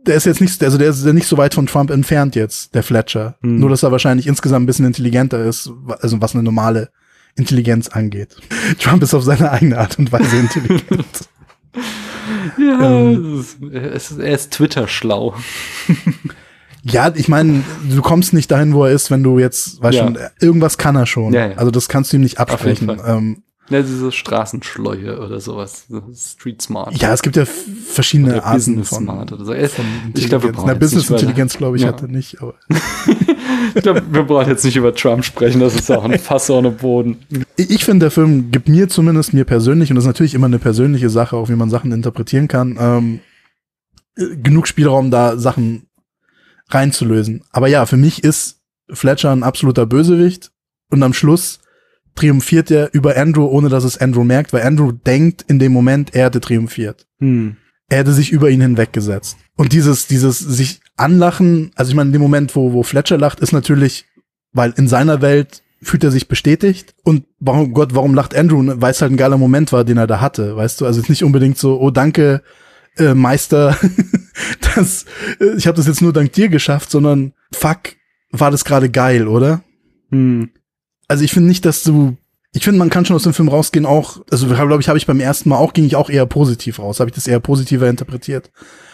der 0.05 0.15
ist 0.15 0.25
jetzt 0.25 0.41
nicht, 0.41 0.63
also 0.63 0.77
der 0.77 0.89
ist 0.89 1.05
ja 1.05 1.13
nicht 1.13 1.27
so 1.27 1.37
weit 1.37 1.53
von 1.53 1.67
Trump 1.67 1.91
entfernt 1.91 2.35
jetzt, 2.35 2.73
der 2.75 2.83
Fletcher. 2.83 3.37
Mhm. 3.41 3.59
Nur, 3.59 3.69
dass 3.69 3.83
er 3.83 3.91
wahrscheinlich 3.91 4.27
insgesamt 4.27 4.63
ein 4.63 4.67
bisschen 4.67 4.85
intelligenter 4.85 5.43
ist, 5.43 5.71
also 6.01 6.21
was 6.21 6.33
eine 6.33 6.43
normale 6.43 6.89
Intelligenz 7.35 7.87
angeht. 7.87 8.35
Trump 8.79 9.03
ist 9.03 9.13
auf 9.13 9.23
seine 9.23 9.51
eigene 9.51 9.77
Art 9.77 9.97
und 9.99 10.11
Weise 10.11 10.37
intelligent. 10.37 11.29
ja, 12.57 13.09
ähm, 13.09 13.45
ist, 13.71 14.17
er 14.19 14.33
ist 14.33 14.51
Twitter 14.51 14.87
schlau. 14.87 15.35
Ja, 16.83 17.11
ich 17.13 17.27
meine, 17.27 17.63
du 17.89 18.01
kommst 18.01 18.33
nicht 18.33 18.49
dahin, 18.51 18.73
wo 18.73 18.85
er 18.85 18.91
ist, 18.91 19.11
wenn 19.11 19.23
du 19.23 19.39
jetzt, 19.39 19.81
weißt 19.81 19.97
ja. 19.97 20.03
schon, 20.05 20.17
irgendwas 20.39 20.77
kann 20.77 20.95
er 20.95 21.05
schon. 21.05 21.33
Ja, 21.33 21.47
ja. 21.47 21.57
Also 21.57 21.71
das 21.71 21.89
kannst 21.89 22.13
du 22.13 22.17
ihm 22.17 22.21
nicht 22.21 22.39
absprechen. 22.39 23.01
Ähm, 23.05 23.43
ja, 23.69 23.83
diese 23.83 24.11
Straßenschleue 24.11 25.19
oder 25.19 25.39
sowas. 25.39 25.85
Street 26.15 26.61
Smart. 26.61 26.99
Ja, 26.99 27.13
es 27.13 27.21
gibt 27.21 27.35
ja 27.35 27.45
verschiedene 27.45 28.31
oder 28.33 28.45
Arten 28.45 28.57
Business 28.57 28.89
von, 28.89 29.03
Smart 29.03 29.31
oder 29.31 29.45
so. 29.45 29.53
Von 29.53 29.85
ich 30.15 30.27
glaube, 30.27 30.45
wir 30.45 30.51
brauchen 30.53 30.79
Business 30.79 31.09
Intelligenz, 31.09 31.55
glaube 31.55 31.77
ich, 31.77 31.83
ja. 31.83 31.89
hatte 31.89 32.11
nicht. 32.11 32.41
Aber 32.41 32.55
ich 33.75 33.83
glaube, 33.83 34.01
wir 34.09 34.23
brauchen 34.23 34.49
jetzt 34.49 34.65
nicht 34.65 34.75
über 34.75 34.95
Trump 34.95 35.23
sprechen. 35.23 35.59
Das 35.59 35.75
ist 35.75 35.91
auch 35.91 36.03
ein 36.03 36.17
Fass 36.17 36.49
ohne 36.49 36.71
Boden. 36.71 37.17
Ich, 37.57 37.69
ich 37.69 37.85
finde, 37.85 38.05
der 38.05 38.11
Film 38.11 38.49
gibt 38.49 38.69
mir 38.69 38.89
zumindest, 38.89 39.33
mir 39.33 39.45
persönlich, 39.45 39.91
und 39.91 39.97
das 39.97 40.05
ist 40.05 40.09
natürlich 40.09 40.33
immer 40.33 40.47
eine 40.47 40.59
persönliche 40.59 41.11
Sache, 41.11 41.35
auch 41.35 41.49
wie 41.49 41.55
man 41.55 41.69
Sachen 41.69 41.91
interpretieren 41.91 42.47
kann, 42.47 42.75
ähm, 42.79 43.19
genug 44.15 44.67
Spielraum, 44.67 45.11
da 45.11 45.37
Sachen 45.37 45.83
reinzulösen. 46.69 47.43
Aber 47.51 47.67
ja, 47.67 47.85
für 47.85 47.97
mich 47.97 48.23
ist 48.23 48.61
Fletcher 48.91 49.31
ein 49.31 49.43
absoluter 49.43 49.85
Bösewicht 49.85 50.51
und 50.89 51.03
am 51.03 51.13
Schluss 51.13 51.59
triumphiert 52.15 52.71
er 52.71 52.93
über 52.93 53.15
Andrew, 53.17 53.45
ohne 53.45 53.69
dass 53.69 53.83
es 53.83 53.97
Andrew 53.97 54.23
merkt, 54.23 54.51
weil 54.51 54.63
Andrew 54.63 54.91
denkt 54.91 55.43
in 55.47 55.59
dem 55.59 55.71
Moment, 55.71 56.15
er 56.15 56.25
hätte 56.25 56.41
triumphiert. 56.41 57.07
Hm. 57.19 57.55
Er 57.87 57.99
hätte 57.99 58.13
sich 58.13 58.31
über 58.31 58.49
ihn 58.49 58.61
hinweggesetzt. 58.61 59.37
Und 59.55 59.73
dieses, 59.73 60.07
dieses 60.07 60.39
sich 60.39 60.81
anlachen, 60.95 61.71
also 61.75 61.89
ich 61.89 61.95
meine, 61.95 62.09
in 62.09 62.13
dem 62.13 62.21
Moment, 62.21 62.55
wo, 62.55 62.73
wo 62.73 62.83
Fletcher 62.83 63.17
lacht, 63.17 63.39
ist 63.39 63.51
natürlich, 63.51 64.05
weil 64.51 64.73
in 64.75 64.87
seiner 64.87 65.21
Welt 65.21 65.63
fühlt 65.81 66.03
er 66.03 66.11
sich 66.11 66.27
bestätigt. 66.27 66.93
Und 67.03 67.25
warum 67.39 67.73
Gott, 67.73 67.95
warum 67.95 68.13
lacht 68.13 68.35
Andrew? 68.35 68.61
Weil 68.75 68.91
es 68.91 69.01
halt 69.01 69.11
ein 69.11 69.17
geiler 69.17 69.37
Moment 69.37 69.71
war, 69.71 69.83
den 69.83 69.97
er 69.97 70.07
da 70.07 70.21
hatte, 70.21 70.55
weißt 70.55 70.81
du? 70.81 70.85
Also 70.85 70.99
es 70.99 71.05
ist 71.05 71.09
nicht 71.09 71.23
unbedingt 71.23 71.57
so, 71.57 71.79
oh 71.79 71.89
danke, 71.89 72.41
äh, 72.97 73.13
Meister, 73.13 73.77
das, 74.75 75.05
ich 75.57 75.67
habe 75.67 75.77
das 75.77 75.87
jetzt 75.87 76.01
nur 76.01 76.13
dank 76.13 76.31
dir 76.33 76.49
geschafft, 76.49 76.91
sondern 76.91 77.33
fuck, 77.53 77.95
war 78.31 78.51
das 78.51 78.65
gerade 78.65 78.89
geil, 78.89 79.27
oder? 79.27 79.63
Hm. 80.11 80.49
Also 81.07 81.23
ich 81.23 81.31
finde 81.31 81.49
nicht, 81.49 81.65
dass 81.65 81.83
du 81.83 82.17
ich 82.51 82.63
finde, 82.63 82.79
man 82.79 82.89
kann 82.89 83.05
schon 83.05 83.15
aus 83.15 83.23
dem 83.23 83.33
Film 83.33 83.47
rausgehen 83.47 83.85
auch, 83.85 84.21
also 84.31 84.47
glaube 84.47 84.79
ich, 84.79 84.89
habe 84.89 84.97
ich 84.97 85.05
beim 85.05 85.19
ersten 85.19 85.49
Mal 85.49 85.57
auch, 85.57 85.73
ging 85.73 85.85
ich 85.85 85.95
auch 85.95 86.09
eher 86.09 86.25
positiv 86.25 86.79
raus, 86.79 86.99
habe 86.99 87.09
ich 87.09 87.15
das 87.15 87.27
eher 87.27 87.39
positiver 87.39 87.87
interpretiert. 87.87 88.51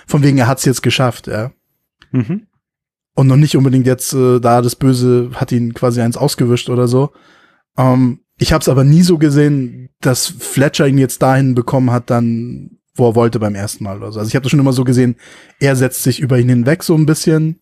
Von 0.07 0.23
wegen, 0.23 0.37
er 0.37 0.47
hat 0.47 0.59
es 0.59 0.65
jetzt 0.65 0.83
geschafft, 0.83 1.27
ja. 1.27 1.51
Mhm. 2.11 2.47
Und 3.15 3.27
noch 3.27 3.37
nicht 3.37 3.55
unbedingt 3.55 3.87
jetzt, 3.87 4.13
äh, 4.13 4.41
da 4.41 4.61
das 4.61 4.75
Böse 4.75 5.31
hat 5.35 5.53
ihn 5.53 5.73
quasi 5.73 6.01
eins 6.01 6.17
ausgewischt 6.17 6.69
oder 6.69 6.89
so. 6.89 7.11
Ähm, 7.77 8.19
ich 8.37 8.51
habe 8.51 8.61
es 8.61 8.67
aber 8.67 8.83
nie 8.83 9.03
so 9.03 9.17
gesehen, 9.17 9.89
dass 10.01 10.27
Fletcher 10.27 10.87
ihn 10.87 10.97
jetzt 10.97 11.21
dahin 11.21 11.55
bekommen 11.55 11.91
hat, 11.91 12.09
dann 12.09 12.79
wo 12.95 13.09
er 13.09 13.15
wollte 13.15 13.39
beim 13.39 13.55
ersten 13.55 13.83
Mal 13.83 13.97
oder 13.97 14.11
so. 14.11 14.19
Also 14.19 14.29
ich 14.29 14.35
habe 14.35 14.43
das 14.43 14.51
schon 14.51 14.59
immer 14.59 14.73
so 14.73 14.83
gesehen, 14.83 15.15
er 15.59 15.75
setzt 15.75 16.03
sich 16.03 16.19
über 16.19 16.39
ihn 16.39 16.49
hinweg 16.49 16.83
so 16.83 16.95
ein 16.95 17.05
bisschen. 17.05 17.59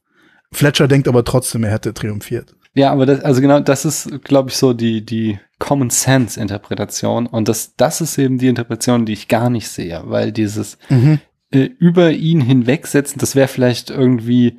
Fletcher 0.52 0.88
denkt 0.88 1.08
aber 1.08 1.24
trotzdem, 1.24 1.64
er 1.64 1.72
hätte 1.72 1.94
triumphiert. 1.94 2.56
Ja, 2.76 2.92
aber 2.92 3.06
das, 3.06 3.22
also 3.22 3.42
genau, 3.42 3.60
das 3.60 3.86
ist, 3.86 4.24
glaube 4.24 4.50
ich, 4.50 4.58
so 4.58 4.74
die, 4.74 5.06
die 5.06 5.40
Common 5.60 5.90
Sense 5.90 6.40
Interpretation. 6.40 7.28
Und 7.28 7.48
das, 7.48 7.76
das 7.76 8.02
ist 8.02 8.18
eben 8.18 8.38
die 8.38 8.48
Interpretation, 8.48 9.06
die 9.06 9.14
ich 9.14 9.28
gar 9.28 9.50
nicht 9.50 9.68
sehe, 9.68 10.02
weil 10.06 10.32
dieses 10.32 10.78
mhm. 10.90 11.20
äh, 11.52 11.70
über 11.80 12.12
ihn 12.12 12.42
hinwegsetzen, 12.42 13.20
das 13.20 13.36
wäre 13.36 13.48
vielleicht 13.48 13.90
irgendwie 13.90 14.58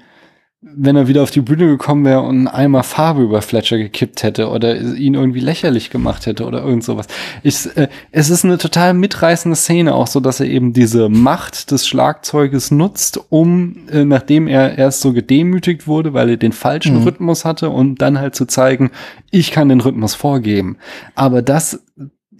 wenn 0.66 0.96
er 0.96 1.08
wieder 1.08 1.22
auf 1.22 1.30
die 1.30 1.42
Bühne 1.42 1.66
gekommen 1.66 2.04
wäre 2.04 2.22
und 2.22 2.48
einmal 2.48 2.82
Farbe 2.82 3.22
über 3.22 3.42
Fletcher 3.42 3.76
gekippt 3.76 4.22
hätte 4.22 4.48
oder 4.48 4.80
ihn 4.80 5.14
irgendwie 5.14 5.40
lächerlich 5.40 5.90
gemacht 5.90 6.26
hätte 6.26 6.46
oder 6.46 6.64
irgend 6.64 6.84
sowas. 6.84 7.06
Ich, 7.42 7.76
äh, 7.76 7.88
es 8.12 8.30
ist 8.30 8.44
eine 8.44 8.56
total 8.56 8.94
mitreißende 8.94 9.56
Szene, 9.56 9.94
auch 9.94 10.06
so, 10.06 10.20
dass 10.20 10.40
er 10.40 10.46
eben 10.46 10.72
diese 10.72 11.08
Macht 11.08 11.70
des 11.70 11.86
Schlagzeuges 11.86 12.70
nutzt, 12.70 13.20
um, 13.28 13.76
äh, 13.90 14.04
nachdem 14.04 14.48
er 14.48 14.78
erst 14.78 15.00
so 15.02 15.12
gedemütigt 15.12 15.86
wurde, 15.86 16.14
weil 16.14 16.30
er 16.30 16.36
den 16.38 16.52
falschen 16.52 17.00
mhm. 17.00 17.04
Rhythmus 17.04 17.44
hatte 17.44 17.68
und 17.68 18.00
dann 18.00 18.18
halt 18.18 18.34
zu 18.34 18.46
zeigen, 18.46 18.90
ich 19.30 19.50
kann 19.50 19.68
den 19.68 19.80
Rhythmus 19.80 20.14
vorgeben. 20.14 20.78
Aber 21.14 21.42
das 21.42 21.84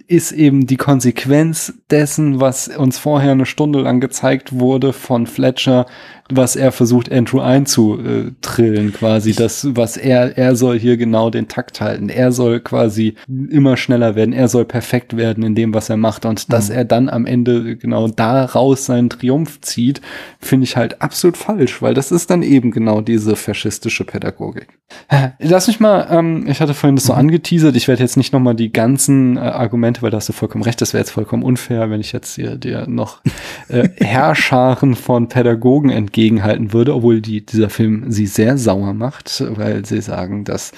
ist 0.07 0.31
eben 0.31 0.67
die 0.67 0.77
Konsequenz 0.77 1.73
dessen, 1.89 2.39
was 2.39 2.67
uns 2.67 2.99
vorher 2.99 3.31
eine 3.31 3.45
Stunde 3.45 3.79
lang 3.79 3.99
gezeigt 3.99 4.59
wurde 4.59 4.93
von 4.93 5.25
Fletcher, 5.25 5.87
was 6.29 6.55
er 6.55 6.71
versucht, 6.71 7.11
Andrew 7.11 7.39
einzutrillen, 7.39 8.93
quasi. 8.93 9.33
Das, 9.33 9.67
was 9.75 9.95
er, 9.95 10.35
er 10.37 10.55
soll 10.55 10.79
hier 10.79 10.97
genau 10.97 11.29
den 11.29 11.47
Takt 11.47 11.81
halten. 11.81 12.09
Er 12.09 12.31
soll 12.31 12.61
quasi 12.61 13.13
immer 13.27 13.77
schneller 13.77 14.15
werden. 14.15 14.33
Er 14.33 14.47
soll 14.47 14.65
perfekt 14.65 15.17
werden 15.17 15.43
in 15.43 15.53
dem, 15.53 15.75
was 15.75 15.89
er 15.89 15.97
macht. 15.97 16.25
Und 16.25 16.51
dass 16.51 16.69
mhm. 16.69 16.75
er 16.75 16.85
dann 16.85 17.09
am 17.09 17.27
Ende 17.27 17.77
genau 17.77 18.07
daraus 18.07 18.87
seinen 18.87 19.11
Triumph 19.11 19.61
zieht, 19.61 20.01
finde 20.39 20.63
ich 20.63 20.75
halt 20.75 20.99
absolut 20.99 21.37
falsch, 21.37 21.83
weil 21.83 21.93
das 21.93 22.11
ist 22.11 22.31
dann 22.31 22.41
eben 22.41 22.71
genau 22.71 23.01
diese 23.01 23.35
faschistische 23.35 24.03
Pädagogik. 24.03 24.79
Lass 25.39 25.67
mich 25.67 25.79
mal, 25.79 26.07
ähm, 26.09 26.47
ich 26.47 26.59
hatte 26.59 26.73
vorhin 26.73 26.95
das 26.95 27.05
so 27.05 27.13
mhm. 27.13 27.19
angeteasert, 27.19 27.75
ich 27.75 27.87
werde 27.87 28.01
jetzt 28.01 28.17
nicht 28.17 28.33
nochmal 28.33 28.55
die 28.55 28.73
ganzen 28.73 29.37
äh, 29.37 29.41
Argumente, 29.41 30.01
weil 30.01 30.09
da 30.09 30.17
hast 30.17 30.29
du 30.29 30.33
vollkommen 30.33 30.63
recht, 30.63 30.81
das 30.81 30.93
wäre 30.93 31.01
jetzt 31.01 31.11
vollkommen 31.11 31.43
unfair, 31.43 31.91
wenn 31.91 32.01
ich 32.01 32.11
jetzt 32.13 32.37
dir, 32.37 32.55
dir 32.55 32.87
noch 32.87 33.21
äh, 33.67 33.89
Herrscharen 33.97 34.95
von 34.95 35.29
Pädagogen 35.29 35.91
entgegen 35.91 36.14
entgegenhalten 36.15 36.71
würde, 36.71 36.95
obwohl 36.95 37.19
die, 37.19 37.45
dieser 37.45 37.69
Film 37.69 38.05
sie 38.09 38.25
sehr 38.25 38.57
sauer 38.57 38.93
macht, 38.93 39.43
weil 39.57 39.85
sie 39.85 40.01
sagen, 40.01 40.45
dass 40.45 40.71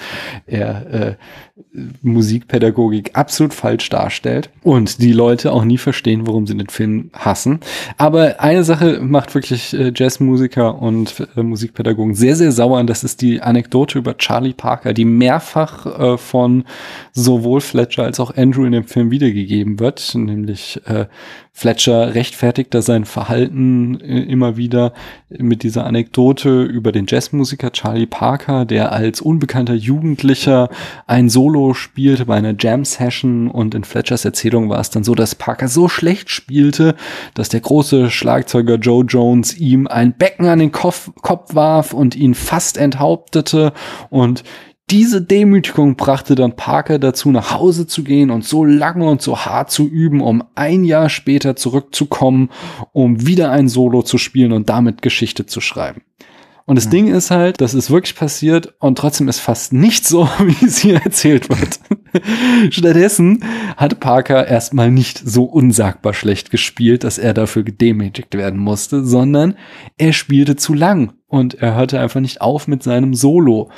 er 0.46 0.92
äh, 0.92 1.14
Musikpädagogik 2.02 3.10
absolut 3.14 3.54
falsch 3.54 3.88
darstellt 3.88 4.50
und 4.62 5.00
die 5.00 5.12
Leute 5.12 5.52
auch 5.52 5.64
nie 5.64 5.78
verstehen, 5.78 6.26
warum 6.26 6.46
sie 6.46 6.56
den 6.56 6.68
Film 6.68 7.10
hassen. 7.12 7.60
Aber 7.98 8.40
eine 8.40 8.64
Sache 8.64 9.00
macht 9.00 9.34
wirklich 9.34 9.74
äh, 9.74 9.92
Jazzmusiker 9.94 10.80
und 10.82 11.28
äh, 11.36 11.42
Musikpädagogen 11.42 12.14
sehr, 12.14 12.34
sehr 12.34 12.50
sauer 12.50 12.80
und 12.80 12.90
das 12.90 13.04
ist 13.04 13.22
die 13.22 13.40
Anekdote 13.40 13.98
über 13.98 14.16
Charlie 14.16 14.54
Parker, 14.54 14.92
die 14.92 15.04
mehrfach 15.04 15.86
äh, 15.86 16.18
von 16.18 16.64
sowohl 17.12 17.60
Fletcher 17.60 18.04
als 18.04 18.18
auch 18.18 18.36
Andrew 18.36 18.64
in 18.64 18.72
dem 18.72 18.84
Film 18.84 19.12
wiedergegeben 19.12 19.78
wird, 19.78 20.14
nämlich 20.14 20.80
äh, 20.86 21.06
Fletcher 21.58 22.14
rechtfertigt 22.14 22.72
da 22.72 22.82
sein 22.82 23.04
Verhalten 23.04 24.00
äh, 24.00 24.20
immer 24.22 24.56
wieder 24.56 24.92
mit 25.28 25.64
dieser 25.64 25.86
Anekdote 25.86 26.62
über 26.62 26.92
den 26.92 27.06
Jazzmusiker 27.08 27.72
Charlie 27.72 28.06
Parker, 28.06 28.64
der 28.64 28.92
als 28.92 29.20
unbekannter 29.20 29.74
Jugendlicher 29.74 30.68
ein 31.08 31.28
Solo 31.28 31.74
spielte 31.74 32.26
bei 32.26 32.36
einer 32.36 32.54
Jam-Session. 32.56 33.50
Und 33.50 33.74
in 33.74 33.82
Fletchers 33.82 34.24
Erzählung 34.24 34.68
war 34.68 34.78
es 34.78 34.90
dann 34.90 35.02
so, 35.02 35.16
dass 35.16 35.34
Parker 35.34 35.66
so 35.66 35.88
schlecht 35.88 36.30
spielte, 36.30 36.94
dass 37.34 37.48
der 37.48 37.60
große 37.60 38.08
Schlagzeuger 38.08 38.76
Joe 38.76 39.04
Jones 39.04 39.58
ihm 39.58 39.88
ein 39.88 40.12
Becken 40.12 40.46
an 40.46 40.60
den 40.60 40.70
Kopf, 40.70 41.10
Kopf 41.22 41.56
warf 41.56 41.92
und 41.92 42.14
ihn 42.14 42.36
fast 42.36 42.78
enthauptete. 42.78 43.72
Und 44.10 44.44
diese 44.90 45.20
Demütigung 45.20 45.96
brachte 45.96 46.34
dann 46.34 46.56
Parker 46.56 46.98
dazu, 46.98 47.30
nach 47.30 47.52
Hause 47.52 47.86
zu 47.86 48.04
gehen 48.04 48.30
und 48.30 48.44
so 48.44 48.64
lange 48.64 49.08
und 49.08 49.20
so 49.20 49.38
hart 49.38 49.70
zu 49.70 49.86
üben, 49.86 50.20
um 50.20 50.44
ein 50.54 50.84
Jahr 50.84 51.10
später 51.10 51.56
zurückzukommen, 51.56 52.50
um 52.92 53.26
wieder 53.26 53.50
ein 53.50 53.68
Solo 53.68 54.02
zu 54.02 54.16
spielen 54.16 54.52
und 54.52 54.68
damit 54.68 55.02
Geschichte 55.02 55.46
zu 55.46 55.60
schreiben. 55.60 56.02
Und 56.64 56.76
das 56.76 56.86
mhm. 56.86 56.90
Ding 56.90 57.14
ist 57.14 57.30
halt, 57.30 57.60
das 57.60 57.74
ist 57.74 57.90
wirklich 57.90 58.14
passiert 58.14 58.74
und 58.78 58.98
trotzdem 58.98 59.28
ist 59.28 59.40
fast 59.40 59.72
nicht 59.72 60.06
so, 60.06 60.28
wie 60.38 60.66
es 60.66 60.78
hier 60.78 61.02
erzählt 61.02 61.48
wird. 61.48 61.80
Stattdessen 62.70 63.44
hat 63.76 64.00
Parker 64.00 64.46
erstmal 64.46 64.90
nicht 64.90 65.18
so 65.18 65.44
unsagbar 65.44 66.14
schlecht 66.14 66.50
gespielt, 66.50 67.04
dass 67.04 67.18
er 67.18 67.34
dafür 67.34 67.62
gedemütigt 67.62 68.34
werden 68.34 68.58
musste, 68.58 69.04
sondern 69.04 69.54
er 69.96 70.12
spielte 70.12 70.56
zu 70.56 70.74
lang 70.74 71.12
und 71.30 71.60
er 71.60 71.74
hörte 71.74 72.00
einfach 72.00 72.20
nicht 72.20 72.40
auf 72.40 72.68
mit 72.68 72.82
seinem 72.82 73.12
Solo. 73.12 73.68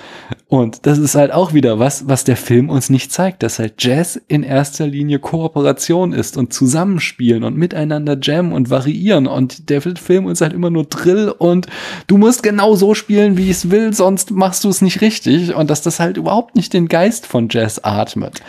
Und 0.46 0.86
das 0.86 0.98
ist 0.98 1.16
halt 1.16 1.32
auch 1.32 1.52
wieder 1.52 1.80
was, 1.80 2.06
was 2.06 2.22
der 2.22 2.36
Film 2.36 2.70
uns 2.70 2.90
nicht 2.90 3.10
zeigt, 3.10 3.42
dass 3.42 3.58
halt 3.58 3.74
Jazz 3.78 4.20
in 4.28 4.44
erster 4.44 4.86
Linie 4.86 5.18
Kooperation 5.18 6.12
ist 6.12 6.36
und 6.36 6.52
Zusammenspielen 6.52 7.42
und 7.42 7.56
miteinander 7.56 8.16
jammen 8.22 8.52
und 8.52 8.70
variieren. 8.70 9.26
Und 9.26 9.68
der 9.68 9.82
Film 9.82 10.26
uns 10.26 10.40
halt 10.40 10.52
immer 10.52 10.70
nur 10.70 10.84
Drill 10.84 11.34
und 11.36 11.66
du 12.06 12.18
musst 12.18 12.44
genau 12.44 12.76
so 12.76 12.94
spielen, 12.94 13.36
wie 13.36 13.50
ich 13.50 13.50
es 13.50 13.70
will, 13.70 13.92
sonst 13.94 14.30
machst 14.30 14.62
du 14.62 14.68
es 14.68 14.80
nicht 14.80 15.00
richtig. 15.00 15.52
Und 15.52 15.70
dass 15.70 15.82
das 15.82 15.98
halt 15.98 16.18
überhaupt 16.18 16.54
nicht 16.54 16.72
den 16.72 16.86
Geist 16.86 17.26
von 17.26 17.48
Jazz 17.50 17.80
atmet. 18.22 18.42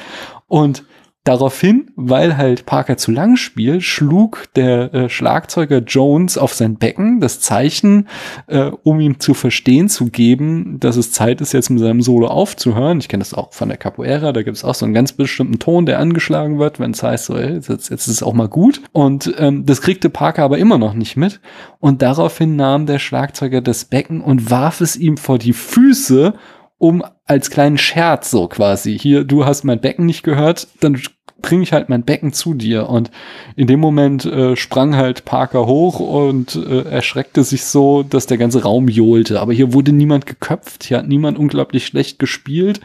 Und 0.48 0.84
Daraufhin, 1.24 1.92
weil 1.96 2.36
halt 2.36 2.66
Parker 2.66 2.98
zu 2.98 3.12
lang 3.12 3.36
spielt, 3.36 3.84
schlug 3.84 4.46
der 4.56 4.92
äh, 4.92 5.08
Schlagzeuger 5.08 5.78
Jones 5.78 6.36
auf 6.36 6.56
sein 6.56 6.78
Becken, 6.78 7.20
das 7.20 7.40
Zeichen, 7.40 8.08
äh, 8.48 8.72
um 8.82 9.00
ihm 9.00 9.20
zu 9.20 9.36
verstehen 9.36 9.88
zu 9.88 10.08
geben, 10.08 10.80
dass 10.80 10.98
es 10.98 11.12
Zeit 11.12 11.40
ist, 11.40 11.54
jetzt 11.54 11.70
mit 11.70 11.80
seinem 11.80 12.02
Solo 12.02 12.26
aufzuhören. 12.26 12.98
Ich 12.98 13.08
kenne 13.08 13.22
das 13.22 13.36
auch 13.36 13.54
von 13.54 13.70
der 13.70 13.78
Capoeira, 13.78 14.32
da 14.32 14.42
gibt 14.42 14.58
es 14.58 14.64
auch 14.64 14.74
so 14.74 14.84
einen 14.84 14.96
ganz 14.96 15.14
bestimmten 15.14 15.60
Ton, 15.60 15.86
der 15.86 16.00
angeschlagen 16.00 16.58
wird, 16.58 16.80
wenn 16.80 16.90
es 16.90 17.04
heißt, 17.04 17.26
so, 17.26 17.38
ey, 17.38 17.54
jetzt, 17.54 17.70
jetzt 17.70 17.92
ist 17.92 18.08
es 18.08 18.24
auch 18.24 18.34
mal 18.34 18.50
gut. 18.50 18.82
Und 18.92 19.32
ähm, 19.38 19.68
das 19.68 19.84
kriegte 19.84 20.10
Parker 20.10 20.42
aber 20.42 20.58
immer 20.58 20.80
noch 20.80 20.96
nicht 20.96 21.18
mit. 21.18 21.40
Und 21.80 22.02
daraufhin 22.02 22.56
nahm 22.56 22.88
der 22.88 22.98
Schlagzeuger 22.98 23.62
das 23.62 23.86
Becken 23.86 24.22
und 24.22 24.50
warf 24.50 24.82
es 24.82 24.96
ihm 24.96 25.18
vor 25.18 25.38
die 25.38 25.54
Füße 25.54 26.34
um 26.82 27.04
als 27.26 27.52
kleinen 27.52 27.78
Scherz 27.78 28.32
so 28.32 28.48
quasi, 28.48 28.98
hier, 28.98 29.24
du 29.24 29.46
hast 29.46 29.64
mein 29.64 29.80
Becken 29.80 30.08
nicht 30.08 30.24
gehört, 30.24 30.68
dann 30.80 31.00
bringe 31.42 31.64
ich 31.64 31.74
halt 31.74 31.89
mein 31.89 32.04
Becken 32.04 32.34
zu 32.34 32.54
dir. 32.54 32.89
Und 32.89 33.12
in 33.56 33.68
dem 33.68 33.80
Moment 33.80 34.26
äh, 34.26 34.56
sprang 34.56 34.96
halt 34.96 35.26
Parker 35.26 35.66
hoch 35.66 36.00
und 36.00 36.56
äh, 36.56 36.84
erschreckte 36.84 37.44
sich 37.44 37.66
so, 37.66 38.04
dass 38.04 38.28
der 38.28 38.38
ganze 38.38 38.64
Raum 38.64 38.88
johlte. 38.88 39.39
Aber 39.39 39.54
hier 39.54 39.74
wurde 39.74 39.92
niemand 39.92 40.26
geköpft, 40.26 40.84
hier 40.84 40.98
hat 40.98 41.08
niemand 41.08 41.38
unglaublich 41.38 41.86
schlecht 41.86 42.20
gespielt 42.20 42.82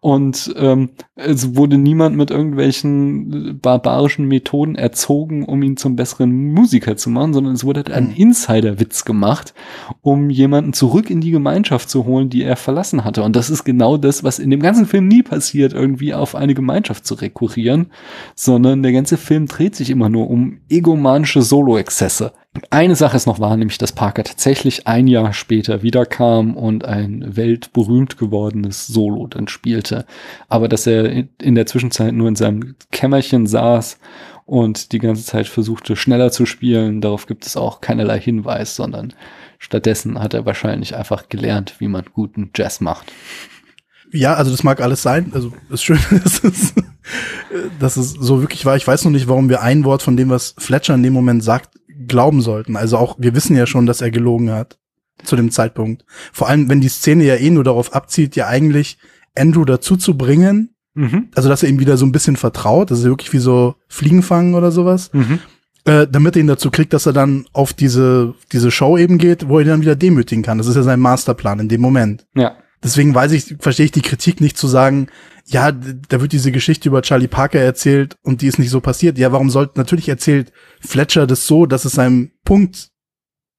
und 0.00 0.54
ähm, 0.56 0.90
es 1.14 1.56
wurde 1.56 1.78
niemand 1.78 2.16
mit 2.16 2.30
irgendwelchen 2.30 3.58
barbarischen 3.60 4.26
Methoden 4.26 4.74
erzogen, 4.74 5.44
um 5.44 5.62
ihn 5.62 5.78
zum 5.78 5.96
besseren 5.96 6.52
Musiker 6.52 6.96
zu 6.98 7.08
machen, 7.08 7.32
sondern 7.32 7.54
es 7.54 7.64
wurde 7.64 7.80
halt 7.80 7.90
ein 7.90 8.08
mhm. 8.08 8.16
Insider-Witz 8.16 9.06
gemacht, 9.06 9.54
um 10.02 10.28
jemanden 10.28 10.74
zurück 10.74 11.08
in 11.08 11.22
die 11.22 11.30
Gemeinschaft 11.30 11.88
zu 11.88 12.04
holen, 12.04 12.28
die 12.28 12.42
er 12.42 12.56
verlassen 12.56 13.04
hatte. 13.04 13.22
Und 13.22 13.34
das 13.34 13.48
ist 13.48 13.64
genau 13.64 13.96
das, 13.96 14.24
was 14.24 14.38
in 14.38 14.50
dem 14.50 14.60
ganzen 14.60 14.86
Film 14.86 15.08
nie 15.08 15.22
passiert, 15.22 15.72
irgendwie 15.72 16.12
auf 16.12 16.34
eine 16.34 16.54
Gemeinschaft 16.54 17.06
zu 17.06 17.14
rekurrieren, 17.14 17.86
sondern 18.34 18.82
der 18.82 18.92
ganze 18.92 19.16
Film 19.16 19.46
dreht 19.46 19.74
sich 19.74 19.90
immer 19.90 20.08
nur 20.08 20.28
um 20.30 20.60
egomanische 20.68 21.42
Solo-Exzesse. 21.42 22.32
Eine 22.70 22.96
Sache 22.96 23.16
ist 23.16 23.26
noch 23.26 23.40
wahr, 23.40 23.56
nämlich 23.56 23.78
dass 23.78 23.92
Parker 23.92 24.24
tatsächlich 24.24 24.86
ein 24.86 25.06
Jahr 25.06 25.32
später 25.32 25.82
wiederkam 25.82 26.56
und 26.56 26.84
ein 26.84 27.36
weltberühmt 27.36 28.16
gewordenes 28.18 28.86
Solo 28.86 29.26
dann 29.26 29.48
spielte. 29.48 30.06
Aber 30.48 30.68
dass 30.68 30.86
er 30.86 31.24
in 31.40 31.54
der 31.54 31.66
Zwischenzeit 31.66 32.14
nur 32.14 32.28
in 32.28 32.36
seinem 32.36 32.74
Kämmerchen 32.92 33.46
saß 33.46 33.98
und 34.46 34.92
die 34.92 34.98
ganze 34.98 35.24
Zeit 35.24 35.48
versuchte 35.48 35.96
schneller 35.96 36.30
zu 36.30 36.46
spielen, 36.46 37.00
darauf 37.00 37.26
gibt 37.26 37.46
es 37.46 37.56
auch 37.56 37.80
keinerlei 37.80 38.20
Hinweis, 38.20 38.76
sondern 38.76 39.12
stattdessen 39.58 40.20
hat 40.20 40.34
er 40.34 40.46
wahrscheinlich 40.46 40.96
einfach 40.96 41.28
gelernt, 41.28 41.74
wie 41.78 41.88
man 41.88 42.04
guten 42.12 42.50
Jazz 42.54 42.80
macht. 42.80 43.12
Ja, 44.12 44.34
also 44.34 44.50
das 44.50 44.62
mag 44.62 44.80
alles 44.80 45.02
sein. 45.02 45.32
Also 45.34 45.52
ist 45.70 45.84
schön, 45.84 45.98
dass 46.10 46.42
es, 46.44 46.74
dass 47.78 47.96
es 47.96 48.12
so 48.12 48.40
wirklich 48.40 48.64
war. 48.66 48.76
Ich 48.76 48.86
weiß 48.86 49.04
noch 49.04 49.12
nicht, 49.12 49.28
warum 49.28 49.48
wir 49.48 49.62
ein 49.62 49.84
Wort 49.84 50.02
von 50.02 50.16
dem, 50.16 50.30
was 50.30 50.54
Fletcher 50.58 50.94
in 50.94 51.02
dem 51.02 51.12
Moment 51.12 51.42
sagt, 51.44 51.70
glauben 52.06 52.40
sollten. 52.42 52.76
Also 52.76 52.98
auch, 52.98 53.16
wir 53.18 53.34
wissen 53.34 53.56
ja 53.56 53.66
schon, 53.66 53.86
dass 53.86 54.00
er 54.00 54.10
gelogen 54.10 54.50
hat 54.50 54.78
zu 55.24 55.36
dem 55.36 55.50
Zeitpunkt. 55.50 56.04
Vor 56.32 56.48
allem, 56.48 56.68
wenn 56.68 56.80
die 56.80 56.88
Szene 56.88 57.24
ja 57.24 57.36
eh 57.36 57.50
nur 57.50 57.64
darauf 57.64 57.94
abzielt, 57.94 58.36
ja 58.36 58.46
eigentlich 58.46 58.98
Andrew 59.36 59.64
dazu 59.64 59.96
zu 59.96 60.16
bringen, 60.16 60.70
mhm. 60.94 61.28
also 61.34 61.48
dass 61.48 61.62
er 61.62 61.68
ihm 61.68 61.80
wieder 61.80 61.96
so 61.96 62.06
ein 62.06 62.12
bisschen 62.12 62.36
vertraut, 62.36 62.90
das 62.90 63.00
ist 63.00 63.04
wirklich 63.04 63.32
wie 63.32 63.38
so 63.38 63.76
Fliegen 63.88 64.22
fangen 64.22 64.54
oder 64.54 64.70
sowas, 64.70 65.10
mhm. 65.12 65.40
äh, 65.84 66.06
damit 66.06 66.36
er 66.36 66.40
ihn 66.40 66.46
dazu 66.46 66.70
kriegt, 66.70 66.92
dass 66.92 67.06
er 67.06 67.12
dann 67.12 67.46
auf 67.52 67.72
diese, 67.72 68.34
diese 68.52 68.70
Show 68.70 68.98
eben 68.98 69.18
geht, 69.18 69.48
wo 69.48 69.58
er 69.58 69.64
ihn 69.64 69.68
dann 69.68 69.80
wieder 69.80 69.96
demütigen 69.96 70.44
kann. 70.44 70.58
Das 70.58 70.66
ist 70.66 70.76
ja 70.76 70.82
sein 70.82 71.00
Masterplan 71.00 71.60
in 71.60 71.68
dem 71.68 71.80
Moment. 71.80 72.26
Ja. 72.34 72.56
Deswegen 72.82 73.14
weiß 73.14 73.32
ich, 73.32 73.56
verstehe 73.58 73.86
ich 73.86 73.92
die 73.92 74.02
Kritik 74.02 74.40
nicht 74.40 74.56
zu 74.56 74.66
sagen, 74.66 75.08
ja, 75.46 75.70
da 75.72 76.20
wird 76.20 76.32
diese 76.32 76.52
Geschichte 76.52 76.88
über 76.88 77.02
Charlie 77.02 77.28
Parker 77.28 77.60
erzählt 77.60 78.16
und 78.22 78.42
die 78.42 78.48
ist 78.48 78.58
nicht 78.58 78.70
so 78.70 78.80
passiert. 78.80 79.16
Ja, 79.18 79.32
warum 79.32 79.50
sollte, 79.50 79.78
natürlich 79.78 80.08
erzählt 80.08 80.52
Fletcher 80.80 81.26
das 81.26 81.46
so, 81.46 81.66
dass 81.66 81.84
es 81.84 81.92
seinen 81.92 82.32
Punkt 82.44 82.88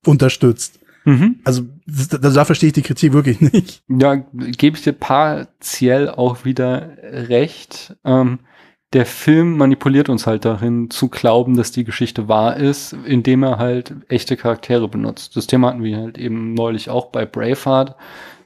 unterstützt. 0.06 0.80
Mhm. 1.06 1.40
Also 1.46 1.64
da, 1.86 2.18
da 2.18 2.46
verstehe 2.46 2.68
ich 2.68 2.74
die 2.74 2.82
Kritik 2.82 3.14
wirklich 3.14 3.40
nicht. 3.40 3.82
Ja, 3.88 4.16
gebe 4.16 4.76
ich 4.76 4.84
dir 4.84 4.94
partiell 4.94 6.10
auch 6.10 6.44
wieder 6.44 6.98
recht. 7.02 7.96
Ähm, 8.04 8.40
der 8.94 9.06
Film 9.06 9.58
manipuliert 9.58 10.10
uns 10.10 10.28
halt 10.28 10.44
darin, 10.44 10.90
zu 10.90 11.10
glauben, 11.10 11.56
dass 11.56 11.72
die 11.72 11.84
Geschichte 11.84 12.28
wahr 12.28 12.58
ist, 12.58 12.94
indem 13.06 13.44
er 13.44 13.58
halt 13.58 13.94
echte 14.10 14.38
Charaktere 14.38 14.88
benutzt. 14.88 15.36
Das 15.36 15.48
Thema 15.48 15.70
hatten 15.70 15.84
wir 15.84 15.98
halt 15.98 16.18
eben 16.18 16.54
neulich 16.54 16.90
auch 16.90 17.08
bei 17.08 17.26
Braveheart 17.26 17.96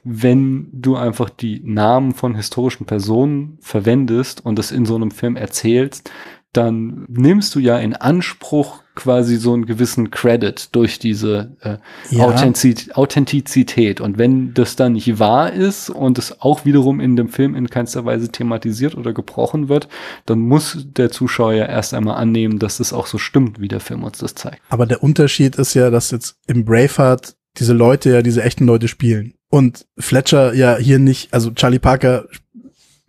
wenn 0.04 0.68
du 0.72 0.96
einfach 0.96 1.30
die 1.30 1.60
Namen 1.64 2.12
von 2.12 2.34
historischen 2.34 2.86
Personen 2.86 3.58
verwendest 3.60 4.44
und 4.44 4.58
das 4.58 4.72
in 4.72 4.84
so 4.84 4.96
einem 4.96 5.10
Film 5.10 5.36
erzählst, 5.36 6.10
dann 6.52 7.06
nimmst 7.08 7.54
du 7.54 7.60
ja 7.60 7.78
in 7.78 7.94
Anspruch 7.94 8.82
quasi 8.94 9.36
so 9.36 9.54
einen 9.54 9.64
gewissen 9.64 10.10
Credit 10.10 10.68
durch 10.72 10.98
diese 10.98 11.56
äh, 11.60 11.78
ja. 12.10 12.24
Authentizität, 12.26 12.94
Authentizität. 12.94 14.00
Und 14.02 14.18
wenn 14.18 14.52
das 14.52 14.76
dann 14.76 14.92
nicht 14.92 15.18
wahr 15.18 15.50
ist 15.50 15.88
und 15.88 16.18
es 16.18 16.42
auch 16.42 16.66
wiederum 16.66 17.00
in 17.00 17.16
dem 17.16 17.30
Film 17.30 17.54
in 17.54 17.70
keinster 17.70 18.04
Weise 18.04 18.30
thematisiert 18.30 18.94
oder 18.96 19.14
gebrochen 19.14 19.70
wird, 19.70 19.88
dann 20.26 20.40
muss 20.40 20.86
der 20.94 21.10
Zuschauer 21.10 21.54
ja 21.54 21.64
erst 21.64 21.94
einmal 21.94 22.16
annehmen, 22.16 22.58
dass 22.58 22.80
es 22.80 22.92
auch 22.92 23.06
so 23.06 23.16
stimmt, 23.16 23.58
wie 23.60 23.68
der 23.68 23.80
Film 23.80 24.04
uns 24.04 24.18
das 24.18 24.34
zeigt. 24.34 24.60
Aber 24.68 24.84
der 24.84 25.02
Unterschied 25.02 25.56
ist 25.56 25.72
ja, 25.72 25.88
dass 25.88 26.10
jetzt 26.10 26.36
im 26.46 26.66
Braveheart 26.66 27.34
diese 27.58 27.72
Leute 27.72 28.10
ja 28.10 28.20
diese 28.20 28.42
echten 28.42 28.66
Leute 28.66 28.88
spielen. 28.88 29.34
Und 29.52 29.86
Fletcher 29.98 30.54
ja 30.54 30.78
hier 30.78 30.98
nicht, 30.98 31.34
also 31.34 31.50
Charlie 31.50 31.78
Parker 31.78 32.26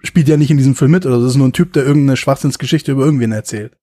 spielt 0.04 0.28
ja 0.28 0.36
nicht 0.36 0.52
in 0.52 0.58
diesem 0.58 0.76
Film 0.76 0.92
mit, 0.92 1.06
oder 1.06 1.18
das 1.18 1.30
ist 1.30 1.36
nur 1.38 1.48
ein 1.48 1.54
Typ, 1.54 1.72
der 1.72 1.86
irgendeine 1.86 2.18
Schwachsinnsgeschichte 2.18 2.92
über 2.92 3.06
irgendwen 3.06 3.32
erzählt. 3.32 3.78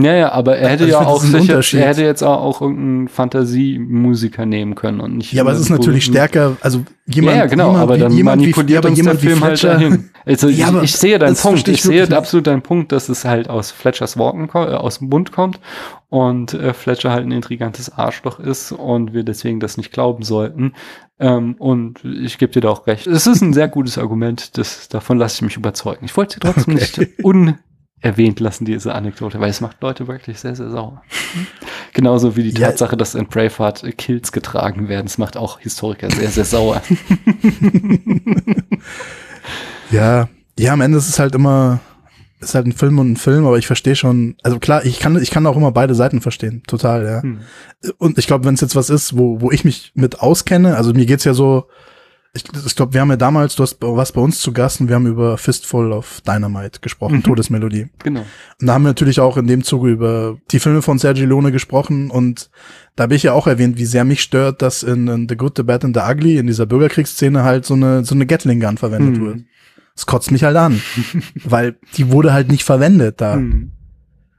Ja, 0.00 0.14
ja, 0.14 0.32
aber 0.32 0.58
er 0.58 0.68
hätte 0.68 0.84
also 0.84 0.96
ja 0.96 1.06
auch 1.06 1.22
sicher, 1.22 1.60
er 1.78 1.88
hätte 1.88 2.02
jetzt 2.04 2.22
auch, 2.22 2.40
auch 2.40 2.60
irgendeinen 2.60 3.08
Fantasiemusiker 3.08 4.46
nehmen 4.46 4.76
können 4.76 5.00
und 5.00 5.16
nicht. 5.16 5.32
Ja, 5.32 5.42
aber 5.42 5.52
es 5.52 5.58
ist 5.58 5.70
natürlich 5.70 6.04
stärker, 6.04 6.56
also 6.60 6.84
jemand, 7.06 7.36
ja, 7.36 7.42
ja 7.42 7.48
genau, 7.48 7.72
jemand, 7.72 7.82
aber 7.82 7.98
dann 7.98 8.12
jemand 8.12 8.40
manipuliert 8.40 8.84
wie, 8.84 8.88
uns 8.88 8.98
jemand 8.98 9.22
der 9.22 9.30
Film 9.30 9.42
halt 9.42 9.64
dahin. 9.64 10.10
Also 10.24 10.48
ja, 10.48 10.68
ich, 10.76 10.82
ich, 10.82 10.96
sehe 10.96 11.18
deinen 11.18 11.34
Punkt, 11.34 11.66
ich, 11.68 11.74
ich 11.74 11.82
sehe 11.82 12.16
absolut 12.16 12.46
deinen 12.46 12.62
Punkt, 12.62 12.92
dass 12.92 13.08
es 13.08 13.24
halt 13.24 13.48
aus 13.48 13.70
Fletchers 13.70 14.16
Worten 14.18 14.48
äh, 14.52 14.74
aus 14.74 14.98
dem 14.98 15.08
Mund 15.08 15.32
kommt 15.32 15.58
und 16.10 16.54
äh, 16.54 16.74
Fletcher 16.74 17.10
halt 17.10 17.26
ein 17.26 17.32
intrigantes 17.32 17.90
Arschloch 17.90 18.38
ist 18.38 18.70
und 18.72 19.14
wir 19.14 19.24
deswegen 19.24 19.58
das 19.58 19.78
nicht 19.78 19.90
glauben 19.90 20.22
sollten. 20.22 20.74
Ähm, 21.18 21.56
und 21.58 22.04
ich 22.04 22.38
gebe 22.38 22.52
dir 22.52 22.60
da 22.60 22.68
auch 22.68 22.86
recht. 22.86 23.06
Es 23.06 23.26
ist 23.26 23.40
ein 23.40 23.52
sehr 23.52 23.68
gutes 23.68 23.98
Argument, 23.98 24.56
das, 24.58 24.88
davon 24.88 25.18
lasse 25.18 25.36
ich 25.36 25.42
mich 25.42 25.56
überzeugen. 25.56 26.04
Ich 26.04 26.16
wollte 26.16 26.38
trotzdem 26.38 26.74
okay. 26.74 27.00
nicht 27.00 27.18
unerwähnt 28.02 28.40
lassen, 28.40 28.64
diese 28.64 28.94
Anekdote, 28.94 29.40
weil 29.40 29.50
es 29.50 29.60
macht 29.60 29.82
Leute 29.82 30.08
wirklich 30.08 30.40
sehr, 30.40 30.54
sehr 30.54 30.70
sauer. 30.70 31.02
Genauso 31.92 32.36
wie 32.36 32.44
die 32.44 32.60
ja. 32.60 32.68
Tatsache, 32.68 32.96
dass 32.96 33.14
in 33.14 33.26
Braveheart 33.26 33.84
Kills 33.96 34.32
getragen 34.32 34.88
werden. 34.88 35.06
Es 35.06 35.18
macht 35.18 35.36
auch 35.36 35.60
Historiker 35.60 36.10
sehr, 36.10 36.30
sehr 36.30 36.44
sauer. 36.44 36.80
ja, 39.90 40.28
ja, 40.58 40.72
am 40.72 40.80
Ende 40.80 40.98
ist 40.98 41.08
es 41.08 41.18
halt 41.18 41.34
immer, 41.34 41.80
ist 42.40 42.54
halt 42.54 42.66
ein 42.66 42.72
Film 42.72 42.98
und 42.98 43.12
ein 43.12 43.16
Film, 43.16 43.46
aber 43.46 43.58
ich 43.58 43.66
verstehe 43.66 43.96
schon, 43.96 44.36
also 44.42 44.58
klar, 44.58 44.84
ich 44.84 45.00
kann, 45.00 45.20
ich 45.20 45.30
kann 45.30 45.46
auch 45.46 45.56
immer 45.56 45.72
beide 45.72 45.94
Seiten 45.94 46.20
verstehen, 46.20 46.62
total, 46.66 47.04
ja. 47.04 47.22
Hm. 47.22 47.40
Und 47.98 48.18
ich 48.18 48.26
glaube, 48.26 48.44
wenn 48.44 48.54
es 48.54 48.60
jetzt 48.60 48.76
was 48.76 48.90
ist, 48.90 49.16
wo, 49.16 49.40
wo 49.40 49.50
ich 49.50 49.64
mich 49.64 49.92
mit 49.94 50.20
auskenne, 50.20 50.76
also 50.76 50.92
mir 50.92 51.06
geht's 51.06 51.24
ja 51.24 51.34
so, 51.34 51.68
ich, 52.34 52.44
ich 52.66 52.76
glaube, 52.76 52.92
wir 52.92 53.00
haben 53.00 53.10
ja 53.10 53.16
damals, 53.16 53.56
du 53.56 53.62
hast 53.62 53.78
was 53.80 54.12
bei 54.12 54.20
uns 54.20 54.40
zu 54.40 54.52
Gast 54.52 54.80
und 54.80 54.88
wir 54.88 54.96
haben 54.96 55.06
über 55.06 55.38
Fistful 55.38 55.92
of 55.92 56.20
Dynamite 56.26 56.80
gesprochen, 56.80 57.16
mhm. 57.16 57.22
Todesmelodie. 57.22 57.88
Genau. 58.00 58.20
Und 58.60 58.66
da 58.66 58.74
haben 58.74 58.82
wir 58.82 58.88
natürlich 58.88 59.20
auch 59.20 59.36
in 59.36 59.46
dem 59.46 59.64
Zuge 59.64 59.88
über 59.88 60.36
die 60.50 60.60
Filme 60.60 60.82
von 60.82 60.98
Sergio 60.98 61.26
Leone 61.26 61.52
gesprochen 61.52 62.10
und 62.10 62.50
da 62.96 63.04
habe 63.04 63.14
ich 63.14 63.22
ja 63.22 63.32
auch 63.32 63.46
erwähnt, 63.46 63.78
wie 63.78 63.86
sehr 63.86 64.04
mich 64.04 64.20
stört, 64.20 64.60
dass 64.60 64.82
in, 64.82 65.08
in 65.08 65.28
The 65.28 65.36
Good, 65.36 65.56
The 65.56 65.62
Bad 65.62 65.84
and 65.84 65.96
The 65.96 66.02
Ugly, 66.02 66.36
in 66.36 66.46
dieser 66.46 66.66
Bürgerkriegsszene 66.66 67.44
halt 67.44 67.64
so 67.64 67.74
eine, 67.74 68.04
so 68.04 68.14
eine 68.14 68.26
Gatling 68.26 68.60
Gun 68.60 68.76
verwendet 68.76 69.20
mhm. 69.20 69.26
wird. 69.26 69.40
Das 69.94 70.06
kotzt 70.06 70.30
mich 70.30 70.44
halt 70.44 70.56
an, 70.56 70.80
weil 71.44 71.76
die 71.96 72.10
wurde 72.10 72.32
halt 72.32 72.50
nicht 72.50 72.64
verwendet 72.64 73.20
da. 73.20 73.36
Mhm. 73.36 73.72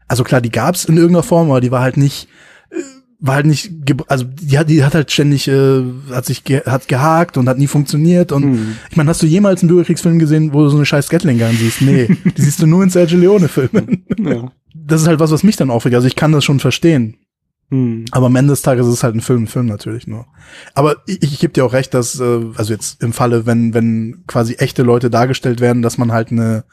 Also 0.07 0.23
klar, 0.23 0.41
die 0.41 0.51
gab's 0.51 0.85
in 0.85 0.95
irgendeiner 0.97 1.23
Form, 1.23 1.49
aber 1.49 1.61
die 1.61 1.71
war 1.71 1.81
halt 1.81 1.97
nicht 1.97 2.27
war 3.19 3.35
halt 3.35 3.45
nicht, 3.45 3.71
also 4.07 4.23
die 4.23 4.57
hat, 4.57 4.69
die 4.69 4.83
hat 4.83 4.95
halt 4.95 5.11
ständig, 5.11 5.47
äh, 5.47 5.83
hat 6.11 6.25
sich 6.25 6.45
ge 6.45 6.61
hat 6.65 6.87
gehakt 6.87 7.37
und 7.37 7.49
hat 7.49 7.57
nie 7.57 7.67
funktioniert. 7.67 8.31
Und 8.31 8.43
hm. 8.43 8.75
ich 8.89 8.95
meine, 8.95 9.09
hast 9.09 9.21
du 9.21 9.27
jemals 9.27 9.61
einen 9.61 9.67
Bürgerkriegsfilm 9.67 10.19
gesehen, 10.19 10.53
wo 10.53 10.63
du 10.63 10.69
so 10.69 10.77
eine 10.77 10.85
scheiß 10.85 11.09
Gatling 11.09 11.37
Gun 11.37 11.55
siehst? 11.57 11.81
Nee, 11.81 12.07
die 12.37 12.41
siehst 12.41 12.61
du 12.61 12.67
nur 12.67 12.81
in 12.83 12.89
Sergio 12.89 13.19
Leone-Filmen. 13.19 14.05
Ja. 14.19 14.51
Das 14.73 15.01
ist 15.01 15.07
halt 15.07 15.19
was, 15.19 15.31
was 15.31 15.43
mich 15.43 15.57
dann 15.57 15.69
aufregt. 15.69 15.95
Also 15.95 16.07
ich 16.07 16.15
kann 16.15 16.31
das 16.31 16.45
schon 16.45 16.59
verstehen. 16.59 17.17
Hm. 17.71 18.05
Aber 18.11 18.27
am 18.27 18.35
Ende 18.35 18.53
des 18.53 18.61
Tages 18.61 18.87
ist 18.87 18.93
es 18.93 19.03
halt 19.03 19.15
ein 19.15 19.21
Film, 19.21 19.43
ein 19.43 19.47
Film 19.47 19.65
natürlich 19.65 20.07
nur. 20.07 20.25
Aber 20.73 20.97
ich, 21.05 21.21
ich 21.21 21.39
gebe 21.39 21.53
dir 21.53 21.65
auch 21.65 21.73
recht, 21.73 21.93
dass, 21.93 22.19
äh, 22.19 22.45
also 22.55 22.73
jetzt 22.73 23.03
im 23.03 23.11
Falle, 23.11 23.45
wenn, 23.45 23.73
wenn 23.73 24.23
quasi 24.27 24.55
echte 24.55 24.83
Leute 24.83 25.09
dargestellt 25.09 25.59
werden, 25.59 25.81
dass 25.81 25.97
man 25.97 26.13
halt 26.13 26.31
eine 26.31 26.63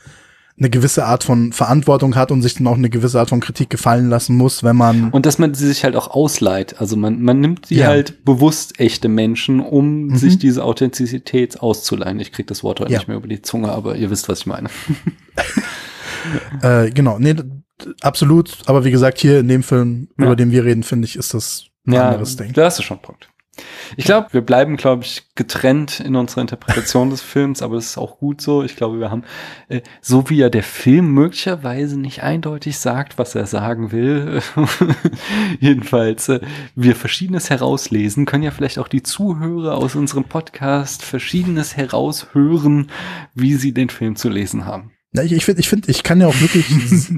eine 0.59 0.71
gewisse 0.71 1.05
Art 1.05 1.23
von 1.23 1.53
Verantwortung 1.53 2.17
hat 2.17 2.33
und 2.33 2.41
sich 2.41 2.55
dann 2.55 2.67
auch 2.67 2.77
eine 2.77 2.89
gewisse 2.89 3.21
Art 3.21 3.29
von 3.29 3.41
Kritik 3.41 3.69
gefallen 3.69 4.09
lassen 4.09 4.37
muss, 4.37 4.63
wenn 4.65 4.77
man. 4.77 5.11
Und 5.11 5.27
dass 5.27 5.39
man 5.39 5.53
sie 5.53 5.67
sich 5.67 5.85
halt 5.85 5.97
auch 5.97 6.09
ausleiht. 6.09 6.81
Also 6.81 6.97
man, 6.97 7.21
man 7.21 7.41
nimmt 7.41 7.67
sie 7.67 7.77
ja. 7.77 7.89
halt 7.89 8.25
bewusst 8.25 8.81
echte 8.81 9.09
Menschen, 9.09 9.61
um 9.61 10.07
mhm. 10.07 10.17
sich 10.17 10.39
diese 10.39 10.65
Authentizität 10.65 11.61
auszuleihen. 11.61 12.21
Ich 12.21 12.33
krieg 12.33 12.47
das 12.47 12.65
Wort 12.65 12.81
heute 12.81 12.93
ja. 12.93 12.99
nicht 12.99 13.09
mehr 13.09 13.19
über 13.19 13.29
die 13.29 13.43
Zunge, 13.43 13.71
aber 13.71 13.97
ihr 13.97 14.11
wisst, 14.11 14.31
was 14.31 14.41
ich 14.41 14.47
meine. 14.47 14.71
äh, 16.63 16.91
genau, 16.91 17.19
nee, 17.19 17.35
absolut. 18.01 18.59
Aber 18.67 18.85
wie 18.85 18.91
gesagt, 18.91 19.19
hier 19.19 19.41
in 19.41 19.49
dem 19.49 19.63
Film, 19.63 20.09
ja. 20.19 20.27
über 20.27 20.37
den 20.37 20.53
wir 20.53 20.65
reden, 20.65 20.83
finde 20.83 21.07
ich, 21.07 21.17
ist 21.17 21.35
das 21.35 21.67
ein 21.87 21.95
anderes 21.95 22.37
Ding. 22.37 22.53
Da 22.55 22.65
hast 22.65 22.79
du 22.79 22.83
schon 22.83 22.97
einen 22.97 23.05
Punkt. 23.05 23.29
Ich 23.97 24.05
glaube, 24.05 24.33
wir 24.33 24.41
bleiben, 24.41 24.77
glaube 24.77 25.05
ich, 25.05 25.25
getrennt 25.35 26.01
in 26.01 26.17
unserer 26.17 26.43
Interpretation 26.43 27.11
des 27.11 27.23
Films, 27.23 27.63
aber 27.63 27.77
es 27.77 27.91
ist 27.91 27.99
auch 27.99 28.19
gut 28.19 28.41
so. 28.41 28.63
Ich 28.63 28.77
glaube, 28.77 29.01
wir 29.01 29.11
haben, 29.11 29.25
äh, 29.69 29.81
so 30.01 30.29
wie 30.29 30.37
ja 30.37 30.49
der 30.49 30.63
Film 30.63 31.13
möglicherweise 31.13 31.99
nicht 31.99 32.23
eindeutig 32.23 32.79
sagt, 32.79 33.19
was 33.19 33.35
er 33.35 33.47
sagen 33.47 33.93
will, 33.93 34.43
jedenfalls 35.61 36.29
äh, 36.29 36.41
wir 36.75 36.97
Verschiedenes 36.97 37.51
herauslesen, 37.51 38.27
können 38.27 38.43
ja 38.43 38.51
vielleicht 38.51 38.79
auch 38.79 38.89
die 38.89 39.03
Zuhörer 39.03 39.77
aus 39.77 39.95
unserem 39.95 40.25
Podcast 40.25 41.03
Verschiedenes 41.03 41.77
heraushören, 41.77 42.91
wie 43.35 43.55
sie 43.55 43.73
den 43.73 43.89
Film 43.89 44.17
zu 44.17 44.29
lesen 44.29 44.67
haben. 44.67 44.96
Ja, 45.17 45.23
ich, 45.23 45.33
ich 45.33 45.45
finde, 45.45 45.61
ich 45.61 45.69
finde, 45.69 45.91
ich 45.91 46.03
kann 46.03 46.21
ja 46.21 46.27
auch 46.27 46.41
wirklich, 46.41 46.67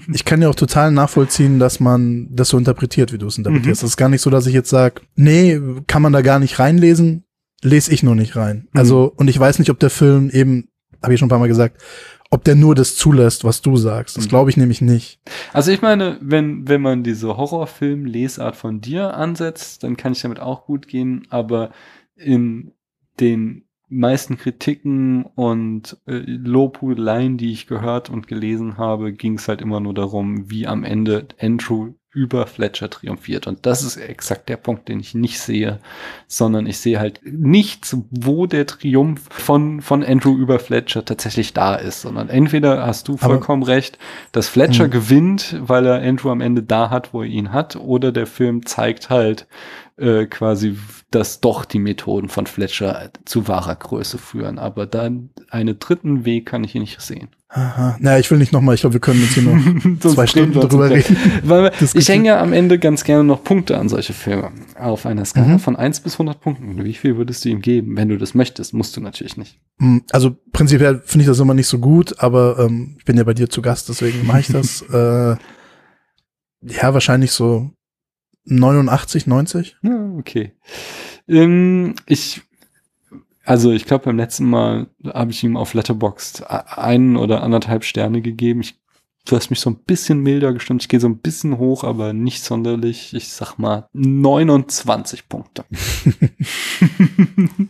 ich 0.13 0.25
kann 0.25 0.41
ja 0.41 0.49
auch 0.49 0.55
total 0.55 0.91
nachvollziehen, 0.91 1.59
dass 1.59 1.81
man 1.81 2.29
das 2.31 2.49
so 2.49 2.59
interpretiert, 2.59 3.13
wie 3.13 3.19
du 3.19 3.27
es 3.27 3.39
interpretierst. 3.39 3.83
Mhm. 3.83 3.87
Das 3.87 3.91
ist 3.91 3.97
gar 3.97 4.09
nicht 4.09 4.23
so, 4.23 4.31
dass 4.31 4.47
ich 4.47 4.55
jetzt 4.55 4.71
sage, 4.71 5.03
nee, 5.17 5.61
kann 5.87 6.03
man 6.03 6.13
da 6.13 6.23
gar 6.23 6.39
nicht 6.39 6.59
reinlesen, 6.59 7.25
lese 7.63 7.93
ich 7.93 8.03
nur 8.03 8.15
nicht 8.15 8.37
rein. 8.37 8.69
Mhm. 8.73 8.81
Also, 8.81 9.13
und 9.17 9.29
ich 9.29 9.39
weiß 9.39 9.59
nicht, 9.59 9.71
ob 9.71 9.79
der 9.79 9.91
Film 9.91 10.31
eben, 10.31 10.69
habe 11.03 11.15
ich 11.15 11.21
schon 11.21 11.27
ein 11.27 11.31
paar 11.31 11.39
Mal 11.39 11.49
gesagt, 11.49 11.83
ob 12.31 12.45
der 12.45 12.55
nur 12.55 12.75
das 12.75 12.97
zulässt, 12.97 13.45
was 13.45 13.63
du 13.63 13.77
sagst. 13.77 14.17
Das 14.17 14.25
mhm. 14.25 14.29
glaube 14.29 14.51
ich 14.51 14.57
nämlich 14.57 14.81
nicht. 14.81 15.21
Also 15.53 15.73
ich 15.73 15.81
meine, 15.81 16.19
wenn, 16.21 16.69
wenn 16.69 16.83
man 16.83 17.03
diese 17.03 17.37
Horrorfilm-Lesart 17.37 18.55
von 18.55 18.81
dir 18.81 19.15
ansetzt, 19.15 19.83
dann 19.83 19.97
kann 19.97 20.13
ich 20.13 20.21
damit 20.21 20.41
auch 20.41 20.67
gut 20.67 20.89
gehen, 20.89 21.27
aber 21.31 21.71
in 22.17 22.73
den 23.21 23.68
meisten 23.89 24.37
Kritiken 24.37 25.25
und 25.25 25.97
äh, 26.07 26.17
Lobhudeleien, 26.27 27.39
die 27.39 27.53
ich 27.53 27.67
gehört 27.67 28.11
und 28.11 28.27
gelesen 28.27 28.77
habe, 28.77 29.13
ging 29.13 29.35
es 29.35 29.49
halt 29.49 29.63
immer 29.63 29.81
nur 29.81 29.95
darum, 29.95 30.51
wie 30.51 30.67
am 30.67 30.85
Ende 30.85 31.27
Andrew 31.41 31.95
über 32.19 32.47
Fletcher 32.47 32.89
triumphiert. 32.89 33.47
Und 33.47 33.67
das 33.67 33.83
ist 33.83 33.97
exakt 33.97 34.49
der 34.49 34.57
Punkt, 34.57 34.89
den 34.89 34.99
ich 34.99 35.15
nicht 35.15 35.39
sehe, 35.39 35.79
sondern 36.27 36.67
ich 36.67 36.79
sehe 36.79 36.99
halt 36.99 37.21
nichts, 37.23 37.97
wo 38.11 38.47
der 38.47 38.67
Triumph 38.67 39.23
von, 39.31 39.83
von 39.83 40.03
Andrew 40.03 40.35
über 40.35 40.59
Fletcher 40.59 41.05
tatsächlich 41.05 41.53
da 41.53 41.77
ist, 41.77 42.01
sondern 42.01 42.29
entweder 42.29 42.87
hast 42.87 43.09
du 43.09 43.17
vollkommen 43.17 43.63
Aber, 43.63 43.73
recht, 43.73 43.99
dass 44.33 44.49
Fletcher 44.49 44.85
mh. 44.85 44.91
gewinnt, 44.91 45.57
weil 45.61 45.87
er 45.87 46.03
Andrew 46.03 46.31
am 46.31 46.41
Ende 46.41 46.63
da 46.63 46.91
hat, 46.91 47.13
wo 47.13 47.23
er 47.23 47.29
ihn 47.29 47.53
hat, 47.53 47.77
oder 47.77 48.11
der 48.11 48.27
Film 48.27 48.65
zeigt 48.65 49.11
halt, 49.11 49.47
äh, 49.99 50.27
quasi, 50.27 50.77
dass 51.11 51.41
doch 51.41 51.65
die 51.65 51.79
Methoden 51.79 52.29
von 52.29 52.47
Fletcher 52.47 53.11
zu 53.25 53.49
wahrer 53.49 53.75
Größe 53.75 54.19
führen. 54.19 54.59
Aber 54.59 54.87
dann 54.87 55.31
einen 55.51 55.79
dritten 55.79 56.25
Weg 56.25 56.47
kann 56.47 56.65
ich 56.65 56.73
hier 56.73 56.81
nicht 56.81 57.01
sehen. 57.01 57.29
Aha. 57.51 57.97
Naja, 57.99 58.19
ich 58.19 58.31
will 58.31 58.39
nicht 58.39 58.53
nochmal, 58.53 58.75
ich 58.75 58.83
glaube, 58.83 58.95
wir 58.95 59.01
können 59.01 59.23
jetzt 59.23 59.33
hier 59.33 59.43
noch 59.43 60.01
zwei 60.13 60.27
Stunden 60.27 60.53
drüber 60.53 60.91
reden. 60.91 61.17
Weil 61.43 61.73
ich 61.95 62.09
hänge 62.09 62.29
ja 62.29 62.43
am 62.43 62.53
Ende 62.53 62.79
ganz 62.79 63.05
gerne 63.05 63.25
noch 63.25 63.43
Punkte 63.43 63.79
an 63.79 63.89
solche 63.89 64.13
Filme. 64.13 64.53
Auf 64.79 65.07
einer 65.07 65.25
Skala 65.25 65.55
mhm. 65.55 65.59
von 65.59 65.75
eins 65.75 66.01
bis 66.01 66.15
100 66.15 66.41
Punkten. 66.41 66.85
Wie 66.85 66.93
viel 66.93 67.17
würdest 67.17 67.45
du 67.45 67.49
ihm 67.49 67.63
geben? 67.63 67.97
Wenn 67.97 68.11
du 68.11 68.19
das 68.19 68.35
möchtest, 68.35 68.75
musst 68.75 68.97
du 68.97 69.01
natürlich 69.01 69.39
nicht. 69.39 69.59
Hm, 69.81 70.05
also 70.11 70.37
prinzipiell 70.53 71.01
finde 71.05 71.23
ich 71.23 71.29
das 71.29 71.41
immer 71.41 71.55
nicht 71.55 71.69
so 71.69 71.79
gut, 71.79 72.17
aber 72.19 72.59
ähm, 72.59 72.97
ich 72.99 73.05
bin 73.07 73.17
ja 73.17 73.25
bei 73.25 73.35
dir 73.35 73.49
zu 73.49 73.63
Gast, 73.63 73.89
deswegen 73.89 74.27
mache 74.27 74.41
ich 74.41 74.49
das. 74.49 74.83
äh, 74.93 75.37
ja, 76.61 76.93
wahrscheinlich 76.93 77.31
so 77.31 77.71
89, 78.51 79.27
90? 79.27 79.77
Ja, 79.83 80.11
okay. 80.19 80.53
Ähm, 81.29 81.95
ich, 82.07 82.43
also 83.45 83.73
ich 83.73 83.85
glaube 83.85 84.07
beim 84.07 84.17
letzten 84.17 84.45
Mal 84.45 84.87
habe 85.07 85.31
ich 85.31 85.45
ihm 85.45 85.57
auf 85.57 85.75
Letterboxd 85.75 86.45
einen 86.49 87.17
oder 87.17 87.43
anderthalb 87.43 87.85
Sterne 87.85 88.23
gegeben. 88.23 88.61
Ich, 88.61 88.79
du 89.27 89.37
hast 89.37 89.51
mich 89.51 89.61
so 89.61 89.71
ein 89.71 89.79
bisschen 89.79 90.21
milder 90.21 90.53
gestimmt. 90.53 90.83
Ich 90.83 90.89
gehe 90.89 91.01
so 91.01 91.09
ein 91.09 91.19
bisschen 91.19 91.59
hoch, 91.59 91.85
aber 91.85 92.13
nicht 92.13 92.43
sonderlich. 92.43 93.15
Ich 93.15 93.29
sag 93.29 93.59
mal 93.59 93.89
29 93.93 95.29
Punkte. 95.29 95.65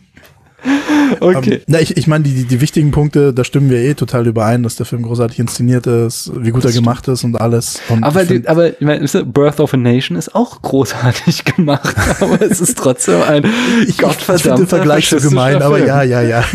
okay. 1.19 1.55
Um, 1.55 1.61
na, 1.67 1.79
ich, 1.79 1.97
ich 1.97 2.07
meine, 2.07 2.23
die, 2.23 2.33
die, 2.33 2.45
die 2.45 2.61
wichtigen 2.61 2.91
Punkte, 2.91 3.33
da 3.33 3.43
stimmen 3.43 3.69
wir 3.69 3.79
eh 3.79 3.93
total 3.93 4.27
überein, 4.27 4.63
dass 4.63 4.75
der 4.75 4.85
Film 4.85 5.03
großartig 5.03 5.39
inszeniert 5.39 5.87
ist, 5.87 6.31
wie 6.35 6.51
gut 6.51 6.63
das 6.63 6.75
er 6.75 6.81
gemacht 6.81 7.07
ist 7.07 7.23
und 7.23 7.39
alles. 7.39 7.81
Und 7.89 8.03
aber, 8.03 8.25
die, 8.25 8.47
aber 8.47 8.69
ich 8.69 8.81
meine, 8.81 9.05
Birth 9.25 9.59
of 9.59 9.73
a 9.73 9.77
Nation 9.77 10.17
ist 10.17 10.35
auch 10.35 10.61
großartig 10.61 11.45
gemacht, 11.55 11.95
aber 12.19 12.41
es 12.41 12.61
ist 12.61 12.77
trotzdem 12.77 13.21
ein 13.21 13.45
ich, 13.87 13.97
gottverdammter 13.97 14.35
Ich 14.35 14.41
finde 14.41 14.57
den 14.57 14.67
Vergleich 14.67 15.09
so 15.09 15.17
gemein, 15.17 15.61
aber 15.61 15.85
ja, 15.85 16.03
ja, 16.03 16.21
ja. 16.21 16.43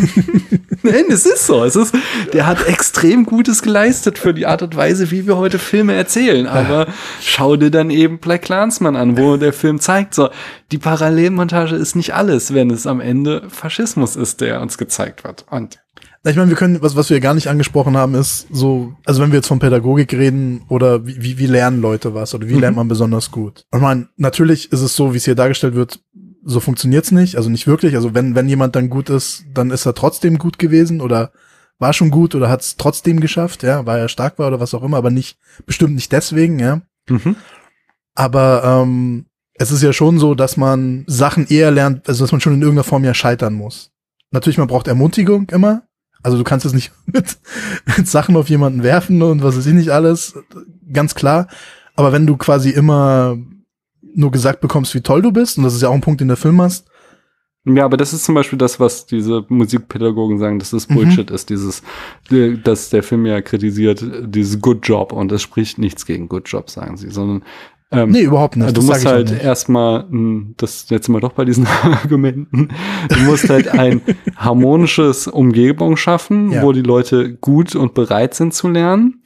Nein, 0.84 1.06
es 1.08 1.24
ist 1.24 1.46
so. 1.46 1.64
Es 1.64 1.76
ist, 1.76 1.94
der 2.34 2.46
hat 2.46 2.66
extrem 2.68 3.24
Gutes 3.24 3.62
geleistet 3.62 4.18
für 4.18 4.34
die 4.34 4.44
Art 4.44 4.62
und 4.62 4.76
Weise, 4.76 5.10
wie 5.10 5.26
wir 5.26 5.38
heute 5.38 5.58
Filme 5.58 5.94
erzählen. 5.94 6.46
Aber 6.46 6.86
schau 7.22 7.56
dir 7.56 7.70
dann 7.70 7.88
eben 7.88 8.18
Black 8.18 8.42
Clansman 8.42 8.94
an, 8.94 9.16
wo 9.16 9.38
der 9.38 9.54
Film 9.54 9.80
zeigt, 9.80 10.14
so, 10.14 10.28
die 10.72 10.78
Parallelmontage 10.78 11.74
ist 11.74 11.96
nicht 11.96 12.14
alles, 12.14 12.52
wenn 12.52 12.70
es 12.70 12.86
am 12.86 13.00
Ende 13.00 13.48
Faschismus 13.48 14.14
ist, 14.14 14.42
der 14.42 14.60
uns 14.60 14.76
gezeigt 14.76 15.24
wird. 15.24 15.46
Und 15.50 15.78
ich 16.26 16.36
meine, 16.36 16.50
wir 16.50 16.56
können, 16.56 16.80
was, 16.82 16.96
was 16.96 17.10
wir 17.10 17.20
gar 17.20 17.34
nicht 17.34 17.48
angesprochen 17.48 17.96
haben, 17.96 18.14
ist 18.14 18.46
so, 18.50 18.94
also 19.04 19.22
wenn 19.22 19.30
wir 19.30 19.36
jetzt 19.36 19.48
von 19.48 19.58
Pädagogik 19.58 20.12
reden 20.12 20.62
oder 20.68 21.06
wie, 21.06 21.22
wie, 21.22 21.38
wie 21.38 21.46
lernen 21.46 21.80
Leute 21.80 22.14
was 22.14 22.34
oder 22.34 22.48
wie 22.48 22.54
mhm. 22.54 22.60
lernt 22.60 22.76
man 22.76 22.88
besonders 22.88 23.30
gut? 23.30 23.66
Ich 23.74 23.80
meine, 23.80 24.08
natürlich 24.16 24.72
ist 24.72 24.80
es 24.80 24.96
so, 24.96 25.12
wie 25.12 25.18
es 25.18 25.24
hier 25.24 25.34
dargestellt 25.34 25.74
wird, 25.74 26.00
so 26.44 26.60
funktioniert's 26.60 27.10
nicht, 27.10 27.36
also 27.36 27.50
nicht 27.50 27.66
wirklich. 27.66 27.94
Also 27.96 28.14
wenn, 28.14 28.34
wenn 28.34 28.48
jemand 28.48 28.76
dann 28.76 28.90
gut 28.90 29.10
ist, 29.10 29.44
dann 29.52 29.70
ist 29.70 29.86
er 29.86 29.94
trotzdem 29.94 30.38
gut 30.38 30.58
gewesen 30.58 31.00
oder 31.00 31.32
war 31.78 31.92
schon 31.92 32.10
gut 32.10 32.34
oder 32.34 32.48
hat 32.48 32.60
es 32.60 32.76
trotzdem 32.76 33.20
geschafft, 33.20 33.62
ja, 33.62 33.84
weil 33.86 33.98
er 33.98 34.08
stark 34.08 34.38
war 34.38 34.48
oder 34.48 34.60
was 34.60 34.74
auch 34.74 34.82
immer, 34.82 34.96
aber 34.96 35.10
nicht, 35.10 35.38
bestimmt 35.66 35.94
nicht 35.94 36.12
deswegen, 36.12 36.58
ja. 36.58 36.82
Mhm. 37.08 37.36
Aber 38.14 38.62
ähm, 38.64 39.26
es 39.54 39.70
ist 39.70 39.82
ja 39.82 39.92
schon 39.92 40.18
so, 40.18 40.34
dass 40.34 40.56
man 40.56 41.04
Sachen 41.06 41.46
eher 41.46 41.70
lernt, 41.70 42.08
also 42.08 42.24
dass 42.24 42.32
man 42.32 42.40
schon 42.40 42.54
in 42.54 42.62
irgendeiner 42.62 42.84
Form 42.84 43.04
ja 43.04 43.14
scheitern 43.14 43.54
muss. 43.54 43.90
Natürlich, 44.30 44.58
man 44.58 44.68
braucht 44.68 44.88
Ermutigung 44.88 45.48
immer. 45.50 45.82
Also 46.22 46.38
du 46.38 46.44
kannst 46.44 46.64
es 46.64 46.72
nicht 46.72 46.92
mit, 47.06 47.38
mit 47.96 48.08
Sachen 48.08 48.36
auf 48.36 48.48
jemanden 48.48 48.82
werfen 48.82 49.22
und 49.22 49.42
was 49.42 49.56
weiß 49.56 49.66
ich 49.66 49.74
nicht 49.74 49.90
alles, 49.90 50.34
ganz 50.92 51.14
klar. 51.14 51.48
Aber 51.96 52.12
wenn 52.12 52.26
du 52.26 52.36
quasi 52.36 52.70
immer 52.70 53.36
nur 54.14 54.30
gesagt 54.30 54.60
bekommst, 54.60 54.94
wie 54.94 55.00
toll 55.00 55.22
du 55.22 55.32
bist, 55.32 55.58
und 55.58 55.64
das 55.64 55.74
ist 55.74 55.82
ja 55.82 55.88
auch 55.88 55.94
ein 55.94 56.00
Punkt, 56.00 56.20
den 56.20 56.28
der 56.28 56.36
Film 56.36 56.60
hast. 56.60 56.88
Ja, 57.66 57.86
aber 57.86 57.96
das 57.96 58.12
ist 58.12 58.24
zum 58.24 58.34
Beispiel 58.34 58.58
das, 58.58 58.78
was 58.78 59.06
diese 59.06 59.46
Musikpädagogen 59.48 60.38
sagen, 60.38 60.58
dass 60.58 60.70
das 60.70 60.88
mhm. 60.88 60.96
Bullshit 60.96 61.30
mhm. 61.30 61.34
ist, 61.34 61.48
dieses, 61.48 61.82
dass 62.62 62.90
der 62.90 63.02
Film 63.02 63.24
ja 63.24 63.40
kritisiert, 63.40 64.04
dieses 64.26 64.60
Good 64.60 64.86
Job, 64.86 65.12
und 65.12 65.32
das 65.32 65.40
spricht 65.40 65.78
nichts 65.78 66.04
gegen 66.04 66.28
Good 66.28 66.48
Job, 66.48 66.68
sagen 66.68 66.96
sie, 66.96 67.10
sondern 67.10 67.42
ähm, 67.90 68.10
nee, 68.10 68.22
überhaupt 68.22 68.56
nicht. 68.56 68.68
Du 68.70 68.74
das 68.74 68.84
musst 68.84 69.06
halt 69.06 69.30
erstmal, 69.30 70.04
hm, 70.08 70.54
das 70.56 70.90
jetzt 70.90 71.08
mal 71.08 71.20
doch 71.20 71.32
bei 71.32 71.44
diesen 71.44 71.66
Argumenten, 71.82 72.68
du 73.08 73.18
musst 73.20 73.48
halt 73.48 73.68
ein 73.68 74.02
harmonisches 74.36 75.28
Umgebung 75.28 75.96
schaffen, 75.96 76.50
ja. 76.50 76.62
wo 76.62 76.72
die 76.72 76.82
Leute 76.82 77.34
gut 77.34 77.74
und 77.76 77.94
bereit 77.94 78.34
sind 78.34 78.52
zu 78.52 78.68
lernen. 78.68 79.22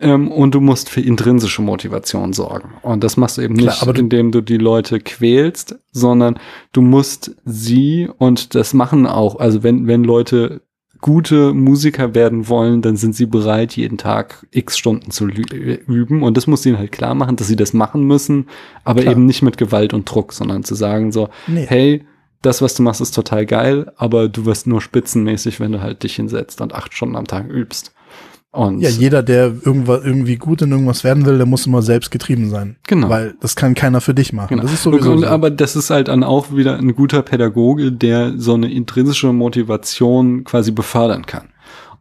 Ähm, 0.00 0.30
und 0.30 0.54
du 0.54 0.60
musst 0.60 0.88
für 0.88 1.00
intrinsische 1.00 1.60
Motivation 1.60 2.32
sorgen. 2.32 2.70
Und 2.82 3.04
das 3.04 3.16
machst 3.16 3.36
du 3.36 3.42
eben 3.42 3.56
Klar, 3.56 3.86
nicht, 3.86 3.98
indem 3.98 4.32
du 4.32 4.40
die 4.40 4.56
Leute 4.56 4.98
quälst, 4.98 5.78
sondern 5.92 6.38
du 6.72 6.80
musst 6.80 7.36
sie, 7.44 8.08
und 8.18 8.54
das 8.54 8.72
machen 8.72 9.06
auch, 9.06 9.38
also 9.38 9.62
wenn, 9.62 9.86
wenn 9.86 10.04
Leute 10.04 10.62
gute 11.00 11.54
Musiker 11.54 12.14
werden 12.14 12.48
wollen, 12.48 12.82
dann 12.82 12.96
sind 12.96 13.14
sie 13.14 13.26
bereit, 13.26 13.76
jeden 13.76 13.98
Tag 13.98 14.46
x 14.50 14.76
Stunden 14.76 15.10
zu 15.10 15.26
üben. 15.28 16.22
Und 16.22 16.36
das 16.36 16.46
muss 16.46 16.64
ihnen 16.66 16.78
halt 16.78 16.92
klar 16.92 17.14
machen, 17.14 17.36
dass 17.36 17.48
sie 17.48 17.56
das 17.56 17.72
machen 17.72 18.04
müssen, 18.04 18.48
aber 18.84 19.02
klar. 19.02 19.12
eben 19.12 19.26
nicht 19.26 19.42
mit 19.42 19.56
Gewalt 19.56 19.94
und 19.94 20.10
Druck, 20.10 20.32
sondern 20.32 20.64
zu 20.64 20.74
sagen 20.74 21.12
so, 21.12 21.28
nee. 21.46 21.66
hey, 21.66 22.04
das, 22.42 22.62
was 22.62 22.74
du 22.74 22.82
machst, 22.82 23.00
ist 23.00 23.14
total 23.14 23.44
geil, 23.44 23.92
aber 23.96 24.28
du 24.28 24.46
wirst 24.46 24.66
nur 24.66 24.80
spitzenmäßig, 24.80 25.60
wenn 25.60 25.72
du 25.72 25.82
halt 25.82 26.02
dich 26.02 26.16
hinsetzt 26.16 26.60
und 26.60 26.74
acht 26.74 26.94
Stunden 26.94 27.16
am 27.16 27.26
Tag 27.26 27.48
übst. 27.48 27.92
Und 28.52 28.80
ja, 28.80 28.88
jeder, 28.88 29.22
der 29.22 29.52
irgendwas, 29.64 30.04
irgendwie 30.04 30.36
gut 30.36 30.60
in 30.62 30.72
irgendwas 30.72 31.04
werden 31.04 31.24
will, 31.24 31.36
der 31.36 31.46
muss 31.46 31.66
immer 31.66 31.82
selbst 31.82 32.10
getrieben 32.10 32.50
sein. 32.50 32.76
Genau. 32.88 33.08
Weil 33.08 33.34
das 33.40 33.54
kann 33.54 33.74
keiner 33.74 34.00
für 34.00 34.12
dich 34.12 34.32
machen. 34.32 34.48
Genau. 34.48 34.62
Das 34.62 34.72
ist 34.72 34.82
sowieso 34.82 35.12
und, 35.12 35.20
so. 35.20 35.26
Aber 35.28 35.50
das 35.50 35.76
ist 35.76 35.90
halt 35.90 36.08
dann 36.08 36.24
auch 36.24 36.52
wieder 36.52 36.76
ein 36.76 36.96
guter 36.96 37.22
Pädagoge, 37.22 37.92
der 37.92 38.32
so 38.38 38.54
eine 38.54 38.72
intrinsische 38.72 39.32
Motivation 39.32 40.42
quasi 40.42 40.72
befördern 40.72 41.26
kann. 41.26 41.50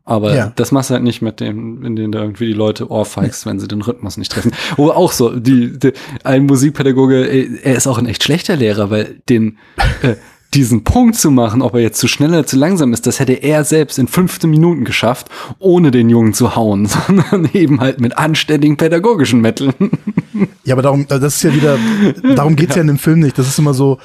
Aber 0.05 0.35
ja. 0.35 0.51
das 0.55 0.71
machst 0.71 0.89
du 0.89 0.95
halt 0.95 1.03
nicht 1.03 1.21
mit 1.21 1.39
dem, 1.39 1.85
in 1.85 1.95
denen 1.95 2.11
da 2.11 2.21
irgendwie 2.21 2.47
die 2.47 2.53
Leute 2.53 2.89
ohrfeigst, 2.89 3.45
wenn 3.45 3.59
sie 3.59 3.67
den 3.67 3.83
Rhythmus 3.83 4.17
nicht 4.17 4.31
treffen. 4.31 4.51
Oder 4.77 4.97
auch 4.97 5.11
so, 5.11 5.39
die, 5.39 5.77
die 5.77 5.93
ein 6.23 6.47
Musikpädagoge, 6.47 7.25
er 7.27 7.75
ist 7.75 7.85
auch 7.85 7.99
ein 7.99 8.07
echt 8.07 8.23
schlechter 8.23 8.55
Lehrer, 8.55 8.89
weil 8.89 9.21
den, 9.29 9.59
äh, 10.01 10.15
diesen 10.53 10.83
Punkt 10.83 11.15
zu 11.15 11.29
machen, 11.29 11.61
ob 11.61 11.75
er 11.75 11.81
jetzt 11.81 11.99
zu 11.99 12.07
schnell 12.07 12.29
oder 12.29 12.45
zu 12.45 12.57
langsam 12.57 12.91
ist, 12.93 13.05
das 13.05 13.19
hätte 13.19 13.33
er 13.33 13.63
selbst 13.63 13.99
in 13.99 14.07
15 14.07 14.49
Minuten 14.49 14.83
geschafft, 14.83 15.27
ohne 15.59 15.91
den 15.91 16.09
Jungen 16.09 16.33
zu 16.33 16.55
hauen, 16.55 16.85
sondern 17.07 17.49
eben 17.53 17.79
halt 17.79 17.99
mit 17.99 18.17
anständigen 18.17 18.77
pädagogischen 18.77 19.41
Mitteln. 19.41 19.73
Ja, 20.63 20.75
aber 20.75 20.83
darum, 20.83 21.05
das 21.07 21.35
ist 21.35 21.43
ja 21.43 21.53
wieder, 21.53 21.77
darum 22.35 22.55
geht's 22.55 22.71
ja. 22.71 22.77
ja 22.77 22.81
in 22.81 22.87
dem 22.87 22.97
Film 22.97 23.19
nicht. 23.19 23.37
Das 23.37 23.47
ist 23.47 23.57
immer 23.59 23.73
so, 23.73 23.97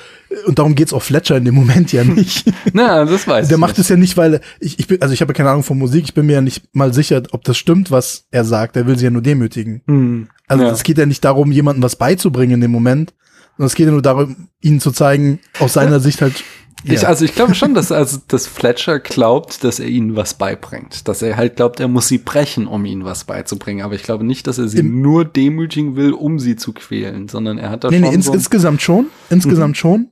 und 0.47 0.59
darum 0.59 0.75
geht's 0.75 0.93
auch 0.93 1.03
Fletcher 1.03 1.37
in 1.37 1.45
dem 1.45 1.55
Moment 1.55 1.93
ja 1.93 2.03
nicht. 2.03 2.51
Na, 2.73 3.05
das 3.05 3.29
weiß 3.29 3.49
Der 3.49 3.59
macht 3.59 3.79
es 3.79 3.89
ja 3.89 3.97
nicht, 3.97 4.17
weil 4.17 4.41
ich, 4.59 4.79
ich 4.79 4.89
bin, 4.89 5.01
also 5.03 5.13
ich 5.13 5.21
habe 5.21 5.31
ja 5.31 5.37
keine 5.37 5.51
Ahnung 5.51 5.63
von 5.63 5.79
Musik, 5.79 6.05
ich 6.05 6.15
bin 6.15 6.27
mir 6.27 6.33
ja 6.33 6.41
nicht 6.41 6.75
mal 6.75 6.93
sicher, 6.93 7.23
ob 7.33 7.45
das 7.45 7.57
stimmt, 7.57 7.91
was 7.91 8.25
er 8.31 8.45
sagt. 8.45 8.77
Er 8.77 8.87
will 8.87 8.99
sie 8.99 9.05
ja 9.05 9.11
nur 9.11 9.23
demütigen. 9.23 9.83
Mhm. 9.87 10.29
Also 10.49 10.65
es 10.65 10.83
geht 10.83 10.99
ja 10.99 11.07
nicht 11.07 11.25
darum, 11.25 11.53
jemandem 11.53 11.83
was 11.83 11.97
beizubringen 11.97 12.55
in 12.55 12.61
dem 12.63 12.71
Moment, 12.71 13.15
und 13.59 13.65
es 13.67 13.75
geht 13.75 13.87
ja 13.87 13.93
nur 13.93 14.03
darum, 14.03 14.49
ihnen 14.61 14.81
zu 14.81 14.91
zeigen, 14.91 15.41
aus 15.61 15.75
seiner 15.75 16.01
Sicht 16.01 16.23
halt. 16.23 16.43
Ja. 16.85 16.95
Ich, 16.95 17.07
also 17.07 17.25
ich 17.25 17.35
glaube 17.35 17.55
schon, 17.55 17.73
dass, 17.73 17.91
also, 17.93 18.19
dass 18.29 18.47
Fletcher 18.47 18.99
glaubt, 18.99 19.65
dass 19.65 19.79
er 19.79 19.87
ihnen 19.87 20.17
was 20.17 20.35
beibringt. 20.35 21.09
Dass 21.09 21.23
er 21.23 21.37
halt 21.37 21.57
glaubt, 21.57 21.81
er 21.81 21.89
muss 21.89 22.09
sie 22.09 22.19
brechen, 22.19 22.67
um 22.67 22.85
ihnen 22.85 23.05
was 23.05 23.25
beizubringen. 23.25 23.83
Aber 23.83 23.95
ich 23.95 24.03
glaube 24.03 24.25
nicht, 24.25 24.47
dass 24.47 24.59
er 24.59 24.69
sie 24.69 24.81
Im, 24.81 25.01
nur 25.01 25.25
demütigen 25.25 25.97
will, 25.97 26.13
um 26.13 26.39
sie 26.39 26.57
zu 26.57 26.75
quälen, 26.75 27.29
sondern 27.29 27.57
er 27.57 27.71
hat 27.71 27.85
da 27.85 27.91
nee, 27.91 28.01
schon. 28.01 28.09
Nee, 28.09 28.15
ins, 28.15 28.27
so 28.27 28.35
insgesamt 28.35 28.83
schon. 28.83 29.07
Insgesamt 29.31 29.71
mhm. 29.71 29.79
schon. 29.79 30.09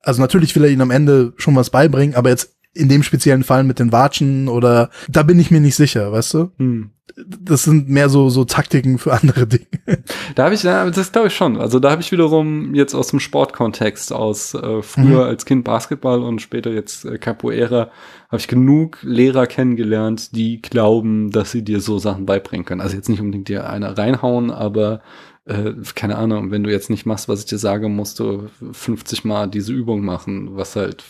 Also 0.00 0.22
natürlich 0.22 0.54
will 0.56 0.64
er 0.64 0.70
ihnen 0.70 0.80
am 0.80 0.90
Ende 0.90 1.34
schon 1.36 1.56
was 1.56 1.68
beibringen, 1.68 2.14
aber 2.14 2.30
jetzt 2.30 2.57
in 2.74 2.88
dem 2.88 3.02
speziellen 3.02 3.44
Fall 3.44 3.64
mit 3.64 3.78
den 3.78 3.92
Watschen 3.92 4.48
oder 4.48 4.90
da 5.08 5.22
bin 5.22 5.38
ich 5.38 5.50
mir 5.50 5.60
nicht 5.60 5.74
sicher, 5.74 6.12
weißt 6.12 6.34
du? 6.34 6.50
Hm. 6.58 6.90
Das 7.26 7.64
sind 7.64 7.88
mehr 7.88 8.08
so 8.08 8.28
so 8.28 8.44
Taktiken 8.44 8.98
für 8.98 9.12
andere 9.12 9.46
Dinge. 9.46 9.66
Da 10.34 10.44
habe 10.44 10.54
ich, 10.54 10.62
das 10.62 11.10
glaube 11.10 11.28
ich 11.28 11.34
schon. 11.34 11.56
Also 11.56 11.80
da 11.80 11.90
habe 11.90 12.02
ich 12.02 12.12
wiederum 12.12 12.74
jetzt 12.74 12.94
aus 12.94 13.08
dem 13.08 13.18
Sportkontext 13.18 14.12
aus 14.12 14.54
äh, 14.54 14.82
früher 14.82 15.24
mhm. 15.24 15.30
als 15.30 15.44
Kind 15.46 15.64
Basketball 15.64 16.22
und 16.22 16.40
später 16.40 16.70
jetzt 16.70 17.04
äh, 17.04 17.18
Capoeira 17.18 17.90
habe 18.28 18.36
ich 18.38 18.46
genug 18.46 18.98
Lehrer 19.02 19.46
kennengelernt, 19.46 20.36
die 20.36 20.62
glauben, 20.62 21.30
dass 21.30 21.50
sie 21.50 21.64
dir 21.64 21.80
so 21.80 21.98
Sachen 21.98 22.26
beibringen 22.26 22.66
können. 22.66 22.82
Also 22.82 22.94
jetzt 22.94 23.08
nicht 23.08 23.20
unbedingt 23.20 23.48
dir 23.48 23.68
einer 23.68 23.96
reinhauen, 23.96 24.50
aber 24.50 25.00
äh, 25.46 25.72
keine 25.94 26.16
Ahnung, 26.16 26.50
wenn 26.50 26.62
du 26.62 26.70
jetzt 26.70 26.90
nicht 26.90 27.06
machst, 27.06 27.28
was 27.28 27.40
ich 27.40 27.46
dir 27.46 27.58
sage, 27.58 27.88
musst 27.88 28.20
du 28.20 28.48
50 28.72 29.24
Mal 29.24 29.48
diese 29.48 29.72
Übung 29.72 30.04
machen, 30.04 30.56
was 30.56 30.76
halt 30.76 31.04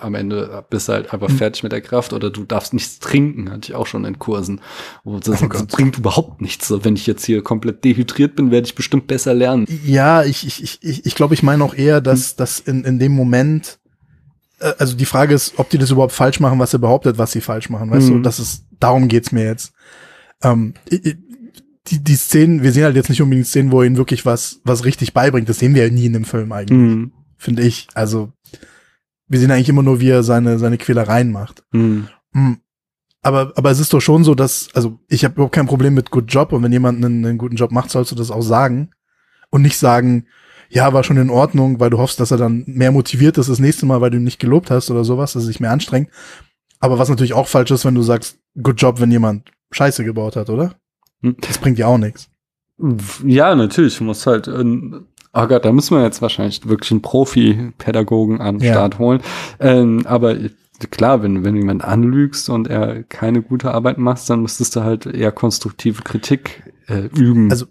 am 0.00 0.14
Ende 0.14 0.64
bist 0.68 0.88
du 0.88 0.92
halt 0.92 1.12
einfach 1.12 1.28
mhm. 1.28 1.36
fertig 1.36 1.62
mit 1.62 1.72
der 1.72 1.80
Kraft 1.80 2.12
oder 2.12 2.30
du 2.30 2.44
darfst 2.44 2.74
nichts 2.74 2.98
trinken, 2.98 3.50
hatte 3.50 3.70
ich 3.70 3.74
auch 3.74 3.86
schon 3.86 4.04
in 4.04 4.18
Kursen. 4.18 4.60
Wo 5.04 5.18
das, 5.18 5.42
oh 5.42 5.46
das 5.46 5.66
bringt 5.66 5.98
überhaupt 5.98 6.40
nichts. 6.40 6.68
So, 6.68 6.84
wenn 6.84 6.94
ich 6.94 7.06
jetzt 7.06 7.24
hier 7.24 7.42
komplett 7.42 7.84
dehydriert 7.84 8.36
bin, 8.36 8.50
werde 8.50 8.66
ich 8.66 8.74
bestimmt 8.74 9.06
besser 9.06 9.34
lernen. 9.34 9.66
Ja, 9.84 10.24
ich, 10.24 10.46
ich, 10.46 10.82
ich, 10.82 11.06
ich 11.06 11.14
glaube, 11.14 11.34
ich 11.34 11.42
meine 11.42 11.64
auch 11.64 11.74
eher, 11.74 12.00
dass, 12.00 12.32
mhm. 12.32 12.36
dass 12.38 12.60
in, 12.60 12.84
in 12.84 12.98
dem 12.98 13.12
Moment, 13.12 13.78
äh, 14.60 14.72
also 14.78 14.94
die 14.94 15.06
Frage 15.06 15.34
ist, 15.34 15.54
ob 15.58 15.70
die 15.70 15.78
das 15.78 15.90
überhaupt 15.90 16.12
falsch 16.12 16.40
machen, 16.40 16.58
was 16.58 16.72
er 16.72 16.78
behauptet, 16.78 17.18
was 17.18 17.32
sie 17.32 17.40
falsch 17.40 17.70
machen, 17.70 17.90
weißt 17.90 18.08
mhm. 18.08 18.14
du? 18.14 18.20
Das 18.20 18.38
ist, 18.38 18.64
darum 18.78 19.08
geht's 19.08 19.32
mir 19.32 19.44
jetzt. 19.44 19.72
Ähm, 20.42 20.74
die, 21.90 22.04
die 22.04 22.16
Szenen, 22.16 22.62
wir 22.62 22.72
sehen 22.72 22.84
halt 22.84 22.96
jetzt 22.96 23.08
nicht 23.08 23.22
unbedingt 23.22 23.46
Szenen, 23.46 23.72
wo 23.72 23.80
er 23.80 23.86
ihnen 23.86 23.96
wirklich 23.96 24.24
was, 24.24 24.60
was 24.64 24.84
richtig 24.84 25.14
beibringt. 25.14 25.48
Das 25.48 25.58
sehen 25.58 25.74
wir 25.74 25.86
ja 25.86 25.92
nie 25.92 26.06
in 26.06 26.12
dem 26.12 26.24
Film 26.24 26.52
eigentlich. 26.52 26.78
Mhm. 26.78 27.12
Finde 27.36 27.62
ich. 27.62 27.88
Also, 27.94 28.32
wir 29.32 29.38
sehen 29.38 29.50
eigentlich 29.50 29.70
immer 29.70 29.82
nur, 29.82 29.98
wie 29.98 30.10
er 30.10 30.22
seine, 30.22 30.58
seine 30.58 30.76
Quälereien 30.76 31.32
macht. 31.32 31.64
Mhm. 31.72 32.08
Aber, 33.22 33.52
aber 33.56 33.70
es 33.70 33.80
ist 33.80 33.94
doch 33.94 34.00
schon 34.00 34.24
so, 34.24 34.34
dass, 34.34 34.68
also 34.74 34.98
ich 35.08 35.24
habe 35.24 35.34
überhaupt 35.34 35.54
kein 35.54 35.66
Problem 35.66 35.94
mit 35.94 36.10
Good 36.10 36.30
Job 36.30 36.52
und 36.52 36.62
wenn 36.62 36.72
jemand 36.72 37.02
einen, 37.02 37.24
einen 37.24 37.38
guten 37.38 37.56
Job 37.56 37.72
macht, 37.72 37.90
sollst 37.90 38.12
du 38.12 38.14
das 38.14 38.30
auch 38.30 38.42
sagen. 38.42 38.90
Und 39.48 39.62
nicht 39.62 39.78
sagen, 39.78 40.26
ja, 40.68 40.92
war 40.92 41.02
schon 41.02 41.16
in 41.16 41.30
Ordnung, 41.30 41.80
weil 41.80 41.88
du 41.88 41.98
hoffst, 41.98 42.20
dass 42.20 42.30
er 42.30 42.36
dann 42.36 42.64
mehr 42.66 42.92
motiviert 42.92 43.38
ist 43.38 43.48
das 43.48 43.58
nächste 43.58 43.86
Mal, 43.86 44.02
weil 44.02 44.10
du 44.10 44.18
ihn 44.18 44.24
nicht 44.24 44.38
gelobt 44.38 44.70
hast 44.70 44.90
oder 44.90 45.04
sowas, 45.04 45.32
dass 45.32 45.44
er 45.44 45.46
sich 45.46 45.60
mehr 45.60 45.70
anstrengt. 45.70 46.10
Aber 46.78 46.98
was 46.98 47.08
natürlich 47.08 47.32
auch 47.32 47.48
falsch 47.48 47.70
ist, 47.70 47.86
wenn 47.86 47.94
du 47.94 48.02
sagst, 48.02 48.38
Good 48.62 48.82
Job, 48.82 49.00
wenn 49.00 49.10
jemand 49.10 49.50
Scheiße 49.70 50.04
gebaut 50.04 50.36
hat, 50.36 50.50
oder? 50.50 50.74
Hm. 51.22 51.36
Das 51.40 51.56
bringt 51.56 51.78
ja 51.78 51.86
auch 51.86 51.98
nichts. 51.98 52.28
Ja, 53.24 53.54
natürlich. 53.54 53.96
Du 53.96 54.04
musst 54.04 54.26
halt, 54.26 54.48
ähm, 54.48 55.06
oh 55.32 55.46
Gott, 55.46 55.64
da 55.64 55.72
müssen 55.72 55.96
wir 55.96 56.02
jetzt 56.02 56.22
wahrscheinlich 56.22 56.68
wirklich 56.68 56.90
einen 56.90 57.02
Profi-Pädagogen 57.02 58.40
an 58.40 58.58
den 58.58 58.66
ja. 58.66 58.74
Start 58.74 58.98
holen. 58.98 59.20
Ähm, 59.60 60.06
aber 60.06 60.36
klar, 60.90 61.22
wenn, 61.22 61.44
wenn 61.44 61.56
jemand 61.56 61.84
anlügst 61.84 62.48
und 62.48 62.68
er 62.68 63.02
keine 63.04 63.42
gute 63.42 63.72
Arbeit 63.72 63.98
macht, 63.98 64.28
dann 64.28 64.42
müsstest 64.42 64.76
du 64.76 64.82
halt 64.82 65.06
eher 65.06 65.32
konstruktive 65.32 66.02
Kritik 66.02 66.72
äh, 66.88 67.06
üben. 67.16 67.50
Also, 67.50 67.66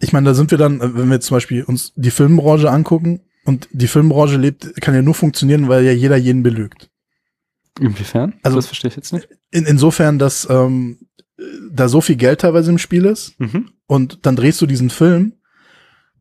ich 0.00 0.12
meine, 0.12 0.26
da 0.26 0.34
sind 0.34 0.50
wir 0.50 0.58
dann, 0.58 0.80
wenn 0.80 1.10
wir 1.10 1.20
zum 1.20 1.36
Beispiel 1.36 1.64
uns 1.64 1.92
die 1.96 2.10
Filmbranche 2.10 2.70
angucken 2.70 3.20
und 3.44 3.68
die 3.72 3.88
Filmbranche 3.88 4.36
lebt, 4.36 4.80
kann 4.80 4.94
ja 4.94 5.02
nur 5.02 5.14
funktionieren, 5.14 5.68
weil 5.68 5.84
ja 5.84 5.92
jeder 5.92 6.16
jeden 6.16 6.42
belügt. 6.42 6.90
Inwiefern? 7.80 8.34
Also, 8.42 8.56
das 8.56 8.66
verstehe 8.66 8.90
ich 8.90 8.96
jetzt 8.96 9.12
nicht. 9.12 9.28
In, 9.50 9.64
insofern, 9.64 10.18
dass 10.18 10.46
ähm, 10.50 10.98
da 11.70 11.88
so 11.88 12.00
viel 12.00 12.16
Geld 12.16 12.42
teilweise 12.42 12.70
im 12.70 12.78
Spiel 12.78 13.04
ist 13.04 13.38
mhm. 13.40 13.70
und 13.86 14.26
dann 14.26 14.36
drehst 14.36 14.60
du 14.60 14.66
diesen 14.66 14.90
Film 14.90 15.34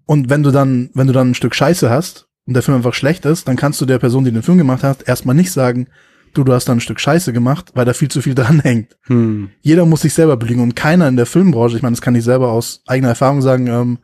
und 0.06 0.30
wenn 0.30 0.44
du 0.44 0.52
dann, 0.52 0.90
wenn 0.94 1.08
du 1.08 1.14
dann 1.14 1.32
ein 1.32 1.36
Stück 1.36 1.56
Scheiße 1.56 1.90
hast 1.90 2.28
und 2.46 2.54
der 2.54 2.64
Film 2.64 2.78
einfach 2.78 2.94
schlecht 2.94 3.26
ist, 3.26 3.48
dann 3.48 3.56
kannst 3.56 3.80
du 3.82 3.86
der 3.86 4.00
Person, 4.00 4.26
die 4.26 4.32
den 4.32 4.44
Film 4.44 4.58
gemacht 4.58 4.84
hat, 4.84 5.08
erstmal 5.08 5.36
nicht 5.36 5.52
sagen, 5.52 5.88
du, 6.34 6.44
du 6.44 6.54
hast 6.54 6.66
da 6.66 6.74
ein 6.74 6.80
Stück 6.80 7.00
Scheiße 7.00 7.32
gemacht, 7.32 7.72
weil 7.76 7.86
da 7.86 7.94
viel 7.94 8.10
zu 8.10 8.22
viel 8.22 8.36
dran 8.36 8.60
hängt. 8.60 8.98
Hm. 9.04 9.50
Jeder 9.62 9.86
muss 9.86 10.02
sich 10.02 10.14
selber 10.14 10.38
belügen 10.38 10.64
und 10.64 10.76
keiner 10.76 11.08
in 11.08 11.18
der 11.18 11.26
Filmbranche, 11.26 11.78
ich 11.78 11.84
meine, 11.84 11.96
das 11.96 12.02
kann 12.02 12.16
ich 12.16 12.24
selber 12.24 12.52
aus 12.52 12.82
eigener 12.86 13.10
Erfahrung 13.10 13.42
sagen, 13.42 13.68
ähm, 13.68 14.00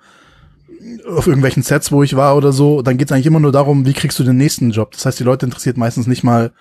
auf 1.08 1.28
irgendwelchen 1.28 1.64
Sets, 1.64 1.92
wo 1.92 2.04
ich 2.04 2.16
war 2.16 2.38
oder 2.38 2.54
so, 2.54 2.82
dann 2.82 2.98
geht 2.98 3.10
es 3.10 3.12
eigentlich 3.12 3.26
immer 3.26 3.40
nur 3.40 3.52
darum, 3.52 3.86
wie 3.86 3.94
kriegst 3.94 4.18
du 4.20 4.24
den 4.24 4.38
nächsten 4.38 4.72
Job. 4.72 4.92
Das 4.92 5.06
heißt, 5.06 5.20
die 5.20 5.24
Leute 5.24 5.46
interessiert 5.46 5.78
meistens 5.78 6.08
nicht 6.08 6.24
mal, 6.24 6.52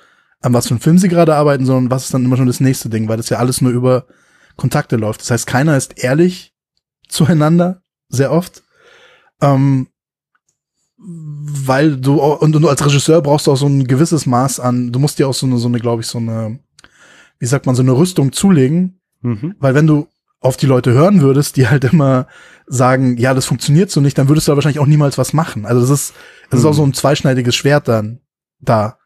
an 0.41 0.53
was 0.53 0.69
für 0.69 0.75
einen 0.75 0.81
Film 0.81 0.99
sie 0.99 1.09
gerade 1.09 1.35
arbeiten, 1.35 1.67
sondern 1.67 1.91
was 1.91 2.05
ist 2.05 2.15
dann 2.15 2.25
immer 2.25 2.37
schon 2.37 2.47
das 2.47 2.61
nächste 2.61 2.89
Ding, 2.89 3.09
weil 3.09 3.17
das 3.17 3.29
ja 3.29 3.39
alles 3.39 3.61
nur 3.61 3.73
über 3.73 4.07
Kontakte 4.57 4.97
läuft. 4.97 5.21
Das 5.21 5.31
heißt, 5.31 5.47
keiner 5.47 5.77
ist 5.77 5.99
ehrlich 5.99 6.55
zueinander, 7.09 7.83
sehr 8.09 8.33
oft. 8.33 8.63
Ähm, 9.41 9.89
weil 10.97 11.97
du, 11.97 12.21
und 12.21 12.53
du 12.53 12.69
als 12.69 12.85
Regisseur 12.85 13.23
brauchst 13.23 13.47
du 13.47 13.53
auch 13.53 13.57
so 13.57 13.67
ein 13.67 13.87
gewisses 13.87 14.27
Maß 14.27 14.59
an, 14.59 14.93
du 14.93 14.99
musst 14.99 15.19
dir 15.19 15.29
auch 15.29 15.35
so 15.35 15.47
eine, 15.47 15.59
so 15.59 15.69
eine, 15.69 15.79
glaube 15.79 16.03
ich, 16.03 16.09
so 16.09 16.19
eine, 16.19 16.59
wie 17.39 17.47
sagt 17.47 17.67
man, 17.67 17.77
so 17.77 17.83
eine 17.83 17.97
Rüstung 17.97 18.33
zulegen. 18.33 19.01
Mhm. 19.21 19.55
Weil 19.59 19.75
wenn 19.75 19.87
du 19.87 20.09
auf 20.41 20.57
die 20.57 20.67
Leute 20.67 20.93
hören 20.93 21.21
würdest, 21.21 21.57
die 21.57 21.69
halt 21.69 21.85
immer 21.85 22.27
sagen, 22.67 23.17
ja, 23.17 23.35
das 23.35 23.47
funktioniert 23.47 23.91
so 23.91 24.01
nicht, 24.01 24.19
dann 24.19 24.29
würdest 24.29 24.47
du 24.47 24.53
da 24.53 24.57
wahrscheinlich 24.57 24.81
auch 24.81 24.87
niemals 24.87 25.19
was 25.19 25.33
machen. 25.33 25.67
Also 25.67 25.81
das 25.81 25.91
ist, 25.91 26.15
das 26.51 26.59
mhm. 26.61 26.67
ist 26.67 26.71
auch 26.71 26.75
so 26.75 26.85
ein 26.85 26.95
zweischneidiges 26.95 27.55
Schwert 27.55 27.89
dann 27.89 28.21
da. 28.61 28.99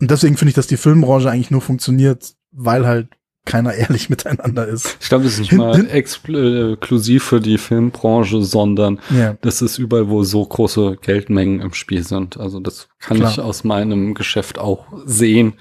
Und 0.00 0.10
deswegen 0.10 0.36
finde 0.36 0.50
ich, 0.50 0.56
dass 0.56 0.66
die 0.66 0.76
Filmbranche 0.76 1.30
eigentlich 1.30 1.50
nur 1.50 1.62
funktioniert, 1.62 2.34
weil 2.52 2.86
halt 2.86 3.08
keiner 3.46 3.72
ehrlich 3.72 4.10
miteinander 4.10 4.66
ist. 4.68 4.98
Ich 5.00 5.08
glaube, 5.08 5.24
das 5.24 5.34
ist 5.34 5.40
nicht 5.40 5.52
mal 5.52 5.88
exklusiv 5.88 7.24
für 7.24 7.40
die 7.40 7.56
Filmbranche, 7.56 8.42
sondern 8.42 9.00
ja. 9.16 9.36
das 9.40 9.62
ist 9.62 9.78
überall, 9.78 10.10
wo 10.10 10.22
so 10.24 10.44
große 10.44 10.98
Geldmengen 11.00 11.60
im 11.60 11.72
Spiel 11.72 12.02
sind. 12.02 12.38
Also 12.38 12.60
das 12.60 12.88
kann 13.00 13.18
Klar. 13.18 13.30
ich 13.30 13.40
aus 13.40 13.64
meinem 13.64 14.12
Geschäft 14.14 14.58
auch 14.58 14.86
sehen, 15.06 15.54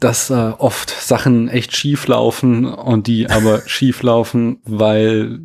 dass 0.00 0.30
äh, 0.30 0.52
oft 0.58 0.90
Sachen 0.90 1.48
echt 1.48 1.74
schief 1.74 2.06
laufen 2.06 2.66
und 2.66 3.06
die 3.06 3.30
aber 3.30 3.62
schief 3.66 4.02
laufen, 4.02 4.58
weil 4.64 5.40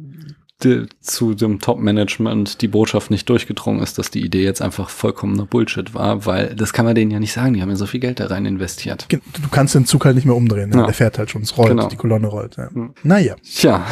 zu 1.03 1.33
dem 1.33 1.59
Top-Management 1.59 2.61
die 2.61 2.69
Botschaft 2.69 3.11
nicht 3.11 3.27
durchgedrungen 3.27 3.83
ist, 3.83 3.97
dass 3.97 4.09
die 4.09 4.23
Idee 4.23 4.43
jetzt 4.43 4.61
einfach 4.61 4.89
vollkommener 4.89 5.45
Bullshit 5.45 5.93
war, 5.93 6.25
weil 6.25 6.55
das 6.55 6.71
kann 6.71 6.85
man 6.85 6.95
denen 6.95 7.11
ja 7.11 7.19
nicht 7.19 7.33
sagen, 7.33 7.53
die 7.53 7.61
haben 7.61 7.69
ja 7.69 7.75
so 7.75 7.85
viel 7.85 7.99
Geld 7.99 8.21
da 8.21 8.27
rein 8.27 8.45
investiert. 8.45 9.07
Du 9.09 9.19
kannst 9.51 9.75
den 9.75 9.85
Zug 9.85 10.05
halt 10.05 10.15
nicht 10.15 10.25
mehr 10.25 10.35
umdrehen, 10.35 10.69
ne? 10.69 10.77
ja. 10.77 10.85
der 10.85 10.93
fährt 10.93 11.17
halt 11.17 11.29
schon, 11.29 11.41
es 11.41 11.57
rollt, 11.57 11.71
genau. 11.71 11.89
die 11.89 11.97
Kolonne 11.97 12.27
rollt. 12.27 12.55
Ja. 12.55 12.69
Hm. 12.73 12.93
Naja. 13.03 13.35
Tja, 13.43 13.85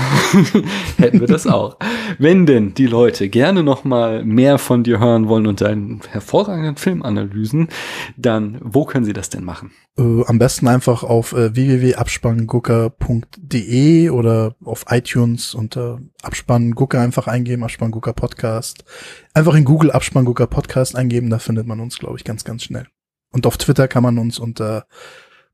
hätten 0.98 1.20
wir 1.20 1.28
das 1.28 1.48
auch. 1.48 1.78
Wenn 2.18 2.46
denn 2.46 2.74
die 2.74 2.88
Leute 2.88 3.28
gerne 3.28 3.62
noch 3.62 3.84
mal 3.84 4.24
mehr 4.24 4.58
von 4.58 4.84
dir 4.84 5.00
hören 5.00 5.28
wollen 5.28 5.48
und 5.48 5.60
deinen 5.60 6.00
hervorragenden 6.10 6.78
Filmanalysen, 6.78 7.68
dann 8.16 8.58
wo 8.62 8.86
können 8.86 9.04
sie 9.04 9.14
das 9.14 9.30
denn 9.30 9.44
machen? 9.44 9.72
Äh, 9.98 10.24
am 10.26 10.40
besten 10.40 10.70
einfach 10.70 11.04
auf 11.04 11.34
äh, 11.34 11.54
www.abspanngucker.de 11.54 14.10
oder 14.10 14.56
auf 14.64 14.86
iTunes 14.90 15.54
unter 15.54 16.00
Abspanngucker 16.22 17.01
einfach 17.02 17.28
eingeben, 17.28 17.64
Abspanngucker 17.64 18.14
Podcast. 18.14 18.86
Einfach 19.34 19.56
in 19.56 19.65
Google 19.65 19.91
Abspanngucker 19.91 20.48
Podcast 20.48 20.95
eingeben, 20.95 21.30
da 21.30 21.40
findet 21.40 21.68
man 21.68 21.80
uns, 21.80 21.99
glaube 21.99 22.18
ich, 22.18 22.23
ganz, 22.23 22.44
ganz 22.44 22.64
schnell. 22.64 22.88
Und 23.32 23.45
auf 23.45 23.57
Twitter 23.57 23.88
kann 23.88 24.03
man 24.03 24.18
uns 24.18 24.40
unter 24.40 24.86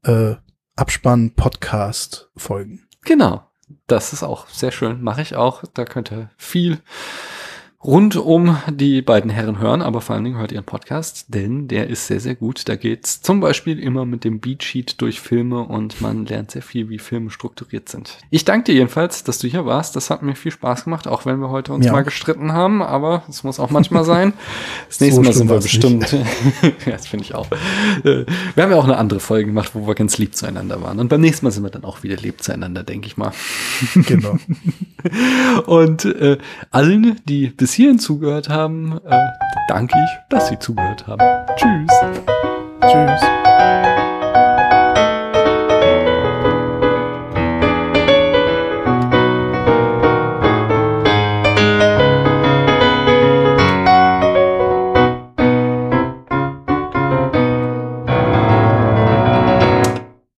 äh, 0.03 0.35
Abspann 0.75 1.31
Podcast 1.35 2.29
folgen. 2.35 2.87
Genau. 3.03 3.43
Das 3.87 4.13
ist 4.13 4.23
auch 4.23 4.47
sehr 4.47 4.71
schön. 4.71 5.01
Mache 5.01 5.21
ich 5.21 5.35
auch. 5.35 5.63
Da 5.73 5.85
könnt 5.85 6.11
ihr 6.11 6.29
viel 6.37 6.79
rund 7.87 8.17
um 8.17 8.57
die 8.69 9.01
beiden 9.01 9.31
Herren 9.31 9.59
hören, 9.59 9.81
aber 9.81 10.01
vor 10.01 10.15
allen 10.15 10.25
Dingen 10.25 10.37
hört 10.37 10.51
ihren 10.51 10.65
Podcast, 10.65 11.27
denn 11.29 11.69
der 11.69 11.87
ist 11.87 12.07
sehr, 12.07 12.19
sehr 12.19 12.35
gut. 12.35 12.67
Da 12.67 12.75
geht's 12.75 13.21
zum 13.21 13.39
Beispiel 13.39 13.79
immer 13.79 14.05
mit 14.05 14.25
dem 14.25 14.41
Beatsheet 14.41 15.01
durch 15.01 15.21
Filme 15.21 15.61
und 15.61 16.01
man 16.01 16.25
lernt 16.25 16.51
sehr 16.51 16.61
viel, 16.61 16.89
wie 16.89 16.99
Filme 16.99 17.31
strukturiert 17.31 17.87
sind. 17.87 18.17
Ich 18.29 18.43
danke 18.43 18.65
dir 18.65 18.75
jedenfalls, 18.75 19.23
dass 19.23 19.39
du 19.39 19.47
hier 19.47 19.65
warst. 19.65 19.95
Das 19.95 20.09
hat 20.09 20.21
mir 20.21 20.35
viel 20.35 20.51
Spaß 20.51 20.83
gemacht, 20.83 21.07
auch 21.07 21.25
wenn 21.25 21.39
wir 21.39 21.49
heute 21.49 21.71
uns 21.71 21.85
ja. 21.85 21.93
mal 21.93 22.03
gestritten 22.03 22.51
haben, 22.51 22.83
aber 22.83 23.23
es 23.29 23.45
muss 23.45 23.57
auch 23.59 23.69
manchmal 23.69 24.03
sein. 24.03 24.33
Das 24.87 25.01
nächste 25.01 25.21
so 25.21 25.21
Mal 25.21 25.33
sind 25.33 25.49
wir 25.49 25.59
bestimmt. 25.59 26.11
ja, 26.85 26.91
das 26.91 27.07
finde 27.07 27.25
ich 27.25 27.35
auch. 27.35 27.47
Äh, 28.03 28.25
wir 28.55 28.63
haben 28.63 28.71
ja 28.71 28.77
auch 28.77 28.85
eine 28.85 28.97
andere 28.97 29.19
Folge 29.19 29.47
gemacht, 29.47 29.71
wo 29.73 29.85
wir 29.87 29.95
ganz 29.95 30.17
lieb 30.17 30.35
zueinander 30.35 30.81
waren. 30.81 30.99
Und 30.99 31.09
beim 31.09 31.21
nächsten 31.21 31.45
Mal 31.45 31.51
sind 31.51 31.63
wir 31.63 31.69
dann 31.69 31.83
auch 31.83 32.03
wieder 32.03 32.15
lieb 32.15 32.41
zueinander, 32.41 32.83
denke 32.83 33.07
ich 33.07 33.17
mal. 33.17 33.31
Genau. 33.95 34.37
und 35.65 36.05
äh, 36.05 36.37
allen, 36.71 37.19
die 37.25 37.47
bis 37.47 37.76
hierhin 37.77 37.99
zugehört 37.99 38.49
haben, 38.49 38.99
äh, 39.05 39.27
danke 39.69 39.97
ich, 39.97 40.09
dass 40.29 40.49
Sie 40.49 40.59
zugehört 40.59 41.07
haben. 41.07 41.21
Tschüss. 41.55 41.91
Tschüss. 42.81 43.96